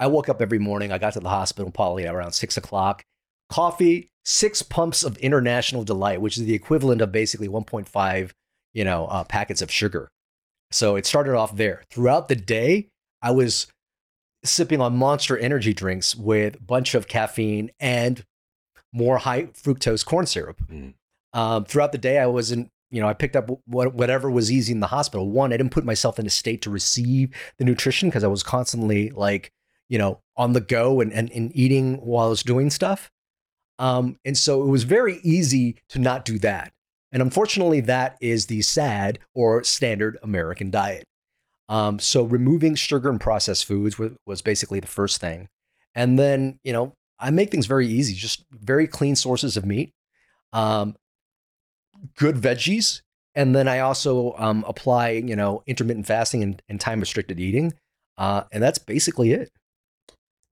I 0.00 0.08
woke 0.08 0.28
up 0.28 0.42
every 0.42 0.58
morning. 0.58 0.90
I 0.90 0.98
got 0.98 1.12
to 1.12 1.20
the 1.20 1.28
hospital 1.28 1.70
probably 1.70 2.06
around 2.06 2.32
six 2.32 2.56
o'clock. 2.56 3.04
Coffee, 3.48 4.09
six 4.24 4.62
pumps 4.62 5.02
of 5.02 5.16
International 5.18 5.84
Delight, 5.84 6.20
which 6.20 6.36
is 6.36 6.44
the 6.44 6.54
equivalent 6.54 7.00
of 7.00 7.12
basically 7.12 7.48
1.5, 7.48 8.30
you 8.72 8.84
know, 8.84 9.06
uh, 9.06 9.24
packets 9.24 9.62
of 9.62 9.70
sugar. 9.70 10.08
So 10.70 10.96
it 10.96 11.06
started 11.06 11.34
off 11.34 11.56
there. 11.56 11.82
Throughout 11.90 12.28
the 12.28 12.36
day, 12.36 12.88
I 13.22 13.32
was 13.32 13.66
sipping 14.44 14.80
on 14.80 14.96
Monster 14.96 15.36
energy 15.36 15.74
drinks 15.74 16.14
with 16.14 16.56
a 16.56 16.62
bunch 16.62 16.94
of 16.94 17.08
caffeine 17.08 17.70
and 17.78 18.24
more 18.92 19.18
high 19.18 19.44
fructose 19.44 20.04
corn 20.04 20.26
syrup. 20.26 20.60
Mm. 20.70 20.94
Um, 21.32 21.64
throughout 21.64 21.92
the 21.92 21.98
day, 21.98 22.18
I 22.18 22.26
wasn't, 22.26 22.68
you 22.90 23.00
know, 23.00 23.08
I 23.08 23.14
picked 23.14 23.36
up 23.36 23.50
what, 23.66 23.94
whatever 23.94 24.30
was 24.30 24.50
easy 24.50 24.72
in 24.72 24.80
the 24.80 24.88
hospital. 24.88 25.28
One, 25.30 25.52
I 25.52 25.56
didn't 25.56 25.72
put 25.72 25.84
myself 25.84 26.18
in 26.18 26.26
a 26.26 26.30
state 26.30 26.62
to 26.62 26.70
receive 26.70 27.30
the 27.58 27.64
nutrition 27.64 28.08
because 28.08 28.24
I 28.24 28.28
was 28.28 28.42
constantly 28.42 29.10
like, 29.10 29.52
you 29.88 29.98
know, 29.98 30.20
on 30.36 30.54
the 30.54 30.60
go 30.60 31.00
and, 31.00 31.12
and, 31.12 31.30
and 31.32 31.54
eating 31.54 31.96
while 31.96 32.26
I 32.26 32.30
was 32.30 32.42
doing 32.42 32.70
stuff. 32.70 33.10
Um, 33.80 34.18
and 34.26 34.36
so 34.36 34.62
it 34.62 34.66
was 34.66 34.84
very 34.84 35.18
easy 35.22 35.76
to 35.88 35.98
not 35.98 36.24
do 36.24 36.38
that. 36.40 36.70
And 37.12 37.22
unfortunately, 37.22 37.80
that 37.80 38.16
is 38.20 38.46
the 38.46 38.62
sad 38.62 39.18
or 39.34 39.64
standard 39.64 40.18
American 40.22 40.70
diet. 40.70 41.04
Um, 41.68 41.98
so 41.98 42.24
removing 42.24 42.74
sugar 42.74 43.08
and 43.08 43.20
processed 43.20 43.64
foods 43.64 43.98
was, 43.98 44.12
was 44.26 44.42
basically 44.42 44.80
the 44.80 44.86
first 44.86 45.20
thing. 45.20 45.48
And 45.94 46.18
then, 46.18 46.58
you 46.62 46.72
know, 46.72 46.92
I 47.18 47.30
make 47.30 47.50
things 47.50 47.66
very 47.66 47.86
easy, 47.86 48.14
just 48.14 48.44
very 48.50 48.86
clean 48.86 49.16
sources 49.16 49.56
of 49.56 49.64
meat, 49.64 49.92
um, 50.52 50.94
good 52.16 52.36
veggies. 52.36 53.00
And 53.34 53.56
then 53.56 53.66
I 53.66 53.78
also 53.78 54.34
um, 54.36 54.64
apply, 54.68 55.10
you 55.10 55.36
know, 55.36 55.62
intermittent 55.66 56.06
fasting 56.06 56.42
and, 56.42 56.62
and 56.68 56.80
time 56.80 57.00
restricted 57.00 57.40
eating. 57.40 57.72
Uh, 58.18 58.42
and 58.52 58.62
that's 58.62 58.78
basically 58.78 59.32
it. 59.32 59.50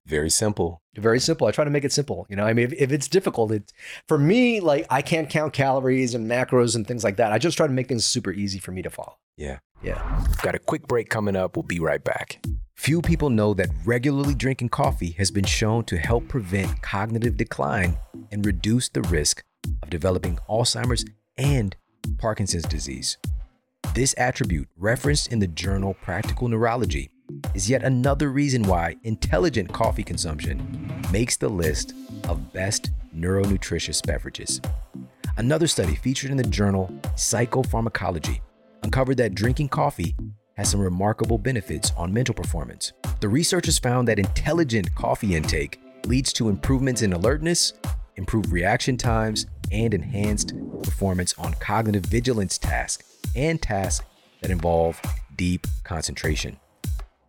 Very 0.06 0.30
simple. 0.30 0.82
Very 0.96 1.20
simple. 1.20 1.48
I 1.48 1.52
try 1.52 1.64
to 1.64 1.70
make 1.70 1.86
it 1.86 1.94
simple. 1.94 2.26
You 2.30 2.36
know, 2.36 2.44
I 2.44 2.54
mean, 2.54 2.66
if, 2.66 2.74
if 2.74 2.92
it's 2.92 3.08
difficult, 3.08 3.52
it 3.52 3.72
for 4.08 4.18
me, 4.18 4.60
like 4.60 4.86
I 4.90 5.02
can't 5.02 5.30
count 5.30 5.54
calories 5.54 6.14
and 6.16 6.30
macros 6.30 6.76
and 6.76 6.88
things 6.88 7.04
like 7.04 7.18
that. 7.18 7.32
I 7.32 7.38
just 7.38 7.56
try 7.56 7.68
to 7.68 7.74
make 7.74 7.88
things 7.88 8.06
super 8.06 8.32
easy 8.32 8.60
for 8.60 8.72
me 8.72 8.82
to 8.82 8.90
follow. 8.90 9.18
Yeah. 9.38 9.60
Yeah. 9.84 10.26
Got 10.42 10.56
a 10.56 10.60
quick 10.60 10.88
break 10.88 11.10
coming 11.10 11.36
up. 11.36 11.56
We'll 11.56 11.64
be 11.64 11.80
right 11.80 12.04
back. 12.04 12.44
Few 12.76 13.02
people 13.02 13.30
know 13.30 13.54
that 13.54 13.70
regularly 13.86 14.34
drinking 14.34 14.70
coffee 14.70 15.12
has 15.12 15.30
been 15.30 15.46
shown 15.46 15.84
to 15.86 15.98
help 15.98 16.28
prevent 16.28 16.82
cognitive 16.82 17.38
decline 17.38 17.98
and 18.32 18.46
reduce 18.46 18.90
the 18.90 19.04
risk 19.04 19.44
of 19.84 19.90
developing 19.92 20.40
Alzheimer's 20.50 21.06
and 21.38 21.76
Parkinson's 22.18 22.66
disease. 22.66 23.18
This 23.94 24.16
attribute, 24.18 24.68
referenced 24.78 25.32
in 25.32 25.40
the 25.40 25.48
journal 25.48 25.96
Practical 26.02 26.48
Neurology, 26.48 27.12
is 27.54 27.70
yet 27.70 27.84
another 27.84 28.30
reason 28.30 28.64
why 28.64 28.96
intelligent 29.04 29.72
coffee 29.72 30.04
consumption 30.04 31.04
makes 31.12 31.38
the 31.38 31.50
list 31.50 31.94
of 32.28 32.54
best 32.54 32.92
neuronutritious 33.16 34.06
beverages. 34.06 34.62
Another 35.38 35.68
study 35.68 35.96
featured 35.96 36.32
in 36.32 36.38
the 36.38 36.44
journal 36.44 36.90
Psychopharmacology 37.16 38.40
uncovered 38.84 39.18
that 39.18 39.36
drinking 39.36 39.70
coffee 39.70 40.16
has 40.56 40.70
some 40.70 40.82
remarkable 40.82 41.38
benefits 41.38 41.92
on 41.98 42.14
mental 42.14 42.36
performance. 42.36 42.94
The 43.20 43.30
researchers 43.30 43.80
found 43.80 44.08
that 44.08 44.20
intelligent 44.20 44.94
coffee 44.96 45.36
intake 45.36 45.80
leads 46.06 46.34
to 46.34 46.50
improvements 46.50 47.02
in 47.02 47.14
alertness, 47.14 47.74
improved 48.16 48.52
reaction 48.52 48.98
times, 48.98 49.46
and 49.72 49.94
enhanced 49.94 50.54
performance 50.84 51.34
on 51.38 51.54
cognitive 51.56 52.06
vigilance 52.06 52.58
tasks 52.58 53.04
and 53.36 53.62
tasks 53.62 54.06
that 54.42 54.52
involve 54.52 55.00
deep 55.36 55.66
concentration. 55.84 56.58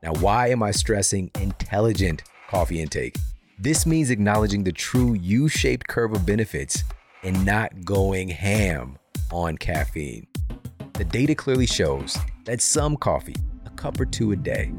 Now, 0.03 0.15
why 0.15 0.49
am 0.49 0.65
I 0.65 0.73
stressing 0.73 1.31
intelligent 1.41 2.25
coffee 2.51 2.83
intake? 2.83 3.17
This 3.59 3.87
means 3.87 4.11
acknowledging 4.11 4.65
the 4.65 4.73
true 4.73 5.15
U 5.15 5.49
shaped 5.49 5.87
curve 5.87 6.13
of 6.13 6.27
benefits 6.27 6.83
and 7.23 7.47
not 7.47 7.85
going 7.85 8.29
ham 8.29 8.99
on 9.31 9.57
caffeine. 9.57 10.27
The 10.95 11.05
data 11.05 11.37
clearly 11.37 11.67
shows 11.67 12.19
that 12.47 12.61
some 12.61 12.97
coffee, 12.97 13.37
a 13.65 13.71
cup 13.71 14.01
or 14.01 14.05
two 14.05 14.33
a 14.33 14.37
day, 14.37 14.73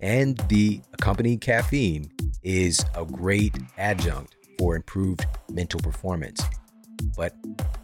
and 0.00 0.36
the 0.48 0.80
accompanying 0.94 1.38
caffeine 1.38 2.10
is 2.42 2.84
a 2.96 3.04
great 3.04 3.56
adjunct 3.78 4.34
for 4.58 4.74
improved 4.74 5.26
mental 5.48 5.78
performance. 5.78 6.42
But 7.16 7.34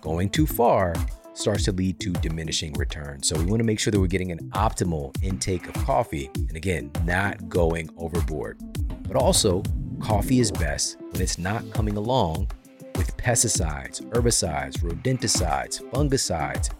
going 0.00 0.30
too 0.30 0.48
far 0.48 0.94
starts 1.34 1.64
to 1.64 1.72
lead 1.72 1.98
to 2.00 2.12
diminishing 2.12 2.72
returns. 2.74 3.28
So 3.28 3.38
we 3.38 3.46
want 3.46 3.60
to 3.60 3.64
make 3.64 3.80
sure 3.80 3.90
that 3.90 4.00
we're 4.00 4.06
getting 4.06 4.32
an 4.32 4.50
optimal 4.50 5.14
intake 5.22 5.66
of 5.68 5.74
coffee. 5.84 6.30
And 6.34 6.56
again, 6.56 6.90
not 7.04 7.48
going 7.48 7.90
overboard. 7.96 8.58
But 9.06 9.16
also, 9.16 9.62
coffee 10.00 10.40
is 10.40 10.50
best 10.50 10.98
when 11.10 11.22
it's 11.22 11.38
not 11.38 11.70
coming 11.72 11.96
along 11.96 12.48
with 12.96 13.16
pesticides, 13.16 14.02
herbicides, 14.10 14.78
rodenticides, 14.78 15.82
fungicides. 15.90 16.70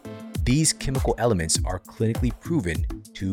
These 0.44 0.72
chemical 0.72 1.14
elements 1.18 1.58
are 1.64 1.78
clinically 1.80 2.38
proven 2.40 2.86
to 3.14 3.32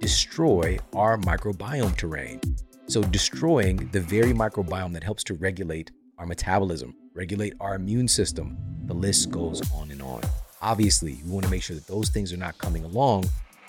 destroy 0.00 0.78
our 0.94 1.16
microbiome 1.18 1.96
terrain. 1.96 2.40
So, 2.86 3.02
destroying 3.02 3.88
the 3.92 4.00
very 4.00 4.32
microbiome 4.32 4.92
that 4.94 5.04
helps 5.04 5.22
to 5.24 5.34
regulate 5.34 5.92
our 6.18 6.26
metabolism, 6.26 6.94
regulate 7.14 7.54
our 7.60 7.76
immune 7.76 8.08
system, 8.08 8.58
the 8.86 8.94
list 8.94 9.30
goes 9.30 9.62
on 9.72 9.90
and 9.92 10.02
on. 10.02 10.20
Obviously, 10.62 11.18
we 11.24 11.30
want 11.30 11.44
to 11.44 11.50
make 11.50 11.62
sure 11.62 11.74
that 11.74 11.86
those 11.86 12.10
things 12.10 12.34
are 12.34 12.36
not 12.36 12.58
coming 12.58 12.84
along 12.84 13.24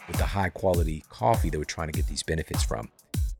with 0.08 0.18
the 0.18 0.26
high 0.26 0.50
quality 0.50 1.06
coffee 1.10 1.50
that 1.50 1.58
we're 1.58 1.64
trying 1.64 1.88
to 1.88 1.94
get 1.94 2.06
these 2.08 2.22
benefits 2.22 2.64
from. 2.64 2.90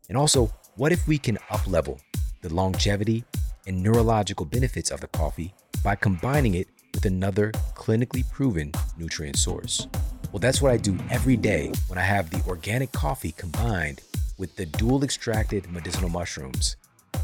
And 0.08 0.18
also, 0.18 0.54
what 0.78 0.94
if 0.94 1.06
we 1.06 1.18
can 1.18 1.38
uplevel 1.52 2.00
the 2.42 2.54
longevity 2.54 3.26
and 3.68 3.84
neurological 3.84 4.46
benefits 4.46 4.90
of 4.90 5.02
the 5.02 5.08
coffee 5.08 5.54
by 5.84 5.96
combining 5.96 6.56
it 6.56 6.70
with 6.94 7.04
another 7.04 7.52
clinically 7.76 8.30
proven 8.32 8.72
nutrient 8.98 9.38
source? 9.38 9.86
Well, 10.32 10.40
that's 10.40 10.62
what 10.62 10.72
I 10.72 10.78
do 10.78 10.98
every 11.10 11.36
day 11.36 11.74
when 11.88 12.00
I 12.00 12.04
have 12.04 12.30
the 12.30 12.42
organic 12.48 12.94
coffee 12.94 13.34
combined 13.34 14.00
with 14.38 14.56
the 14.56 14.66
dual 14.66 15.04
extracted 15.04 15.70
medicinal 15.70 16.10
mushrooms 16.10 16.78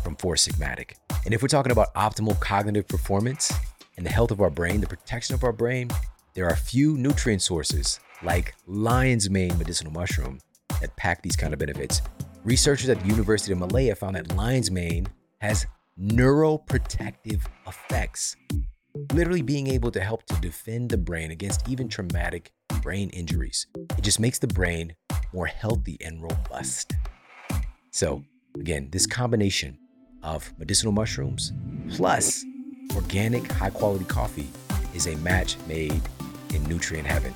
from 0.04 0.18
Four 0.18 0.36
Sigmatic. 0.36 0.96
And 1.24 1.34
if 1.34 1.42
we're 1.42 1.48
talking 1.48 1.72
about 1.72 1.94
optimal 1.94 2.38
cognitive 2.42 2.86
performance 2.90 3.54
and 3.96 4.06
the 4.06 4.10
health 4.10 4.32
of 4.32 4.42
our 4.42 4.50
brain, 4.50 4.82
the 4.82 4.88
protection 4.88 5.34
of 5.34 5.46
our 5.46 5.54
brain, 5.54 5.90
there 6.38 6.48
are 6.48 6.56
few 6.56 6.96
nutrient 7.00 7.42
sources 7.42 8.00
like 8.22 8.54
lion's 8.68 9.28
mane 9.28 9.58
medicinal 9.58 9.92
mushroom 9.92 10.40
that 10.80 10.96
pack 10.96 11.24
these 11.24 11.36
kind 11.36 11.52
of 11.52 11.58
benefits. 11.58 12.04
Researchers 12.44 12.90
at 12.90 13.02
the 13.02 13.08
University 13.08 13.54
of 13.54 13.58
Malaya 13.58 13.96
found 13.96 14.16
that 14.16 14.36
lion's 14.36 14.70
mane 14.70 15.08
has 15.42 15.66
neuroprotective 16.00 17.42
effects, 17.66 18.36
literally 19.14 19.42
being 19.42 19.66
able 19.66 19.90
to 19.90 20.00
help 20.00 20.28
to 20.28 20.36
defend 20.36 20.92
the 20.92 20.98
brain 20.98 21.32
against 21.32 21.68
even 21.68 21.90
traumatic 21.90 22.52
brain 22.84 23.10
injuries. 23.10 23.66
It 23.98 24.04
just 24.04 24.20
makes 24.20 24.38
the 24.38 24.46
brain 24.46 24.96
more 25.34 25.48
healthy 25.48 25.98
and 26.02 26.22
robust. 26.22 26.94
So, 27.90 28.24
again, 28.60 28.90
this 28.92 29.08
combination 29.08 29.80
of 30.22 30.54
medicinal 30.60 30.94
mushrooms 30.94 31.52
plus 31.90 32.46
organic 32.96 33.52
high 33.54 33.72
quality 33.72 34.06
coffee 34.06 34.50
is 34.94 35.08
a 35.08 35.16
match 35.18 35.58
made 35.68 36.00
in 36.54 36.64
nutrient 36.64 37.08
heaven. 37.08 37.34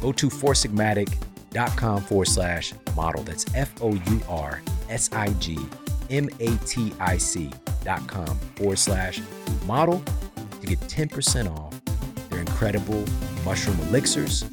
Go 0.00 0.12
to 0.12 0.28
foursigmatic.com 0.28 2.02
forward 2.02 2.28
slash 2.28 2.74
model. 2.96 3.22
That's 3.22 3.46
F 3.54 3.72
O 3.82 3.92
U 3.94 4.20
R 4.28 4.62
S 4.88 5.10
I 5.12 5.30
G 5.34 5.58
M 6.10 6.28
A 6.40 6.56
T 6.58 6.92
I 7.00 7.16
C 7.16 7.50
dot 7.84 8.06
com 8.06 8.38
forward 8.56 8.78
slash 8.78 9.20
model 9.66 10.02
to 10.60 10.66
get 10.66 10.80
10% 10.80 11.50
off 11.50 11.80
their 12.30 12.40
incredible 12.40 13.04
mushroom 13.44 13.78
elixirs, 13.88 14.44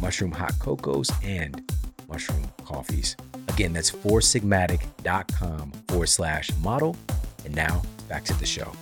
mushroom 0.00 0.30
hot 0.30 0.52
cocos, 0.60 1.10
and 1.22 1.70
mushroom 2.08 2.50
coffees. 2.64 3.16
Again, 3.48 3.72
that's 3.72 3.90
foursigmatic.com 3.90 5.72
forward 5.88 6.08
slash 6.08 6.50
model. 6.62 6.96
And 7.44 7.54
now 7.54 7.82
back 8.08 8.24
to 8.24 8.34
the 8.34 8.46
show. 8.46 8.72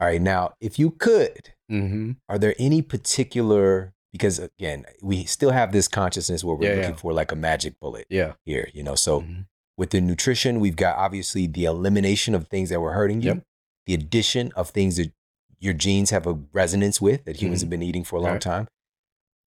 All 0.00 0.06
right, 0.06 0.22
now, 0.22 0.52
if 0.60 0.78
you 0.78 0.92
could, 0.92 1.52
Mm-hmm. 1.70 2.12
are 2.28 2.38
there 2.38 2.54
any 2.58 2.82
particular, 2.82 3.92
because 4.12 4.38
again, 4.38 4.84
we 5.02 5.24
still 5.24 5.50
have 5.50 5.72
this 5.72 5.88
consciousness 5.88 6.42
where 6.44 6.56
we're 6.56 6.68
Yeah, 6.70 6.76
looking 6.76 6.90
yeah. 6.90 6.96
for 6.96 7.12
like 7.12 7.32
a 7.32 7.36
magic 7.36 7.78
bullet 7.80 8.06
Yeah. 8.10 8.32
here, 8.44 8.68
you 8.74 8.82
know? 8.82 8.94
So 8.94 9.20
Mhm. 9.22 9.46
with 9.76 9.90
the 9.90 10.00
nutrition, 10.00 10.60
we've 10.60 10.76
got 10.76 10.96
obviously 10.96 11.46
the 11.46 11.64
elimination 11.64 12.34
of 12.34 12.48
things 12.48 12.70
that 12.70 12.80
were 12.80 12.92
hurting 12.92 13.22
you, 13.22 13.28
Yep. 13.28 13.42
the 13.86 13.94
addition 13.94 14.52
of 14.56 14.70
things 14.70 14.96
that 14.96 15.12
your 15.58 15.74
genes 15.74 16.10
have 16.10 16.26
a 16.26 16.32
resonance 16.52 17.00
with 17.00 17.24
that 17.24 17.36
humans 17.36 17.60
Mhm. 17.60 17.64
have 17.64 17.70
been 17.70 17.82
eating 17.82 18.04
for 18.04 18.16
a 18.16 18.20
long 18.20 18.32
Right. 18.32 18.40
time. 18.40 18.68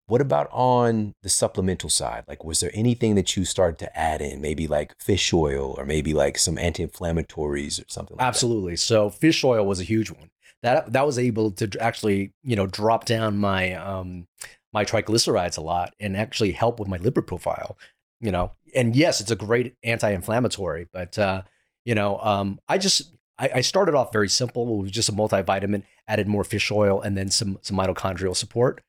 What 0.07 0.19
about 0.19 0.49
on 0.51 1.13
the 1.23 1.29
supplemental 1.29 1.89
side? 1.89 2.25
Like, 2.27 2.43
was 2.43 2.59
there 2.59 2.71
anything 2.73 3.15
that 3.15 3.37
you 3.37 3.45
started 3.45 3.79
to 3.79 3.97
add 3.97 4.21
in? 4.21 4.41
Maybe 4.41 4.67
like 4.67 4.93
fish 4.99 5.31
oil 5.33 5.73
or 5.77 5.85
maybe 5.85 6.13
like 6.13 6.37
some 6.37 6.57
anti 6.57 6.85
inflammatories 6.85 7.79
or 7.81 7.85
something 7.87 8.17
like 8.17 8.19
that? 8.19 8.27
Absolutely. 8.27 8.75
So 8.75 9.09
fish 9.09 9.41
oil 9.43 9.65
was 9.65 9.79
a 9.79 9.85
huge 9.85 10.11
one. 10.11 10.29
That 10.63 10.93
that 10.93 11.05
was 11.05 11.17
able 11.17 11.51
to 11.51 11.69
actually, 11.79 12.33
you 12.43 12.55
know, 12.55 12.67
drop 12.67 13.05
down 13.05 13.37
my 13.37 13.73
um 13.73 14.27
my 14.73 14.85
triglycerides 14.85 15.57
a 15.57 15.61
lot 15.61 15.93
and 15.99 16.15
actually 16.15 16.51
help 16.51 16.79
with 16.79 16.87
my 16.87 16.97
lipid 16.97 17.27
profile. 17.27 17.77
You 18.19 18.31
know, 18.31 18.51
and 18.75 18.95
yes, 18.95 19.19
it's 19.19 19.31
a 19.31 19.35
great 19.35 19.75
anti-inflammatory, 19.83 20.87
but 20.93 21.17
uh, 21.17 21.41
you 21.85 21.95
know, 21.95 22.19
um, 22.19 22.59
I 22.67 22.77
just 22.77 23.13
I, 23.39 23.49
I 23.55 23.61
started 23.61 23.95
off 23.95 24.13
very 24.13 24.29
simple. 24.29 24.79
It 24.79 24.83
was 24.83 24.91
just 24.91 25.09
a 25.09 25.13
multivitamin, 25.13 25.83
added 26.07 26.27
more 26.27 26.43
fish 26.43 26.71
oil, 26.71 27.01
and 27.01 27.17
then 27.17 27.29
some 27.29 27.57
some 27.63 27.77
mitochondrial 27.77 28.35
support. 28.35 28.83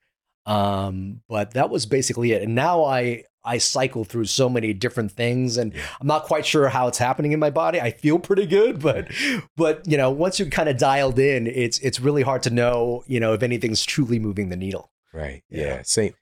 Um, 0.44 1.22
but 1.28 1.52
that 1.52 1.70
was 1.70 1.86
basically 1.86 2.32
it. 2.32 2.42
And 2.42 2.54
now 2.54 2.84
I 2.84 3.24
I 3.44 3.58
cycle 3.58 4.04
through 4.04 4.26
so 4.26 4.48
many 4.48 4.72
different 4.72 5.12
things, 5.12 5.56
and 5.56 5.74
I'm 6.00 6.06
not 6.06 6.24
quite 6.24 6.46
sure 6.46 6.68
how 6.68 6.88
it's 6.88 6.98
happening 6.98 7.32
in 7.32 7.40
my 7.40 7.50
body. 7.50 7.80
I 7.80 7.90
feel 7.90 8.18
pretty 8.18 8.46
good, 8.46 8.80
but 8.80 9.10
but 9.56 9.86
you 9.86 9.96
know, 9.96 10.10
once 10.10 10.38
you're 10.38 10.48
kind 10.48 10.68
of 10.68 10.76
dialed 10.76 11.18
in, 11.18 11.46
it's 11.46 11.78
it's 11.80 12.00
really 12.00 12.22
hard 12.22 12.42
to 12.44 12.50
know, 12.50 13.04
you 13.06 13.20
know, 13.20 13.32
if 13.32 13.42
anything's 13.42 13.84
truly 13.84 14.18
moving 14.18 14.48
the 14.48 14.56
needle. 14.56 14.90
Right. 15.12 15.42
Yeah. 15.50 15.64
Yeah. 15.64 15.82
Same. 15.82 16.14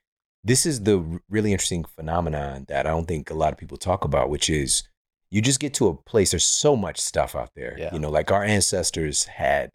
This 0.43 0.65
is 0.65 0.81
the 0.81 1.21
really 1.29 1.51
interesting 1.51 1.83
phenomenon 1.83 2.65
that 2.67 2.87
I 2.87 2.89
don't 2.89 3.07
think 3.07 3.29
a 3.29 3.35
lot 3.35 3.53
of 3.53 3.59
people 3.59 3.77
talk 3.77 4.03
about, 4.03 4.29
which 4.29 4.49
is 4.49 4.83
you 5.29 5.41
just 5.41 5.59
get 5.59 5.73
to 5.75 5.87
a 5.87 5.95
place, 5.95 6.31
there's 6.31 6.43
so 6.43 6.75
much 6.75 6.99
stuff 6.99 7.35
out 7.35 7.51
there. 7.55 7.75
Yeah. 7.77 7.93
You 7.93 7.99
know, 7.99 8.09
like 8.09 8.31
our 8.31 8.43
ancestors 8.43 9.25
had 9.25 9.69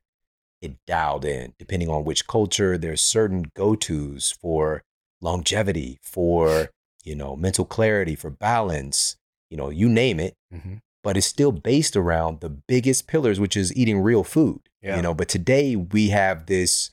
it 0.61 0.77
dialed 0.87 1.25
in, 1.25 1.55
depending 1.59 1.89
on 1.89 2.05
which 2.05 2.27
culture, 2.27 2.77
there's 2.77 3.01
certain 3.01 3.51
go 3.55 3.75
tos 3.75 4.33
for 4.33 4.83
longevity, 5.21 5.99
for, 6.03 6.71
you 7.07 7.15
know, 7.15 7.37
mental 7.37 7.65
clarity, 7.65 8.15
for 8.15 8.31
balance, 8.31 9.17
you 9.51 9.57
know, 9.57 9.71
you 9.71 9.89
name 9.89 10.21
it. 10.21 10.35
Mm-hmm. 10.53 10.75
But 11.03 11.17
it's 11.17 11.27
still 11.27 11.53
based 11.53 11.97
around 11.97 12.41
the 12.41 12.51
biggest 12.51 13.07
pillars, 13.07 13.39
which 13.39 13.57
is 13.57 13.75
eating 13.77 14.01
real 14.01 14.25
food. 14.25 14.61
Yeah. 14.83 14.97
You 14.97 15.03
know, 15.03 15.15
but 15.15 15.29
today 15.29 15.77
we 15.77 16.09
have 16.09 16.47
this 16.47 16.91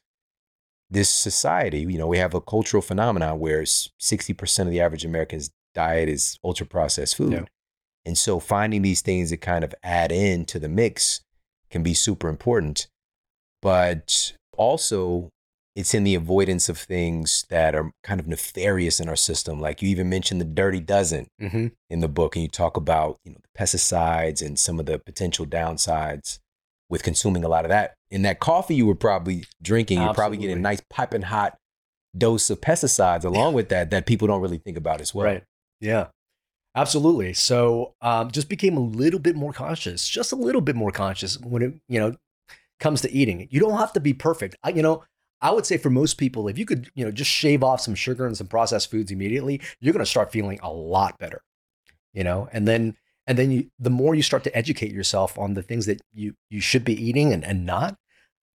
this 0.93 1.09
society, 1.09 1.79
you 1.79 1.97
know, 1.97 2.07
we 2.07 2.19
have 2.19 2.33
a 2.33 2.41
cultural 2.41 2.81
phenomenon 2.81 3.39
where 3.39 3.63
60% 3.63 4.59
of 4.59 4.69
the 4.69 4.79
average 4.79 5.03
American's 5.03 5.49
diet 5.73 6.07
is 6.07 6.37
ultra 6.43 6.65
processed 6.65 7.17
food. 7.17 7.33
Yeah. 7.33 7.45
And 8.05 8.17
so 8.17 8.39
finding 8.39 8.83
these 8.83 9.01
things 9.01 9.31
that 9.31 9.37
kind 9.37 9.63
of 9.63 9.73
add 9.81 10.11
in 10.11 10.45
to 10.45 10.59
the 10.59 10.69
mix 10.69 11.21
can 11.71 11.83
be 11.83 11.93
super 11.93 12.29
important. 12.29 12.87
But 13.61 14.33
also, 14.55 15.29
it's 15.75 15.93
in 15.93 16.03
the 16.03 16.13
avoidance 16.15 16.69
of 16.69 16.77
things 16.77 17.45
that 17.49 17.73
are 17.73 17.91
kind 18.03 18.19
of 18.19 18.27
nefarious 18.27 18.99
in 18.99 19.09
our 19.09 19.15
system. 19.15 19.59
Like 19.59 19.81
you 19.81 19.89
even 19.89 20.07
mentioned 20.09 20.39
the 20.39 20.45
dirty 20.45 20.79
dozen 20.79 21.27
Mm-hmm. 21.41 21.67
in 21.89 21.99
the 21.99 22.07
book, 22.07 22.35
and 22.35 22.43
you 22.43 22.49
talk 22.49 22.77
about 22.77 23.17
you 23.23 23.31
know 23.31 23.39
the 23.41 23.59
pesticides 23.59 24.45
and 24.45 24.57
some 24.59 24.79
of 24.79 24.85
the 24.85 24.99
potential 24.99 25.45
downsides 25.45 26.39
with 26.89 27.01
consuming 27.03 27.43
a 27.43 27.47
lot 27.47 27.65
of 27.65 27.69
that. 27.69 27.95
In 28.11 28.21
that 28.21 28.39
coffee 28.39 28.75
you 28.75 28.85
were 28.85 28.95
probably 28.95 29.45
drinking, 29.61 30.01
you're 30.01 30.13
probably 30.13 30.37
getting 30.37 30.57
a 30.57 30.61
nice 30.61 30.81
piping 30.89 31.23
hot 31.23 31.57
dose 32.15 32.51
of 32.51 32.61
pesticides 32.61 33.23
along 33.25 33.55
with 33.55 33.69
that 33.69 33.89
that 33.89 34.05
people 34.05 34.27
don't 34.27 34.41
really 34.41 34.59
think 34.59 34.77
about 34.77 35.01
as 35.01 35.15
well. 35.15 35.25
Right. 35.25 35.43
Yeah. 35.81 36.07
Absolutely. 36.75 37.33
So 37.33 37.93
um, 38.01 38.31
just 38.31 38.49
became 38.49 38.77
a 38.77 38.81
little 38.81 39.19
bit 39.19 39.35
more 39.35 39.53
conscious, 39.53 40.07
just 40.07 40.31
a 40.31 40.35
little 40.35 40.61
bit 40.61 40.75
more 40.75 40.91
conscious 40.91 41.39
when 41.39 41.61
it, 41.61 41.73
you 41.87 41.99
know, 41.99 42.15
comes 42.79 43.01
to 43.01 43.11
eating. 43.11 43.47
You 43.51 43.59
don't 43.59 43.77
have 43.77 43.93
to 43.93 43.99
be 43.99 44.13
perfect. 44.13 44.55
I, 44.63 44.69
you 44.69 44.81
know, 44.81 45.03
I 45.43 45.51
would 45.51 45.65
say 45.65 45.77
for 45.77 45.89
most 45.89 46.17
people, 46.17 46.47
if 46.47 46.57
you 46.57 46.65
could, 46.65 46.89
you 46.95 47.03
know, 47.03 47.11
just 47.11 47.29
shave 47.29 47.63
off 47.63 47.81
some 47.81 47.95
sugar 47.95 48.25
and 48.25 48.35
some 48.35 48.47
processed 48.47 48.89
foods 48.89 49.11
immediately, 49.11 49.61
you're 49.81 49.93
going 49.93 50.03
to 50.03 50.09
start 50.09 50.31
feeling 50.31 50.57
a 50.63 50.71
lot 50.71 51.19
better. 51.19 51.41
You 52.13 52.23
know, 52.23 52.47
and 52.53 52.67
then 52.67 52.95
and 53.27 53.37
then 53.37 53.51
you, 53.51 53.69
the 53.77 53.89
more 53.89 54.15
you 54.15 54.21
start 54.21 54.43
to 54.45 54.57
educate 54.57 54.91
yourself 54.91 55.37
on 55.37 55.53
the 55.53 55.61
things 55.61 55.85
that 55.85 56.01
you 56.13 56.35
you 56.49 56.61
should 56.61 56.85
be 56.85 56.93
eating 56.93 57.33
and, 57.33 57.43
and 57.43 57.65
not, 57.65 57.97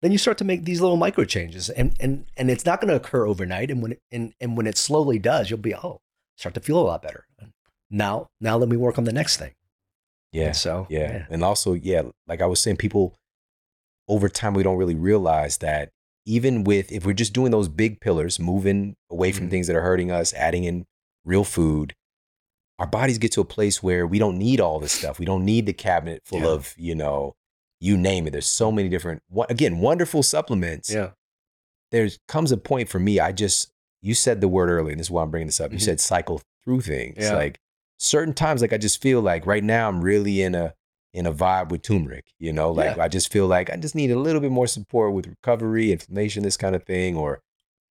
then 0.01 0.13
you 0.13 0.19
start 0.19 0.39
to 0.39 0.45
make 0.45 0.65
these 0.65 0.81
little 0.81 0.97
micro 0.97 1.25
changes, 1.25 1.69
and 1.71 1.95
and 2.01 2.27
and 2.37 2.51
it's 2.51 2.65
not 2.65 2.81
going 2.81 2.89
to 2.89 2.97
occur 2.97 3.27
overnight. 3.27 3.71
And 3.71 3.83
when 3.83 3.93
it, 3.93 4.01
and 4.11 4.33
and 4.41 4.57
when 4.57 4.67
it 4.67 4.79
slowly 4.79 5.19
does, 5.19 5.51
you'll 5.51 5.59
be 5.59 5.75
oh, 5.75 6.01
start 6.37 6.55
to 6.55 6.61
feel 6.61 6.79
a 6.79 6.81
lot 6.81 7.03
better. 7.03 7.27
Now, 7.91 8.29
now 8.41 8.57
let 8.57 8.69
me 8.69 8.77
work 8.77 8.97
on 8.97 9.05
the 9.05 9.13
next 9.13 9.39
thing. 9.39 9.55
Yeah. 10.33 10.47
And 10.47 10.57
so 10.57 10.87
Yeah. 10.89 11.27
And 11.31 11.43
also, 11.43 11.75
yeah, 11.75 12.03
like 12.27 12.41
I 12.41 12.47
was 12.47 12.61
saying, 12.61 12.77
people 12.77 13.15
over 14.09 14.29
time, 14.29 14.55
we 14.55 14.63
don't 14.63 14.77
really 14.77 14.95
realize 14.95 15.59
that 15.59 15.91
even 16.29 16.63
with, 16.63 16.93
if 16.93 17.07
we're 17.07 17.13
just 17.15 17.33
doing 17.33 17.51
those 17.51 17.69
big 17.69 18.01
pillars, 18.01 18.39
moving 18.39 18.95
away 19.11 19.33
from 19.33 19.47
Mhm. 19.47 19.51
things 19.51 19.67
that 19.67 19.75
are 19.77 19.83
hurting 19.83 20.11
us, 20.11 20.35
adding 20.35 20.65
in 20.65 20.85
real 21.25 21.43
food, 21.45 21.95
our 22.79 22.87
bodies 22.87 23.19
get 23.19 23.33
to 23.33 23.41
a 23.41 23.45
place 23.45 23.83
where 23.83 24.07
we 24.07 24.19
don't 24.19 24.37
need 24.39 24.61
all 24.61 24.79
this 24.79 24.93
stuff. 24.93 25.19
We 25.19 25.25
don't 25.27 25.45
need 25.45 25.67
the 25.67 25.73
cabinet 25.73 26.23
full 26.25 26.41
Yeah. 26.41 26.49
of, 26.49 26.75
you 26.77 26.95
know, 26.95 27.35
you 27.81 27.97
name 27.97 28.27
it. 28.27 28.31
There's 28.31 28.47
so 28.47 28.71
many 28.71 28.89
different, 28.89 29.23
again, 29.49 29.79
wonderful 29.81 30.23
supplements. 30.23 30.91
yeah, 30.91 31.11
There 31.91 32.09
comes 32.29 32.53
a 32.53 32.59
point 32.59 32.89
for 32.91 32.99
me, 32.99 33.19
I 33.19 33.33
just, 33.33 33.71
you 34.03 34.13
said 34.15 34.41
the 34.43 34.49
word 34.49 34.69
earlier, 34.69 34.91
and 34.93 35.01
this 35.01 35.07
is 35.07 35.11
why 35.11 35.23
I'm 35.23 35.31
bringing 35.31 35.47
this 35.49 35.59
up. 35.61 35.73
You 35.73 35.79
Mhm. 35.79 35.83
said 35.83 36.01
cycle 36.01 36.43
through 36.63 36.83
things. 36.83 37.17
Yeah. 37.19 37.33
Like 37.35 37.59
certain 37.99 38.35
times, 38.35 38.61
like 38.61 38.75
I 38.75 38.77
just 38.79 39.01
feel 39.01 39.23
like 39.23 39.47
right 39.47 39.65
now 39.65 39.89
I'm 39.89 40.03
really 40.03 40.43
in 40.43 40.55
a, 40.55 40.75
in 41.15 41.27
a 41.27 41.33
vibe 41.33 41.71
with 41.71 41.83
turmeric, 41.83 42.27
you 42.39 42.53
know, 42.53 42.71
like 42.71 42.97
Yeah. 42.97 43.03
I 43.05 43.09
just 43.09 43.33
feel 43.33 43.47
like 43.47 43.71
I 43.71 43.77
just 43.77 43.95
need 43.95 44.11
a 44.11 44.19
little 44.19 44.41
bit 44.41 44.51
more 44.53 44.67
support 44.67 45.13
with 45.15 45.27
recovery, 45.27 45.91
inflammation, 45.93 46.43
this 46.43 46.57
kind 46.57 46.77
of 46.77 46.85
thing, 46.85 47.17
or 47.17 47.41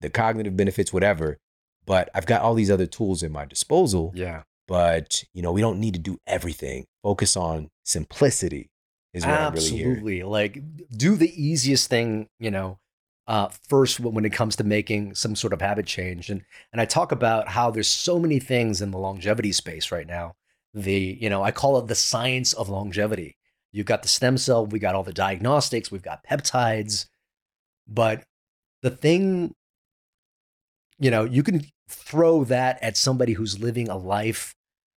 the 0.00 0.08
cognitive 0.10 0.56
benefits, 0.56 0.92
whatever. 0.92 1.38
But 1.84 2.10
I've 2.14 2.26
got 2.26 2.42
all 2.42 2.54
these 2.54 2.70
other 2.70 2.86
tools 2.86 3.22
at 3.22 3.30
my 3.30 3.44
disposal. 3.44 4.12
yeah, 4.14 4.42
But 4.68 5.24
you 5.32 5.42
know, 5.42 5.52
we 5.52 5.60
don't 5.60 5.80
need 5.80 5.94
to 5.94 6.00
do 6.00 6.18
everything. 6.26 6.86
Focus 7.02 7.36
on 7.36 7.70
simplicity 7.84 8.70
is 9.14 9.24
what 9.26 9.34
I'm 9.40 9.54
really 9.54 9.68
hearing. 9.70 9.90
absolutely. 9.92 10.22
Like 10.22 10.62
do 10.96 11.16
the 11.16 11.32
easiest 11.42 11.88
thing, 11.90 12.28
you 12.38 12.50
know, 12.50 12.78
uh, 13.26 13.48
first 13.68 14.00
when 14.00 14.24
it 14.24 14.32
comes 14.32 14.56
to 14.56 14.64
making 14.64 15.14
some 15.14 15.34
sort 15.34 15.52
of 15.52 15.60
habit 15.60 15.86
change. 15.86 16.30
And 16.30 16.42
and 16.72 16.80
I 16.80 16.84
talk 16.84 17.10
about 17.10 17.48
how 17.48 17.70
there's 17.70 17.88
so 17.88 18.18
many 18.18 18.38
things 18.38 18.80
in 18.80 18.90
the 18.90 18.98
longevity 18.98 19.52
space 19.52 19.90
right 19.90 20.06
now. 20.06 20.34
The 20.74 21.18
you 21.20 21.30
know 21.30 21.42
I 21.42 21.50
call 21.50 21.78
it 21.78 21.86
the 21.86 21.94
science 21.94 22.52
of 22.52 22.68
longevity. 22.68 23.36
You've 23.72 23.86
got 23.86 24.02
the 24.02 24.08
stem 24.08 24.38
cell, 24.38 24.66
we 24.66 24.78
got 24.78 24.94
all 24.94 25.02
the 25.02 25.12
diagnostics, 25.12 25.90
we've 25.90 26.02
got 26.02 26.24
peptides, 26.24 27.06
but 27.86 28.24
the 28.82 28.90
thing, 28.90 29.54
you 30.98 31.10
know, 31.10 31.24
you 31.24 31.42
can 31.42 31.62
throw 31.88 32.44
that 32.44 32.82
at 32.82 32.96
somebody 32.96 33.34
who's 33.34 33.58
living 33.58 33.88
a 33.88 33.96
life 33.96 34.54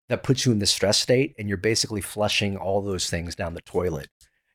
that 0.09 0.23
puts 0.23 0.45
you 0.45 0.53
in 0.53 0.59
the 0.59 0.67
stress 0.67 0.99
state 0.99 1.35
and 1.39 1.49
you're 1.49 1.57
basically 1.57 2.01
flushing 2.01 2.57
all 2.57 2.81
those 2.81 3.09
things 3.09 3.35
down 3.35 3.55
the 3.55 3.61
toilet. 3.63 4.09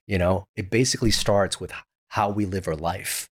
You 0.06 0.18
know, 0.18 0.48
it 0.56 0.70
basically 0.70 1.12
starts 1.12 1.60
with 1.60 1.74
how 2.10 2.30
we 2.30 2.46
live 2.46 2.68
our 2.68 2.76
life 2.76 3.30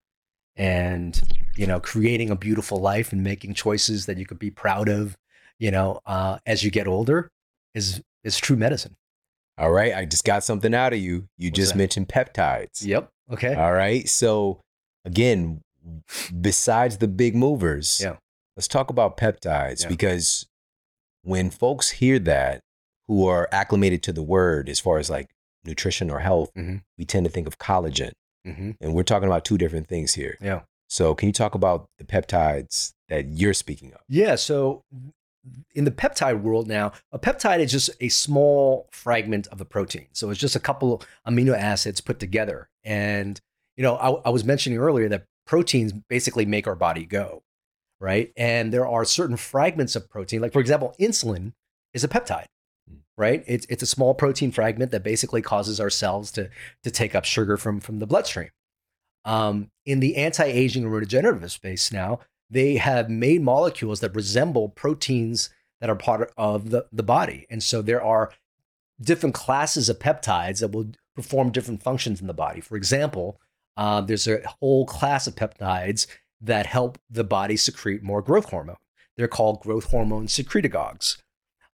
and, 0.56 1.20
you 1.56 1.66
know, 1.66 1.80
creating 1.80 2.30
a 2.30 2.36
beautiful 2.36 2.78
life 2.78 3.12
and 3.12 3.22
making 3.22 3.54
choices 3.54 4.06
that 4.06 4.18
you 4.18 4.26
could 4.26 4.38
be 4.38 4.50
proud 4.50 4.88
of, 4.88 5.16
you 5.58 5.70
know, 5.70 6.00
uh, 6.06 6.38
as 6.46 6.62
you 6.62 6.70
get 6.70 6.86
older 6.86 7.30
is, 7.74 8.02
is 8.24 8.38
true 8.38 8.56
medicine. 8.56 8.96
All 9.58 9.70
right. 9.70 9.94
I 9.94 10.04
just 10.06 10.24
got 10.24 10.42
something 10.44 10.74
out 10.74 10.92
of 10.92 10.98
you. 10.98 11.28
You 11.36 11.48
What's 11.50 11.56
just 11.58 11.72
that? 11.72 11.78
mentioned 11.78 12.08
peptides. 12.08 12.84
Yep. 12.84 13.08
Okay. 13.32 13.54
All 13.54 13.72
right. 13.72 14.08
So 14.08 14.60
again, 15.04 15.60
besides 16.40 16.98
the 16.98 17.08
big 17.08 17.34
movers, 17.34 18.00
Yeah. 18.02 18.16
let's 18.56 18.68
talk 18.68 18.90
about 18.90 19.16
peptides 19.16 19.82
Yeah. 19.82 19.88
because 19.88 20.46
when 21.22 21.50
folks 21.50 21.90
hear 21.90 22.18
that 22.20 22.60
who 23.06 23.26
are 23.26 23.48
acclimated 23.52 24.02
to 24.04 24.12
the 24.12 24.22
word 24.22 24.68
as 24.68 24.80
far 24.80 24.98
as 24.98 25.10
like 25.10 25.28
nutrition 25.64 26.10
or 26.10 26.20
health, 26.20 26.50
Mhm. 26.56 26.82
we 26.96 27.04
tend 27.04 27.24
to 27.26 27.30
think 27.30 27.46
of 27.46 27.58
collagen. 27.58 28.12
hmm 28.44 28.70
And 28.80 28.94
we're 28.94 29.02
talking 29.02 29.26
about 29.28 29.44
two 29.44 29.58
different 29.58 29.86
things 29.88 30.14
here. 30.14 30.38
Yeah. 30.40 30.62
So 30.88 31.14
can 31.14 31.28
you 31.28 31.32
talk 31.32 31.54
about 31.54 31.88
the 31.98 32.04
peptides 32.04 32.94
that 33.08 33.26
you're 33.28 33.52
speaking 33.54 33.92
of? 33.92 34.00
Yeah. 34.08 34.36
So 34.36 34.82
in 35.74 35.84
the 35.84 35.90
peptide 35.90 36.42
world 36.42 36.68
now, 36.68 36.92
a 37.12 37.18
peptide 37.18 37.60
is 37.60 37.72
just 37.72 37.90
a 38.00 38.08
small 38.08 38.88
fragment 38.92 39.46
of 39.48 39.60
a 39.60 39.64
protein. 39.64 40.08
So 40.12 40.30
it's 40.30 40.40
just 40.40 40.56
a 40.56 40.60
couple 40.60 41.02
amino 41.26 41.56
acids 41.56 42.00
put 42.00 42.18
together. 42.18 42.68
And, 42.84 43.40
you 43.76 43.82
know, 43.82 43.96
I, 43.96 44.28
I 44.28 44.30
was 44.30 44.44
mentioning 44.44 44.78
earlier 44.78 45.08
that 45.08 45.26
proteins 45.46 45.92
basically 45.92 46.46
make 46.46 46.66
our 46.66 46.76
body 46.76 47.06
go, 47.06 47.42
right? 48.00 48.32
And 48.36 48.72
there 48.72 48.86
are 48.86 49.04
certain 49.04 49.36
fragments 49.36 49.96
of 49.96 50.08
protein, 50.10 50.40
like 50.40 50.52
for 50.52 50.60
example, 50.60 50.94
insulin 51.00 51.52
is 51.94 52.04
a 52.04 52.08
peptide. 52.08 52.46
Right, 53.16 53.44
it's 53.46 53.66
it's 53.68 53.82
a 53.82 53.86
small 53.86 54.14
protein 54.14 54.50
fragment 54.50 54.92
that 54.92 55.02
basically 55.02 55.42
causes 55.42 55.78
our 55.78 55.90
cells 55.90 56.32
to 56.32 56.48
to 56.82 56.90
take 56.90 57.14
up 57.14 57.26
sugar 57.26 57.58
from 57.58 57.78
from 57.78 57.98
the 57.98 58.06
bloodstream. 58.06 58.48
Um, 59.26 59.68
in 59.84 60.00
the 60.00 60.16
anti-aging 60.16 60.84
and 60.84 60.92
regenerative 60.92 61.52
space 61.52 61.92
now, 61.92 62.20
they 62.50 62.76
have 62.76 63.08
made 63.08 63.42
molecules 63.42 64.00
that 64.00 64.14
resemble 64.14 64.68
proteins 64.68 65.50
that 65.80 65.90
are 65.90 65.96
part 65.96 66.32
of 66.36 66.70
the, 66.70 66.86
the 66.92 67.02
body. 67.02 67.46
And 67.48 67.62
so 67.62 67.80
there 67.82 68.02
are 68.02 68.32
different 69.00 69.34
classes 69.34 69.88
of 69.88 69.98
peptides 69.98 70.60
that 70.60 70.72
will 70.72 70.90
perform 71.14 71.50
different 71.52 71.82
functions 71.82 72.20
in 72.20 72.26
the 72.26 72.34
body. 72.34 72.60
For 72.60 72.76
example, 72.76 73.40
Uh, 73.76 74.02
there's 74.02 74.26
a 74.28 74.42
whole 74.60 74.84
class 74.84 75.26
of 75.26 75.34
peptides 75.34 76.06
that 76.42 76.66
help 76.66 76.98
the 77.08 77.24
body 77.24 77.56
secrete 77.56 78.02
more 78.02 78.20
growth 78.20 78.50
hormone. 78.50 78.76
They're 79.16 79.28
called 79.38 79.62
growth 79.62 79.84
hormone 79.90 80.26
secretagogues. 80.26 81.16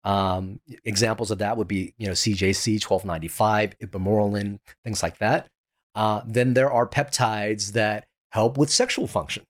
Um, 0.03 0.61
examples 0.85 1.31
of 1.31 1.39
that 1.39 1.57
would 1.57 1.69
be, 1.69 1.95
you 1.97 2.07
know, 2.07 2.13
CJC 2.13 2.83
1295, 2.83 3.79
ipamorelin, 3.79 4.59
things 4.83 5.03
like 5.03 5.19
that. 5.19 5.49
Uh, 5.95 6.21
then 6.27 6.55
there 6.55 6.71
are 6.71 6.87
peptides 6.87 7.73
that 7.73 8.07
help 8.33 8.59
with 8.59 8.69
sexual 8.71 9.07
function, 9.07 9.45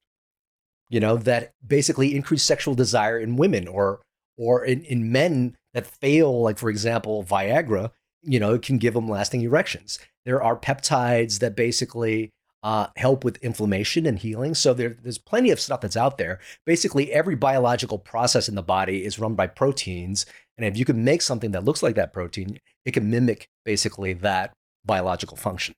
you 0.90 1.00
know, 1.00 1.16
that 1.16 1.52
basically 1.66 2.14
increase 2.14 2.42
sexual 2.42 2.74
desire 2.74 3.18
in 3.18 3.36
women 3.36 3.68
or 3.68 4.00
or 4.36 4.64
in, 4.64 4.82
in 4.84 5.12
men 5.12 5.56
that 5.74 5.86
fail, 5.86 6.42
like 6.42 6.58
for 6.58 6.68
example, 6.68 7.24
Viagra, 7.24 7.90
you 8.22 8.40
know, 8.40 8.54
it 8.54 8.62
can 8.62 8.78
give 8.78 8.94
them 8.94 9.08
lasting 9.08 9.42
erections. 9.42 9.98
There 10.24 10.42
are 10.42 10.56
peptides 10.56 11.38
that 11.38 11.54
basically 11.54 12.30
uh, 12.64 12.86
help 12.96 13.24
with 13.24 13.36
inflammation 13.36 14.06
and 14.06 14.18
healing. 14.18 14.54
So 14.54 14.72
there, 14.72 14.96
there's 15.02 15.18
plenty 15.18 15.50
of 15.50 15.60
stuff 15.60 15.82
that's 15.82 15.96
out 15.96 16.16
there. 16.16 16.40
Basically, 16.64 17.12
every 17.12 17.34
biological 17.34 17.98
process 17.98 18.48
in 18.48 18.54
the 18.54 18.62
body 18.62 19.04
is 19.04 19.18
run 19.18 19.34
by 19.34 19.46
proteins. 19.46 20.24
And 20.56 20.66
if 20.66 20.76
you 20.76 20.84
can 20.86 21.04
make 21.04 21.20
something 21.20 21.50
that 21.50 21.64
looks 21.64 21.82
like 21.82 21.94
that 21.96 22.12
protein, 22.12 22.58
it 22.86 22.92
can 22.92 23.10
mimic 23.10 23.48
basically 23.64 24.14
that 24.14 24.52
biological 24.84 25.36
function. 25.36 25.74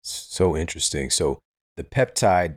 So 0.00 0.56
interesting. 0.56 1.10
So 1.10 1.38
the 1.76 1.84
peptide 1.84 2.56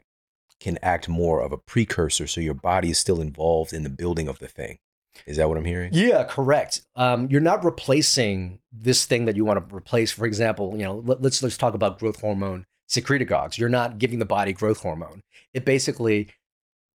can 0.60 0.80
act 0.82 1.08
more 1.10 1.42
of 1.42 1.52
a 1.52 1.58
precursor. 1.58 2.28
So 2.28 2.42
your 2.42 2.54
body 2.54 2.92
is 2.92 3.00
still 3.00 3.22
involved 3.22 3.74
in 3.74 3.84
the 3.84 3.90
building 3.90 4.28
of 4.28 4.40
the 4.40 4.48
thing. 4.48 4.78
Is 5.26 5.38
that 5.38 5.48
what 5.48 5.58
I'm 5.58 5.66
hearing? 5.66 5.92
Yeah, 5.94 6.24
correct. 6.24 6.82
Um, 6.96 7.28
you're 7.30 7.42
not 7.42 7.64
replacing 7.64 8.60
this 8.72 9.06
thing 9.06 9.26
that 9.26 9.36
you 9.36 9.46
want 9.46 9.70
to 9.70 9.76
replace. 9.76 10.12
For 10.12 10.26
example, 10.26 10.76
you 10.76 10.84
know, 10.84 10.96
let, 11.06 11.22
let's 11.22 11.42
let's 11.42 11.58
talk 11.58 11.74
about 11.74 12.00
growth 12.00 12.20
hormone 12.20 12.66
secretagogues. 12.90 13.58
You're 13.58 13.70
not 13.70 13.98
giving 13.98 14.20
the 14.20 14.26
body 14.26 14.54
growth 14.54 14.82
hormone. 14.82 15.22
It 15.54 15.66
basically 15.66 16.30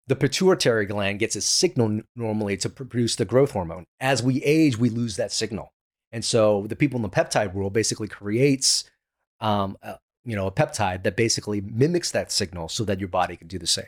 the 0.06 0.16
pituitary 0.16 0.86
gland 0.86 1.18
gets 1.18 1.36
a 1.36 1.40
signal 1.40 2.02
normally 2.14 2.56
to 2.58 2.68
produce 2.68 3.16
the 3.16 3.24
growth 3.24 3.52
hormone. 3.52 3.84
As 4.00 4.22
we 4.22 4.42
age, 4.42 4.76
we 4.76 4.90
lose 4.90 5.16
that 5.16 5.32
signal, 5.32 5.72
and 6.12 6.24
so 6.24 6.66
the 6.68 6.76
people 6.76 6.96
in 6.96 7.02
the 7.02 7.08
peptide 7.08 7.54
world 7.54 7.72
basically 7.72 8.08
creates, 8.08 8.84
um, 9.40 9.76
a, 9.82 9.98
you 10.24 10.36
know, 10.36 10.46
a 10.46 10.52
peptide 10.52 11.02
that 11.02 11.16
basically 11.16 11.60
mimics 11.60 12.10
that 12.10 12.30
signal 12.30 12.68
so 12.68 12.84
that 12.84 13.00
your 13.00 13.08
body 13.08 13.36
can 13.36 13.48
do 13.48 13.58
the 13.58 13.66
same. 13.66 13.86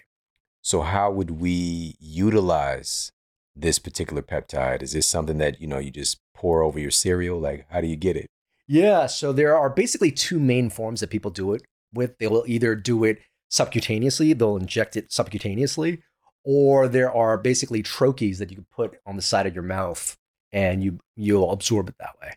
So 0.62 0.82
how 0.82 1.10
would 1.10 1.32
we 1.32 1.96
utilize 1.98 3.10
this 3.54 3.78
particular 3.78 4.22
peptide? 4.22 4.82
Is 4.82 4.92
this 4.92 5.06
something 5.06 5.38
that 5.38 5.60
you 5.60 5.66
know 5.66 5.78
you 5.78 5.90
just 5.90 6.18
pour 6.34 6.62
over 6.62 6.78
your 6.78 6.90
cereal? 6.90 7.38
Like, 7.38 7.66
how 7.70 7.80
do 7.80 7.88
you 7.88 7.96
get 7.96 8.16
it? 8.16 8.26
Yeah, 8.66 9.06
so 9.06 9.32
there 9.32 9.56
are 9.56 9.68
basically 9.68 10.12
two 10.12 10.38
main 10.38 10.70
forms 10.70 11.00
that 11.00 11.10
people 11.10 11.30
do 11.30 11.52
it 11.52 11.62
with. 11.92 12.16
They 12.18 12.28
will 12.28 12.44
either 12.46 12.74
do 12.74 13.04
it 13.04 13.18
subcutaneously, 13.50 14.38
they'll 14.38 14.56
inject 14.56 14.96
it 14.96 15.10
subcutaneously, 15.10 16.00
or 16.44 16.88
there 16.88 17.12
are 17.12 17.36
basically 17.36 17.82
troches 17.82 18.38
that 18.38 18.50
you 18.50 18.56
can 18.56 18.66
put 18.72 18.98
on 19.04 19.16
the 19.16 19.22
side 19.22 19.46
of 19.46 19.54
your 19.54 19.64
mouth 19.64 20.16
and 20.52 20.82
you 20.82 20.98
you'll 21.16 21.50
absorb 21.50 21.88
it 21.88 21.96
that 21.98 22.16
way. 22.20 22.32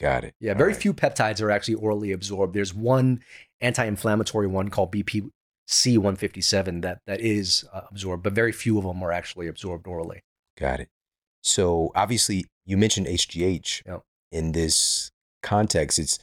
Got 0.00 0.24
it. 0.24 0.34
Yeah, 0.40 0.54
very 0.54 0.72
right. 0.72 0.80
few 0.80 0.94
peptides 0.94 1.42
are 1.42 1.50
actually 1.50 1.74
orally 1.74 2.12
absorbed. 2.12 2.54
There's 2.54 2.72
one 2.72 3.20
anti-inflammatory 3.60 4.46
one 4.46 4.68
called 4.68 4.92
BPC 4.92 5.30
157 5.98 6.80
that 6.82 7.00
that 7.06 7.20
is 7.20 7.64
uh, 7.72 7.82
absorbed, 7.90 8.22
but 8.22 8.32
very 8.32 8.52
few 8.52 8.78
of 8.78 8.84
them 8.84 9.02
are 9.02 9.12
actually 9.12 9.48
absorbed 9.48 9.86
orally. 9.86 10.22
Got 10.56 10.80
it. 10.80 10.88
So 11.42 11.90
obviously, 11.94 12.46
you 12.64 12.76
mentioned 12.76 13.06
HGH 13.06 13.82
in 14.30 14.52
this 14.52 15.10
context. 15.42 15.98
It's 15.98 16.18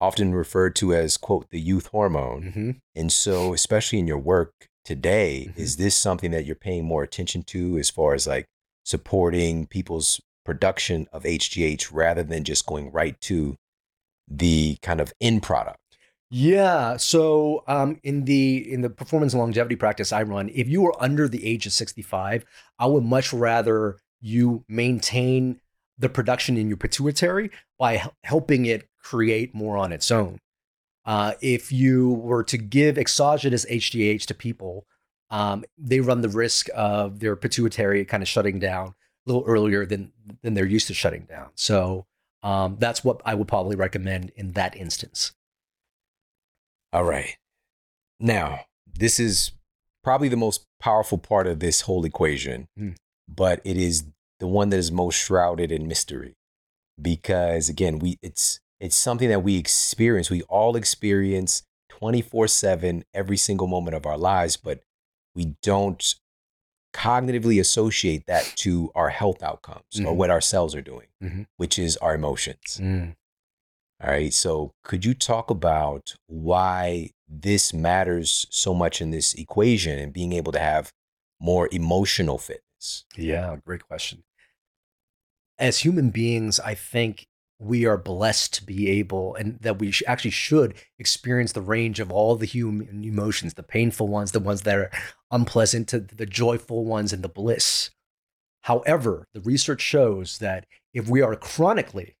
often 0.00 0.34
referred 0.34 0.74
to 0.76 0.92
as 0.92 1.16
quote 1.16 1.50
the 1.50 1.60
youth 1.60 1.86
hormone, 1.88 2.42
mm-hmm. 2.42 2.70
and 2.96 3.12
so 3.12 3.54
especially 3.54 4.00
in 4.00 4.08
your 4.08 4.18
work 4.18 4.52
today, 4.84 5.46
mm-hmm. 5.50 5.60
is 5.60 5.76
this 5.76 5.94
something 5.94 6.32
that 6.32 6.44
you're 6.44 6.56
paying 6.56 6.84
more 6.84 7.04
attention 7.04 7.42
to 7.44 7.78
as 7.78 7.90
far 7.90 8.14
as 8.14 8.26
like 8.26 8.46
supporting 8.84 9.66
people's 9.66 10.20
production 10.44 11.08
of 11.12 11.24
HGH 11.24 11.88
rather 11.92 12.22
than 12.22 12.44
just 12.44 12.66
going 12.66 12.90
right 12.92 13.20
to 13.22 13.56
the 14.28 14.76
kind 14.82 15.00
of 15.00 15.12
end 15.20 15.42
product? 15.42 15.78
Yeah. 16.30 16.96
So 16.96 17.62
um, 17.66 18.00
in 18.02 18.24
the 18.24 18.72
in 18.72 18.80
the 18.80 18.90
performance 18.90 19.34
longevity 19.34 19.76
practice 19.76 20.12
I 20.12 20.22
run, 20.22 20.50
if 20.52 20.68
you 20.68 20.84
are 20.86 21.02
under 21.02 21.28
the 21.28 21.46
age 21.46 21.66
of 21.66 21.72
65, 21.72 22.44
I 22.78 22.86
would 22.86 23.04
much 23.04 23.32
rather 23.32 23.98
you 24.20 24.64
maintain 24.68 25.60
the 25.98 26.08
production 26.08 26.56
in 26.56 26.68
your 26.68 26.76
pituitary 26.76 27.50
by 27.78 28.10
helping 28.24 28.66
it 28.66 28.88
create 28.98 29.54
more 29.54 29.76
on 29.76 29.92
its 29.92 30.10
own. 30.10 30.40
Uh, 31.04 31.34
if 31.40 31.70
you 31.70 32.14
were 32.14 32.42
to 32.42 32.56
give 32.56 32.98
exogenous 32.98 33.66
HGH 33.66 34.24
to 34.26 34.34
people, 34.34 34.86
um, 35.30 35.64
they 35.76 36.00
run 36.00 36.22
the 36.22 36.28
risk 36.28 36.68
of 36.74 37.20
their 37.20 37.36
pituitary 37.36 38.04
kind 38.04 38.22
of 38.22 38.28
shutting 38.28 38.58
down 38.58 38.94
a 39.26 39.30
little 39.30 39.44
earlier 39.46 39.86
than 39.86 40.12
than 40.42 40.54
they're 40.54 40.66
used 40.66 40.86
to 40.88 40.94
shutting 40.94 41.24
down. 41.24 41.48
So 41.54 42.06
um, 42.42 42.76
that's 42.78 43.04
what 43.04 43.20
I 43.24 43.34
would 43.34 43.48
probably 43.48 43.76
recommend 43.76 44.32
in 44.36 44.52
that 44.52 44.76
instance. 44.76 45.32
All 46.92 47.04
right. 47.04 47.36
Now, 48.20 48.60
this 48.92 49.18
is 49.18 49.52
probably 50.02 50.28
the 50.28 50.36
most 50.36 50.64
powerful 50.80 51.18
part 51.18 51.46
of 51.46 51.60
this 51.60 51.82
whole 51.82 52.04
equation, 52.04 52.68
mm. 52.78 52.94
but 53.28 53.60
it 53.64 53.76
is 53.76 54.04
the 54.38 54.46
one 54.46 54.68
that 54.70 54.78
is 54.78 54.92
most 54.92 55.16
shrouded 55.16 55.72
in 55.72 55.88
mystery 55.88 56.34
because 57.00 57.68
again, 57.68 57.98
we 57.98 58.18
it's 58.22 58.60
it's 58.80 58.96
something 58.96 59.28
that 59.28 59.42
we 59.42 59.56
experience. 59.56 60.30
We 60.30 60.42
all 60.42 60.76
experience 60.76 61.62
24/7 61.92 63.04
every 63.12 63.36
single 63.36 63.66
moment 63.66 63.96
of 63.96 64.06
our 64.06 64.18
lives, 64.18 64.56
but 64.56 64.80
we 65.34 65.56
don't 65.62 66.14
cognitively 66.94 67.60
associate 67.60 68.24
that 68.26 68.52
to 68.56 68.90
our 68.94 69.10
health 69.10 69.42
outcomes 69.42 69.82
mm-hmm. 69.94 70.06
or 70.06 70.14
what 70.14 70.30
our 70.30 70.40
cells 70.40 70.74
are 70.74 70.80
doing, 70.80 71.08
mm-hmm. 71.22 71.42
which 71.56 71.78
is 71.78 71.96
our 71.98 72.14
emotions. 72.14 72.78
Mm. 72.80 73.16
All 74.02 74.10
right. 74.10 74.32
So, 74.32 74.72
could 74.84 75.04
you 75.04 75.14
talk 75.14 75.50
about 75.50 76.14
why 76.26 77.10
this 77.28 77.74
matters 77.74 78.46
so 78.50 78.74
much 78.74 79.00
in 79.00 79.10
this 79.10 79.34
equation 79.34 79.98
and 79.98 80.12
being 80.12 80.32
able 80.32 80.52
to 80.52 80.58
have 80.58 80.92
more 81.40 81.68
emotional 81.72 82.38
fitness? 82.38 83.04
Yeah, 83.16 83.56
great 83.64 83.86
question. 83.86 84.24
As 85.58 85.78
human 85.78 86.10
beings, 86.10 86.58
I 86.60 86.74
think 86.74 87.26
we 87.58 87.86
are 87.86 87.96
blessed 87.96 88.52
to 88.54 88.64
be 88.64 88.90
able 88.90 89.34
and 89.36 89.58
that 89.60 89.78
we 89.78 89.92
actually 90.06 90.30
should 90.30 90.74
experience 90.98 91.52
the 91.52 91.60
range 91.60 92.00
of 92.00 92.10
all 92.10 92.36
the 92.36 92.46
human 92.46 93.04
emotions 93.04 93.54
the 93.54 93.62
painful 93.62 94.08
ones 94.08 94.32
the 94.32 94.40
ones 94.40 94.62
that 94.62 94.76
are 94.76 94.90
unpleasant 95.30 95.88
to 95.88 96.00
the 96.00 96.26
joyful 96.26 96.84
ones 96.84 97.12
and 97.12 97.22
the 97.22 97.28
bliss 97.28 97.90
however 98.62 99.26
the 99.34 99.40
research 99.40 99.80
shows 99.80 100.38
that 100.38 100.66
if 100.92 101.08
we 101.08 101.20
are 101.20 101.36
chronically 101.36 102.16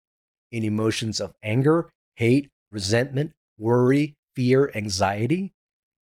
in 0.54 0.64
emotions 0.64 1.20
of 1.20 1.34
anger, 1.42 1.90
hate, 2.14 2.50
resentment, 2.70 3.32
worry, 3.58 4.16
fear, 4.36 4.70
anxiety, 4.74 5.52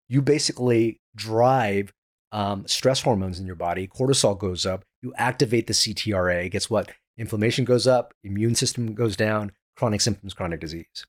you 0.09 0.21
basically 0.21 0.99
drive 1.15 1.93
um, 2.33 2.65
stress 2.67 3.01
hormones 3.01 3.39
in 3.39 3.45
your 3.45 3.55
body. 3.55 3.87
Cortisol 3.87 4.37
goes 4.37 4.65
up. 4.65 4.83
You 5.01 5.13
activate 5.15 5.67
the 5.67 5.73
CTRA. 5.73 6.51
Guess 6.51 6.69
what? 6.69 6.91
Inflammation 7.21 7.65
goes 7.65 7.85
up, 7.85 8.15
immune 8.23 8.55
system 8.55 8.95
goes 8.95 9.15
down, 9.15 9.51
chronic 9.75 10.01
symptoms, 10.01 10.33
chronic 10.33 10.59
disease. 10.59 11.05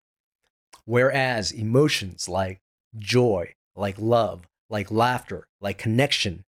Whereas 0.85 1.51
emotions 1.51 2.29
like 2.29 2.61
joy, 2.99 3.55
like 3.75 3.97
love, 3.99 4.47
like 4.69 4.91
laughter, 4.91 5.49
like 5.63 5.79
connection, 5.79 6.45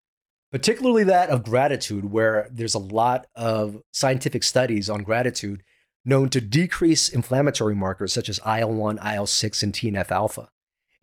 particularly 0.51 1.03
that 1.03 1.29
of 1.29 1.43
gratitude, 1.43 2.11
where 2.11 2.47
there's 2.51 2.73
a 2.73 2.79
lot 2.79 3.27
of 3.35 3.83
scientific 3.93 4.41
studies 4.41 4.89
on 4.89 5.03
gratitude 5.03 5.61
known 6.03 6.31
to 6.31 6.41
decrease 6.41 7.07
inflammatory 7.07 7.75
markers 7.75 8.11
such 8.11 8.29
as 8.29 8.39
IL 8.43 8.73
1, 8.73 8.97
IL 9.13 9.27
6, 9.27 9.61
and 9.61 9.73
TNF 9.73 10.09
alpha. 10.09 10.49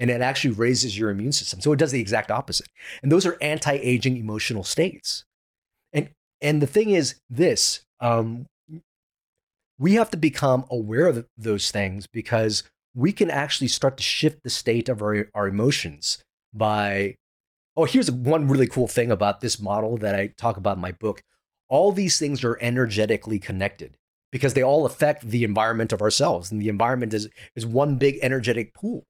And 0.00 0.10
it 0.10 0.20
actually 0.20 0.54
raises 0.54 0.98
your 0.98 1.10
immune 1.10 1.30
system. 1.30 1.60
So 1.60 1.70
it 1.70 1.78
does 1.78 1.92
the 1.92 2.00
exact 2.00 2.32
opposite. 2.32 2.66
And 3.04 3.12
those 3.12 3.24
are 3.24 3.38
anti 3.40 3.74
aging 3.74 4.16
emotional 4.16 4.64
states. 4.64 5.24
And, 5.92 6.10
and 6.40 6.60
the 6.60 6.66
thing 6.66 6.90
is 6.90 7.20
this 7.30 7.84
um, 8.00 8.46
we 9.78 9.94
have 9.94 10.10
to 10.10 10.16
become 10.16 10.64
aware 10.70 11.06
of 11.06 11.26
those 11.36 11.70
things 11.70 12.06
because 12.06 12.62
we 12.94 13.12
can 13.12 13.30
actually 13.30 13.68
start 13.68 13.96
to 13.96 14.02
shift 14.02 14.42
the 14.42 14.50
state 14.50 14.88
of 14.88 15.02
our, 15.02 15.28
our 15.34 15.46
emotions 15.46 16.22
by 16.52 17.14
oh 17.76 17.84
here's 17.84 18.10
one 18.10 18.48
really 18.48 18.66
cool 18.66 18.88
thing 18.88 19.10
about 19.10 19.40
this 19.40 19.60
model 19.60 19.96
that 19.98 20.14
i 20.14 20.26
talk 20.38 20.56
about 20.56 20.76
in 20.76 20.80
my 20.80 20.92
book 20.92 21.22
all 21.68 21.92
these 21.92 22.18
things 22.18 22.42
are 22.42 22.58
energetically 22.60 23.38
connected 23.38 23.96
because 24.30 24.54
they 24.54 24.62
all 24.62 24.86
affect 24.86 25.28
the 25.28 25.44
environment 25.44 25.92
of 25.92 26.02
ourselves. 26.02 26.50
And 26.50 26.60
the 26.60 26.68
environment 26.68 27.14
is, 27.14 27.28
is 27.54 27.66
one 27.66 27.96
big 27.96 28.18
energetic 28.22 28.74
pool. 28.74 29.04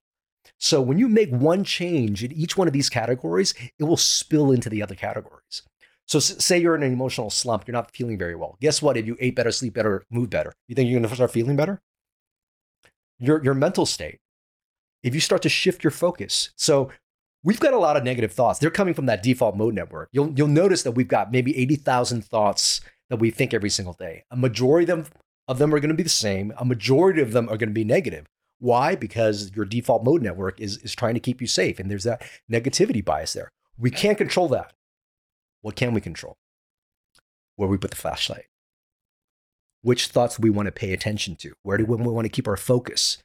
So 0.58 0.80
when 0.80 0.98
you 0.98 1.08
make 1.08 1.30
one 1.30 1.64
change 1.64 2.24
in 2.24 2.32
each 2.32 2.56
one 2.56 2.66
of 2.66 2.72
these 2.72 2.88
categories, 2.88 3.54
it 3.78 3.84
will 3.84 3.96
spill 3.96 4.50
into 4.50 4.68
the 4.68 4.82
other 4.82 4.94
categories. 4.94 5.62
So 6.08 6.18
say 6.20 6.58
you're 6.58 6.74
in 6.74 6.82
an 6.82 6.92
emotional 6.92 7.30
slump, 7.30 7.66
you're 7.66 7.72
not 7.74 7.90
feeling 7.90 8.18
very 8.18 8.34
well. 8.34 8.56
Guess 8.60 8.80
what? 8.82 8.96
If 8.96 9.06
you 9.06 9.16
ate 9.20 9.36
better, 9.36 9.52
sleep 9.52 9.74
better, 9.74 10.04
move 10.10 10.30
better, 10.30 10.54
you 10.66 10.74
think 10.74 10.88
you're 10.88 10.98
going 10.98 11.08
to 11.08 11.14
start 11.14 11.30
feeling 11.32 11.56
better? 11.56 11.82
Your, 13.18 13.42
your 13.44 13.54
mental 13.54 13.84
state. 13.86 14.20
if 15.02 15.14
you 15.14 15.20
start 15.20 15.42
to 15.42 15.48
shift 15.48 15.84
your 15.84 15.90
focus. 15.90 16.50
So 16.56 16.90
we've 17.44 17.60
got 17.60 17.74
a 17.74 17.78
lot 17.78 17.96
of 17.96 18.04
negative 18.04 18.32
thoughts. 18.32 18.58
They're 18.58 18.70
coming 18.70 18.94
from 18.94 19.06
that 19.06 19.22
default 19.22 19.56
mode 19.56 19.74
network. 19.74 20.08
You'll 20.12 20.32
you'll 20.32 20.48
notice 20.48 20.82
that 20.82 20.92
we've 20.92 21.08
got 21.08 21.32
maybe 21.32 21.56
80,000 21.56 22.24
thoughts 22.24 22.80
that 23.08 23.18
we 23.18 23.30
think 23.30 23.54
every 23.54 23.70
single 23.70 23.94
day. 23.94 24.24
A 24.30 24.36
majority 24.36 24.90
of 24.90 25.04
them 25.04 25.12
of 25.46 25.58
them 25.58 25.74
are 25.74 25.80
going 25.80 25.90
to 25.90 25.94
be 25.94 26.02
the 26.02 26.08
same. 26.08 26.52
A 26.58 26.64
majority 26.64 27.20
of 27.22 27.32
them 27.32 27.46
are 27.48 27.56
going 27.56 27.70
to 27.70 27.74
be 27.74 27.84
negative. 27.84 28.26
Why? 28.58 28.94
Because 28.96 29.52
your 29.54 29.64
default 29.64 30.04
mode 30.04 30.22
network 30.22 30.60
is, 30.60 30.78
is 30.78 30.94
trying 30.94 31.14
to 31.14 31.20
keep 31.20 31.40
you 31.40 31.46
safe. 31.46 31.78
And 31.78 31.90
there's 31.90 32.04
that 32.04 32.22
negativity 32.50 33.04
bias 33.04 33.32
there. 33.32 33.50
We 33.78 33.90
can't 33.90 34.18
control 34.18 34.48
that. 34.48 34.72
What 35.62 35.76
can 35.76 35.92
we 35.92 36.00
control? 36.00 36.36
Where 37.56 37.68
we 37.68 37.78
put 37.78 37.90
the 37.90 37.96
flashlight. 37.96 38.46
Which 39.82 40.08
thoughts 40.08 40.38
we 40.38 40.50
want 40.50 40.66
to 40.66 40.72
pay 40.72 40.92
attention 40.92 41.36
to? 41.36 41.52
Where 41.62 41.76
do 41.76 41.84
we 41.84 41.96
want 41.96 42.24
to 42.24 42.30
keep 42.30 42.48
our 42.48 42.56
focus? 42.56 43.18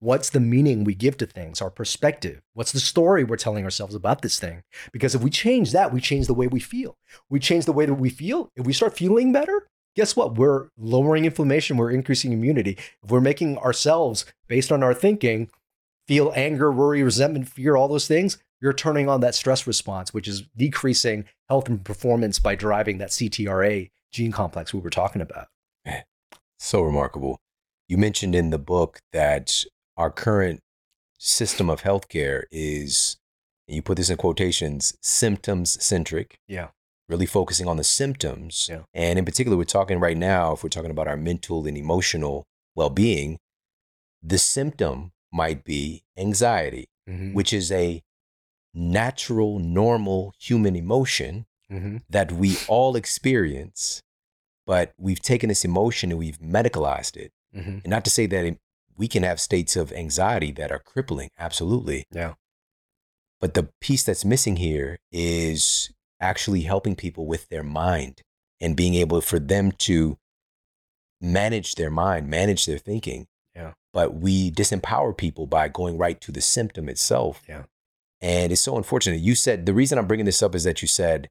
What's 0.00 0.30
the 0.30 0.40
meaning 0.40 0.82
we 0.82 0.94
give 0.94 1.16
to 1.18 1.26
things, 1.26 1.62
our 1.62 1.70
perspective? 1.70 2.40
What's 2.52 2.72
the 2.72 2.80
story 2.80 3.22
we're 3.22 3.36
telling 3.36 3.64
ourselves 3.64 3.94
about 3.94 4.22
this 4.22 4.40
thing? 4.40 4.62
Because 4.92 5.14
if 5.14 5.22
we 5.22 5.30
change 5.30 5.70
that, 5.70 5.92
we 5.92 6.00
change 6.00 6.26
the 6.26 6.34
way 6.34 6.48
we 6.48 6.58
feel. 6.58 6.96
We 7.30 7.38
change 7.38 7.64
the 7.64 7.72
way 7.72 7.86
that 7.86 7.94
we 7.94 8.10
feel. 8.10 8.50
If 8.56 8.66
we 8.66 8.72
start 8.72 8.96
feeling 8.96 9.32
better, 9.32 9.68
guess 9.94 10.16
what? 10.16 10.34
We're 10.34 10.68
lowering 10.76 11.24
inflammation, 11.24 11.76
we're 11.76 11.92
increasing 11.92 12.32
immunity. 12.32 12.76
If 13.04 13.10
we're 13.10 13.20
making 13.20 13.56
ourselves, 13.58 14.24
based 14.48 14.72
on 14.72 14.82
our 14.82 14.94
thinking, 14.94 15.48
feel 16.08 16.32
anger, 16.34 16.72
worry, 16.72 17.02
resentment, 17.04 17.48
fear, 17.48 17.76
all 17.76 17.86
those 17.86 18.08
things, 18.08 18.38
you're 18.60 18.72
turning 18.72 19.08
on 19.08 19.20
that 19.20 19.34
stress 19.34 19.66
response, 19.66 20.12
which 20.12 20.26
is 20.28 20.42
decreasing 20.56 21.24
health 21.48 21.68
and 21.68 21.84
performance 21.84 22.38
by 22.38 22.54
driving 22.54 22.98
that 22.98 23.10
CTRA 23.10 23.90
gene 24.10 24.32
complex 24.32 24.72
we 24.74 24.80
were 24.80 24.90
talking 24.90 25.22
about. 25.22 25.48
So 26.58 26.82
remarkable. 26.82 27.38
You 27.86 27.98
mentioned 27.98 28.34
in 28.34 28.50
the 28.50 28.58
book 28.58 28.98
that 29.12 29.64
our 29.96 30.10
current 30.10 30.60
system 31.18 31.70
of 31.70 31.82
healthcare 31.82 32.44
is, 32.50 33.16
and 33.68 33.76
you 33.76 33.82
put 33.82 33.96
this 33.96 34.10
in 34.10 34.16
quotations, 34.16 34.96
symptoms 35.00 35.82
centric. 35.82 36.38
Yeah. 36.48 36.68
Really 37.08 37.26
focusing 37.26 37.68
on 37.68 37.76
the 37.76 37.84
symptoms. 37.84 38.66
Yeah. 38.68 38.80
And 38.92 39.18
in 39.18 39.24
particular, 39.24 39.56
we're 39.56 39.64
talking 39.64 40.00
right 40.00 40.16
now, 40.16 40.52
if 40.52 40.62
we're 40.62 40.68
talking 40.68 40.90
about 40.90 41.08
our 41.08 41.16
mental 41.16 41.64
and 41.66 41.76
emotional 41.78 42.44
well 42.74 42.90
being, 42.90 43.38
the 44.22 44.38
symptom 44.38 45.12
might 45.32 45.64
be 45.64 46.02
anxiety, 46.16 46.86
Mm-hmm. 47.08 47.32
which 47.32 47.54
is 47.54 47.72
a 47.72 48.02
natural, 48.74 49.58
normal 49.58 50.34
human 50.38 50.76
emotion 50.76 51.46
Mm-hmm. 51.70 51.98
that 52.08 52.32
we 52.32 52.56
all 52.66 52.96
experience, 52.96 54.02
but 54.66 54.94
we've 54.96 55.20
taken 55.20 55.50
this 55.50 55.66
emotion 55.66 56.10
and 56.10 56.18
we've 56.18 56.38
medicalized 56.38 57.14
it. 57.14 57.30
Mm-hmm. 57.54 57.70
And 57.84 57.88
not 57.88 58.06
to 58.06 58.10
say 58.10 58.24
that 58.24 58.42
it- 58.46 58.58
we 58.96 59.06
can 59.06 59.22
have 59.22 59.38
states 59.38 59.76
of 59.76 59.92
anxiety 59.92 60.50
that 60.52 60.72
are 60.72 60.78
crippling, 60.78 61.28
absolutely. 61.38 62.06
Yeah. 62.10 62.36
But 63.38 63.52
the 63.52 63.68
piece 63.82 64.02
that's 64.02 64.24
missing 64.24 64.56
here 64.56 64.98
is 65.12 65.92
actually 66.20 66.62
helping 66.62 66.96
people 66.96 67.26
with 67.26 67.50
their 67.50 67.62
mind 67.62 68.22
and 68.62 68.74
being 68.74 68.94
able 68.94 69.20
for 69.20 69.38
them 69.38 69.72
to 69.72 70.16
manage 71.20 71.74
their 71.74 71.90
mind, 71.90 72.28
manage 72.28 72.64
their 72.64 72.78
thinking. 72.78 73.26
Yeah. 73.54 73.72
But 73.92 74.14
we 74.14 74.50
disempower 74.50 75.14
people 75.16 75.46
by 75.46 75.68
going 75.68 75.98
right 75.98 76.18
to 76.22 76.32
the 76.32 76.40
symptom 76.40 76.88
itself. 76.88 77.42
Yeah. 77.46 77.64
And 78.20 78.50
it's 78.52 78.60
so 78.62 78.76
unfortunate. 78.76 79.20
You 79.20 79.34
said 79.34 79.66
the 79.66 79.74
reason 79.74 79.98
I'm 79.98 80.06
bringing 80.06 80.26
this 80.26 80.42
up 80.42 80.54
is 80.54 80.64
that 80.64 80.82
you 80.82 80.88
said 80.88 81.28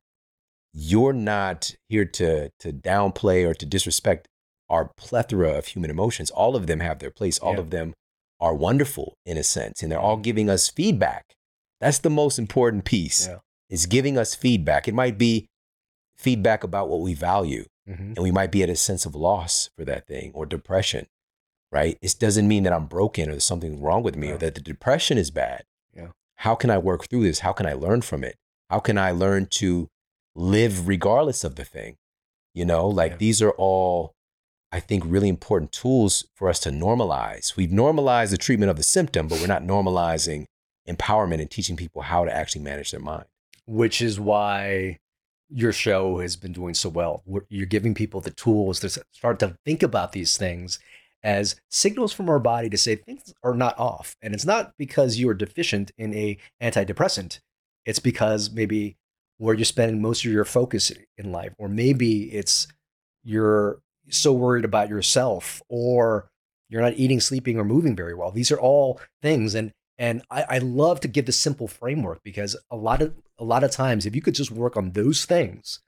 you're 0.74 1.14
not 1.14 1.74
here 1.90 2.06
to 2.06 2.50
to 2.60 2.72
downplay 2.72 3.46
or 3.48 3.54
to 3.54 3.66
disrespect 3.66 4.28
our 4.70 4.92
plethora 4.98 5.52
of 5.58 5.68
human 5.68 5.90
emotions. 5.90 6.30
All 6.30 6.56
of 6.56 6.68
them 6.68 6.80
have 6.82 7.00
their 7.00 7.12
place. 7.12 7.40
All 7.40 7.54
Yeah. 7.54 7.60
of 7.60 7.70
them 7.72 7.94
are 8.40 8.54
wonderful 8.54 9.16
in 9.26 9.38
a 9.38 9.44
sense, 9.44 9.82
and 9.82 9.92
they're 9.92 10.00
all 10.00 10.18
giving 10.18 10.50
us 10.50 10.70
feedback. 10.70 11.34
That's 11.82 12.00
the 12.00 12.10
most 12.10 12.38
important 12.38 12.86
piece. 12.86 13.28
Yeah. 13.28 13.40
Is 13.70 13.86
giving 13.86 14.18
us 14.18 14.36
feedback. 14.36 14.88
It 14.88 14.94
might 14.94 15.18
be 15.18 15.48
feedback 16.18 16.64
about 16.64 16.90
what 16.90 17.02
we 17.02 17.14
value, 17.14 17.66
Mm-hmm. 17.90 18.04
and 18.16 18.20
we 18.20 18.32
might 18.32 18.52
be 18.52 18.62
at 18.64 18.70
a 18.70 18.76
sense 18.76 19.06
of 19.06 19.16
loss 19.16 19.70
for 19.78 19.86
that 19.86 20.08
thing 20.08 20.32
or 20.34 20.46
depression. 20.46 21.08
Right? 21.72 21.98
It 22.02 22.16
doesn't 22.20 22.48
mean 22.48 22.64
that 22.64 22.74
I'm 22.74 22.86
broken 22.86 23.30
or 23.30 23.34
there's 23.34 23.44
something 23.46 23.82
wrong 23.82 24.04
with 24.04 24.16
me 24.18 24.32
or 24.32 24.38
that 24.38 24.56
the 24.56 24.62
depression 24.62 25.18
is 25.18 25.32
bad. 25.32 25.64
How 26.38 26.56
can 26.56 26.70
I 26.70 26.78
work 26.78 27.10
through 27.10 27.24
this? 27.24 27.40
How 27.40 27.52
can 27.54 27.66
I 27.66 27.74
learn 27.74 28.02
from 28.02 28.24
it? 28.24 28.36
How 28.70 28.80
can 28.80 28.98
I 28.98 29.12
learn 29.12 29.48
to 29.52 29.88
live 30.36 30.88
regardless 30.88 31.44
of 31.44 31.56
the 31.56 31.66
thing? 31.66 31.96
You 32.54 32.66
know, 32.66 32.88
like 32.88 33.14
Yeah. 33.14 33.18
these 33.18 33.42
are 33.42 33.52
all, 33.52 34.14
I 34.72 34.80
think, 34.80 35.04
really 35.06 35.30
important 35.30 35.72
tools 35.72 36.26
for 36.36 36.50
us 36.50 36.60
to 36.62 36.70
normalize. 36.70 37.56
We've 37.56 37.72
normalized 37.72 38.34
the 38.34 38.38
treatment 38.38 38.70
of 38.70 38.78
the 38.78 38.84
symptom, 38.84 39.28
but 39.28 39.40
we're 39.40 39.48
not 39.48 39.64
normalizing 39.64 40.46
empowerment 40.88 41.42
and 41.42 41.50
teaching 41.50 41.76
people 41.76 42.04
how 42.04 42.26
to 42.26 42.34
actually 42.36 42.62
manage 42.62 42.92
their 42.92 43.00
mind. 43.00 43.26
Which 43.66 44.02
is 44.02 44.20
why 44.20 45.00
your 45.50 45.72
show 45.74 46.20
has 46.20 46.36
been 46.36 46.52
doing 46.54 46.74
so 46.74 46.90
well. 46.90 47.24
You're 47.50 47.66
giving 47.66 47.94
people 47.94 48.22
the 48.22 48.32
tools 48.32 48.80
to 48.82 48.90
start 48.90 49.40
to 49.40 49.58
think 49.66 49.82
about 49.82 50.12
these 50.12 50.38
things 50.38 50.80
as 51.28 51.59
signals 51.69 52.13
from 52.13 52.30
our 52.30 52.39
body 52.39 52.69
to 52.69 52.78
say 52.78 52.95
things 52.95 53.34
are 53.43 53.53
not 53.53 53.78
off. 53.78 54.15
And 54.21 54.34
it's 54.34 54.45
not 54.45 54.71
because 54.78 55.17
you 55.17 55.28
are 55.28 55.34
deficient 55.34 55.91
in 55.97 56.13
a 56.13 56.38
antidepressant. 56.63 57.41
It's 57.86 57.99
because 57.99 58.49
maybe 58.49 58.95
where 59.38 59.53
you're 59.53 59.65
spending 59.65 60.01
most 60.01 60.23
of 60.23 60.32
your 60.32 60.45
focus 60.45 60.89
in 61.17 61.34
life, 61.34 61.53
or 61.57 61.67
maybe 61.67 62.34
it's 62.34 62.69
you're 63.25 63.82
so 64.09 64.32
worried 64.32 64.63
about 64.63 64.88
yourself, 64.88 65.61
or 65.67 66.30
you're 66.69 66.82
not 66.82 66.93
eating, 66.93 67.19
sleeping, 67.19 67.59
or 67.59 67.65
moving 67.65 67.93
very 67.93 68.13
well. 68.13 68.32
These 68.32 68.51
are 68.53 68.59
all 68.59 69.01
things. 69.21 69.53
And 69.53 69.73
and 69.97 70.21
I, 70.32 70.45
I 70.49 70.57
love 70.59 71.01
to 71.01 71.09
give 71.09 71.25
the 71.25 71.34
simple 71.34 71.67
framework 71.67 72.23
because 72.23 72.55
a 72.71 72.78
lot 72.78 73.01
of 73.01 73.13
a 73.38 73.43
lot 73.43 73.65
of 73.65 73.71
times, 73.71 74.05
if 74.05 74.15
you 74.15 74.21
could 74.21 74.36
just 74.36 74.51
work 74.51 74.78
on 74.78 74.91
those 74.91 75.25
things, 75.25 75.82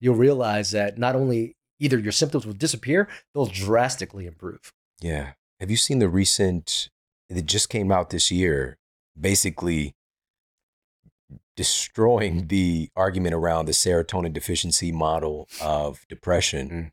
you'll 0.00 0.14
realize 0.14 0.70
that 0.70 0.96
not 0.96 1.14
only 1.14 1.54
either 1.78 1.98
your 1.98 2.12
symptoms 2.12 2.46
will 2.46 2.54
disappear, 2.54 3.08
they'll 3.34 3.44
drastically 3.44 4.24
improve. 4.24 4.72
Yeah. 5.00 5.32
Have 5.60 5.70
you 5.70 5.76
seen 5.76 5.98
the 5.98 6.08
recent, 6.08 6.88
it 7.28 7.46
just 7.46 7.68
came 7.68 7.90
out 7.90 8.10
this 8.10 8.30
year, 8.30 8.78
basically 9.18 9.94
destroying 11.56 12.48
the 12.48 12.90
argument 12.94 13.34
around 13.34 13.66
the 13.66 13.72
serotonin 13.72 14.32
deficiency 14.32 14.92
model 14.92 15.48
of 15.60 16.04
depression. 16.08 16.68
Mm. 16.70 16.90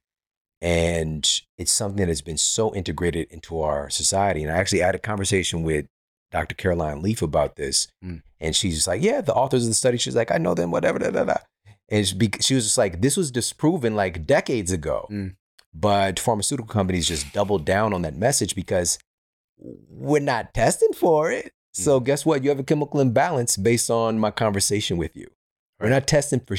And 0.62 1.42
it's 1.58 1.74
something 1.74 1.98
that 1.98 2.08
has 2.08 2.22
been 2.22 2.38
so 2.38 2.74
integrated 2.74 3.28
into 3.30 3.60
our 3.60 3.90
society. 3.90 4.42
And 4.42 4.52
I 4.52 4.56
actually 4.56 4.80
had 4.80 4.96
a 4.96 5.00
conversation 5.00 5.64
with 5.64 5.88
Dr. 6.32 6.56
Caroline 6.56 7.02
Leaf 7.02 7.22
about 7.22 7.58
this. 7.58 7.90
Mm. 8.04 8.22
And 8.40 8.56
she's 8.56 8.76
just 8.76 8.88
like, 8.88 9.02
yeah, 9.02 9.20
the 9.20 9.34
authors 9.34 9.64
of 9.64 9.70
the 9.70 9.76
study, 9.76 9.98
she's 9.98 10.16
like, 10.16 10.32
I 10.32 10.38
know 10.38 10.54
them, 10.54 10.72
whatever, 10.72 11.00
da, 11.00 11.12
da, 11.12 11.26
da. 11.26 11.38
And 11.90 12.08
she 12.08 12.56
was 12.56 12.64
just 12.64 12.78
like, 12.78 13.02
this 13.02 13.18
was 13.18 13.30
disproven 13.30 13.96
like 13.96 14.26
decades 14.26 14.72
ago. 14.72 15.08
Mm. 15.12 15.36
But 15.74 16.20
pharmaceutical 16.20 16.72
companies 16.72 17.08
just 17.08 17.34
doubled 17.34 17.66
down 17.66 17.94
on 17.94 18.04
that 18.04 18.16
message 18.16 18.56
because 18.56 19.00
we're 19.58 20.22
not 20.22 20.54
testing 20.54 20.94
for 20.94 21.32
it. 21.32 21.52
So 21.72 22.00
guess 22.00 22.26
what? 22.26 22.44
You 22.44 22.50
have 22.50 22.60
a 22.60 22.64
chemical 22.64 23.00
imbalance 23.00 23.58
based 23.58 23.90
on 23.90 24.20
my 24.20 24.30
conversation 24.30 24.98
with 24.98 25.16
you. 25.16 25.28
We're 25.80 25.90
not 25.90 26.08
testing 26.08 26.40
for 26.40 26.56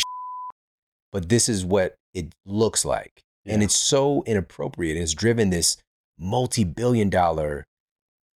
but 1.13 1.29
this 1.29 1.49
is 1.49 1.65
what 1.65 1.95
it 2.13 2.35
looks 2.45 2.85
like. 2.85 3.23
And 3.47 3.63
it's 3.63 3.77
so 3.77 4.25
inappropriate. 4.27 4.97
And 4.97 5.03
it's 5.03 5.15
driven 5.15 5.51
this 5.51 5.77
multi-billion 6.19 7.09
dollar 7.09 7.67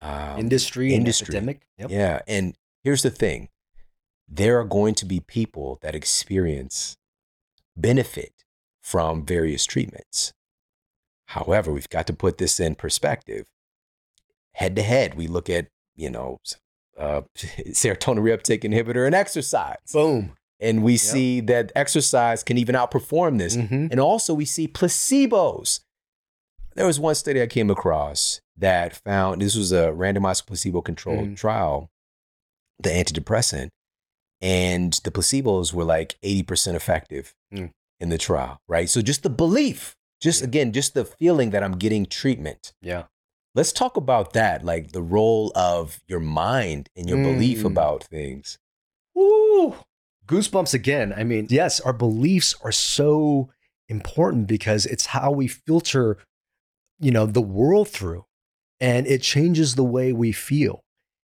um, 0.00 0.38
industry, 0.38 0.94
industry. 0.94 1.34
epidemic. 1.34 1.62
Yep. 1.78 1.90
yeah. 1.90 2.20
And 2.28 2.54
here's 2.84 3.02
the 3.02 3.10
thing 3.10 3.48
there 4.28 4.60
are 4.60 4.64
going 4.64 4.94
to 4.94 5.06
be 5.06 5.18
people 5.18 5.78
that 5.82 5.94
experience 5.94 6.96
benefit 7.76 8.32
from 8.80 9.24
various 9.26 9.64
treatments. 9.64 10.32
However, 11.28 11.72
we've 11.72 11.88
got 11.88 12.06
to 12.06 12.12
put 12.12 12.38
this 12.38 12.58
in 12.58 12.74
perspective. 12.74 13.46
Head 14.54 14.74
to 14.76 14.82
head, 14.82 15.14
we 15.14 15.26
look 15.26 15.50
at, 15.50 15.68
you 15.94 16.10
know, 16.10 16.38
uh, 16.98 17.22
serotonin 17.36 18.20
reuptake 18.22 18.64
inhibitor 18.64 19.04
and 19.06 19.14
exercise. 19.14 19.76
Boom. 19.92 20.32
And 20.60 20.82
we 20.82 20.96
see 20.96 21.40
that 21.42 21.70
exercise 21.76 22.42
can 22.42 22.58
even 22.58 22.74
outperform 22.74 23.38
this. 23.38 23.56
Mhm. 23.56 23.90
And 23.92 24.00
also, 24.00 24.34
we 24.34 24.44
see 24.44 24.66
placebos. 24.66 25.80
There 26.74 26.86
was 26.86 26.98
one 26.98 27.14
study 27.14 27.40
I 27.42 27.46
came 27.46 27.70
across 27.70 28.40
that 28.56 28.96
found 29.04 29.40
this 29.42 29.54
was 29.54 29.70
a 29.70 29.92
randomized 29.92 30.46
placebo 30.46 30.80
controlled 30.80 31.28
Mhm. 31.28 31.36
trial, 31.36 31.90
the 32.80 32.90
antidepressant, 32.90 33.68
and 34.40 34.94
the 35.04 35.10
placebos 35.12 35.72
were 35.72 35.84
like 35.84 36.16
80% 36.22 36.74
effective 36.74 37.34
Mm. 37.52 37.70
in 38.00 38.08
the 38.08 38.18
trial, 38.18 38.60
right? 38.66 38.88
So, 38.90 39.00
just 39.02 39.22
the 39.22 39.30
belief, 39.30 39.94
just 40.20 40.42
again, 40.42 40.72
just 40.72 40.94
the 40.94 41.04
feeling 41.04 41.50
that 41.50 41.62
I'm 41.62 41.76
getting 41.76 42.06
treatment. 42.06 42.72
Yeah. 42.82 43.04
Let's 43.54 43.72
talk 43.72 43.96
about 43.96 44.34
that, 44.34 44.64
like 44.64 44.92
the 44.92 45.02
role 45.02 45.50
of 45.54 46.00
your 46.06 46.20
mind 46.20 46.88
and 46.96 47.08
your 47.08 47.18
belief 47.18 47.60
Mm. 47.62 47.66
about 47.66 48.04
things. 48.04 48.58
Woo! 49.14 49.74
Goosebumps 50.26 50.74
again. 50.74 51.12
I 51.16 51.24
mean, 51.24 51.46
yes, 51.50 51.80
our 51.80 51.92
beliefs 51.92 52.54
are 52.62 52.72
so 52.72 53.50
important 53.88 54.46
because 54.46 54.84
it's 54.86 55.06
how 55.06 55.30
we 55.30 55.48
filter, 55.48 56.18
you 57.00 57.10
know, 57.10 57.26
the 57.26 57.40
world 57.40 57.88
through, 57.88 58.26
and 58.80 59.06
it 59.06 59.22
changes 59.22 59.74
the 59.74 59.84
way 59.84 60.12
we 60.12 60.30
feel. 60.30 60.84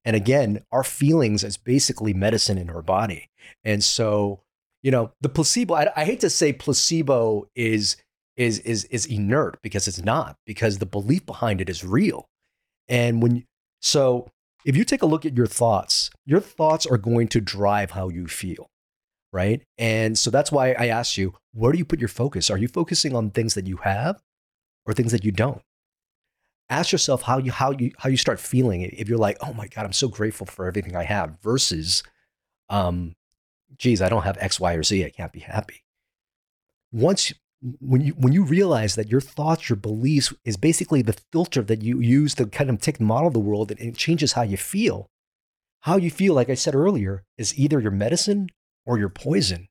And 0.05 0.15
again, 0.15 0.63
our 0.71 0.83
feelings 0.83 1.43
is 1.43 1.57
basically 1.57 2.13
medicine 2.13 2.57
in 2.57 2.69
our 2.69 2.81
body. 2.81 3.29
And 3.63 3.83
so, 3.83 4.41
you 4.83 4.91
know, 4.91 5.13
the 5.21 5.29
placebo, 5.29 5.73
I, 5.75 5.87
I 5.95 6.05
hate 6.05 6.19
to 6.21 6.29
say 6.29 6.53
placebo 6.53 7.47
is 7.55 7.95
is 8.39 8.59
is 8.59 8.85
is 8.85 9.05
inert 9.05 9.61
because 9.61 9.87
it's 9.87 10.01
not, 10.01 10.37
because 10.45 10.77
the 10.77 10.85
belief 10.85 11.25
behind 11.25 11.59
it 11.59 11.69
is 11.69 11.83
real. 11.83 12.29
And 12.87 13.21
when 13.21 13.45
so 13.81 14.31
if 14.65 14.75
you 14.77 14.85
take 14.85 15.01
a 15.01 15.05
look 15.05 15.25
at 15.25 15.35
your 15.35 15.45
thoughts, 15.45 16.09
your 16.25 16.39
thoughts 16.39 16.85
are 16.85 16.97
going 16.97 17.27
to 17.29 17.41
drive 17.41 17.91
how 17.91 18.09
you 18.09 18.27
feel. 18.27 18.69
Right. 19.31 19.61
And 19.77 20.17
so 20.17 20.31
that's 20.31 20.51
why 20.51 20.71
I 20.71 20.87
asked 20.87 21.17
you, 21.17 21.35
where 21.53 21.71
do 21.71 21.77
you 21.77 21.85
put 21.85 21.99
your 21.99 22.09
focus? 22.09 22.49
Are 22.49 22.57
you 22.57 22.67
focusing 22.67 23.13
on 23.13 23.29
things 23.29 23.53
that 23.53 23.67
you 23.67 23.77
have 23.77 24.23
or 24.85 24.93
things 24.93 25.11
that 25.11 25.23
you 25.23 25.31
don't? 25.31 25.61
Ask 26.69 26.91
yourself 26.91 27.23
how 27.23 27.37
you 27.37 27.51
how 27.51 27.71
you 27.71 27.91
how 27.97 28.09
you 28.09 28.17
start 28.17 28.39
feeling 28.39 28.81
if 28.81 29.09
you're 29.09 29.19
like, 29.19 29.37
oh 29.41 29.53
my 29.53 29.67
God, 29.67 29.85
I'm 29.85 29.93
so 29.93 30.07
grateful 30.07 30.47
for 30.47 30.65
everything 30.65 30.95
I 30.95 31.03
have, 31.03 31.37
versus 31.43 32.03
um, 32.69 33.15
geez, 33.77 34.01
I 34.01 34.09
don't 34.09 34.23
have 34.23 34.37
X, 34.39 34.59
Y, 34.59 34.73
or 34.73 34.83
Z. 34.83 35.03
I 35.03 35.09
can't 35.09 35.33
be 35.33 35.41
happy. 35.41 35.83
Once 36.91 37.33
when 37.61 38.01
you 38.01 38.13
when 38.13 38.33
you 38.33 38.43
realize 38.43 38.95
that 38.95 39.09
your 39.09 39.21
thoughts, 39.21 39.69
your 39.69 39.75
beliefs 39.75 40.33
is 40.45 40.57
basically 40.57 41.01
the 41.01 41.17
filter 41.31 41.61
that 41.63 41.81
you 41.81 41.99
use 41.99 42.33
to 42.35 42.45
kind 42.45 42.69
of 42.69 42.79
take 42.79 42.97
the 42.97 43.03
model 43.03 43.27
of 43.27 43.33
the 43.33 43.39
world 43.39 43.71
and 43.71 43.79
it 43.79 43.95
changes 43.95 44.33
how 44.33 44.43
you 44.43 44.57
feel. 44.57 45.09
How 45.81 45.97
you 45.97 46.11
feel, 46.11 46.33
like 46.33 46.49
I 46.49 46.55
said 46.55 46.75
earlier, 46.75 47.23
is 47.37 47.57
either 47.57 47.79
your 47.79 47.91
medicine 47.91 48.49
or 48.85 48.99
your 48.99 49.09
poison. 49.09 49.67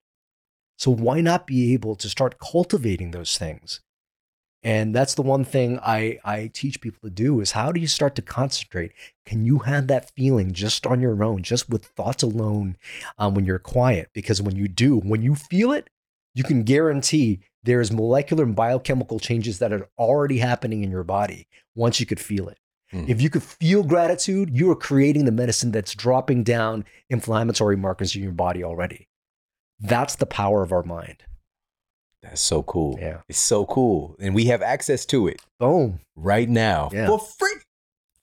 So 0.77 0.91
why 0.91 1.21
not 1.21 1.47
be 1.47 1.75
able 1.75 1.97
to 1.97 2.09
start 2.09 2.39
cultivating 2.39 3.11
those 3.11 3.37
things? 3.37 3.81
And 4.63 4.95
that's 4.95 5.15
the 5.15 5.23
one 5.23 5.45
thing 5.45 5.79
I, 5.81 6.19
I 6.25 6.51
teach 6.53 6.81
people 6.81 7.01
to 7.05 7.11
do 7.15 7.41
is 7.41 7.53
how 7.53 7.73
do 7.73 7.81
you 7.81 7.87
start 7.87 8.15
to 8.17 8.23
concentrate? 8.23 8.93
Can 9.25 9.45
you 9.45 9.61
have 9.61 9.87
that 9.87 10.11
feeling 10.17 10.53
just 10.53 10.87
on 10.87 11.01
your 11.01 11.23
own, 11.23 11.43
just 11.43 11.69
with 11.69 11.85
thoughts 11.85 12.23
alone 12.23 12.77
um, 13.19 13.35
when 13.35 13.45
you're 13.45 13.61
quiet? 13.61 14.11
Because 14.13 14.43
when 14.43 14.57
you 14.57 14.67
do, 14.67 14.99
when 14.99 15.23
you 15.23 15.35
feel 15.35 15.73
it, 15.73 15.89
you 16.35 16.43
can 16.43 16.63
guarantee 16.63 17.41
there's 17.69 17.93
molecular 17.93 18.45
and 18.45 18.57
biochemical 18.57 19.19
changes 19.19 19.59
that 19.59 19.73
are 19.73 19.89
already 19.99 20.39
happening 20.39 20.83
in 20.83 20.91
your 20.91 21.05
body 21.05 21.47
once 21.75 22.01
you 22.01 22.07
could 22.07 22.19
feel 22.19 22.49
it. 22.49 22.59
Mm. 22.93 23.09
If 23.09 23.21
you 23.21 23.29
could 23.29 23.43
feel 23.43 23.83
gratitude, 23.83 24.49
you 24.51 24.71
are 24.71 24.77
creating 24.77 25.27
the 25.27 25.33
medicine 25.33 25.71
that's 25.71 25.95
dropping 25.95 26.45
down 26.45 26.87
inflammatory 27.11 27.77
markers 27.77 28.17
in 28.17 28.23
your 28.23 28.33
body 28.33 28.65
already. 28.65 29.07
That's 29.79 30.17
the 30.17 30.25
power 30.25 30.63
of 30.63 30.73
our 30.73 30.83
mind. 30.83 31.23
That's 32.23 32.41
so 32.41 32.63
cool. 32.63 32.99
Yeah. 32.99 33.19
It's 33.29 33.39
so 33.39 33.67
cool. 33.67 34.17
And 34.19 34.35
we 34.35 34.47
have 34.47 34.63
access 34.63 35.05
to 35.07 35.29
it. 35.29 35.41
Boom. 35.61 36.01
Right 36.17 36.49
now. 36.49 36.89
Yeah. 36.91 37.07
For 37.07 37.19
free. 37.19 37.55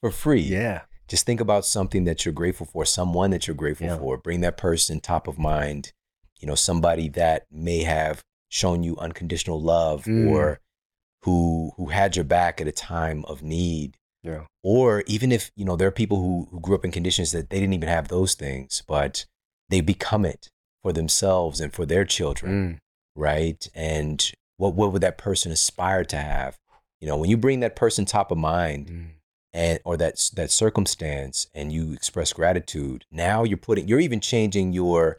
For 0.01 0.11
free. 0.11 0.41
Yeah. 0.41 0.81
Just 1.07 1.27
think 1.27 1.39
about 1.39 1.65
something 1.65 2.05
that 2.05 2.25
you're 2.25 2.33
grateful 2.33 2.65
for, 2.65 2.83
someone 2.83 3.29
that 3.29 3.47
you're 3.47 3.55
grateful 3.55 3.87
Yeah. 3.87 3.97
for. 3.99 4.17
Bring 4.17 4.41
that 4.41 4.57
person 4.57 4.99
top 4.99 5.27
of 5.27 5.37
mind. 5.37 5.93
You 6.39 6.47
know, 6.47 6.55
somebody 6.55 7.09
that 7.09 7.45
may 7.51 7.83
have 7.83 8.23
shown 8.49 8.83
you 8.83 8.97
unconditional 8.97 9.61
love 9.61 10.05
Mm. 10.05 10.29
or 10.31 10.59
who 11.23 11.71
who 11.77 11.87
had 11.87 12.15
your 12.15 12.25
back 12.25 12.61
at 12.61 12.67
a 12.67 12.71
time 12.71 13.25
of 13.25 13.41
need. 13.41 13.97
Yeah. 14.23 14.45
Or 14.63 15.03
even 15.07 15.31
if, 15.31 15.51
you 15.55 15.65
know, 15.65 15.75
there 15.75 15.87
are 15.87 15.91
people 15.91 16.17
who, 16.17 16.47
who 16.51 16.59
grew 16.59 16.75
up 16.75 16.85
in 16.85 16.91
conditions 16.91 17.31
that 17.31 17.49
they 17.51 17.59
didn't 17.59 17.73
even 17.73 17.89
have 17.89 18.07
those 18.07 18.33
things, 18.33 18.81
but 18.87 19.25
they 19.69 19.81
become 19.81 20.25
it 20.25 20.49
for 20.81 20.91
themselves 20.93 21.59
and 21.59 21.71
for 21.73 21.85
their 21.85 22.05
children 22.05 22.51
Mm. 22.75 22.77
right? 23.15 23.67
And 23.75 24.31
what 24.57 24.73
what 24.75 24.91
would 24.93 25.01
that 25.01 25.17
person 25.17 25.51
aspire 25.51 26.03
to 26.05 26.17
have? 26.17 26.57
You 27.01 27.07
know, 27.07 27.17
when 27.17 27.29
you 27.29 27.37
bring 27.37 27.59
that 27.59 27.75
person 27.75 28.05
top 28.05 28.31
of 28.31 28.37
mind 28.37 28.87
Mm. 28.87 29.07
and 29.53 29.79
or 29.85 29.97
that 29.97 30.29
that 30.35 30.51
circumstance 30.51 31.47
and 31.53 31.71
you 31.71 31.93
express 31.93 32.33
gratitude, 32.33 33.05
now 33.11 33.43
you're 33.43 33.57
putting 33.57 33.87
you're 33.87 33.99
even 33.99 34.19
changing 34.21 34.73
your 34.73 35.17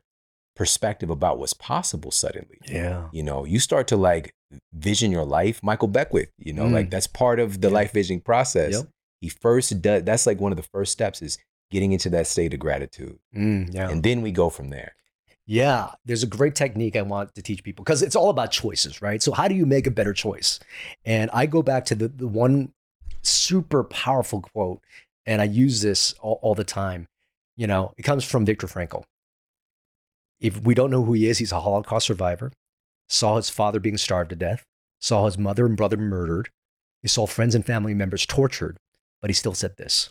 perspective 0.56 1.10
about 1.10 1.38
what's 1.38 1.52
possible 1.52 2.10
suddenly. 2.10 2.58
Yeah. 2.66 3.08
You 3.12 3.22
know, 3.22 3.44
you 3.44 3.60
start 3.60 3.86
to 3.88 3.96
like 3.96 4.34
vision 4.72 5.10
your 5.12 5.24
life. 5.24 5.62
Michael 5.62 5.88
Beckwith, 5.88 6.30
you 6.38 6.52
know, 6.52 6.64
Mm. 6.64 6.72
like 6.72 6.90
that's 6.90 7.06
part 7.06 7.38
of 7.38 7.60
the 7.60 7.68
Yeah. 7.68 7.74
life 7.74 7.92
visioning 7.92 8.20
process. 8.22 8.72
Yep. 8.72 8.84
He 9.20 9.28
first 9.28 9.80
does 9.82 10.02
that's 10.04 10.26
like 10.26 10.40
one 10.40 10.52
of 10.52 10.56
the 10.56 10.66
first 10.72 10.92
steps 10.92 11.22
is 11.22 11.38
getting 11.70 11.92
into 11.92 12.08
that 12.10 12.26
state 12.26 12.54
of 12.54 12.60
gratitude. 12.60 13.18
Mm, 13.34 13.74
yeah. 13.74 13.90
And 13.90 14.02
then 14.02 14.22
we 14.22 14.30
go 14.32 14.50
from 14.50 14.70
there. 14.70 14.94
Yeah, 15.48 15.90
there's 16.04 16.22
a 16.24 16.26
great 16.26 16.54
technique 16.56 16.96
I 16.96 17.02
want 17.02 17.34
to 17.36 17.42
teach 17.42 17.62
people 17.62 17.84
because 17.84 18.02
it's 18.02 18.16
all 18.16 18.30
about 18.30 18.50
choices, 18.50 19.00
right? 19.00 19.22
So, 19.22 19.30
how 19.32 19.46
do 19.46 19.54
you 19.54 19.64
make 19.66 19.86
a 19.86 19.90
better 19.92 20.12
choice? 20.12 20.58
And 21.04 21.30
I 21.32 21.46
go 21.46 21.62
back 21.62 21.84
to 21.86 21.94
the, 21.94 22.08
the 22.08 22.26
one 22.26 22.72
super 23.22 23.84
powerful 23.84 24.40
quote, 24.40 24.80
and 25.24 25.40
I 25.40 25.44
use 25.44 25.82
this 25.82 26.14
all, 26.20 26.38
all 26.42 26.54
the 26.54 26.64
time. 26.64 27.06
You 27.56 27.66
know, 27.66 27.92
it 27.96 28.02
comes 28.02 28.24
from 28.24 28.44
Viktor 28.44 28.66
Frankl. 28.66 29.04
If 30.40 30.62
we 30.62 30.74
don't 30.74 30.90
know 30.90 31.04
who 31.04 31.14
he 31.14 31.28
is, 31.28 31.38
he's 31.38 31.52
a 31.52 31.60
Holocaust 31.60 32.06
survivor, 32.06 32.52
saw 33.08 33.36
his 33.36 33.50
father 33.50 33.80
being 33.80 33.96
starved 33.96 34.30
to 34.30 34.36
death, 34.36 34.64
saw 35.00 35.26
his 35.26 35.38
mother 35.38 35.66
and 35.66 35.76
brother 35.76 35.96
murdered, 35.96 36.50
he 37.02 37.08
saw 37.08 37.26
friends 37.26 37.54
and 37.54 37.64
family 37.64 37.94
members 37.94 38.26
tortured, 38.26 38.78
but 39.20 39.30
he 39.30 39.34
still 39.34 39.54
said 39.54 39.76
this 39.76 40.10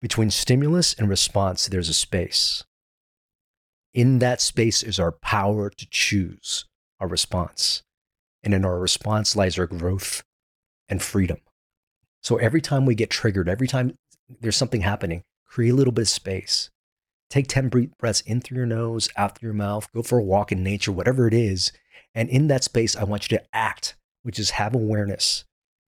Between 0.00 0.30
stimulus 0.30 0.94
and 0.94 1.08
response, 1.08 1.66
there's 1.66 1.88
a 1.88 1.94
space. 1.94 2.64
In 3.92 4.18
that 4.18 4.40
space 4.40 4.82
is 4.82 4.98
our 4.98 5.12
power 5.12 5.70
to 5.70 5.86
choose 5.88 6.66
our 7.00 7.06
response. 7.08 7.82
And 8.42 8.52
in 8.52 8.64
our 8.64 8.78
response 8.78 9.36
lies 9.36 9.58
our 9.58 9.66
growth 9.66 10.22
and 10.88 11.00
freedom. 11.00 11.38
So 12.22 12.36
every 12.36 12.60
time 12.60 12.84
we 12.84 12.94
get 12.94 13.10
triggered, 13.10 13.48
every 13.48 13.68
time 13.68 13.96
there's 14.40 14.56
something 14.56 14.82
happening, 14.82 15.22
create 15.46 15.70
a 15.70 15.74
little 15.74 15.92
bit 15.92 16.02
of 16.02 16.08
space. 16.08 16.70
Take 17.30 17.48
10 17.48 17.68
bre- 17.68 17.82
breaths 17.98 18.20
in 18.22 18.40
through 18.40 18.58
your 18.58 18.66
nose, 18.66 19.08
out 19.16 19.38
through 19.38 19.48
your 19.48 19.54
mouth, 19.54 19.88
go 19.92 20.02
for 20.02 20.18
a 20.18 20.24
walk 20.24 20.52
in 20.52 20.62
nature, 20.62 20.92
whatever 20.92 21.26
it 21.26 21.34
is. 21.34 21.72
And 22.14 22.28
in 22.28 22.46
that 22.48 22.64
space, 22.64 22.94
I 22.94 23.04
want 23.04 23.30
you 23.30 23.38
to 23.38 23.44
act, 23.52 23.96
which 24.22 24.38
is 24.38 24.50
have 24.50 24.74
awareness. 24.74 25.44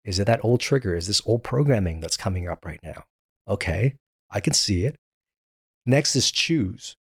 Is 0.05 0.19
it 0.19 0.27
that 0.27 0.45
old 0.45 0.61
trigger? 0.61 0.95
Is 0.95 1.07
this 1.07 1.21
old 1.27 1.43
programming 1.43 2.01
that's 2.01 2.17
coming 2.17 2.49
up 2.49 2.65
right 2.65 2.81
now? 2.83 3.05
Okay, 3.49 3.97
I 4.31 4.41
can 4.41 4.53
see 4.53 4.85
it. 4.85 4.97
Next 5.85 6.17
is 6.17 6.31
choose 6.31 6.97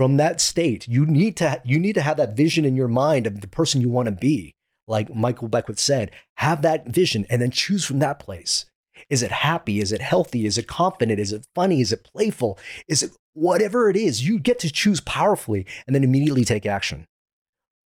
from 0.00 0.16
that 0.16 0.40
state 0.40 0.88
you 0.88 1.04
need 1.04 1.36
to 1.36 1.60
you 1.62 1.78
need 1.78 1.92
to 1.92 2.00
have 2.00 2.16
that 2.16 2.34
vision 2.34 2.64
in 2.64 2.74
your 2.74 2.88
mind 2.88 3.26
of 3.26 3.42
the 3.42 3.46
person 3.46 3.82
you 3.82 3.90
want 3.90 4.06
to 4.06 4.12
be 4.12 4.54
like 4.88 5.14
michael 5.14 5.46
beckwith 5.46 5.78
said 5.78 6.10
have 6.36 6.62
that 6.62 6.88
vision 6.88 7.26
and 7.28 7.42
then 7.42 7.50
choose 7.50 7.84
from 7.84 7.98
that 7.98 8.18
place 8.18 8.64
is 9.10 9.22
it 9.22 9.30
happy 9.30 9.78
is 9.78 9.92
it 9.92 10.00
healthy 10.00 10.46
is 10.46 10.56
it 10.56 10.66
confident 10.66 11.20
is 11.20 11.34
it 11.34 11.44
funny 11.54 11.82
is 11.82 11.92
it 11.92 12.08
playful 12.14 12.58
is 12.88 13.02
it 13.02 13.10
whatever 13.34 13.88
it 13.88 13.96
is 13.96 14.26
you 14.26 14.38
get 14.38 14.58
to 14.58 14.70
choose 14.70 15.00
powerfully 15.00 15.66
and 15.86 15.94
then 15.94 16.04
immediately 16.04 16.44
take 16.44 16.66
action 16.66 17.06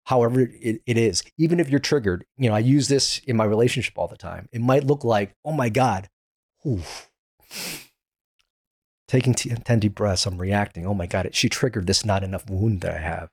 however 0.05 0.41
it, 0.41 0.81
it 0.85 0.97
is 0.97 1.23
even 1.37 1.59
if 1.59 1.69
you're 1.69 1.79
triggered 1.79 2.25
you 2.37 2.49
know 2.49 2.55
i 2.55 2.59
use 2.59 2.87
this 2.87 3.19
in 3.25 3.35
my 3.35 3.45
relationship 3.45 3.93
all 3.97 4.07
the 4.07 4.17
time 4.17 4.47
it 4.51 4.61
might 4.61 4.83
look 4.83 5.03
like 5.03 5.33
oh 5.45 5.51
my 5.51 5.69
god 5.69 6.09
oof. 6.65 7.09
Taking 9.07 9.33
t- 9.33 9.49
10 9.49 9.79
deep 9.79 9.95
breaths, 9.95 10.25
I'm 10.25 10.39
reacting. 10.39 10.85
Oh 10.85 10.93
my 10.93 11.05
God, 11.05 11.29
she 11.33 11.49
triggered 11.49 11.87
this 11.87 12.05
not 12.05 12.23
enough 12.23 12.49
wound 12.49 12.81
that 12.81 12.95
I 12.95 12.99
have. 12.99 13.29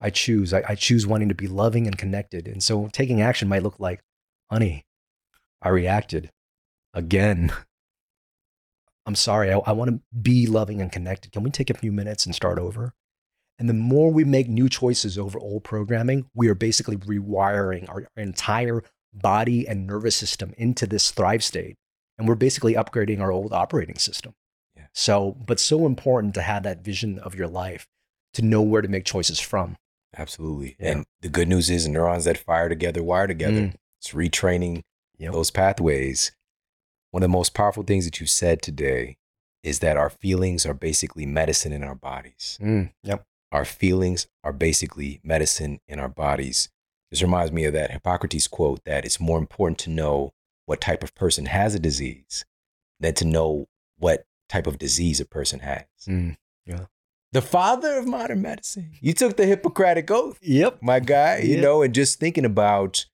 I 0.00 0.10
choose. 0.10 0.52
I, 0.52 0.62
I 0.68 0.74
choose 0.74 1.06
wanting 1.06 1.28
to 1.28 1.34
be 1.34 1.46
loving 1.46 1.86
and 1.86 1.96
connected. 1.96 2.48
And 2.48 2.62
so 2.62 2.88
taking 2.92 3.22
action 3.22 3.48
might 3.48 3.62
look 3.62 3.78
like, 3.78 4.00
honey, 4.50 4.84
I 5.62 5.68
reacted 5.70 6.30
again. 6.92 7.52
I'm 9.06 9.14
sorry. 9.14 9.52
I, 9.52 9.58
I 9.58 9.72
want 9.72 9.90
to 9.90 10.00
be 10.20 10.46
loving 10.46 10.80
and 10.80 10.92
connected. 10.92 11.32
Can 11.32 11.42
we 11.42 11.50
take 11.50 11.70
a 11.70 11.74
few 11.74 11.92
minutes 11.92 12.24
and 12.26 12.34
start 12.34 12.58
over? 12.58 12.94
And 13.58 13.68
the 13.68 13.74
more 13.74 14.10
we 14.12 14.24
make 14.24 14.48
new 14.48 14.68
choices 14.68 15.18
over 15.18 15.38
old 15.38 15.64
programming, 15.64 16.26
we 16.34 16.48
are 16.48 16.54
basically 16.54 16.96
rewiring 16.96 17.88
our, 17.88 18.06
our 18.16 18.22
entire 18.22 18.82
body 19.12 19.68
and 19.68 19.86
nervous 19.86 20.16
system 20.16 20.54
into 20.56 20.86
this 20.86 21.10
thrive 21.10 21.44
state. 21.44 21.76
And 22.18 22.28
we're 22.28 22.34
basically 22.34 22.74
upgrading 22.74 23.20
our 23.20 23.30
old 23.30 23.52
operating 23.52 23.96
system. 23.96 24.34
Yeah. 24.76 24.86
So, 24.94 25.36
but 25.46 25.60
so 25.60 25.86
important 25.86 26.34
to 26.34 26.42
have 26.42 26.62
that 26.62 26.84
vision 26.84 27.18
of 27.18 27.34
your 27.34 27.48
life 27.48 27.86
to 28.34 28.42
know 28.42 28.62
where 28.62 28.82
to 28.82 28.88
make 28.88 29.04
choices 29.04 29.38
from. 29.40 29.76
Absolutely. 30.16 30.76
Yeah. 30.78 30.90
And 30.90 31.04
the 31.20 31.28
good 31.28 31.48
news 31.48 31.70
is 31.70 31.88
neurons 31.88 32.24
that 32.24 32.38
fire 32.38 32.68
together 32.68 33.02
wire 33.02 33.26
together. 33.26 33.60
Mm. 33.60 33.74
It's 34.00 34.12
retraining 34.12 34.82
Yep. 35.18 35.32
those 35.34 35.50
pathways. 35.52 36.32
One 37.12 37.22
of 37.22 37.28
the 37.30 37.32
most 37.36 37.54
powerful 37.54 37.82
things 37.84 38.04
that 38.06 38.20
you 38.20 38.26
said 38.26 38.60
today 38.62 39.16
is 39.62 39.78
that 39.78 39.96
our 39.96 40.10
feelings 40.10 40.66
are 40.66 40.74
basically 40.74 41.24
medicine 41.26 41.72
in 41.72 41.84
our 41.84 41.94
bodies. 41.94 42.58
Mm, 42.60 42.90
yep. 43.04 43.24
Our 43.52 43.64
feelings 43.66 44.26
are 44.42 44.52
basically 44.52 45.20
medicine 45.22 45.78
in 45.86 46.00
our 46.00 46.08
bodies. 46.08 46.70
This 47.10 47.22
reminds 47.22 47.52
me 47.52 47.64
of 47.66 47.74
that 47.74 47.90
Hippocrates 47.90 48.48
quote 48.48 48.80
that 48.86 49.04
it's 49.04 49.20
more 49.20 49.38
important 49.38 49.78
to 49.80 49.90
know 49.90 50.32
what 50.66 50.80
type 50.80 51.02
of 51.04 51.14
person 51.14 51.46
has 51.46 51.74
a 51.74 51.78
disease 51.78 52.44
than 52.98 53.12
to 53.14 53.26
know 53.26 53.68
what 53.98 54.24
type 54.48 54.66
of 54.66 54.78
disease 54.78 55.20
a 55.20 55.26
person 55.26 55.60
has. 55.60 55.84
Mm. 56.08 56.36
The 57.32 57.42
father 57.42 57.96
of 57.98 58.06
modern 58.06 58.42
medicine. 58.42 58.92
You 59.00 59.12
took 59.14 59.36
the 59.36 59.46
Hippocratic 59.46 60.10
oath 60.10 60.38
Yep. 60.42 60.82
my 60.82 61.00
guy, 61.00 61.38
you 61.38 61.56
Yeah. 61.56 61.60
know, 61.62 61.82
and 61.82 61.94
just 61.94 62.18
thinking 62.20 62.44
about 62.44 63.06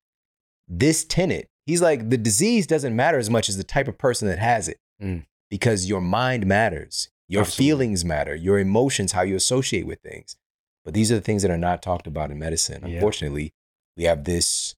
this 0.69 1.05
tenet. 1.05 1.49
He's 1.69 1.83
like, 1.83 2.09
the 2.09 2.17
disease 2.17 2.67
doesn't 2.67 2.97
matter 2.97 3.19
as 3.19 3.29
much 3.31 3.49
as 3.49 3.57
the 3.59 3.63
type 3.63 3.89
of 3.89 3.99
person 3.99 4.27
that 4.27 4.39
has 4.39 4.69
it. 4.69 4.79
Mm. 5.01 5.27
because 5.49 5.89
your 5.89 6.01
mind 6.01 6.45
matters, 6.45 7.09
your 7.29 7.43
Absolutely. 7.43 7.65
feelings 7.65 8.05
matter, 8.05 8.35
your 8.35 8.59
emotions, 8.59 9.13
how 9.13 9.23
you 9.23 9.37
associate 9.37 9.87
with 9.87 10.01
things. 10.01 10.37
But 10.85 10.93
these 10.95 11.13
are 11.13 11.15
the 11.15 11.21
things 11.21 11.43
that 11.43 11.53
are 11.53 11.57
not 11.57 11.83
talked 11.83 12.09
about 12.09 12.33
in 12.33 12.39
medicine. 12.41 12.83
Yeah. 12.85 12.95
Unfortunately, 12.95 13.53
we 13.97 14.05
have 14.05 14.25
this 14.25 14.75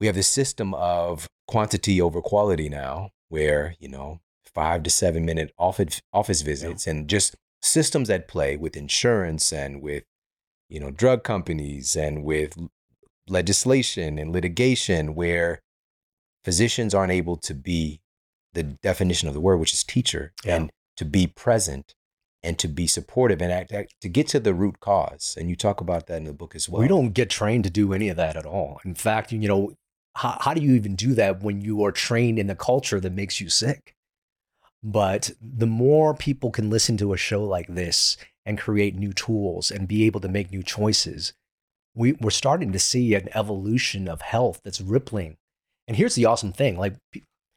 we 0.00 0.06
have 0.06 0.14
this 0.14 0.28
system 0.28 0.74
of 0.74 1.28
quantity 1.48 2.00
over 2.00 2.20
quality 2.20 2.68
now 2.68 3.10
where, 3.28 3.74
you 3.80 3.88
know, 3.88 4.20
5 4.44 4.82
to 4.84 4.90
7 4.90 5.24
minute 5.24 5.52
office 5.58 6.02
office 6.12 6.42
visits 6.42 6.86
and 6.86 7.08
just 7.08 7.34
systems 7.62 8.10
at 8.10 8.28
play 8.28 8.56
with 8.56 8.76
insurance 8.76 9.52
and 9.52 9.80
with 9.82 10.04
you 10.68 10.78
know 10.80 10.90
drug 10.90 11.22
companies 11.24 11.96
and 11.96 12.24
with 12.24 12.58
legislation 13.28 14.18
and 14.18 14.32
litigation 14.32 15.14
where 15.14 15.60
physicians 16.44 16.94
aren't 16.94 17.12
able 17.12 17.36
to 17.36 17.54
be 17.54 18.00
the 18.52 18.62
definition 18.62 19.28
of 19.28 19.34
the 19.34 19.40
word 19.40 19.56
which 19.58 19.72
is 19.72 19.84
teacher 19.84 20.32
Yeah. 20.44 20.56
and 20.56 20.70
to 20.96 21.04
be 21.04 21.26
present 21.26 21.94
and 22.42 22.58
to 22.58 22.66
be 22.68 22.86
supportive 22.88 23.40
and 23.40 23.52
act, 23.52 23.72
act- 23.72 23.94
to 24.00 24.08
get 24.08 24.26
to 24.28 24.40
the 24.40 24.52
root 24.52 24.80
cause 24.80 25.36
and 25.38 25.48
you 25.48 25.56
talk 25.56 25.80
about 25.80 26.06
that 26.08 26.16
in 26.16 26.24
the 26.24 26.32
book 26.32 26.54
as 26.56 26.68
well 26.68 26.82
we 26.82 26.88
don't 26.88 27.12
get 27.12 27.30
trained 27.30 27.64
to 27.64 27.70
do 27.70 27.92
any 27.92 28.08
of 28.08 28.16
that 28.16 28.36
at 28.36 28.44
all. 28.44 28.80
In 28.84 28.94
fact, 28.94 29.30
you 29.32 29.46
know, 29.48 29.72
how, 30.16 30.36
how 30.40 30.52
do 30.52 30.60
you 30.60 30.74
even 30.74 30.94
do 30.96 31.14
that 31.14 31.42
when 31.42 31.60
you 31.62 31.82
are 31.84 31.92
trained 31.92 32.38
in 32.38 32.48
the 32.48 32.54
culture 32.56 33.00
that 33.00 33.12
makes 33.12 33.40
you 33.40 33.48
sick? 33.48 33.94
But 34.82 35.30
the 35.40 35.66
more 35.66 36.12
people 36.14 36.50
can 36.50 36.68
listen 36.68 36.96
to 36.98 37.12
a 37.12 37.16
show 37.16 37.44
like 37.44 37.68
this 37.68 38.16
and 38.44 38.58
create 38.58 38.96
new 38.96 39.12
tools 39.12 39.70
and 39.70 39.86
be 39.86 40.04
able 40.04 40.20
to 40.20 40.28
make 40.28 40.50
new 40.50 40.62
choices, 40.64 41.32
we, 41.94 42.12
we're 42.12 42.30
starting 42.30 42.72
to 42.72 42.78
see 42.78 43.14
an 43.14 43.28
evolution 43.34 44.08
of 44.08 44.22
health 44.22 44.60
that's 44.64 44.80
rippling. 44.80 45.36
And 45.86 45.96
here's 45.96 46.14
the 46.14 46.26
awesome 46.26 46.52
thing 46.52 46.78
like, 46.78 46.94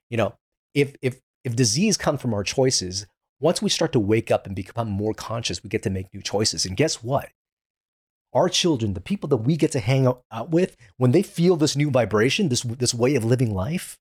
you 0.10 0.18
know, 0.18 0.36
if, 0.74 0.96
if, 1.02 1.20
if 1.44 1.56
disease 1.56 1.98
comes 1.98 2.22
from 2.22 2.34
our 2.34 2.44
choices, 2.44 3.06
once 3.40 3.62
we 3.62 3.70
start 3.70 3.92
to 3.94 4.00
wake 4.00 4.32
up 4.32 4.46
and 4.46 4.56
become 4.56 4.90
more 4.90 5.14
conscious, 5.14 5.64
we 5.64 5.70
get 5.70 5.84
to 5.84 5.90
make 5.90 6.14
new 6.14 6.22
choices. 6.22 6.66
And 6.66 6.78
guess 6.78 7.04
what? 7.04 7.30
Our 8.34 8.50
children, 8.50 8.94
the 8.94 9.02
people 9.02 9.30
that 9.30 9.38
we 9.38 9.56
get 9.56 9.72
to 9.74 9.80
hang 9.80 10.08
out, 10.08 10.50
with, 10.50 10.76
when 10.98 11.12
they 11.12 11.22
feel 11.22 11.56
this 11.56 11.76
new 11.76 11.90
vibration, 11.90 12.50
this, 12.50 12.64
this 12.64 12.94
way 12.94 13.16
of 13.16 13.24
living 13.24 13.54
life, 13.54 13.98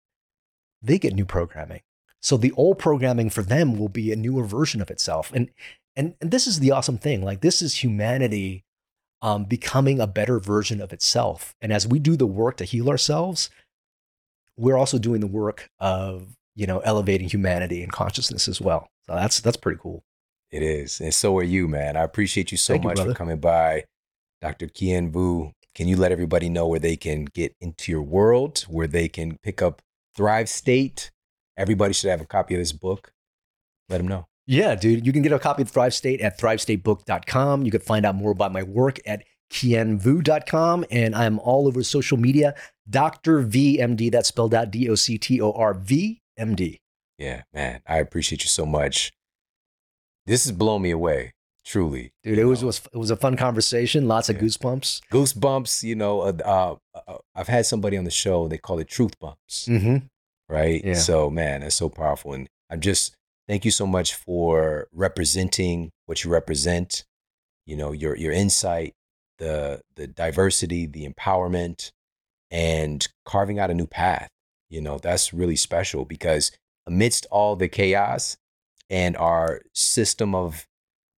they 0.82 0.98
get 0.98 1.15
new 1.15 1.24
programming. 1.24 1.81
So 2.20 2.36
the 2.36 2.52
old 2.52 2.78
programming 2.78 3.31
for 3.31 3.43
them 3.43 3.78
will 3.78 3.89
be 3.89 4.11
a 4.11 4.16
newer 4.16 4.44
version 4.44 4.81
of 4.81 4.90
itself. 4.90 5.31
And 5.35 5.51
and, 5.97 6.15
and 6.20 6.31
this 6.31 6.47
is 6.47 6.61
the 6.61 6.70
awesome 6.70 6.98
thing. 6.98 7.23
Like 7.23 7.40
this 7.40 7.62
is 7.62 7.82
humanity 7.82 8.64
um, 9.24 9.44
becoming 9.44 10.01
a 10.01 10.06
better 10.06 10.38
version 10.38 10.82
of 10.82 10.92
itself. 10.92 11.55
And 11.62 11.72
as 11.72 11.88
we 11.88 11.98
do 11.98 12.14
the 12.14 12.26
work 12.26 12.59
to 12.59 12.64
heal 12.64 12.90
ourselves, 12.90 13.48
we're 14.56 14.76
also 14.76 14.98
doing 14.98 15.20
the 15.20 15.26
work 15.26 15.70
of 15.80 16.36
you 16.55 16.66
know 16.66 16.78
elevating 16.80 17.28
humanity 17.28 17.82
and 17.82 17.90
consciousness 17.90 18.46
as 18.46 18.60
well. 18.60 18.86
So 19.06 19.14
that's 19.14 19.40
that's 19.40 19.56
pretty 19.56 19.80
cool. 19.82 20.05
It 20.52 20.62
is. 20.62 21.01
And 21.01 21.12
so 21.12 21.36
are 21.38 21.42
you, 21.42 21.66
man. 21.66 21.96
I 21.96 22.02
appreciate 22.02 22.52
you 22.52 22.59
so 22.59 22.74
Thank 22.74 22.84
you, 22.84 22.88
much 22.90 23.01
for 23.01 23.14
coming 23.14 23.40
by. 23.40 23.84
Dr. 24.42 24.68
Kien 24.68 25.10
Vuu, 25.10 25.52
can 25.74 25.88
you 25.88 25.96
let 25.96 26.12
everybody 26.12 26.51
know 26.51 26.68
where 26.68 26.78
they 26.78 26.96
can 26.96 27.24
get 27.24 27.56
into 27.62 27.90
your 27.90 28.02
world, 28.02 28.60
where 28.68 28.86
they 28.86 29.09
can 29.09 29.38
pick 29.42 29.62
up 29.62 29.80
Thrive 30.14 30.51
State? 30.51 31.10
Everybody 31.56 31.94
should 31.94 32.10
have 32.10 32.20
a 32.20 32.26
copy 32.26 32.55
of 32.55 32.60
this 32.60 32.72
book. 32.72 33.10
Let 33.88 33.98
them 33.98 34.09
know. 34.09 34.26
Yeah, 34.46 34.74
dude. 34.74 35.06
You 35.06 35.12
can 35.12 35.22
get 35.22 35.32
a 35.32 35.38
copy 35.38 35.62
of 35.62 35.70
Thrive 35.70 35.94
State 35.94 36.20
at 36.20 36.38
thrivestatebook.com. 36.38 37.64
You 37.64 37.70
can 37.70 37.80
find 37.80 38.04
out 38.04 38.14
more 38.14 38.30
about 38.30 38.52
my 38.52 38.62
work 38.62 38.98
at 39.06 39.24
kienvuu.com. 39.50 40.84
And 40.90 41.14
I'm 41.14 41.38
all 41.40 41.66
over 41.66 41.82
social 41.82 42.16
media. 42.18 42.54
Dr. 42.88 43.42
VMD, 43.42 44.10
that's 44.12 44.28
spelled 44.28 44.54
out 44.54 44.70
D 44.70 44.88
O 44.90 44.94
C 44.94 45.16
T 45.18 45.40
O 45.40 45.52
R 45.52 45.74
V 45.74 46.20
M 46.36 46.54
D. 46.54 46.80
Yeah, 47.18 47.42
man. 47.52 47.80
I 47.86 47.98
appreciate 47.98 48.42
you 48.42 48.48
so 48.48 48.66
much. 48.66 49.12
This 50.26 50.44
has 50.44 50.52
blown 50.52 50.82
me 50.82 50.90
away, 50.90 51.32
truly. 51.64 52.12
Dude, 52.22 52.38
it 52.38 52.44
was, 52.44 52.64
was 52.64 52.82
it 52.92 52.98
was 52.98 53.10
a 53.10 53.16
fun 53.16 53.36
conversation. 53.36 54.08
Lots 54.08 54.28
of 54.28 54.36
goosebumps. 54.36 55.00
goosebumps. 55.12 55.82
You 55.82 55.94
know, 55.94 56.20
uh, 56.22 56.32
uh, 56.44 56.74
uh, 57.06 57.18
I've 57.34 57.48
had 57.48 57.66
somebody 57.66 57.96
on 57.96 58.04
the 58.04 58.10
show. 58.10 58.48
They 58.48 58.58
call 58.58 58.78
it 58.78 58.88
truth 58.88 59.18
bumps. 59.20 59.68
Mm-hmm. 59.68 60.06
right? 60.48 60.84
Yeah. 60.84 60.94
So, 60.94 61.30
man, 61.30 61.60
that's 61.60 61.76
so 61.76 61.88
powerful. 61.88 62.32
And 62.32 62.48
I'm 62.70 62.80
just 62.80 63.14
thank 63.48 63.64
you 63.64 63.70
so 63.70 63.86
much 63.86 64.14
for 64.14 64.88
representing 64.92 65.90
what 66.06 66.24
you 66.24 66.30
represent. 66.30 67.04
You 67.66 67.76
know, 67.76 67.92
your 67.92 68.16
your 68.16 68.32
insight, 68.32 68.92
the 69.38 69.80
the 69.96 70.06
diversity, 70.06 70.86
the 70.86 71.08
empowerment, 71.08 71.90
and 72.50 73.06
carving 73.24 73.58
out 73.58 73.70
a 73.70 73.74
new 73.74 73.86
path. 73.86 74.28
You 74.70 74.80
know, 74.80 74.98
that's 74.98 75.32
really 75.32 75.56
special 75.56 76.04
because 76.04 76.50
amidst 76.86 77.26
all 77.30 77.56
the 77.56 77.68
chaos 77.68 78.36
and 78.90 79.16
our 79.16 79.62
system 79.72 80.34
of 80.34 80.66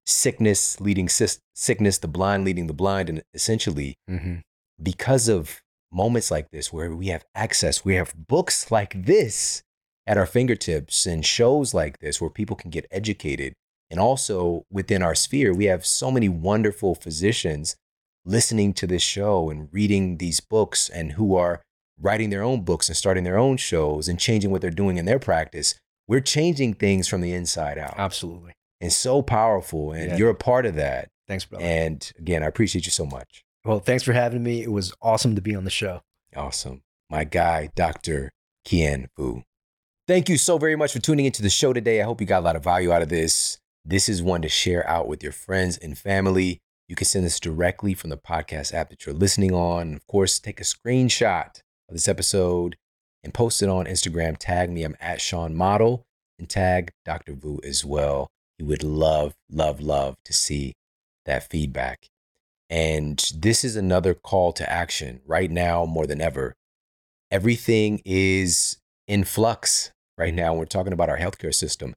sickness 0.07 0.81
leading 0.81 1.09
sis- 1.09 1.41
sickness, 1.55 1.99
the 1.99 2.09
blind 2.09 2.45
leading 2.45 2.67
the 2.67 2.75
blind, 2.75 3.09
and 3.09 3.23
essentially 3.33 3.97
Mm-hmm. 4.11 4.37
because 4.83 5.29
of 5.29 5.63
moments 5.91 6.31
like 6.31 6.51
this 6.51 6.73
where 6.73 6.95
we 6.95 7.07
have 7.07 7.25
access, 7.35 7.85
we 7.85 7.95
have 7.95 8.13
books 8.29 8.71
like 8.71 9.07
this 9.07 9.63
at 10.07 10.19
our 10.19 10.27
fingertips 10.27 11.07
and 11.07 11.25
shows 11.25 11.73
like 11.75 11.99
this 12.01 12.21
where 12.21 12.31
people 12.31 12.57
can 12.57 12.71
get 12.71 12.87
educated. 12.91 13.55
And 13.91 14.01
also 14.01 14.65
within 14.71 15.03
our 15.03 15.15
sphere, 15.15 15.53
we 15.55 15.67
have 15.67 15.87
so 15.87 16.11
many 16.11 16.29
wonderful 16.29 16.95
physicians 16.95 17.77
listening 18.25 18.73
to 18.75 18.87
this 18.87 19.03
show 19.03 19.51
and 19.51 19.69
reading 19.73 20.17
these 20.19 20.41
books 20.41 20.89
and 20.89 21.13
who 21.13 21.37
are 21.37 21.61
writing 22.01 22.31
their 22.31 22.43
own 22.43 22.63
books 22.63 22.89
and 22.89 22.97
starting 22.97 23.25
their 23.25 23.39
own 23.39 23.57
shows 23.57 24.09
and 24.09 24.19
changing 24.19 24.51
what 24.51 24.61
they're 24.63 24.71
doing 24.71 24.97
in 24.97 25.05
their 25.05 25.19
practice. 25.19 25.75
We're 26.09 26.21
changing 26.21 26.75
things 26.75 27.07
from 27.09 27.21
the 27.21 27.33
inside 27.33 27.79
out. 27.79 27.95
Absolutely. 27.97 28.53
And 28.81 28.93
so 28.93 29.23
powerful. 29.23 29.93
And 29.93 30.11
Yeah. 30.13 30.17
you're 30.17 30.31
a 30.31 30.35
part 30.35 30.67
of 30.67 30.75
that. 30.75 31.09
Thanks, 31.29 31.45
brother. 31.45 31.65
And 31.65 32.11
again, 32.19 32.43
I 32.43 32.47
appreciate 32.47 32.85
you 32.87 32.91
so 32.91 33.07
much. 33.07 33.43
well, 33.65 33.79
thanks 33.81 34.03
for 34.03 34.13
having 34.13 34.43
me. 34.43 34.63
It 34.63 34.71
was 34.73 34.93
awesome 35.01 35.35
to 35.37 35.41
be 35.41 35.55
on 35.55 35.65
the 35.65 35.71
show. 35.71 36.03
Awesome. 36.37 36.83
My 37.09 37.25
guy, 37.25 37.71
Dr. 37.75 38.31
Kien 38.67 39.09
Vuu. 39.19 39.43
Thank 40.07 40.29
you 40.29 40.37
so 40.37 40.59
very 40.59 40.77
much 40.77 40.93
for 40.93 40.99
tuning 40.99 41.25
into 41.25 41.41
the 41.41 41.49
show 41.49 41.73
today. 41.73 42.03
I 42.03 42.05
hope 42.05 42.21
you 42.21 42.27
got 42.27 42.41
a 42.41 42.45
lot 42.45 42.57
of 42.57 42.65
value 42.65 42.93
out 42.93 43.01
of 43.01 43.09
this. 43.09 43.57
This 43.87 44.07
is 44.07 44.23
one 44.23 44.43
to 44.43 44.51
share 44.51 44.87
out 44.87 45.09
with 45.09 45.23
your 45.23 45.33
friends 45.33 45.79
and 45.79 45.97
family. 45.97 46.59
You 46.89 46.95
can 46.95 47.07
send 47.07 47.25
this 47.25 47.41
directly 47.41 47.95
from 47.95 48.11
the 48.11 48.19
podcast 48.19 48.75
app 48.75 48.91
that 48.91 49.07
you're 49.07 49.15
listening 49.15 49.55
on. 49.55 49.81
And 49.81 49.97
of 49.97 50.07
course, 50.07 50.39
take 50.39 50.61
a 50.61 50.65
screenshot 50.65 51.59
of 51.89 51.95
this 51.95 52.07
episode 52.07 52.77
and 53.23 53.33
post 53.33 53.63
it 53.63 53.71
on 53.71 53.87
Instagram. 53.87 54.37
Tag 54.39 54.69
me. 54.69 54.85
I'm 54.85 54.95
at 55.01 55.23
Shawn 55.23 55.57
Model 55.57 56.05
and 56.39 56.51
tag 56.51 56.91
Dr. 57.07 57.33
Vuu 57.33 57.65
as 57.65 57.83
well. 57.83 58.29
He 58.59 58.65
would 58.65 58.83
love, 58.83 59.33
love, 59.51 59.81
love 59.81 60.17
to 60.27 60.35
see 60.35 60.75
that 61.25 61.49
feedback. 61.49 62.11
And 62.69 63.25
this 63.35 63.65
is 63.65 63.75
another 63.75 64.13
call 64.13 64.53
to 64.53 64.71
action 64.71 65.23
right 65.27 65.51
now 65.51 65.87
more 65.87 66.07
than 66.07 66.21
ever. 66.21 66.53
Everything 67.31 68.03
is 68.05 68.77
in 69.09 69.25
flux 69.25 69.93
right 70.19 70.35
now. 70.35 70.55
We're 70.55 70.65
talking 70.65 70.93
about 70.93 71.09
our 71.09 71.19
healthcare 71.19 71.55
system. 71.55 71.95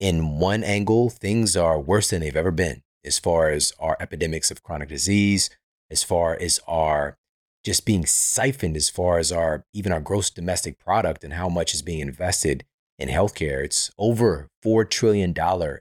In 0.00 0.38
one 0.38 0.64
angle, 0.64 1.10
things 1.10 1.56
are 1.56 1.78
worse 1.78 2.10
than 2.10 2.20
they've 2.20 2.36
ever 2.36 2.50
been 2.50 2.82
as 3.04 3.18
far 3.18 3.50
as 3.50 3.72
our 3.78 3.96
epidemics 4.00 4.50
of 4.50 4.62
chronic 4.62 4.88
disease, 4.88 5.50
as 5.90 6.02
far 6.02 6.36
as 6.40 6.60
our 6.66 7.16
just 7.62 7.86
being 7.86 8.04
siphoned, 8.04 8.76
as 8.76 8.90
far 8.90 9.18
as 9.18 9.30
our 9.32 9.64
even 9.72 9.92
our 9.92 10.00
gross 10.00 10.30
domestic 10.30 10.78
product 10.78 11.24
and 11.24 11.34
how 11.34 11.48
much 11.48 11.74
is 11.74 11.82
being 11.82 12.00
invested 12.00 12.64
in 12.98 13.08
healthcare. 13.08 13.64
It's 13.64 13.90
over 13.98 14.48
$4 14.64 14.88
trillion 14.88 15.34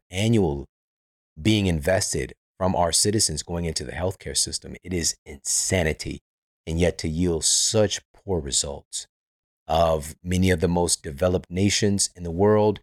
annual 0.10 0.66
being 1.42 1.68
invested 1.68 2.34
from 2.58 2.76
our 2.76 2.92
citizens 2.92 3.44
going 3.44 3.66
into 3.66 3.84
the 3.84 3.92
healthcare 3.92 4.38
system. 4.38 4.76
It 4.84 4.94
is 4.94 5.16
insanity. 5.26 6.22
And 6.66 6.80
yet 6.80 6.98
to 7.00 7.10
yield 7.10 7.44
such 7.44 8.00
poor 8.14 8.40
results 8.40 9.08
of 9.68 10.16
many 10.24 10.50
of 10.50 10.60
the 10.60 10.68
most 10.68 11.04
developed 11.04 11.50
nations 11.50 12.10
in 12.16 12.24
the 12.24 12.32
world, 12.32 12.80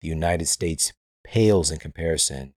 the 0.00 0.08
United 0.08 0.46
States 0.46 0.92
pales 1.24 1.70
in 1.70 1.78
comparison 1.78 2.54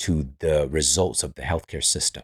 to 0.00 0.28
the 0.40 0.68
results 0.70 1.22
of 1.22 1.34
the 1.34 1.42
healthcare 1.42 1.84
system. 1.84 2.22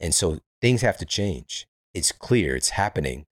And 0.00 0.14
so 0.14 0.38
things 0.60 0.82
have 0.82 0.98
to 0.98 1.04
change. 1.04 1.66
It's 1.94 2.12
clear, 2.12 2.56
it's 2.56 2.70
happening. 2.70 3.24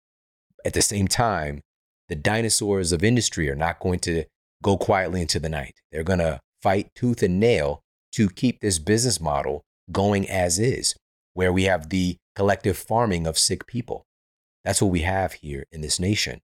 At 0.64 0.72
the 0.72 0.82
same 0.82 1.08
time, 1.08 1.60
the 2.08 2.16
dinosaurs 2.16 2.92
of 2.92 3.04
industry 3.04 3.50
are 3.50 3.56
not 3.56 3.80
going 3.80 3.98
to 4.00 4.24
go 4.62 4.76
quietly 4.76 5.20
into 5.20 5.38
the 5.38 5.48
night. 5.48 5.80
They're 5.92 6.02
going 6.02 6.18
to 6.20 6.40
fight 6.62 6.90
tooth 6.94 7.22
and 7.22 7.38
nail 7.38 7.82
to 8.12 8.28
keep 8.28 8.60
this 8.60 8.78
business 8.78 9.20
model 9.20 9.62
going 9.92 10.28
as 10.28 10.58
is, 10.58 10.94
where 11.34 11.52
we 11.52 11.64
have 11.64 11.90
the 11.90 12.16
collective 12.34 12.76
farming 12.76 13.26
of 13.26 13.38
sick 13.38 13.66
people. 13.66 14.04
That's 14.64 14.82
what 14.82 14.90
we 14.90 15.00
have 15.00 15.34
here 15.34 15.64
in 15.70 15.80
this 15.80 16.00
nation. 16.00 16.40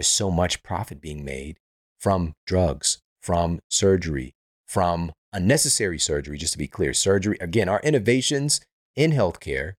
There's 0.00 0.08
so 0.08 0.30
much 0.30 0.62
profit 0.62 1.02
being 1.02 1.26
made 1.26 1.58
from 1.98 2.32
drugs, 2.46 3.02
from 3.20 3.60
surgery, 3.68 4.32
from 4.66 5.12
unnecessary 5.30 5.98
surgery, 5.98 6.38
just 6.38 6.52
to 6.52 6.58
be 6.58 6.68
clear. 6.68 6.94
Surgery, 6.94 7.36
again, 7.38 7.68
our 7.68 7.80
innovations 7.80 8.62
in 8.96 9.10
healthcare, 9.12 9.74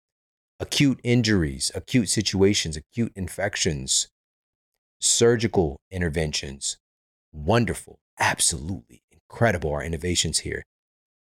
acute 0.58 1.00
injuries, 1.02 1.72
acute 1.74 2.10
situations, 2.10 2.76
acute 2.76 3.12
infections, 3.16 4.08
surgical 5.00 5.80
interventions, 5.90 6.76
wonderful, 7.32 7.98
absolutely 8.18 9.00
incredible, 9.10 9.72
our 9.72 9.82
innovations 9.82 10.40
here. 10.40 10.64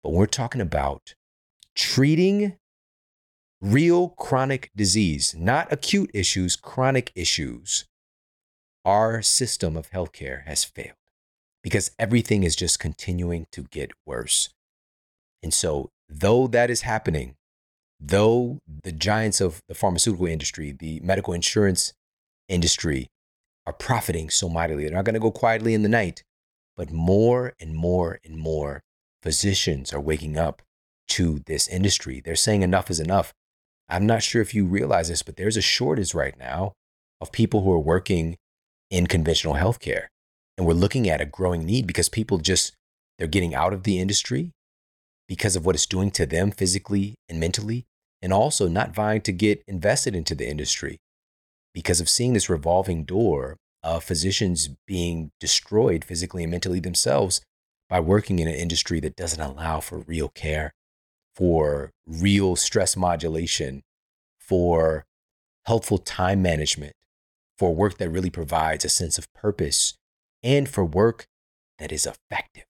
But 0.01 0.09
we're 0.09 0.25
talking 0.25 0.59
about 0.59 1.13
treating 1.75 2.57
real 3.61 4.09
chronic 4.09 4.71
disease, 4.75 5.35
not 5.37 5.71
acute 5.71 6.09
issues, 6.15 6.55
chronic 6.55 7.11
issues. 7.13 7.85
Our 8.87 9.21
system 9.21 9.75
of 9.75 9.91
healthcare 9.91 10.45
has 10.45 10.63
failed 10.63 10.95
because 11.61 11.91
everything 11.99 12.43
is 12.43 12.55
just 12.55 12.79
continuing 12.79 13.45
to 13.51 13.63
get 13.63 13.91
worse. 14.05 14.47
And 15.43 15.53
so, 15.53 15.89
though 16.07 16.47
that 16.47 16.69
is 16.69 16.83
happening, 16.83 17.35
though 17.99 18.59
the 18.83 18.93
giants 18.93 19.41
of 19.41 19.61
the 19.67 19.75
pharmaceutical 19.75 20.27
industry, 20.27 20.71
the 20.71 21.01
medical 21.01 21.33
insurance 21.33 21.91
industry 22.47 23.09
are 23.65 23.73
profiting 23.73 24.29
so 24.29 24.47
mightily, 24.47 24.85
they're 24.85 24.95
not 24.95 25.03
going 25.03 25.15
to 25.15 25.19
go 25.19 25.31
quietly 25.31 25.73
in 25.73 25.83
the 25.83 25.89
night, 25.89 26.23
but 26.77 26.89
more 26.89 27.55
and 27.59 27.75
more 27.75 28.19
and 28.23 28.37
more 28.37 28.83
physicians 29.21 29.91
are 29.91 29.99
waking 29.99 30.37
up 30.37 30.61
to 31.09 31.41
this 31.45 31.67
industry. 31.67 32.21
They're 32.23 32.37
saying 32.37 32.61
enough 32.61 32.89
is 32.89 33.01
enough. 33.01 33.33
I'm 33.89 34.05
not 34.05 34.23
sure 34.23 34.41
if 34.41 34.53
you 34.53 34.65
realize 34.65 35.09
this, 35.09 35.23
but 35.23 35.35
there's 35.35 35.57
a 35.57 35.61
shortage 35.61 36.13
right 36.13 36.39
now 36.39 36.71
of 37.19 37.33
people 37.33 37.63
who 37.63 37.71
are 37.73 37.79
working 37.79 38.37
in 38.89 39.07
conventional 39.07 39.55
healthcare. 39.55 40.07
And 40.57 40.65
we're 40.65 40.73
looking 40.73 41.09
at 41.09 41.21
a 41.21 41.25
growing 41.25 41.65
need 41.65 41.85
because 41.87 42.09
people 42.09 42.37
just, 42.37 42.73
they're 43.17 43.27
getting 43.27 43.53
out 43.53 43.73
of 43.73 43.83
the 43.83 43.99
industry 43.99 44.51
because 45.27 45.55
of 45.55 45.65
what 45.65 45.75
it's 45.75 45.85
doing 45.85 46.11
to 46.11 46.25
them 46.25 46.51
physically 46.51 47.15
and 47.27 47.39
mentally, 47.39 47.85
and 48.21 48.33
also 48.33 48.67
not 48.67 48.95
vying 48.95 49.21
to 49.21 49.31
get 49.31 49.63
invested 49.67 50.15
into 50.15 50.33
the 50.33 50.49
industry 50.49 50.97
because 51.73 52.01
of 52.01 52.09
seeing 52.09 52.33
this 52.33 52.49
revolving 52.49 53.03
door 53.03 53.57
of 53.83 54.03
physicians 54.03 54.69
being 54.87 55.29
destroyed 55.39 56.03
physically 56.03 56.43
and 56.43 56.51
mentally 56.51 56.79
themselves 56.79 57.41
by 57.89 57.99
working 57.99 58.39
in 58.39 58.47
an 58.47 58.55
industry 58.55 58.99
that 58.99 59.15
doesn't 59.15 59.41
allow 59.41 59.79
for 59.79 59.99
real 59.99 60.29
care, 60.29 60.73
for 61.35 61.91
real 62.07 62.55
stress 62.55 62.97
modulation, 62.97 63.83
for 64.39 65.05
helpful 65.65 65.97
time 65.97 66.41
management, 66.41 66.93
for 67.57 67.73
work 67.73 67.97
that 67.97 68.09
really 68.09 68.29
provides 68.29 68.85
a 68.85 68.89
sense 68.89 69.17
of 69.17 69.31
purpose, 69.33 69.95
and 70.43 70.69
for 70.69 70.85
work 70.85 71.27
that 71.79 71.91
is 71.91 72.05
effective. 72.05 72.65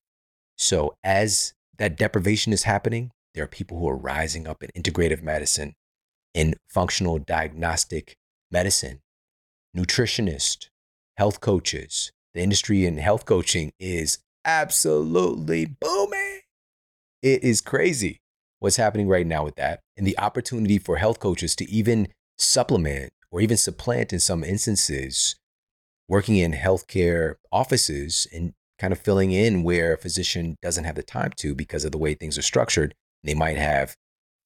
So, 0.57 0.95
as 1.03 1.53
that 1.77 1.97
deprivation 1.97 2.53
is 2.53 2.64
happening, 2.64 3.11
there 3.34 3.43
are 3.43 3.47
people 3.47 3.80
who 3.80 3.88
are 3.88 3.95
rising 3.95 4.47
up 4.47 4.64
in 4.64 4.69
integrative 4.81 5.22
medicine, 5.22 5.76
in 6.34 6.55
functional 6.69 7.19
diagnostic 7.19 8.15
medicine, 8.51 9.01
nutritionists, 9.76 10.69
health 11.18 11.41
coaches. 11.41 12.11
The 12.34 12.41
industry 12.41 12.85
in 12.85 12.97
health 12.97 13.26
coaching 13.26 13.73
is 13.80 14.19
absolutely 14.45 15.65
booming. 15.65 16.41
It 17.22 17.43
is 17.43 17.61
crazy 17.61 18.22
what's 18.59 18.77
happening 18.77 19.07
right 19.07 19.26
now 19.26 19.43
with 19.43 19.55
that. 19.55 19.81
And 19.95 20.05
the 20.05 20.18
opportunity 20.18 20.77
for 20.77 20.97
health 20.97 21.19
coaches 21.19 21.55
to 21.57 21.69
even 21.69 22.07
supplement 22.38 23.11
or 23.32 23.41
even 23.41 23.58
supplant 23.58 24.14
in 24.14 24.20
some 24.20 24.44
instances 24.44 25.36
working 26.08 26.38
in 26.38 26.54
healthcare 26.54 27.36
offices 27.52 28.28
and 28.34 28.54
kind 28.80 28.94
of 28.94 28.99
filling 28.99 29.32
in 29.32 29.64
where 29.64 29.94
a 29.94 29.98
physician 29.98 30.56
doesn't 30.62 30.86
have 30.86 30.95
the 30.95 31.04
time 31.04 31.32
to 31.36 31.54
because 31.54 31.84
of 31.84 31.91
the 31.91 31.98
way 31.98 32.14
things 32.14 32.38
are 32.38 32.44
structured. 32.44 32.94
They 33.24 33.34
might 33.34 33.58
have 33.58 33.95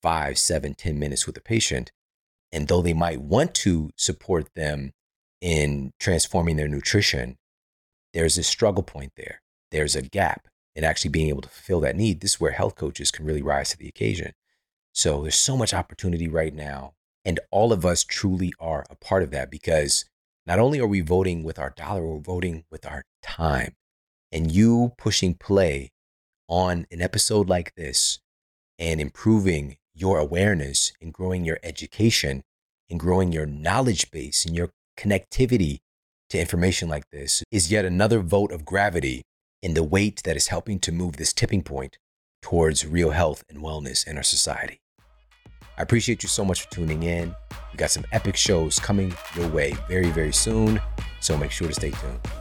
five, 0.02 0.38
seven, 0.38 0.74
ten 0.74 0.98
minutes 0.98 1.28
with 1.28 1.38
a 1.38 1.42
patient. 1.42 1.92
And 2.52 2.68
though 2.68 2.82
they 2.82 2.94
might 2.94 3.22
want 3.22 3.54
to 3.56 3.92
support 3.96 4.48
them 4.56 4.92
in 5.42 5.92
transforming 6.00 6.56
their 6.56 6.68
nutrition, 6.68 7.38
there's 8.14 8.38
a 8.38 8.44
struggle 8.44 8.84
point 8.84 9.14
there 9.16 9.42
there's 9.72 9.96
a 9.96 10.02
gap 10.02 10.48
in 10.76 10.84
actually 10.84 11.10
being 11.10 11.30
able 11.30 11.42
to 11.42 11.50
fulfill 11.50 11.80
that 11.82 11.96
need. 11.96 12.22
This 12.22 12.34
is 12.34 12.40
where 12.40 12.52
health 12.52 12.76
coaches 12.76 13.12
can 13.12 13.26
really 13.26 13.42
rise 13.42 13.72
to 13.72 13.78
the 13.78 13.88
occasion. 13.88 14.34
So 14.94 15.22
there's 15.22 15.40
so 15.40 15.58
much 15.58 15.74
opportunity 15.74 16.28
right 16.28 16.54
now. 16.54 16.94
And 17.24 17.40
all 17.52 17.72
of 17.72 17.86
us 17.86 18.04
truly 18.04 18.54
are 18.60 18.86
a 18.90 18.96
part 18.96 19.24
of 19.24 19.32
that 19.32 19.52
because 19.52 20.06
not 20.46 20.60
only 20.60 20.80
are 20.80 20.88
we 20.88 21.02
voting 21.02 21.44
with 21.44 21.60
our 21.60 21.70
dollar, 21.70 22.06
we're 22.06 22.20
voting 22.20 22.64
with 22.72 22.86
our 22.86 23.04
time. 23.22 23.76
And 24.32 24.52
you 24.52 24.94
pushing 24.98 25.36
play 25.36 25.92
on 26.48 26.88
an 26.92 27.02
episode 27.02 27.48
like 27.48 27.76
this 27.76 28.20
and 28.80 29.00
improving 29.00 29.78
your 29.94 30.18
awareness 30.18 30.94
and 31.02 31.14
growing 31.14 31.46
your 31.46 31.60
education 31.64 32.44
and 32.90 33.00
growing 33.00 33.32
your 33.32 33.46
knowledge 33.46 34.10
base 34.12 34.46
and 34.46 34.56
your 34.56 34.72
connectivity 34.98 35.80
to 36.30 36.40
information 36.40 36.90
like 36.90 37.10
this 37.12 37.44
is 37.52 37.72
yet 37.72 37.86
another 37.86 38.20
vote 38.20 38.52
of 38.52 38.66
gravity 38.66 39.24
in 39.62 39.74
the 39.74 39.84
weight 39.84 40.24
that 40.24 40.36
is 40.36 40.48
helping 40.48 40.80
to 40.80 40.92
move 40.92 41.18
this 41.18 41.34
tipping 41.34 41.62
point 41.62 41.98
towards 42.42 42.86
real 42.86 43.12
health 43.12 43.44
and 43.50 43.60
wellness 43.60 44.08
in 44.08 44.18
our 44.18 44.24
society. 44.24 44.80
I 45.82 45.84
appreciate 45.84 46.22
you 46.22 46.30
so 46.30 46.46
much 46.46 46.62
for 46.62 46.70
tuning 46.70 47.02
in. 47.02 47.36
We 47.72 47.78
got 47.78 47.90
some 47.90 48.06
epic 48.12 48.36
shows 48.36 48.78
coming 48.78 49.16
your 49.36 49.48
way 49.48 49.74
very, 49.88 50.12
very 50.12 50.32
soon. 50.32 50.80
So 51.22 51.36
make 51.36 51.50
sure 51.50 51.68
to 51.68 51.74
stay 51.74 51.90
tuned. 51.90 52.41